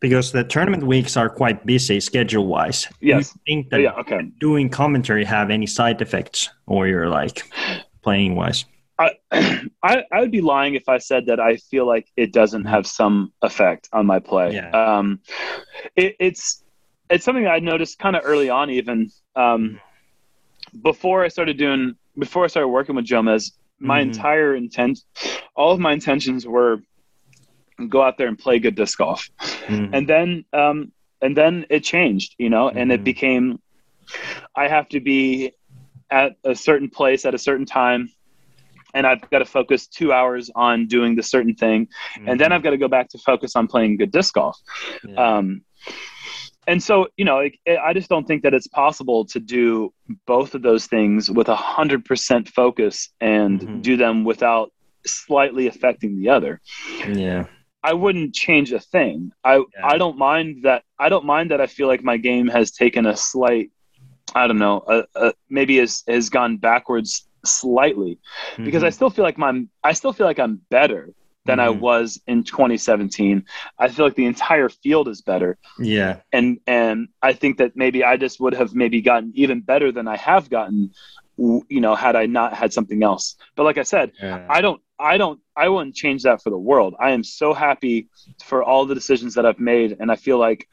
because 0.00 0.30
the 0.32 0.44
tournament 0.44 0.82
weeks 0.84 1.16
are 1.16 1.30
quite 1.30 1.64
busy 1.64 2.00
schedule-wise, 2.00 2.84
do 3.00 3.06
you 3.06 3.14
Yes. 3.16 3.38
think 3.46 3.70
that 3.70 3.80
yeah 3.80 3.92
okay 4.02 4.20
doing 4.38 4.68
commentary 4.68 5.24
have 5.24 5.48
any 5.50 5.66
side 5.66 6.02
effects, 6.02 6.50
or 6.66 6.86
you're 6.86 7.08
like 7.08 7.42
playing-wise? 8.02 8.66
I, 8.98 9.08
I 9.82 10.04
I 10.12 10.20
would 10.20 10.30
be 10.30 10.42
lying 10.42 10.74
if 10.74 10.86
I 10.88 10.98
said 10.98 11.22
that 11.26 11.40
I 11.40 11.56
feel 11.70 11.86
like 11.86 12.06
it 12.16 12.32
doesn't 12.32 12.66
have 12.66 12.84
some 12.86 13.32
effect 13.40 13.88
on 13.92 14.04
my 14.06 14.18
play. 14.20 14.48
Yeah. 14.54 14.70
Um, 14.70 15.20
it, 15.96 16.16
it's 16.18 16.62
it's 17.08 17.24
something 17.24 17.46
I 17.46 17.58
noticed 17.60 17.98
kind 17.98 18.16
of 18.16 18.22
early 18.24 18.50
on, 18.50 18.68
even 18.70 19.10
um, 19.34 19.80
before 20.82 21.24
I 21.24 21.28
started 21.28 21.56
doing 21.56 21.94
before 22.18 22.44
I 22.44 22.48
started 22.48 22.68
working 22.68 22.96
with 22.96 23.06
Jomez. 23.06 23.52
My 23.82 23.98
Mhm. 24.00 24.02
entire 24.08 24.54
intent, 24.54 25.00
all 25.56 25.72
of 25.72 25.80
my 25.80 25.92
intentions 25.92 26.46
were 26.46 26.80
go 27.88 28.00
out 28.02 28.16
there 28.16 28.28
and 28.28 28.38
play 28.38 28.58
good 28.60 28.76
disc 28.76 28.96
golf 28.98 29.28
Mhm. 29.40 29.90
and 29.92 30.06
then 30.06 30.44
um 30.52 30.92
and 31.20 31.36
then 31.36 31.66
it 31.68 31.82
changed 31.82 32.34
you 32.38 32.48
know 32.48 32.68
and 32.68 32.92
it 32.92 33.02
became 33.02 33.58
i 34.54 34.68
have 34.68 34.88
to 34.90 35.00
be 35.00 35.50
at 36.10 36.32
a 36.44 36.54
certain 36.54 36.88
place 36.88 37.24
at 37.24 37.34
a 37.34 37.38
certain 37.38 37.66
time 37.66 38.08
and 38.94 39.04
i've 39.06 39.22
got 39.30 39.38
to 39.40 39.44
focus 39.44 39.88
two 39.88 40.12
hours 40.12 40.50
on 40.54 40.86
doing 40.86 41.16
the 41.16 41.22
certain 41.22 41.54
thing 41.54 41.88
and 42.28 42.38
then 42.38 42.52
i've 42.52 42.62
got 42.62 42.70
to 42.70 42.76
go 42.86 42.88
back 42.88 43.08
to 43.08 43.18
focus 43.18 43.56
on 43.56 43.66
playing 43.66 43.96
good 43.96 44.12
disc 44.12 44.34
golf 44.34 44.56
Yeah. 45.08 45.38
um 45.38 45.62
and 46.66 46.82
so 46.82 47.08
you 47.16 47.24
know 47.24 47.38
it, 47.38 47.52
it- 47.66 47.78
i 47.82 47.92
just 47.92 48.08
don't 48.08 48.26
think 48.26 48.42
that 48.42 48.54
it's 48.54 48.68
possible 48.68 49.24
to 49.24 49.38
do 49.40 49.92
both 50.26 50.54
of 50.54 50.62
those 50.62 50.86
things 50.86 51.30
with 51.30 51.48
a 51.48 51.56
hundred 51.56 52.04
percent 52.04 52.48
focus 52.48 53.08
and 53.20 53.60
Mhm. 53.60 53.82
do 53.82 53.96
them 53.96 54.24
without 54.24 54.70
slightly 55.06 55.66
affecting 55.66 56.20
the 56.20 56.28
other 56.28 56.60
yeah. 57.08 57.46
I 57.84 57.94
wouldn't 57.94 58.32
change 58.32 58.70
a 58.72 58.78
thing. 58.78 59.32
I 59.42 59.56
Yeah. 59.56 59.64
I 59.92 59.98
don't 59.98 60.16
mind 60.16 60.50
that. 60.62 60.84
I 61.00 61.08
don't 61.08 61.24
mind 61.26 61.50
that. 61.50 61.60
I 61.60 61.66
feel 61.66 61.88
like 61.88 62.04
my 62.04 62.16
game 62.16 62.46
has 62.46 62.70
taken 62.70 63.06
a 63.06 63.16
slight. 63.16 63.72
I 64.36 64.46
don't 64.46 64.60
know. 64.60 64.84
A, 64.86 64.98
a, 65.16 65.32
maybe 65.50 65.78
has 65.78 66.04
has 66.06 66.30
gone 66.30 66.58
backwards 66.58 67.26
slightly 67.44 68.20
because 68.66 68.84
I 68.84 68.90
Mhm. 68.90 68.94
still 68.94 69.10
feel 69.10 69.24
like 69.24 69.36
my 69.36 69.52
I 69.82 69.94
still 69.94 70.12
feel 70.12 70.26
like 70.30 70.38
I'm 70.38 70.60
better 70.70 71.02
than 71.44 71.58
I 71.60 71.68
Mhm. 71.68 71.80
was 71.80 72.20
in 72.26 72.44
2017. 72.44 73.44
I 73.78 73.88
feel 73.88 74.06
like 74.06 74.14
the 74.14 74.26
entire 74.26 74.68
field 74.68 75.08
is 75.08 75.20
better, 75.22 75.58
yeah. 75.78 76.20
and 76.32 76.60
and 76.66 77.08
I 77.22 77.32
think 77.32 77.58
that 77.58 77.76
maybe 77.76 78.04
I 78.04 78.16
just 78.16 78.40
would 78.40 78.54
have 78.54 78.74
maybe 78.74 79.00
gotten 79.00 79.32
even 79.34 79.60
better 79.60 79.90
than 79.92 80.06
I 80.08 80.16
have 80.16 80.48
gotten. 80.50 80.90
You 81.38 81.80
know, 81.80 81.94
had 81.94 82.14
I 82.14 82.26
not 82.26 82.52
had 82.52 82.72
something 82.72 83.02
else. 83.02 83.36
But 83.56 83.64
like 83.64 83.78
I 83.78 83.82
said, 83.82 84.12
Yeah. 84.22 84.46
I 84.48 84.60
don't 84.60 84.80
I 84.98 85.16
don't 85.16 85.40
I 85.56 85.68
wouldn't 85.68 85.96
change 85.96 86.22
that 86.22 86.42
for 86.42 86.50
the 86.50 86.58
world. 86.58 86.94
I 87.00 87.10
am 87.10 87.24
so 87.24 87.52
happy 87.54 88.08
for 88.44 88.62
all 88.62 88.84
the 88.84 88.94
decisions 88.94 89.34
that 89.34 89.46
I've 89.46 89.58
made 89.58 89.96
and 89.98 90.12
I 90.12 90.16
feel 90.16 90.38
like 90.38 90.68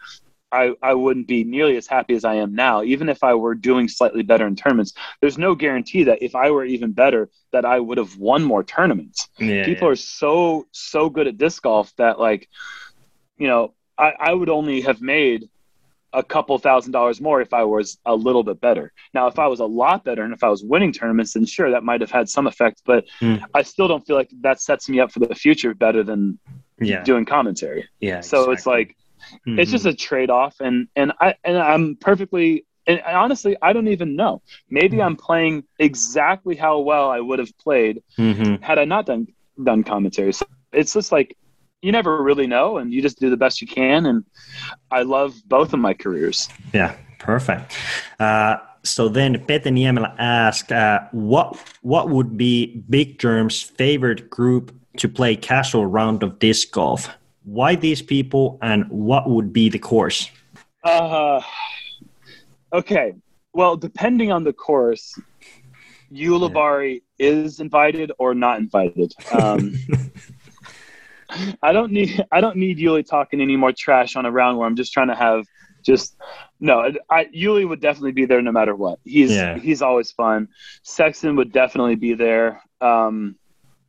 I, 0.51 0.73
I 0.81 0.93
wouldn't 0.95 1.27
be 1.27 1.43
nearly 1.43 1.77
as 1.77 1.85
happy 1.87 2.15
as 2.15 2.25
I 2.25 2.35
am 2.35 2.55
now, 2.55 2.81
even 2.83 3.07
if 3.09 3.23
I 3.23 3.35
were 3.35 3.53
doing 3.55 3.87
slightly 3.87 4.23
better 4.23 4.47
in 4.47 4.55
tournaments. 4.55 4.93
There's 5.21 5.37
no 5.37 5.53
guarantee 5.55 6.03
that 6.05 6.23
if 6.23 6.35
I 6.35 6.49
were 6.51 6.65
even 6.65 6.91
better, 6.91 7.29
that 7.51 7.65
I 7.65 7.79
would 7.79 7.97
have 7.97 8.17
won 8.17 8.43
more 8.43 8.63
tournaments. 8.63 9.27
yeah. 9.37 9.63
People 9.65 9.87
are 9.87 9.95
so 9.95 10.65
so 10.71 11.09
good 11.09 11.27
at 11.27 11.37
disc 11.37 11.61
golf 11.63 11.93
that 11.97 12.19
like, 12.19 12.49
you 13.37 13.47
know, 13.47 13.73
I, 13.97 14.13
I 14.19 14.33
would 14.33 14.49
only 14.49 14.81
have 14.81 15.01
made 15.01 15.49
a 16.11 16.23
couple 16.23 16.57
thousand 16.57 16.91
dollars 16.91 17.21
more 17.21 17.39
if 17.39 17.53
I 17.53 17.63
was 17.63 17.99
a 18.05 18.15
little 18.15 18.43
bit 18.43 18.59
better. 18.59 18.91
Now, 19.13 19.27
if 19.27 19.37
I 19.37 19.45
was 19.45 19.59
a 19.59 19.65
lot 19.65 20.03
better 20.03 20.23
and 20.23 20.33
if 20.33 20.43
I 20.43 20.49
was 20.49 20.63
winning 20.63 20.91
tournaments, 20.91 21.33
then 21.33 21.45
sure, 21.45 21.69
that 21.69 21.83
might 21.83 22.01
have 22.01 22.09
had 22.09 22.27
some 22.27 22.47
effect. 22.47 22.81
But 22.85 23.05
Hmm. 23.19 23.35
I 23.53 23.61
still 23.61 23.87
don't 23.87 24.05
feel 24.05 24.15
like 24.15 24.31
that 24.41 24.59
sets 24.59 24.89
me 24.89 24.99
up 24.99 25.11
for 25.11 25.19
the 25.19 25.35
future 25.35 25.75
better 25.75 26.01
than 26.03 26.39
yeah. 26.79 27.03
doing 27.03 27.25
commentary. 27.25 27.87
yeah. 27.99 28.21
So 28.21 28.49
it's 28.49 28.65
like 28.65 28.95
it's 29.45 29.69
Mhm. 29.69 29.71
just 29.71 29.85
a 29.85 29.93
trade 29.93 30.29
off, 30.29 30.55
and 30.59 30.87
and 30.95 31.11
I 31.19 31.35
and 31.43 31.57
I'm 31.57 31.95
perfectly. 31.95 32.65
And 32.87 33.01
honestly, 33.05 33.55
I 33.61 33.71
don't 33.71 33.87
even 33.89 34.15
know. 34.15 34.41
Maybe 34.69 34.95
Hmm. 34.97 35.03
I'm 35.03 35.15
playing 35.15 35.63
exactly 35.77 36.55
how 36.55 36.79
well 36.79 37.11
I 37.11 37.19
would 37.19 37.37
have 37.37 37.55
played 37.59 38.01
Mhm. 38.17 38.63
had 38.63 38.79
I 38.79 38.85
not 38.85 39.05
done 39.05 39.27
done 39.63 39.83
commentary. 39.83 40.33
So 40.33 40.45
it's 40.73 40.93
just 40.93 41.11
like 41.11 41.35
you 41.81 41.91
never 41.91 42.23
really 42.23 42.47
know, 42.47 42.77
and 42.77 42.91
you 42.91 43.01
just 43.01 43.19
do 43.19 43.29
the 43.29 43.37
best 43.37 43.61
you 43.61 43.67
can. 43.67 44.05
And 44.07 44.23
I 44.91 45.03
love 45.03 45.35
both 45.45 45.73
of 45.73 45.79
my 45.79 45.93
careers. 45.93 46.49
Yeah, 46.73 46.95
perfect. 47.19 47.73
Uh, 48.19 48.57
so 48.83 49.07
then 49.07 49.37
Pete 49.45 49.65
Niemela 49.65 50.15
asked, 50.17 50.71
uh, 50.71 51.01
what 51.11 51.57
what 51.81 52.09
would 52.09 52.37
be 52.37 52.83
Big 52.89 53.19
Jerm's 53.19 53.61
favorite 53.61 54.29
group 54.29 54.71
to 54.97 55.07
play 55.07 55.35
casual 55.35 55.85
round 55.85 56.23
of 56.23 56.39
disc 56.39 56.71
golf? 56.71 57.09
Why 57.49 57.73
these 57.73 58.03
people, 58.03 58.59
and 58.61 58.87
what 58.89 59.27
would 59.27 59.51
be 59.51 59.69
the 59.69 59.79
course? 59.79 60.29
Uh, 60.83 61.41
okay. 62.71 63.15
Well, 63.53 63.75
depending 63.75 64.31
on 64.31 64.43
the 64.43 64.53
course, 64.53 65.19
Ulibarri 66.13 67.01
is 67.17 67.59
invited 67.59 68.11
or 68.19 68.35
not 68.35 68.59
invited. 68.59 69.13
Um, 69.31 69.73
I 71.63 71.71
don't 71.71 71.91
need 71.91 72.23
I 72.31 72.39
don't 72.39 72.55
need 72.55 72.77
Yuli 72.77 73.03
talking 73.03 73.41
any 73.41 73.55
more 73.55 73.71
trash 73.71 74.15
on 74.15 74.27
a 74.27 74.31
round 74.31 74.59
where 74.59 74.67
I'm 74.67 74.75
just 74.75 74.93
trying 74.93 75.07
to 75.07 75.15
have 75.15 75.45
just 75.83 76.15
no. 76.59 76.91
I 77.09 77.25
Yuli 77.25 77.67
would 77.67 77.81
definitely 77.81 78.11
be 78.11 78.25
there 78.25 78.43
no 78.43 78.51
matter 78.51 78.75
what. 78.75 78.99
He's 79.05 79.31
Yeah. 79.31 79.57
he's 79.57 79.81
always 79.81 80.11
fun. 80.11 80.49
Sexton 80.83 81.35
would 81.35 81.51
definitely 81.51 81.95
be 81.95 82.13
there. 82.13 82.61
Um, 82.79 83.37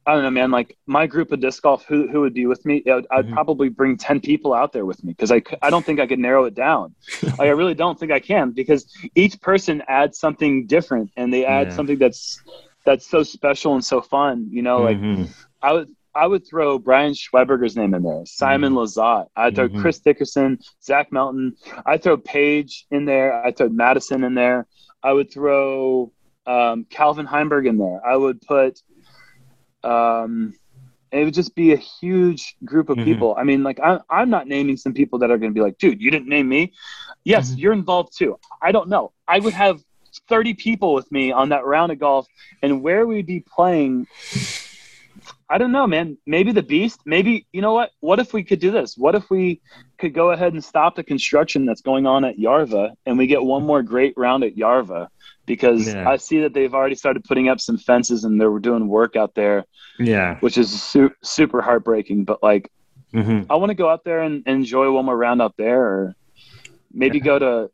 I 0.06 0.14
don't 0.14 0.22
know, 0.22 0.30
man. 0.30 0.50
Like 0.50 0.76
my 0.86 1.06
group 1.06 1.30
of 1.30 1.40
disc 1.40 1.62
golf, 1.62 1.84
who 1.84 2.08
who 2.08 2.22
would 2.22 2.32
be 2.34 2.46
with 2.46 2.64
me? 2.64 2.82
I'd, 2.86 3.06
I'd 3.10 3.26
Mhm. 3.26 3.32
probably 3.34 3.68
bring 3.68 3.96
ten 3.96 4.18
people 4.20 4.54
out 4.54 4.72
there 4.72 4.86
with 4.86 5.04
me 5.04 5.12
because 5.12 5.30
I 5.30 5.42
I 5.62 5.68
don't 5.70 5.84
think 5.84 6.00
I 6.00 6.06
could 6.06 6.18
narrow 6.18 6.44
it 6.44 6.54
down. 6.54 6.94
like 7.22 7.40
I 7.40 7.48
really 7.50 7.74
don't 7.74 7.98
think 7.98 8.10
I 8.10 8.18
can 8.20 8.50
because 8.52 8.86
each 9.14 9.40
person 9.40 9.82
adds 9.88 10.18
something 10.18 10.66
different 10.66 11.10
and 11.16 11.32
they 11.32 11.44
add 11.44 11.68
Yeah. 11.68 11.74
something 11.74 11.98
that's 11.98 12.42
that's 12.84 13.06
so 13.06 13.22
special 13.22 13.74
and 13.74 13.84
so 13.84 14.00
fun. 14.00 14.48
You 14.50 14.62
know, 14.62 14.78
like 14.82 14.96
Mhm. 14.98 15.28
I 15.62 15.72
would 15.74 15.88
I 16.14 16.26
would 16.26 16.44
throw 16.48 16.78
Brian 16.78 17.12
Schweberger's 17.12 17.76
name 17.76 17.94
in 17.94 18.02
there, 18.02 18.24
Simon 18.26 18.72
Lizotte. 18.72 19.28
I'd 19.36 19.54
throw 19.54 19.68
Mhm. 19.68 19.80
Chris 19.80 20.00
Dickerson, 20.00 20.58
Zach 20.82 21.12
Melton. 21.12 21.54
I'd 21.86 22.02
throw 22.02 22.16
Paige 22.16 22.86
in 22.90 23.04
there. 23.04 23.44
I'd 23.44 23.56
throw 23.56 23.68
Madison 23.68 24.24
in 24.24 24.34
there. 24.34 24.66
I 25.04 25.12
would 25.12 25.30
throw 25.30 26.10
um, 26.46 26.84
Calvin 26.90 27.26
Heimburg 27.26 27.68
in 27.68 27.76
there. 27.78 28.04
I 28.04 28.16
would 28.16 28.40
put 28.40 28.80
um, 29.84 30.54
it 31.12 31.24
would 31.24 31.34
just 31.34 31.54
be 31.54 31.72
a 31.72 31.76
huge 31.76 32.56
group 32.64 32.88
of 32.88 32.98
Mhm. 32.98 33.04
people. 33.04 33.34
I 33.36 33.42
mean, 33.42 33.62
like 33.62 33.80
I'm 33.82 34.00
I'm 34.08 34.30
not 34.30 34.46
naming 34.46 34.76
some 34.76 34.92
people 34.92 35.18
that 35.20 35.30
are 35.30 35.38
going 35.38 35.50
to 35.50 35.54
be 35.54 35.60
like, 35.60 35.78
dude, 35.78 36.00
you 36.00 36.10
didn't 36.10 36.28
name 36.28 36.48
me. 36.48 36.72
Yes, 37.24 37.52
Mhm. 37.52 37.58
you're 37.58 37.72
involved 37.72 38.16
too. 38.16 38.38
I 38.62 38.70
don't 38.72 38.88
know. 38.88 39.12
I 39.26 39.40
would 39.40 39.54
have 39.54 39.82
30 40.28 40.54
people 40.54 40.94
with 40.94 41.10
me 41.10 41.32
on 41.32 41.48
that 41.50 41.64
round 41.64 41.90
of 41.92 41.98
golf, 41.98 42.26
and 42.62 42.82
where 42.82 43.06
we'd 43.06 43.26
be 43.26 43.40
playing. 43.40 44.06
I 45.52 45.58
don't 45.58 45.72
know, 45.72 45.86
man. 45.86 46.16
Maybe 46.26 46.52
the 46.52 46.62
beast. 46.62 47.00
Maybe 47.04 47.46
you 47.52 47.60
know 47.60 47.72
what? 47.74 47.90
What 48.00 48.20
if 48.20 48.32
we 48.32 48.44
could 48.44 48.60
do 48.60 48.70
this? 48.70 48.96
What 48.96 49.14
if 49.16 49.28
we 49.30 49.60
could 49.98 50.14
go 50.14 50.30
ahead 50.30 50.52
and 50.52 50.62
stop 50.64 50.94
the 50.94 51.02
construction 51.02 51.66
that's 51.66 51.80
going 51.80 52.06
on 52.06 52.24
at 52.24 52.38
Järva, 52.38 52.92
and 53.04 53.18
we 53.18 53.26
get 53.26 53.42
one 53.42 53.64
more 53.64 53.82
great 53.82 54.14
round 54.16 54.44
at 54.44 54.54
Järva? 54.54 55.08
Because 55.46 55.92
Yeah. 55.92 56.08
I 56.08 56.16
see 56.18 56.40
that 56.42 56.54
they've 56.54 56.72
already 56.72 56.94
started 56.94 57.24
putting 57.24 57.48
up 57.48 57.60
some 57.60 57.78
fences, 57.78 58.22
and 58.24 58.40
they're 58.40 58.58
doing 58.60 58.86
work 58.86 59.16
out 59.16 59.34
there 59.34 59.64
Yeah. 59.98 60.38
which 60.38 60.56
is 60.56 60.68
su- 60.80 61.14
super 61.22 61.60
heartbreaking. 61.60 62.24
But 62.24 62.42
like, 62.42 62.70
hmm 63.12 63.42
I 63.50 63.56
want 63.56 63.70
to 63.70 63.74
go 63.74 63.88
out 63.88 64.04
there 64.04 64.20
and 64.22 64.46
enjoy 64.46 64.92
one 64.92 65.04
more 65.04 65.16
round 65.16 65.42
out 65.42 65.56
there, 65.58 65.82
or 65.82 66.14
maybe 66.92 67.18
go 67.18 67.38
to 67.40 67.70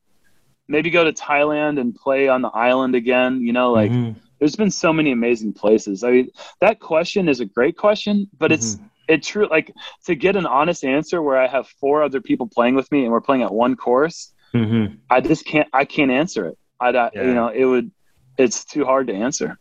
maybe 0.66 0.88
go 0.90 1.04
to 1.04 1.12
Thailand 1.12 1.78
and 1.78 1.94
play 1.94 2.26
on 2.28 2.40
the 2.40 2.48
island 2.48 2.94
again. 2.94 3.42
You 3.42 3.52
know, 3.52 3.70
like 3.72 3.90
Mhm. 3.92 4.16
There's 4.38 4.56
been 4.56 4.70
so 4.70 4.92
many 4.92 5.12
amazing 5.12 5.52
places. 5.52 6.04
I 6.04 6.10
mean, 6.10 6.30
that 6.60 6.80
question 6.80 7.28
is 7.28 7.40
a 7.40 7.44
great 7.46 7.76
question, 7.76 8.28
but 8.38 8.52
it's 8.52 8.78
it 9.08 9.22
true 9.22 9.46
like 9.50 9.72
to 10.04 10.14
get 10.14 10.36
an 10.36 10.46
honest 10.46 10.84
answer 10.84 11.22
where 11.22 11.36
I 11.38 11.46
have 11.46 11.68
four 11.80 12.02
other 12.02 12.20
people 12.20 12.46
playing 12.48 12.74
with 12.74 12.90
me 12.90 13.04
and 13.04 13.12
we're 13.12 13.20
playing 13.20 13.42
at 13.42 13.52
one 13.52 13.76
course. 13.76 14.32
Mhm. 14.52 14.98
I 15.10 15.20
just 15.20 15.44
can't. 15.46 15.68
I 15.72 15.84
can't 15.84 16.10
answer 16.10 16.46
it. 16.46 16.58
I 16.80 16.88
I- 16.88 17.10
Yeah. 17.14 17.22
you 17.22 17.34
know 17.34 17.48
it 17.48 17.64
would. 17.64 17.90
It's 18.38 18.64
too 18.64 18.84
hard 18.84 19.06
to 19.06 19.14
answer. 19.14 19.58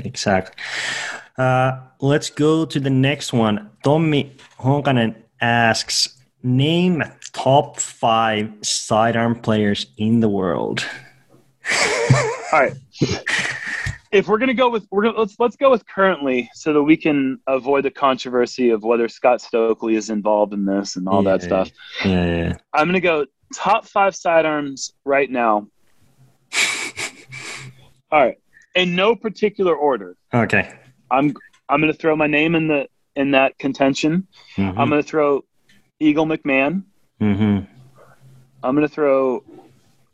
Exactly. 0.00 0.54
Uh, 1.36 1.72
let's 2.00 2.30
go 2.30 2.64
to 2.64 2.80
the 2.80 2.90
next 2.90 3.32
one. 3.32 3.70
Tommy 3.84 4.32
Honkanen 4.58 5.14
asks, 5.40 6.08
name 6.42 7.02
top 7.32 7.78
five 7.78 8.50
sidearm 8.62 9.36
players 9.36 9.86
in 9.98 10.18
the 10.20 10.28
world. 10.28 10.84
All 12.52 12.60
right. 12.60 12.72
if 14.10 14.26
we're 14.28 14.38
gonna 14.38 14.54
go 14.54 14.70
with 14.70 14.86
we're 14.90 15.02
gonna 15.02 15.18
let's 15.18 15.36
let's 15.38 15.56
go 15.56 15.70
with 15.70 15.86
currently 15.86 16.48
so 16.54 16.72
that 16.72 16.82
we 16.82 16.96
can 16.96 17.38
avoid 17.46 17.84
the 17.84 17.90
controversy 17.90 18.70
of 18.70 18.82
whether 18.82 19.08
Scott 19.08 19.40
Stokely 19.40 19.96
is 19.96 20.10
involved 20.10 20.52
in 20.54 20.64
this 20.64 20.96
and 20.96 21.08
all 21.08 21.22
that 21.24 21.42
stuff. 21.42 21.70
Yeah, 22.04 22.24
yeah. 22.24 22.52
I'm 22.72 22.88
gonna 22.88 23.00
go 23.00 23.26
top 23.54 23.86
five 23.86 24.14
sidearms 24.16 24.92
right 25.04 25.30
now. 25.30 25.68
all 28.10 28.24
right. 28.24 28.38
In 28.74 28.94
no 28.94 29.14
particular 29.16 29.74
order. 29.74 30.16
Okay. 30.32 30.72
I'm 31.10 31.34
I'm 31.68 31.80
gonna 31.80 31.92
throw 31.92 32.16
my 32.16 32.26
name 32.26 32.54
in 32.54 32.68
the 32.68 32.88
in 33.16 33.32
that 33.32 33.58
contention. 33.58 34.26
Mhm. 34.56 34.78
I'm 34.78 34.88
gonna 34.88 35.02
throw 35.02 35.44
Eagle 36.00 36.26
McMahon. 36.26 36.84
Mhm. 37.20 37.66
I'm 38.62 38.74
gonna 38.74 38.88
throw 38.88 39.42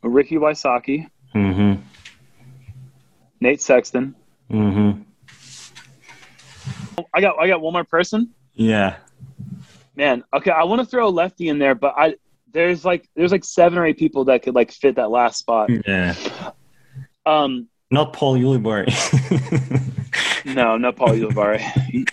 Ricky 0.01 0.35
Wysocki, 0.35 1.07
Mhm. 1.33 1.81
Nate 3.45 3.61
Sexton. 3.61 4.15
Mm-hmm. 4.51 5.03
I 7.13 7.21
got 7.21 7.37
I 7.39 7.47
got 7.47 7.61
one 7.61 7.73
more 7.73 7.83
person. 7.83 8.31
Yeah. 8.53 8.97
Man, 9.95 10.23
okay, 10.33 10.49
I 10.49 10.63
want 10.63 10.81
to 10.81 10.87
throw 10.87 11.07
a 11.07 11.09
lefty 11.09 11.47
in 11.47 11.59
there, 11.59 11.75
but 11.75 11.93
I 11.95 12.15
there's 12.51 12.83
like 12.83 13.07
there's 13.15 13.31
like 13.31 13.43
seven 13.43 13.77
or 13.77 13.85
eight 13.85 13.99
people 13.99 14.25
that 14.25 14.41
could 14.41 14.55
like 14.55 14.71
fit 14.71 14.95
that 14.95 15.11
last 15.11 15.37
spot. 15.37 15.69
Yeah. 15.85 16.15
Um, 17.27 17.67
Not 17.91 18.13
Paul 18.13 18.35
Ulibarri. 18.35 18.89
no, 20.55 20.77
not 20.77 20.95
Paul 20.95 21.09
Ulibarri. 21.09 22.09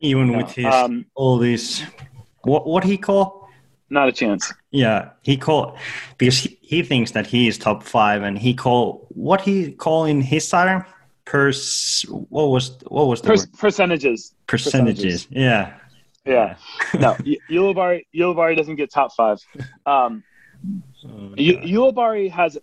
Even 0.00 0.32
No, 0.32 0.38
with 0.38 0.52
his 0.52 0.64
um, 0.64 1.04
all 1.14 1.36
these 1.36 1.82
what 2.42 2.66
what 2.66 2.84
he 2.84 2.96
call 2.96 3.50
not 3.90 4.08
a 4.08 4.12
chance. 4.12 4.50
Yeah, 4.70 5.10
he 5.22 5.36
call 5.36 5.78
because 6.18 6.38
he, 6.38 6.58
he 6.60 6.82
thinks 6.82 7.12
that 7.12 7.26
he 7.26 7.48
is 7.48 7.56
top 7.58 7.82
five, 7.82 8.22
and 8.22 8.38
he 8.38 8.52
call 8.54 9.06
what 9.10 9.40
he 9.40 9.72
call 9.72 10.04
in 10.04 10.20
his 10.20 10.46
sidearm 10.46 10.84
pers. 11.24 12.04
What 12.08 12.48
was 12.50 12.76
what 12.88 13.06
was 13.06 13.22
the 13.22 13.28
Per- 13.28 13.36
word? 13.36 13.52
percentages. 13.58 14.34
percentages? 14.46 15.26
Yeah, 15.30 15.72
Yeah. 16.26 16.56
No, 16.98 17.16
U- 17.24 17.40
Ulibarri 17.50 18.04
Ulibarri 18.14 18.56
doesn't 18.56 18.76
get 18.76 18.90
top 18.92 19.14
five. 19.14 19.38
Um, 19.86 20.22
Oh, 21.06 21.32
U- 21.36 21.54
God. 21.54 21.64
Ulibarri 21.94 22.30
has. 22.30 22.58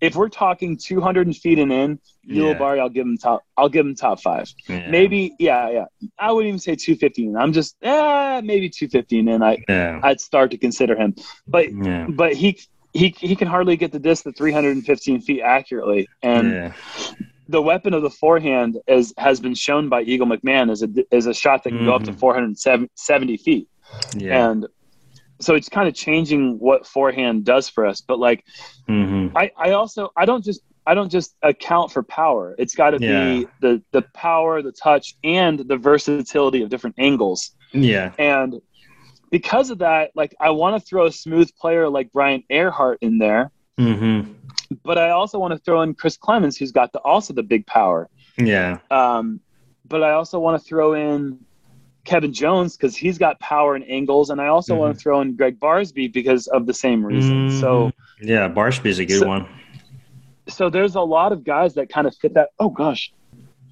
If 0.00 0.14
we're 0.16 0.28
talking 0.28 0.76
200 0.76 1.34
feet 1.36 1.58
and 1.58 1.72
in, 1.72 1.98
Yeah. 2.24 2.42
Ulibarri, 2.54 2.80
I'll 2.80 2.88
give 2.88 3.06
him 3.06 3.16
top. 3.18 3.42
I'll 3.56 3.68
give 3.68 3.86
him 3.86 3.94
top 3.94 4.20
five. 4.20 4.52
Yeah. 4.68 4.88
Maybe, 4.90 5.34
yeah, 5.38 5.70
yeah. 5.70 5.84
I 6.18 6.32
wouldn't 6.32 6.48
even 6.48 6.58
say 6.58 6.76
250. 6.76 7.34
I'm 7.36 7.52
just, 7.52 7.76
eh, 7.82 8.40
maybe 8.44 8.68
250, 8.68 9.20
and 9.30 9.44
I, 9.44 9.58
Yeah, 9.68 10.00
I'd 10.02 10.20
start 10.20 10.50
to 10.52 10.58
consider 10.58 10.94
him. 10.96 11.14
But 11.46 11.72
yeah, 11.72 12.06
but 12.08 12.34
he 12.34 12.58
he 12.92 13.14
he 13.18 13.36
can 13.36 13.46
hardly 13.48 13.76
get 13.76 13.92
the 13.92 13.98
disc 14.00 14.26
at 14.26 14.36
315 14.36 15.20
feet 15.20 15.42
accurately, 15.42 16.08
and 16.22 16.50
yeah, 16.52 16.72
the 17.48 17.62
weapon 17.62 17.94
of 17.94 18.02
the 18.02 18.10
forehand 18.10 18.78
is 18.88 19.14
has 19.16 19.38
been 19.40 19.54
shown 19.54 19.88
by 19.88 20.02
Eagle 20.02 20.26
McMahon 20.26 20.70
as 20.70 20.82
a 20.82 20.88
is 21.14 21.26
a 21.26 21.34
shot 21.34 21.62
that 21.64 21.70
can 21.70 21.84
go 21.84 21.94
up 21.94 22.02
to 22.04 22.12
Mhm. 22.12 22.18
470 22.18 23.36
feet, 23.36 23.68
yeah. 24.16 24.50
and 24.50 24.66
so 25.40 25.54
it's 25.54 25.68
kind 25.68 25.88
of 25.88 25.94
changing 25.94 26.58
what 26.58 26.86
forehand 26.86 27.44
does 27.44 27.68
for 27.68 27.86
us. 27.86 28.02
But 28.02 28.18
like 28.18 28.44
hmm 28.88 29.28
I 29.34 29.50
I 29.56 29.70
also 29.72 30.10
I 30.16 30.26
don't 30.26 30.44
just 30.44 30.60
I 30.86 30.94
don't 30.94 31.10
just 31.10 31.34
account 31.42 31.92
for 31.92 32.02
power. 32.02 32.54
It's 32.58 32.74
got 32.74 32.90
to 32.90 33.00
Yeah. 33.00 33.00
be 33.00 33.50
the 33.60 33.82
the 33.92 34.02
power, 34.14 34.62
the 34.62 34.72
touch, 34.72 35.16
and 35.24 35.58
the 35.60 35.76
versatility 35.76 36.54
of 36.54 36.60
different 36.60 36.88
angles. 36.88 37.44
Yeah, 37.72 38.12
And 38.18 38.60
because 39.30 39.70
of 39.70 39.78
that, 39.78 40.10
like 40.14 40.34
I 40.40 40.50
want 40.50 40.76
to 40.76 40.86
throw 40.86 41.06
a 41.06 41.12
smooth 41.12 41.50
player 41.60 41.88
like 41.88 42.12
Brian 42.12 42.44
Earhart 42.50 42.98
in 43.02 43.18
there, 43.18 43.50
hmm 43.78 44.24
but 44.84 44.98
I 44.98 45.10
also 45.10 45.38
want 45.38 45.52
to 45.52 45.58
throw 45.58 45.82
in 45.82 45.94
Chris 45.94 46.16
Clemons, 46.16 46.58
who's 46.58 46.72
got 46.72 46.92
the 46.92 47.00
also 47.00 47.32
the 47.34 47.42
big 47.42 47.66
power. 47.66 48.08
yeah, 48.38 48.78
Um, 48.90 49.40
but 49.86 50.02
I 50.02 50.12
also 50.12 50.38
want 50.40 50.60
to 50.60 50.66
throw 50.68 50.94
in 50.94 51.40
Kevin 52.04 52.32
Jones 52.32 52.76
because 52.76 52.96
he's 52.96 53.18
got 53.18 53.38
power 53.40 53.74
and 53.74 53.84
angles, 53.88 54.30
and 54.30 54.40
I 54.40 54.46
also 54.48 54.74
want 54.74 54.94
to 54.96 55.00
throw 55.00 55.20
in 55.20 55.36
Greg 55.36 55.60
Barsby 55.60 56.12
because 56.12 56.46
of 56.46 56.66
the 56.66 56.74
same 56.74 57.04
reason. 57.04 57.50
So, 57.60 57.92
yeah. 58.20 58.48
Barsby's 58.48 58.98
a 58.98 59.04
good 59.04 59.20
So- 59.20 59.26
one. 59.28 59.46
so 60.48 60.70
there's 60.70 60.94
a 60.94 61.00
lot 61.00 61.32
of 61.32 61.44
guys 61.44 61.74
that 61.74 61.88
kind 61.88 62.06
of 62.06 62.16
fit 62.16 62.34
that. 62.34 62.50
Oh 62.58 62.70
gosh, 62.70 63.12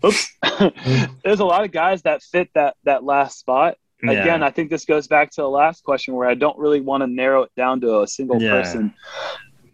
oops. 0.04 0.32
there's 1.24 1.40
a 1.40 1.44
lot 1.44 1.64
of 1.64 1.72
guys 1.72 2.02
that 2.02 2.22
fit 2.22 2.50
that 2.54 2.76
that 2.84 3.02
last 3.04 3.38
spot. 3.38 3.76
Yeah. 4.02 4.12
Again, 4.12 4.42
I 4.44 4.50
think 4.50 4.70
this 4.70 4.84
goes 4.84 5.08
back 5.08 5.30
to 5.32 5.40
the 5.42 5.48
last 5.48 5.82
question 5.82 6.14
where 6.14 6.28
I 6.28 6.34
don't 6.34 6.56
really 6.56 6.80
want 6.80 7.02
to 7.02 7.08
narrow 7.08 7.42
it 7.42 7.50
down 7.56 7.80
to 7.80 8.02
a 8.02 8.06
single 8.06 8.40
Yeah. 8.40 8.50
person. 8.52 8.94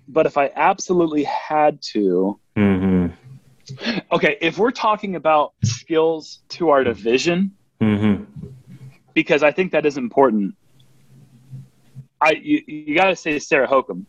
But 0.08 0.24
if 0.26 0.38
I 0.38 0.50
absolutely 0.54 1.24
had 1.24 1.82
to, 1.92 2.38
hmm 2.56 3.08
okay, 4.12 4.36
if 4.40 4.58
we're 4.58 4.70
talking 4.70 5.16
about 5.16 5.52
skills 5.64 6.40
to 6.50 6.70
our 6.70 6.84
division, 6.84 7.52
hmm 7.80 8.24
because 9.14 9.42
I 9.42 9.52
think 9.52 9.72
that 9.72 9.86
is 9.86 9.96
important. 9.96 10.54
I 12.20 12.32
you, 12.32 12.62
you 12.66 12.94
got 12.96 13.06
to 13.06 13.16
say 13.16 13.38
Sarah 13.38 13.68
Hokom 13.68 14.06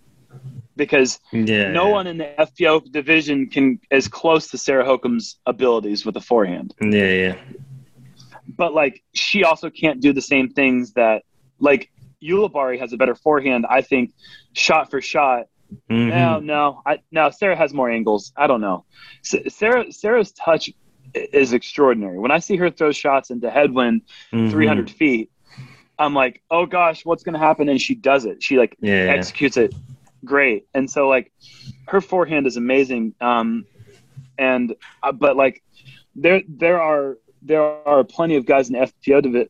because 0.75 1.19
Yeah. 1.31 1.71
no 1.71 1.89
one 1.89 2.07
in 2.07 2.17
the 2.17 2.29
FPO 2.37 2.91
division 2.91 3.47
can 3.49 3.79
as 3.91 4.07
close 4.07 4.49
to 4.49 4.57
Sarah 4.57 4.85
Hokom's 4.85 5.39
abilities 5.45 6.05
with 6.05 6.15
a 6.17 6.21
forehand. 6.21 6.73
Yeah, 6.81 7.11
yeah, 7.23 7.35
But 8.47 8.73
like 8.73 9.03
she 9.13 9.43
also 9.43 9.69
can't 9.69 10.01
do 10.01 10.13
the 10.13 10.21
same 10.21 10.49
things 10.49 10.93
that 10.93 11.23
like 11.59 11.89
Ulibarri 12.23 12.79
has 12.79 12.93
a 12.93 12.97
better 12.97 13.15
forehand. 13.15 13.65
I 13.69 13.81
think 13.81 14.11
shot 14.53 14.89
for 14.89 15.01
shot. 15.01 15.45
Mhm. 15.89 16.09
No, 16.09 16.39
no, 16.39 16.81
I 16.85 16.99
no. 17.11 17.29
Sarah 17.31 17.55
has 17.55 17.73
more 17.73 17.89
angles. 17.89 18.31
I 18.37 18.47
don't 18.47 18.61
know. 18.61 18.85
S- 19.25 19.53
Sarah 19.55 19.91
Sarah's 19.91 20.31
touch 20.33 20.69
is 21.15 21.53
extraordinary. 21.53 22.19
When 22.19 22.31
I 22.31 22.39
see 22.39 22.57
her 22.57 22.69
throw 22.69 22.91
shots 22.91 23.29
into 23.31 23.49
headwind 23.49 24.01
Mhm. 24.33 24.49
300 24.51 24.89
feet, 24.89 25.31
I'm 25.97 26.13
like, 26.13 26.41
oh 26.51 26.65
gosh, 26.65 27.05
what's 27.05 27.23
going 27.23 27.33
to 27.33 27.39
happen? 27.39 27.69
And 27.69 27.81
she 27.81 27.95
does 27.95 28.25
it. 28.25 28.43
She 28.43 28.57
like 28.57 28.75
Yeah. 28.81 29.11
executes 29.13 29.57
it 29.57 29.73
great. 30.25 30.65
And 30.73 30.89
so 30.89 31.07
like 31.07 31.31
her 31.87 32.01
forehand 32.01 32.47
is 32.47 32.57
amazing. 32.57 33.13
Um, 33.21 33.65
and 34.37 34.75
uh, 35.03 35.11
but 35.13 35.35
like 35.37 35.63
there 36.15 36.41
there 36.47 36.81
are 36.81 37.17
there 37.41 37.61
are 37.61 38.03
plenty 38.03 38.35
of 38.35 38.45
guys 38.45 38.69
in 38.69 38.75
FPO 38.75 39.21
division 39.21 39.49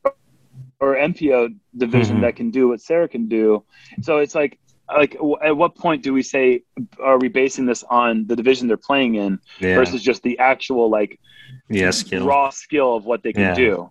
or 0.79 0.95
MPO 0.97 1.49
division 1.75 2.17
Mhm. 2.17 2.21
that 2.21 2.35
can 2.35 2.51
do 2.51 2.67
what 2.69 2.81
Sarah 2.81 3.07
can 3.07 3.27
do. 3.27 3.63
So 4.01 4.17
it's 4.19 4.35
like 4.35 4.59
like 4.87 5.15
at 5.43 5.57
what 5.57 5.75
point 5.75 6.03
do 6.03 6.13
we 6.13 6.21
say 6.21 6.63
are 7.03 7.17
we 7.17 7.27
basing 7.27 7.65
this 7.65 7.83
on 7.89 8.27
the 8.27 8.35
division 8.35 8.67
they're 8.67 8.77
playing 8.77 9.15
in 9.15 9.39
yeah. 9.59 9.75
versus 9.75 10.01
just 10.01 10.21
the 10.23 10.37
actual 10.39 10.89
like 10.89 11.19
yeah, 11.69 11.91
skill. 11.91 12.25
raw 12.25 12.49
skill 12.49 12.95
of 12.95 13.05
what 13.05 13.23
they 13.23 13.33
can 13.33 13.41
Yeah. 13.43 13.53
do. 13.55 13.89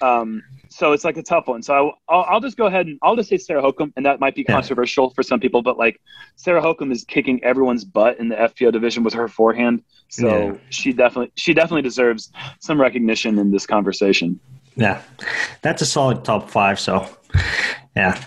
Um, 0.00 0.42
so 0.68 0.92
it's 0.92 1.04
like 1.04 1.16
a 1.16 1.22
tough 1.22 1.48
one. 1.48 1.62
So 1.62 1.74
I, 1.74 1.80
will 1.80 1.94
I'll 2.08 2.40
just 2.40 2.56
go 2.56 2.66
ahead 2.66 2.86
and 2.86 2.98
I'll 3.02 3.16
just 3.16 3.28
say 3.28 3.38
Sarah 3.38 3.62
Hokom, 3.62 3.92
and 3.96 4.06
that 4.06 4.20
might 4.20 4.34
be 4.34 4.44
controversial 4.44 5.10
for 5.10 5.22
some 5.22 5.40
people, 5.40 5.62
but 5.62 5.76
like 5.78 6.00
Sarah 6.36 6.62
Hokom 6.62 6.92
is 6.92 7.04
kicking 7.04 7.42
everyone's 7.42 7.84
butt 7.84 8.18
in 8.20 8.28
the 8.28 8.36
FPO 8.36 8.72
division 8.72 9.02
with 9.02 9.14
her 9.14 9.26
forehand. 9.26 9.82
So 10.08 10.58
she 10.70 10.92
definitely 10.92 11.32
she 11.34 11.52
definitely 11.54 11.82
deserves 11.82 12.30
some 12.60 12.80
recognition 12.80 13.38
in 13.38 13.50
this 13.50 13.66
conversation. 13.66 14.38
Yeah, 14.76 15.02
that's 15.62 15.82
a 15.82 15.86
solid 15.86 16.24
top 16.24 16.48
five. 16.48 16.78
So, 16.78 17.08
yeah. 17.96 18.24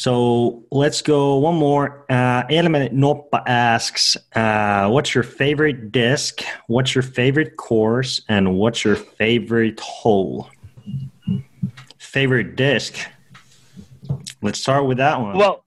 So 0.00 0.64
let's 0.70 1.02
go 1.02 1.36
one 1.36 1.56
more. 1.56 2.06
Uh, 2.08 2.44
Element 2.48 2.96
Noppa 2.96 3.42
asks, 3.46 4.16
uh, 4.34 4.88
"What's 4.88 5.14
your 5.14 5.22
favorite 5.24 5.92
disc? 5.92 6.40
What's 6.68 6.94
your 6.94 7.02
favorite 7.02 7.58
course? 7.58 8.22
And 8.26 8.54
what's 8.54 8.82
your 8.82 8.96
favorite 8.96 9.78
hole?" 9.78 10.48
Favorite 11.98 12.56
disc. 12.56 12.94
Let's 14.40 14.58
start 14.58 14.86
with 14.86 14.96
that 14.96 15.20
one. 15.20 15.36
Well, 15.36 15.66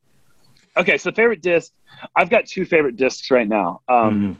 okay. 0.78 0.98
So 0.98 1.12
favorite 1.12 1.44
disc. 1.44 1.72
I've 2.16 2.32
got 2.32 2.48
two 2.48 2.66
favorite 2.66 2.96
discs 2.96 3.30
right 3.30 3.48
now. 3.48 3.82
Um, 3.88 4.40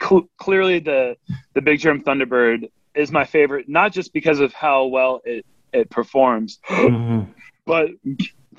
cl- 0.00 0.28
clearly, 0.38 0.78
the 0.78 1.16
the 1.54 1.62
Big 1.62 1.80
Jerm 1.80 2.04
Thunderbird 2.04 2.70
is 2.94 3.10
my 3.10 3.24
favorite, 3.24 3.68
not 3.68 3.92
just 3.92 4.12
because 4.12 4.38
of 4.38 4.52
how 4.52 4.84
well 4.84 5.20
it 5.24 5.44
it 5.72 5.90
performs, 5.90 6.60
Mhm. 6.68 7.26
but 7.66 7.90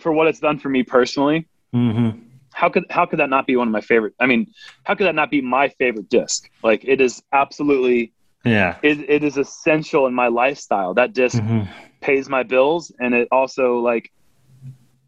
for 0.03 0.11
what 0.11 0.27
it's 0.27 0.39
done 0.39 0.59
for 0.59 0.69
me 0.69 0.84
personally. 0.84 1.47
Mhm. 1.73 2.19
How 2.53 2.69
could 2.69 2.85
how 2.91 3.05
could 3.07 3.19
that 3.19 3.30
not 3.31 3.47
be 3.47 3.55
one 3.55 3.67
of 3.67 3.71
my 3.71 3.81
favorite? 3.81 4.13
I 4.19 4.27
mean, 4.27 4.47
how 4.84 4.93
could 4.95 5.07
that 5.07 5.15
not 5.15 5.31
be 5.31 5.41
my 5.41 5.69
favorite 5.69 6.09
disc? 6.09 6.47
Like 6.61 6.81
it 6.85 7.01
is 7.01 7.23
absolutely 7.31 8.13
Yeah. 8.45 8.77
it, 8.84 9.09
it 9.09 9.23
is 9.23 9.38
essential 9.38 10.05
in 10.05 10.13
my 10.13 10.27
lifestyle. 10.27 10.93
That 10.93 11.13
disc 11.13 11.41
Mhm. 11.41 11.67
pays 12.01 12.30
my 12.30 12.43
bills, 12.43 12.91
and 12.99 13.15
it 13.15 13.27
also 13.31 13.80
like 13.80 14.11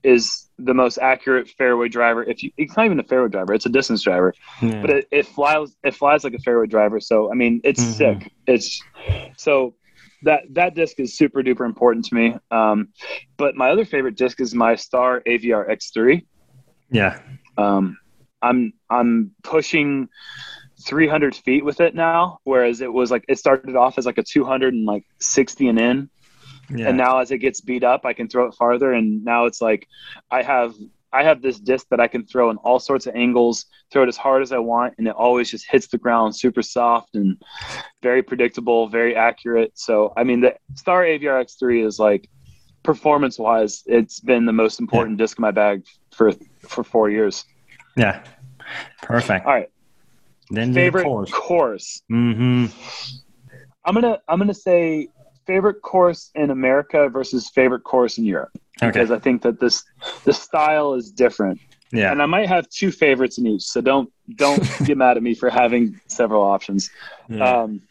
is 0.04 0.50
the 0.58 0.74
most 0.74 0.98
accurate 0.98 1.50
fairway 1.50 1.90
driver. 1.90 2.24
If 2.24 2.42
you, 2.44 2.52
it's 2.58 2.76
not 2.78 2.86
even 2.86 3.00
a 3.00 3.04
fairway 3.04 3.30
driver; 3.30 3.54
it's 3.54 3.66
a 3.66 3.70
distance 3.70 4.02
driver, 4.04 4.34
Yeah. 4.62 4.82
but 4.82 4.90
it, 4.92 5.08
it 5.12 5.26
flies 5.28 5.76
it 5.84 5.94
flies 5.96 6.24
like 6.24 6.34
a 6.34 6.40
fairway 6.40 6.68
driver. 6.68 7.00
So 7.00 7.32
I 7.32 7.36
mean, 7.36 7.62
it's 7.64 7.82
Mhm. 7.84 7.98
sick. 7.98 8.32
It's 8.48 8.82
so 9.38 9.76
that 10.26 10.42
that 10.52 10.76
disc 10.76 11.00
is 11.00 11.18
super 11.18 11.42
duper 11.42 11.66
important 11.66 12.06
to 12.06 12.16
me. 12.16 12.36
Um, 12.52 12.90
but 13.38 13.56
my 13.56 13.70
other 13.72 13.86
favorite 13.86 14.16
disc 14.18 14.40
is 14.42 14.54
my 14.54 14.76
Star 14.76 15.22
Aviar 15.26 15.68
X3. 15.70 16.26
yeah. 16.92 17.20
Um, 17.58 17.98
I'm 18.42 18.74
I'm 18.90 19.32
pushing 19.44 20.10
300 20.82 21.34
feet 21.36 21.64
with 21.64 21.80
it 21.80 21.96
now, 21.96 22.40
whereas 22.44 22.82
it 22.82 22.92
was 22.92 23.10
like 23.10 23.24
it 23.30 23.40
started 23.40 23.76
off 23.76 23.98
as 23.98 24.06
like 24.06 24.18
a 24.18 24.24
200 24.24 24.74
and 24.74 24.86
like 24.86 25.06
60 25.20 25.70
and 25.70 25.80
in, 25.80 26.10
Yeah. 26.70 26.90
and 26.90 26.98
now 26.98 27.20
as 27.20 27.32
it 27.32 27.38
gets 27.40 27.62
beat 27.62 27.84
up, 27.84 28.06
I 28.06 28.14
can 28.14 28.28
throw 28.28 28.46
it 28.48 28.56
farther, 28.56 28.92
and 28.92 29.24
now 29.24 29.46
it's 29.46 29.62
like 29.62 29.88
I 30.30 30.42
have 30.44 30.76
I 31.16 31.24
have 31.24 31.42
this 31.42 31.60
disc 31.60 31.88
that 31.90 32.00
I 32.00 32.08
can 32.08 32.26
throw 32.26 32.50
in 32.50 32.58
all 32.58 32.80
sorts 32.80 33.08
of 33.08 33.16
angles, 33.16 33.66
throw 33.92 34.04
it 34.04 34.10
as 34.10 34.18
hard 34.18 34.42
as 34.42 34.52
I 34.52 34.58
want, 34.58 34.96
and 34.98 35.08
it 35.08 35.16
always 35.16 35.50
just 35.50 35.66
hits 35.70 35.88
the 35.88 35.98
ground 35.98 36.36
super 36.36 36.62
soft 36.62 37.16
and 37.16 37.42
very 38.02 38.22
predictable, 38.22 38.88
very 38.88 39.16
accurate. 39.16 39.72
So 39.76 40.14
I 40.18 40.24
mean, 40.24 40.42
the 40.42 40.56
Star 40.76 41.04
Aviar 41.04 41.44
X3 41.44 41.86
is 41.86 42.00
like 42.00 42.30
performance 42.86 43.38
wise, 43.40 43.84
it's 43.88 44.20
been 44.20 44.46
the 44.46 44.54
most 44.54 44.80
important 44.80 45.18
disc 45.18 45.38
in 45.38 45.42
my 45.42 45.52
bag 45.52 45.84
for 46.12 46.32
for 46.60 46.84
four 46.84 47.10
years. 47.10 47.46
yeah. 47.98 48.24
Perfect. 49.02 49.46
All 49.46 49.54
right. 49.54 49.70
Then 50.50 50.74
favorite 50.74 51.04
the 51.04 51.08
course. 51.08 51.32
course. 51.32 52.02
Mm-hmm. 52.12 52.66
I'm 53.86 53.94
gonna 53.94 54.20
I'm 54.28 54.40
gonna 54.40 54.54
say 54.54 55.10
favorite 55.48 55.82
course 55.82 56.32
in 56.36 56.50
America 56.50 57.10
versus 57.10 57.50
favorite 57.50 57.84
course 57.84 58.18
in 58.18 58.26
Europe 58.26 58.52
Okay. 58.82 58.88
because 58.92 59.12
I 59.12 59.20
think 59.20 59.42
that 59.44 59.60
this 59.60 59.84
the 60.24 60.34
style 60.34 60.94
is 60.96 61.12
different, 61.12 61.60
Yeah. 61.92 62.12
and 62.12 62.22
I 62.22 62.26
might 62.26 62.48
have 62.50 62.68
two 62.70 62.92
favorites 62.92 63.38
in 63.38 63.48
each. 63.48 63.64
So 63.64 63.80
don't 63.82 64.12
don't 64.36 64.62
get 64.86 64.98
mad 64.98 65.18
at 65.18 65.24
me 65.24 65.34
for 65.36 65.50
having 65.50 66.00
several 66.08 66.44
options. 66.44 66.90
yeah. 67.30 67.62
Um, 67.62 67.82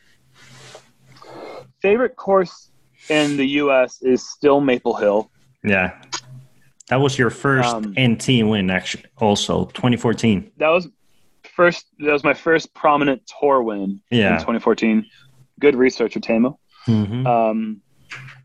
favorite 1.81 2.17
course 2.17 2.71
in 3.09 3.37
the 3.37 3.47
U.S. 3.63 4.03
is 4.03 4.29
still 4.29 4.61
Maple 4.61 4.95
Hill. 4.95 5.31
yeah. 5.63 6.01
That 6.89 6.97
was 7.01 7.19
your 7.19 7.31
first 7.31 7.67
um, 7.75 7.95
NT 7.99 8.47
win, 8.47 8.69
actually. 8.71 9.05
Also, 9.17 9.65
2014. 9.73 10.51
That 10.59 10.69
was 10.69 10.87
first. 11.43 11.87
That 11.99 12.13
was 12.13 12.23
my 12.23 12.35
first 12.35 12.75
prominent 12.75 13.23
tour 13.41 13.63
win 13.63 14.03
in 14.11 14.19
Yeah. 14.19 14.33
2014. 14.37 15.07
Good 15.61 15.77
researcher, 15.77 16.21
Teemu. 16.21 16.59
Mm-hmm. 16.87 17.27
um, 17.27 17.81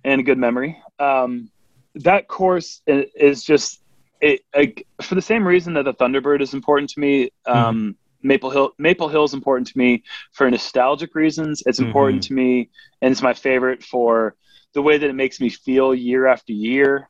and 0.04 0.22
a 0.22 0.24
good 0.24 0.38
memory. 0.38 0.82
Um, 1.00 1.52
that 1.96 2.28
course 2.28 2.82
is 2.88 3.44
just 3.44 3.82
it, 4.22 4.42
like, 4.56 4.86
for 5.02 5.16
the 5.16 5.22
same 5.22 5.48
reason 5.48 5.74
that 5.74 5.86
the 5.86 5.94
Thunderbird 5.94 6.42
is 6.42 6.54
important 6.54 6.90
to 6.92 7.00
me. 7.00 7.32
Um, 7.46 7.96
Maple 8.22 8.50
Hill 8.50 8.74
Maple 8.78 9.08
Hill 9.08 9.24
is 9.24 9.34
important 9.34 9.68
to 9.68 9.78
me 9.78 10.04
for 10.34 10.50
nostalgic 10.50 11.16
reasons. 11.16 11.64
It's 11.66 11.80
important 11.80 12.24
to 12.24 12.34
me, 12.34 12.70
and 13.02 13.12
it's 13.12 13.22
my 13.22 13.34
favorite 13.34 13.82
for 13.84 14.36
the 14.74 14.82
way 14.82 14.98
that 14.98 15.10
it 15.10 15.16
makes 15.16 15.40
me 15.40 15.50
feel 15.50 15.96
year 15.96 16.28
after 16.28 16.52
year. 16.52 17.10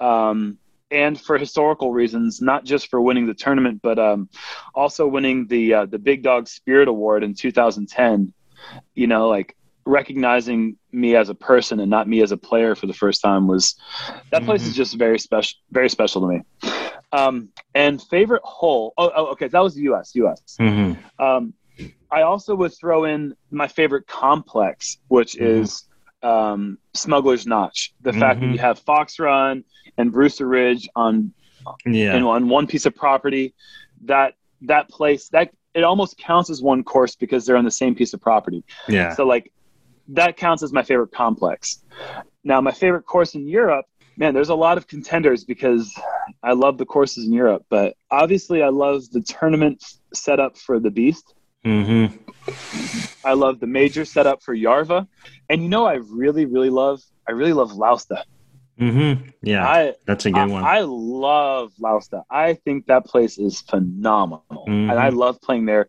Um, 0.00 0.58
and 0.90 1.20
for 1.20 1.36
historical 1.36 1.92
reasons, 1.92 2.40
not 2.40 2.64
just 2.64 2.88
for 2.88 3.00
winning 3.00 3.26
the 3.26 3.34
tournament, 3.34 3.80
but 3.82 3.98
um, 3.98 4.28
also 4.74 5.06
winning 5.06 5.46
the 5.46 5.74
uh, 5.74 5.86
the 5.86 5.98
Big 5.98 6.22
Dog 6.22 6.48
Spirit 6.48 6.88
Award 6.88 7.22
in 7.22 7.34
2010. 7.34 8.32
You 8.94 9.06
know, 9.06 9.28
like 9.28 9.56
recognizing 9.86 10.76
me 10.92 11.14
as 11.16 11.28
a 11.28 11.34
person 11.34 11.80
and 11.80 11.88
not 11.90 12.08
me 12.08 12.20
as 12.20 12.32
a 12.32 12.36
player 12.36 12.74
for 12.74 12.86
the 12.86 12.92
first 12.92 13.22
time 13.22 13.46
was 13.46 13.76
that 14.32 14.44
place 14.44 14.62
Mhm. 14.64 14.66
is 14.68 14.76
just 14.76 14.94
very 14.98 15.18
special 15.18 15.56
very 15.70 15.88
special 15.88 16.20
to 16.22 16.26
me 16.26 16.40
um 17.12 17.48
and 17.74 18.02
favorite 18.02 18.42
hole 18.44 18.92
oh, 18.98 19.10
oh 19.14 19.26
okay 19.28 19.48
that 19.48 19.60
was 19.60 19.74
the 19.74 19.82
us 19.82 20.12
us 20.16 20.56
Mm-hmm. 20.60 21.24
um 21.24 21.54
i 22.10 22.22
also 22.22 22.54
would 22.56 22.72
throw 22.78 23.04
in 23.04 23.34
my 23.50 23.68
favorite 23.68 24.06
complex 24.08 24.98
which 25.08 25.34
Mhm. 25.36 25.60
is 25.62 25.84
um 26.22 26.78
smuggler's 26.94 27.46
notch 27.46 27.94
the 28.02 28.12
fact 28.12 28.40
that 28.40 28.46
Mhm. 28.46 28.52
you 28.54 28.58
have 28.58 28.78
fox 28.80 29.18
run 29.20 29.62
and 29.98 30.10
brewster 30.10 30.46
ridge 30.48 30.88
on 30.96 31.32
Yeah. 31.84 32.16
in 32.16 32.22
on 32.24 32.48
one 32.48 32.66
piece 32.66 32.86
of 32.86 32.94
property 32.94 33.54
that 34.04 34.34
that 34.62 34.88
place 34.88 35.28
that 35.28 35.52
it 35.74 35.84
almost 35.84 36.16
counts 36.16 36.48
as 36.48 36.62
one 36.62 36.82
course 36.82 37.14
because 37.16 37.44
they're 37.44 37.56
on 37.58 37.64
the 37.64 37.70
same 37.70 37.94
piece 37.94 38.14
of 38.14 38.20
property 38.20 38.64
yeah. 38.88 39.12
so 39.14 39.26
like 39.26 39.52
that 40.08 40.36
counts 40.36 40.62
as 40.62 40.72
my 40.72 40.82
favorite 40.82 41.12
complex. 41.12 41.82
Now 42.44 42.60
my 42.60 42.72
favorite 42.72 43.02
course 43.04 43.34
in 43.34 43.46
Europe, 43.48 43.86
man, 44.16 44.34
there's 44.34 44.48
a 44.48 44.54
lot 44.54 44.78
of 44.78 44.86
contenders 44.86 45.44
because 45.44 45.94
I 46.42 46.52
love 46.52 46.78
the 46.78 46.86
courses 46.86 47.26
in 47.26 47.32
Europe, 47.32 47.64
but 47.68 47.96
obviously 48.10 48.62
I 48.62 48.68
love 48.68 49.10
the 49.10 49.20
tournament 49.20 49.84
setup 50.14 50.56
for 50.56 50.78
the 50.78 50.90
Beast. 50.90 51.34
mm-hmm. 51.64 52.16
I 53.24 53.32
love 53.32 53.58
the 53.58 53.66
major 53.66 54.04
setup 54.04 54.42
for 54.42 54.54
Järva. 54.54 55.08
And 55.48 55.62
you 55.62 55.68
know 55.68 55.84
I 55.84 55.94
really 55.94 56.44
really 56.46 56.70
love 56.70 57.02
I 57.28 57.32
really 57.32 57.52
love 57.52 57.72
Lausta. 57.72 58.22
Mm-hmm. 58.80 59.30
Yeah. 59.42 59.66
I 59.66 59.94
That's 60.06 60.26
a 60.26 60.30
good 60.30 60.38
I, 60.38 60.46
one. 60.46 60.64
I 60.64 60.80
love 60.82 61.72
Lausta. 61.80 62.22
I 62.30 62.54
think 62.54 62.86
that 62.86 63.06
place 63.06 63.38
is 63.38 63.60
phenomenal. 63.62 64.44
Mhm. 64.68 64.90
And 64.90 64.92
I 64.92 65.08
love 65.08 65.40
playing 65.40 65.64
there. 65.66 65.88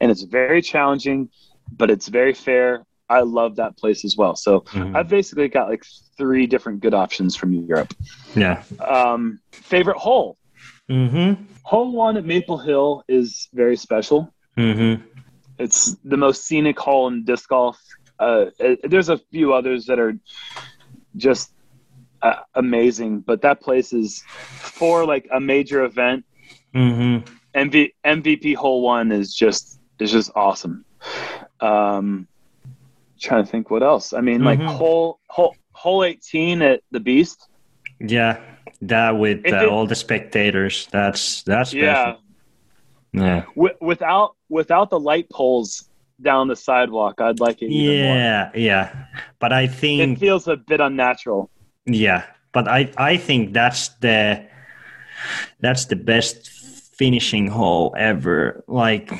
And 0.00 0.10
it's 0.10 0.22
very 0.22 0.62
challenging, 0.62 1.28
but 1.70 1.90
it's 1.90 2.08
very 2.08 2.32
fair. 2.34 2.84
I 3.18 3.20
love 3.20 3.56
that 3.56 3.76
place 3.76 4.04
as 4.08 4.16
well. 4.16 4.34
So 4.36 4.60
Mhm. 4.60 4.96
I've 4.96 5.08
basically 5.08 5.48
got 5.48 5.68
like 5.68 5.84
three 6.18 6.46
different 6.46 6.80
good 6.80 6.94
options 6.94 7.36
from 7.36 7.52
Europe. 7.52 7.92
yeah. 8.34 8.62
Um, 8.98 9.38
favorite 9.52 9.98
hole. 10.06 10.36
Mm-hmm. 10.90 11.30
Hole 11.62 11.92
one 11.92 12.16
at 12.16 12.24
Maple 12.24 12.58
Hill 12.58 13.04
is 13.08 13.48
very 13.62 13.76
special. 13.76 14.32
Mm-hmm. 14.56 15.02
It's 15.58 15.96
the 16.12 16.16
most 16.16 16.38
scenic 16.46 16.78
hole 16.78 17.08
in 17.08 17.24
disc 17.24 17.48
golf. 17.48 17.78
Uh, 18.18 18.46
it- 18.58 18.90
there's 18.90 19.08
a 19.08 19.18
few 19.32 19.52
others 19.52 19.86
that 19.86 19.98
are 19.98 20.14
just 21.16 21.52
uh, 22.22 22.36
amazing, 22.54 23.18
but 23.20 23.42
that 23.42 23.60
place 23.60 23.92
is 23.92 24.22
for 24.76 25.04
like 25.04 25.26
a 25.32 25.40
major 25.40 25.84
event. 25.84 26.24
Mm-hmm. 26.74 27.14
MV, 27.54 27.92
MVP 28.04 28.54
hole 28.54 28.80
one 28.82 29.10
is 29.12 29.34
just 29.34 29.80
is 29.98 30.10
just 30.12 30.30
awesome. 30.34 30.84
Um, 31.60 32.26
trying 33.22 33.44
to 33.44 33.50
think 33.50 33.70
what 33.70 33.82
else. 33.82 34.12
I 34.12 34.20
mean, 34.20 34.42
like 34.44 34.58
Mhm. 34.58 34.66
hole 34.76 35.20
hole 35.28 35.54
hole 35.72 36.04
18 36.04 36.60
at 36.62 36.80
the 36.90 37.00
Beast. 37.00 37.48
Yeah. 38.00 38.40
That 38.82 39.16
with 39.16 39.40
uh, 39.50 39.56
it- 39.56 39.68
all 39.68 39.86
the 39.86 39.94
spectators. 39.94 40.88
That's 40.90 41.42
that's 41.44 41.72
Yeah, 41.72 41.82
special. 41.94 42.20
Yeah. 43.12 43.42
Wi- 43.54 43.76
without 43.80 44.34
without 44.48 44.90
the 44.90 44.98
light 45.00 45.28
poles 45.30 45.88
down 46.20 46.48
the 46.48 46.56
sidewalk, 46.56 47.20
I'd 47.20 47.40
like 47.40 47.62
it 47.62 47.70
even 47.70 48.06
more. 48.06 48.16
Yeah. 48.16 48.50
Yeah. 48.54 49.06
But 49.38 49.52
I 49.52 49.66
think 49.66 50.16
It 50.16 50.18
feels 50.20 50.48
a 50.48 50.56
bit 50.56 50.80
unnatural. 50.80 51.48
Yeah, 51.86 52.24
but 52.52 52.68
I 52.68 52.90
I 52.96 53.16
think 53.16 53.52
that's 53.52 53.88
the 54.00 54.44
that's 55.60 55.86
the 55.86 55.96
best 55.96 56.48
finishing 56.98 57.46
hole 57.48 57.94
ever. 57.96 58.64
Like 58.66 59.10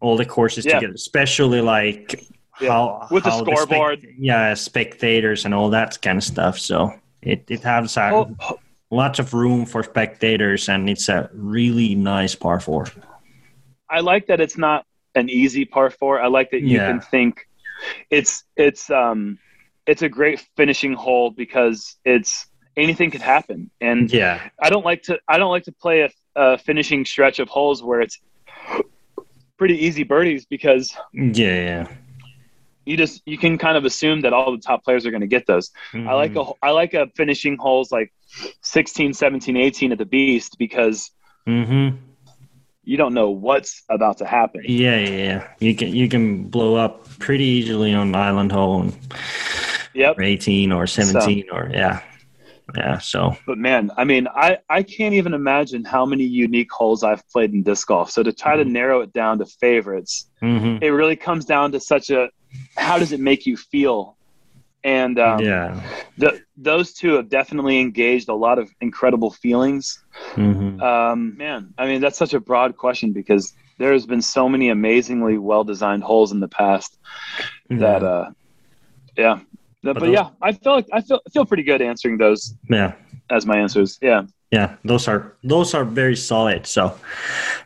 all 0.00 0.16
the 0.16 0.24
courses 0.26 0.64
Yeah. 0.64 0.74
together, 0.78 0.94
especially 0.94 1.60
like 1.60 2.20
Yeah. 2.60 2.70
how 2.72 3.08
With 3.10 3.24
the 3.24 3.30
how 3.30 3.38
scoreboard. 3.44 4.00
spec- 4.00 4.14
yeah, 4.18 4.54
spectators 4.54 5.44
and 5.44 5.54
all 5.54 5.70
that 5.70 6.00
kind 6.02 6.18
of 6.18 6.24
stuff. 6.24 6.58
So 6.58 6.92
it 7.22 7.44
it 7.48 7.62
has 7.62 7.96
a, 7.96 8.08
Hole- 8.10 8.36
ho- 8.38 8.58
lots 8.90 9.18
of 9.18 9.32
room 9.34 9.66
for 9.66 9.82
spectators, 9.82 10.68
and 10.68 10.88
it's 10.90 11.08
a 11.08 11.30
really 11.32 11.94
nice 11.94 12.34
par 12.34 12.60
four. 12.60 12.86
I 13.88 14.00
like 14.00 14.26
that 14.28 14.40
it's 14.40 14.56
not 14.58 14.84
an 15.14 15.28
easy 15.28 15.64
par 15.64 15.90
four. 15.90 16.20
I 16.20 16.28
like 16.28 16.50
that 16.50 16.60
you 16.62 16.76
Yeah. 16.76 16.86
can 16.88 17.00
think 17.00 17.46
it's 18.10 18.44
it's 18.56 18.90
um 18.90 19.38
it's 19.86 20.02
a 20.02 20.08
great 20.08 20.46
finishing 20.56 20.92
hole 20.94 21.30
because 21.30 21.96
it's 22.04 22.46
anything 22.76 23.10
could 23.10 23.22
happen. 23.22 23.70
And 23.80 24.12
Yeah. 24.12 24.40
I 24.62 24.70
don't 24.70 24.84
like 24.84 25.02
to 25.04 25.18
I 25.28 25.38
don't 25.38 25.50
like 25.50 25.64
to 25.64 25.72
play 25.72 26.02
a, 26.02 26.10
a 26.36 26.58
finishing 26.58 27.04
stretch 27.04 27.38
of 27.40 27.48
holes 27.48 27.82
where 27.82 28.00
it's 28.00 28.18
pretty 29.56 29.84
easy 29.84 30.04
birdies 30.04 30.44
because 30.46 30.96
Yeah. 31.12 31.32
Yeah. 31.44 31.88
You 32.86 32.96
just 32.96 33.22
you 33.26 33.36
can 33.38 33.58
kind 33.58 33.76
of 33.76 33.84
assume 33.84 34.22
that 34.22 34.32
all 34.32 34.52
the 34.52 34.58
top 34.58 34.84
players 34.84 35.04
are 35.06 35.10
going 35.10 35.20
to 35.20 35.26
get 35.26 35.46
those. 35.46 35.70
I 35.94 36.14
like 36.14 36.34
a 36.36 36.44
I 36.62 36.70
like 36.70 36.94
a 36.94 37.08
finishing 37.16 37.56
holes 37.56 37.92
like 37.92 38.12
16, 38.62 39.12
17, 39.14 39.56
18 39.56 39.92
at 39.92 39.98
the 39.98 40.04
beast 40.06 40.56
because 40.58 41.10
Mm-hmm. 41.48 41.96
you 42.84 42.96
don't 42.98 43.14
know 43.14 43.30
what's 43.30 43.82
about 43.88 44.18
to 44.18 44.26
happen. 44.26 44.62
Yeah, 44.66 44.98
yeah, 44.98 45.08
yeah. 45.08 45.48
You 45.58 45.74
can 45.74 45.88
you 45.94 46.08
can 46.08 46.44
blow 46.44 46.74
up 46.76 47.08
pretty 47.18 47.44
easily 47.44 47.94
on 47.94 48.14
island 48.14 48.52
hole 48.52 48.82
and 48.82 48.96
Yep. 49.94 50.18
or 50.18 50.22
18 50.22 50.70
or 50.70 50.86
17 50.86 51.46
or 51.50 51.70
yeah. 51.72 52.00
Yeah, 52.76 52.98
so 52.98 53.36
But 53.46 53.58
man, 53.58 53.90
I 53.96 54.04
mean, 54.04 54.28
I, 54.28 54.58
I 54.68 54.84
can't 54.84 55.14
even 55.14 55.34
imagine 55.34 55.84
how 55.84 56.06
many 56.06 56.22
unique 56.22 56.70
holes 56.70 57.02
I've 57.02 57.28
played 57.30 57.52
in 57.52 57.64
disc 57.64 57.88
golf. 57.88 58.12
So 58.12 58.22
to 58.22 58.32
try 58.32 58.54
to 58.54 58.64
narrow 58.64 59.00
it 59.00 59.12
down 59.12 59.38
to 59.38 59.46
favorites, 59.46 60.30
mhm. 60.40 60.80
it 60.80 60.90
really 60.90 61.16
comes 61.16 61.44
down 61.44 61.72
to 61.72 61.80
such 61.80 62.10
a 62.10 62.28
how 62.76 62.98
does 62.98 63.12
it 63.12 63.20
make 63.20 63.46
you 63.46 63.56
feel? 63.56 64.16
And 64.82 65.18
um, 65.18 65.40
yeah. 65.40 65.80
the, 66.16 66.40
those 66.56 66.94
two 66.94 67.14
have 67.14 67.28
definitely 67.28 67.80
engaged 67.80 68.28
a 68.28 68.34
lot 68.34 68.58
of 68.58 68.70
incredible 68.80 69.30
feelings. 69.30 70.02
Mhm. 70.32 70.80
Um, 70.80 71.36
man, 71.36 71.74
I 71.76 71.86
mean, 71.86 72.00
that's 72.00 72.16
such 72.16 72.32
a 72.32 72.40
broad 72.40 72.76
question 72.76 73.12
because 73.12 73.52
there 73.78 73.92
has 73.92 74.06
been 74.06 74.22
so 74.22 74.48
many 74.48 74.70
amazingly 74.70 75.36
well 75.36 75.64
designed 75.64 76.02
holes 76.02 76.32
in 76.32 76.40
the 76.40 76.48
past 76.48 76.98
that, 77.68 78.02
uh, 78.02 78.30
yeah. 79.16 79.40
But, 79.82 80.00
those- 80.00 80.12
yeah, 80.12 80.30
I 80.42 80.52
feel 80.52 80.74
like 80.74 80.86
I 80.92 81.00
feel 81.00 81.20
feel 81.32 81.46
pretty 81.46 81.62
good 81.62 81.80
answering 81.80 82.18
those 82.18 82.54
yeah. 82.68 82.92
as 83.30 83.46
my 83.46 83.56
answers. 83.56 83.98
Yeah. 84.02 84.24
Yeah, 84.50 84.76
those 84.84 85.08
are 85.08 85.36
those 85.44 85.74
are 85.74 85.84
very 85.84 86.16
solid. 86.16 86.66
So 86.66 86.94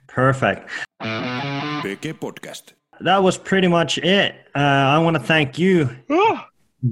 perfect. 0.07 0.69
PK 1.03 2.13
Podcast. 2.13 2.75
That 3.01 3.23
was 3.23 3.37
pretty 3.37 3.69
much 3.69 3.99
it. 3.99 4.35
Uh, 4.55 4.59
I 4.59 4.99
want 4.99 5.17
to 5.17 5.23
thank 5.23 5.59
you, 5.59 5.91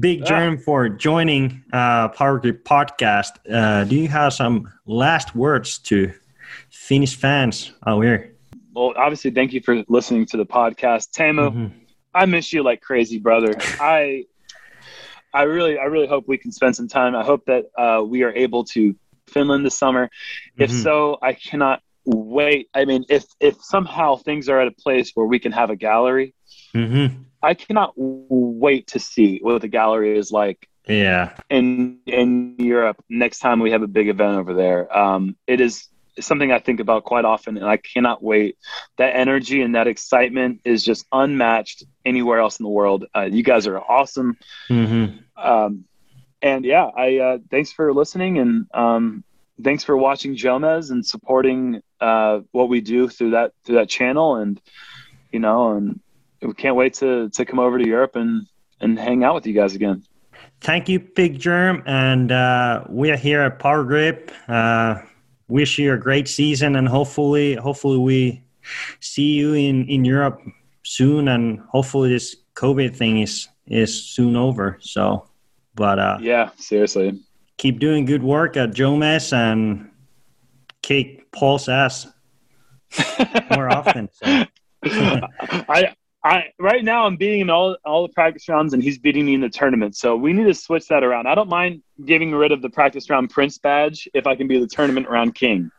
Big. 0.01 0.23
Jerm, 0.25 0.63
for 0.63 0.89
joining 0.89 1.63
uh, 1.73 2.09
Power 2.09 2.39
Grip 2.39 2.65
Podcast. 2.65 3.31
Uh, 3.51 3.85
do 3.85 3.97
you 3.97 4.09
have 4.09 4.33
some 4.33 4.69
last 4.87 5.35
words 5.35 5.79
to 5.81 6.13
Finnish 6.71 7.17
fans 7.17 7.73
out 7.87 8.01
here? 8.01 8.35
Well, 8.75 8.95
obviously, 8.97 9.31
thank 9.31 9.53
you 9.53 9.61
for 9.61 9.85
listening 9.89 10.27
to 10.27 10.37
the 10.37 10.47
podcast, 10.47 11.11
Teemu. 11.11 11.53
Mhm. 11.53 11.73
I 12.15 12.27
miss 12.27 12.53
you 12.53 12.63
like 12.63 12.81
crazy, 12.81 13.19
brother. 13.19 13.55
I, 13.81 14.25
I 15.33 15.43
really, 15.43 15.79
I 15.79 15.85
really 15.85 16.07
hope 16.07 16.25
we 16.27 16.37
can 16.39 16.53
spend 16.53 16.75
some 16.77 16.89
time. 16.89 17.15
I 17.15 17.25
hope 17.25 17.45
that 17.47 17.67
uh, 17.79 18.03
we 18.03 18.23
are 18.23 18.33
able 18.33 18.65
to 18.65 18.95
Finland 19.29 19.65
this 19.65 19.77
summer. 19.77 20.11
If 20.59 20.71
Mhm. 20.71 20.83
so, 20.83 21.19
I 21.23 21.33
cannot 21.35 21.81
wait. 22.05 22.69
I 22.75 22.85
mean, 22.85 23.05
if 23.09 23.25
if 23.41 23.63
somehow 23.63 24.17
things 24.17 24.49
are 24.49 24.61
at 24.61 24.69
a 24.69 24.73
place 24.73 25.13
where 25.15 25.27
we 25.27 25.39
can 25.39 25.53
have 25.53 25.71
a 25.71 25.77
gallery, 25.77 26.35
Mhm. 26.75 27.25
I 27.43 27.55
cannot 27.55 27.93
wait 27.97 28.87
to 28.89 28.99
see 29.01 29.39
what 29.43 29.61
the 29.63 29.69
gallery 29.69 30.17
is 30.17 30.31
like 30.31 30.69
Yeah. 30.89 31.31
in 31.51 31.99
in 32.07 32.55
Europe 32.59 33.03
next 33.09 33.41
time 33.41 33.61
we 33.61 33.71
have 33.73 33.83
a 33.83 33.89
big 33.89 34.09
event 34.09 34.39
over 34.39 34.55
there. 34.55 34.97
Um, 34.97 35.37
it 35.47 35.61
is 35.61 35.89
something 36.21 36.53
I 36.53 36.59
think 36.59 36.79
about 36.81 37.05
quite 37.05 37.25
often, 37.25 37.57
and 37.57 37.67
I 37.67 37.79
cannot 37.79 38.23
wait. 38.23 38.57
That 38.99 39.17
energy 39.17 39.63
and 39.63 39.75
that 39.75 39.87
excitement 39.87 40.61
is 40.65 40.85
just 40.85 41.07
unmatched 41.13 41.85
anywhere 42.05 42.39
else 42.39 42.59
in 42.61 42.65
the 42.65 42.71
world. 42.71 43.07
Uh, 43.17 43.29
you 43.31 43.43
guys 43.43 43.67
are 43.67 43.79
awesome, 43.81 44.37
hmm 44.69 45.07
um, 45.37 45.85
and 46.43 46.65
yeah, 46.65 46.85
I 46.97 47.17
uh, 47.19 47.39
thanks 47.51 47.73
for 47.73 47.93
listening 47.95 48.39
and 48.39 48.67
um, 48.75 49.25
thanks 49.63 49.85
for 49.85 49.97
watching 49.97 50.37
Jomez 50.37 50.91
and 50.91 51.05
supporting 51.07 51.81
uh, 52.03 52.41
what 52.51 52.69
we 52.69 52.81
do 52.81 53.09
through 53.09 53.31
that 53.31 53.53
through 53.65 53.77
that 53.77 53.89
channel, 53.89 54.37
and 54.37 54.61
you 55.33 55.39
know, 55.39 55.77
and 55.77 56.01
we 56.43 56.53
can't 56.55 56.77
wait 56.77 56.95
to 56.95 57.31
to 57.31 57.45
come 57.45 57.59
over 57.61 57.79
to 57.79 57.87
Europe 57.87 58.17
and 58.17 58.47
and 58.81 58.99
hang 58.99 59.23
out 59.25 59.35
with 59.35 59.47
you 59.47 59.55
guys 59.55 59.75
again. 59.75 60.03
Thank 60.61 60.89
you, 60.89 60.99
Big 61.01 61.39
Jerm, 61.39 61.83
and 61.87 62.31
uh, 62.33 62.85
we 62.89 63.11
are 63.11 63.17
here 63.17 63.41
at 63.43 63.59
Power 63.59 63.85
Grip. 63.85 64.33
Uh, 64.49 64.97
wish 65.49 65.79
you 65.79 65.93
a 65.93 65.97
great 65.99 66.29
season, 66.29 66.77
and 66.77 66.89
hopefully, 66.89 67.55
hopefully 67.55 67.99
we 67.99 68.43
see 69.01 69.35
you 69.35 69.55
in 69.55 69.87
in 69.89 70.05
Europe 70.05 70.41
soon, 70.85 71.29
and 71.29 71.61
hopefully 71.71 72.11
this 72.11 72.37
COVID 72.55 72.97
thing 72.97 73.21
is 73.21 73.49
is 73.67 74.03
soon 74.03 74.35
over. 74.37 74.79
So, 74.81 75.29
but 75.75 75.99
uh, 75.99 76.19
Yeah, 76.21 76.51
seriously. 76.57 77.21
keep 77.59 77.79
doing 77.79 78.05
good 78.05 78.23
work 78.23 78.57
at 78.57 78.71
Jomez 78.75 79.33
and 79.33 79.89
kick 80.83 81.31
Paul's 81.33 81.69
ass 81.69 82.07
more 83.51 83.69
often. 83.69 84.09
So. 84.13 84.45
I 85.69 85.95
I 86.25 86.45
right 86.59 86.85
now 86.85 87.07
I'm 87.07 87.17
beating 87.17 87.41
him 87.41 87.47
in 87.49 87.51
all 87.51 87.77
all 87.85 88.07
the 88.07 88.13
practice 88.13 88.49
rounds 88.49 88.75
and 88.75 88.83
he's 88.83 88.99
beating 88.99 89.27
me 89.27 89.35
in 89.35 89.41
the 89.41 89.49
tournament. 89.49 89.97
So 89.97 90.17
we 90.17 90.33
need 90.33 90.45
to 90.45 90.55
switch 90.55 90.89
that 90.89 91.03
around. 91.03 91.27
I 91.27 91.35
don't 91.35 91.49
mind 91.49 91.83
getting 92.05 92.33
rid 92.33 92.53
of 92.53 92.63
the 92.63 92.71
practice 92.71 93.09
round 93.11 93.31
prince 93.31 93.59
badge 93.59 94.09
if 94.15 94.27
I 94.27 94.37
can 94.37 94.47
be 94.47 94.59
the 94.59 94.67
tournament 94.67 95.09
round 95.09 95.35
king. 95.35 95.71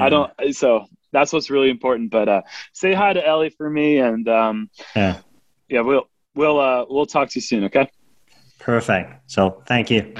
I 0.00 0.08
don't 0.08 0.32
so 0.52 0.86
that's 1.12 1.32
what's 1.32 1.50
really 1.50 1.70
important. 1.70 2.10
But 2.10 2.28
uh 2.28 2.42
say 2.72 2.94
hi 2.94 3.12
to 3.12 3.26
Ellie 3.26 3.50
for 3.50 3.68
me 3.68 3.98
and 3.98 4.28
um 4.28 4.70
Yeah, 4.96 5.18
yeah, 5.68 5.80
we'll 5.80 6.08
we'll 6.34 6.58
uh 6.58 6.84
we'll 6.88 7.06
talk 7.06 7.28
to 7.30 7.36
you 7.36 7.42
soon, 7.42 7.64
okay? 7.64 7.88
perfect. 8.62 9.12
So, 9.26 9.62
thank 9.66 9.90
you. 9.90 10.14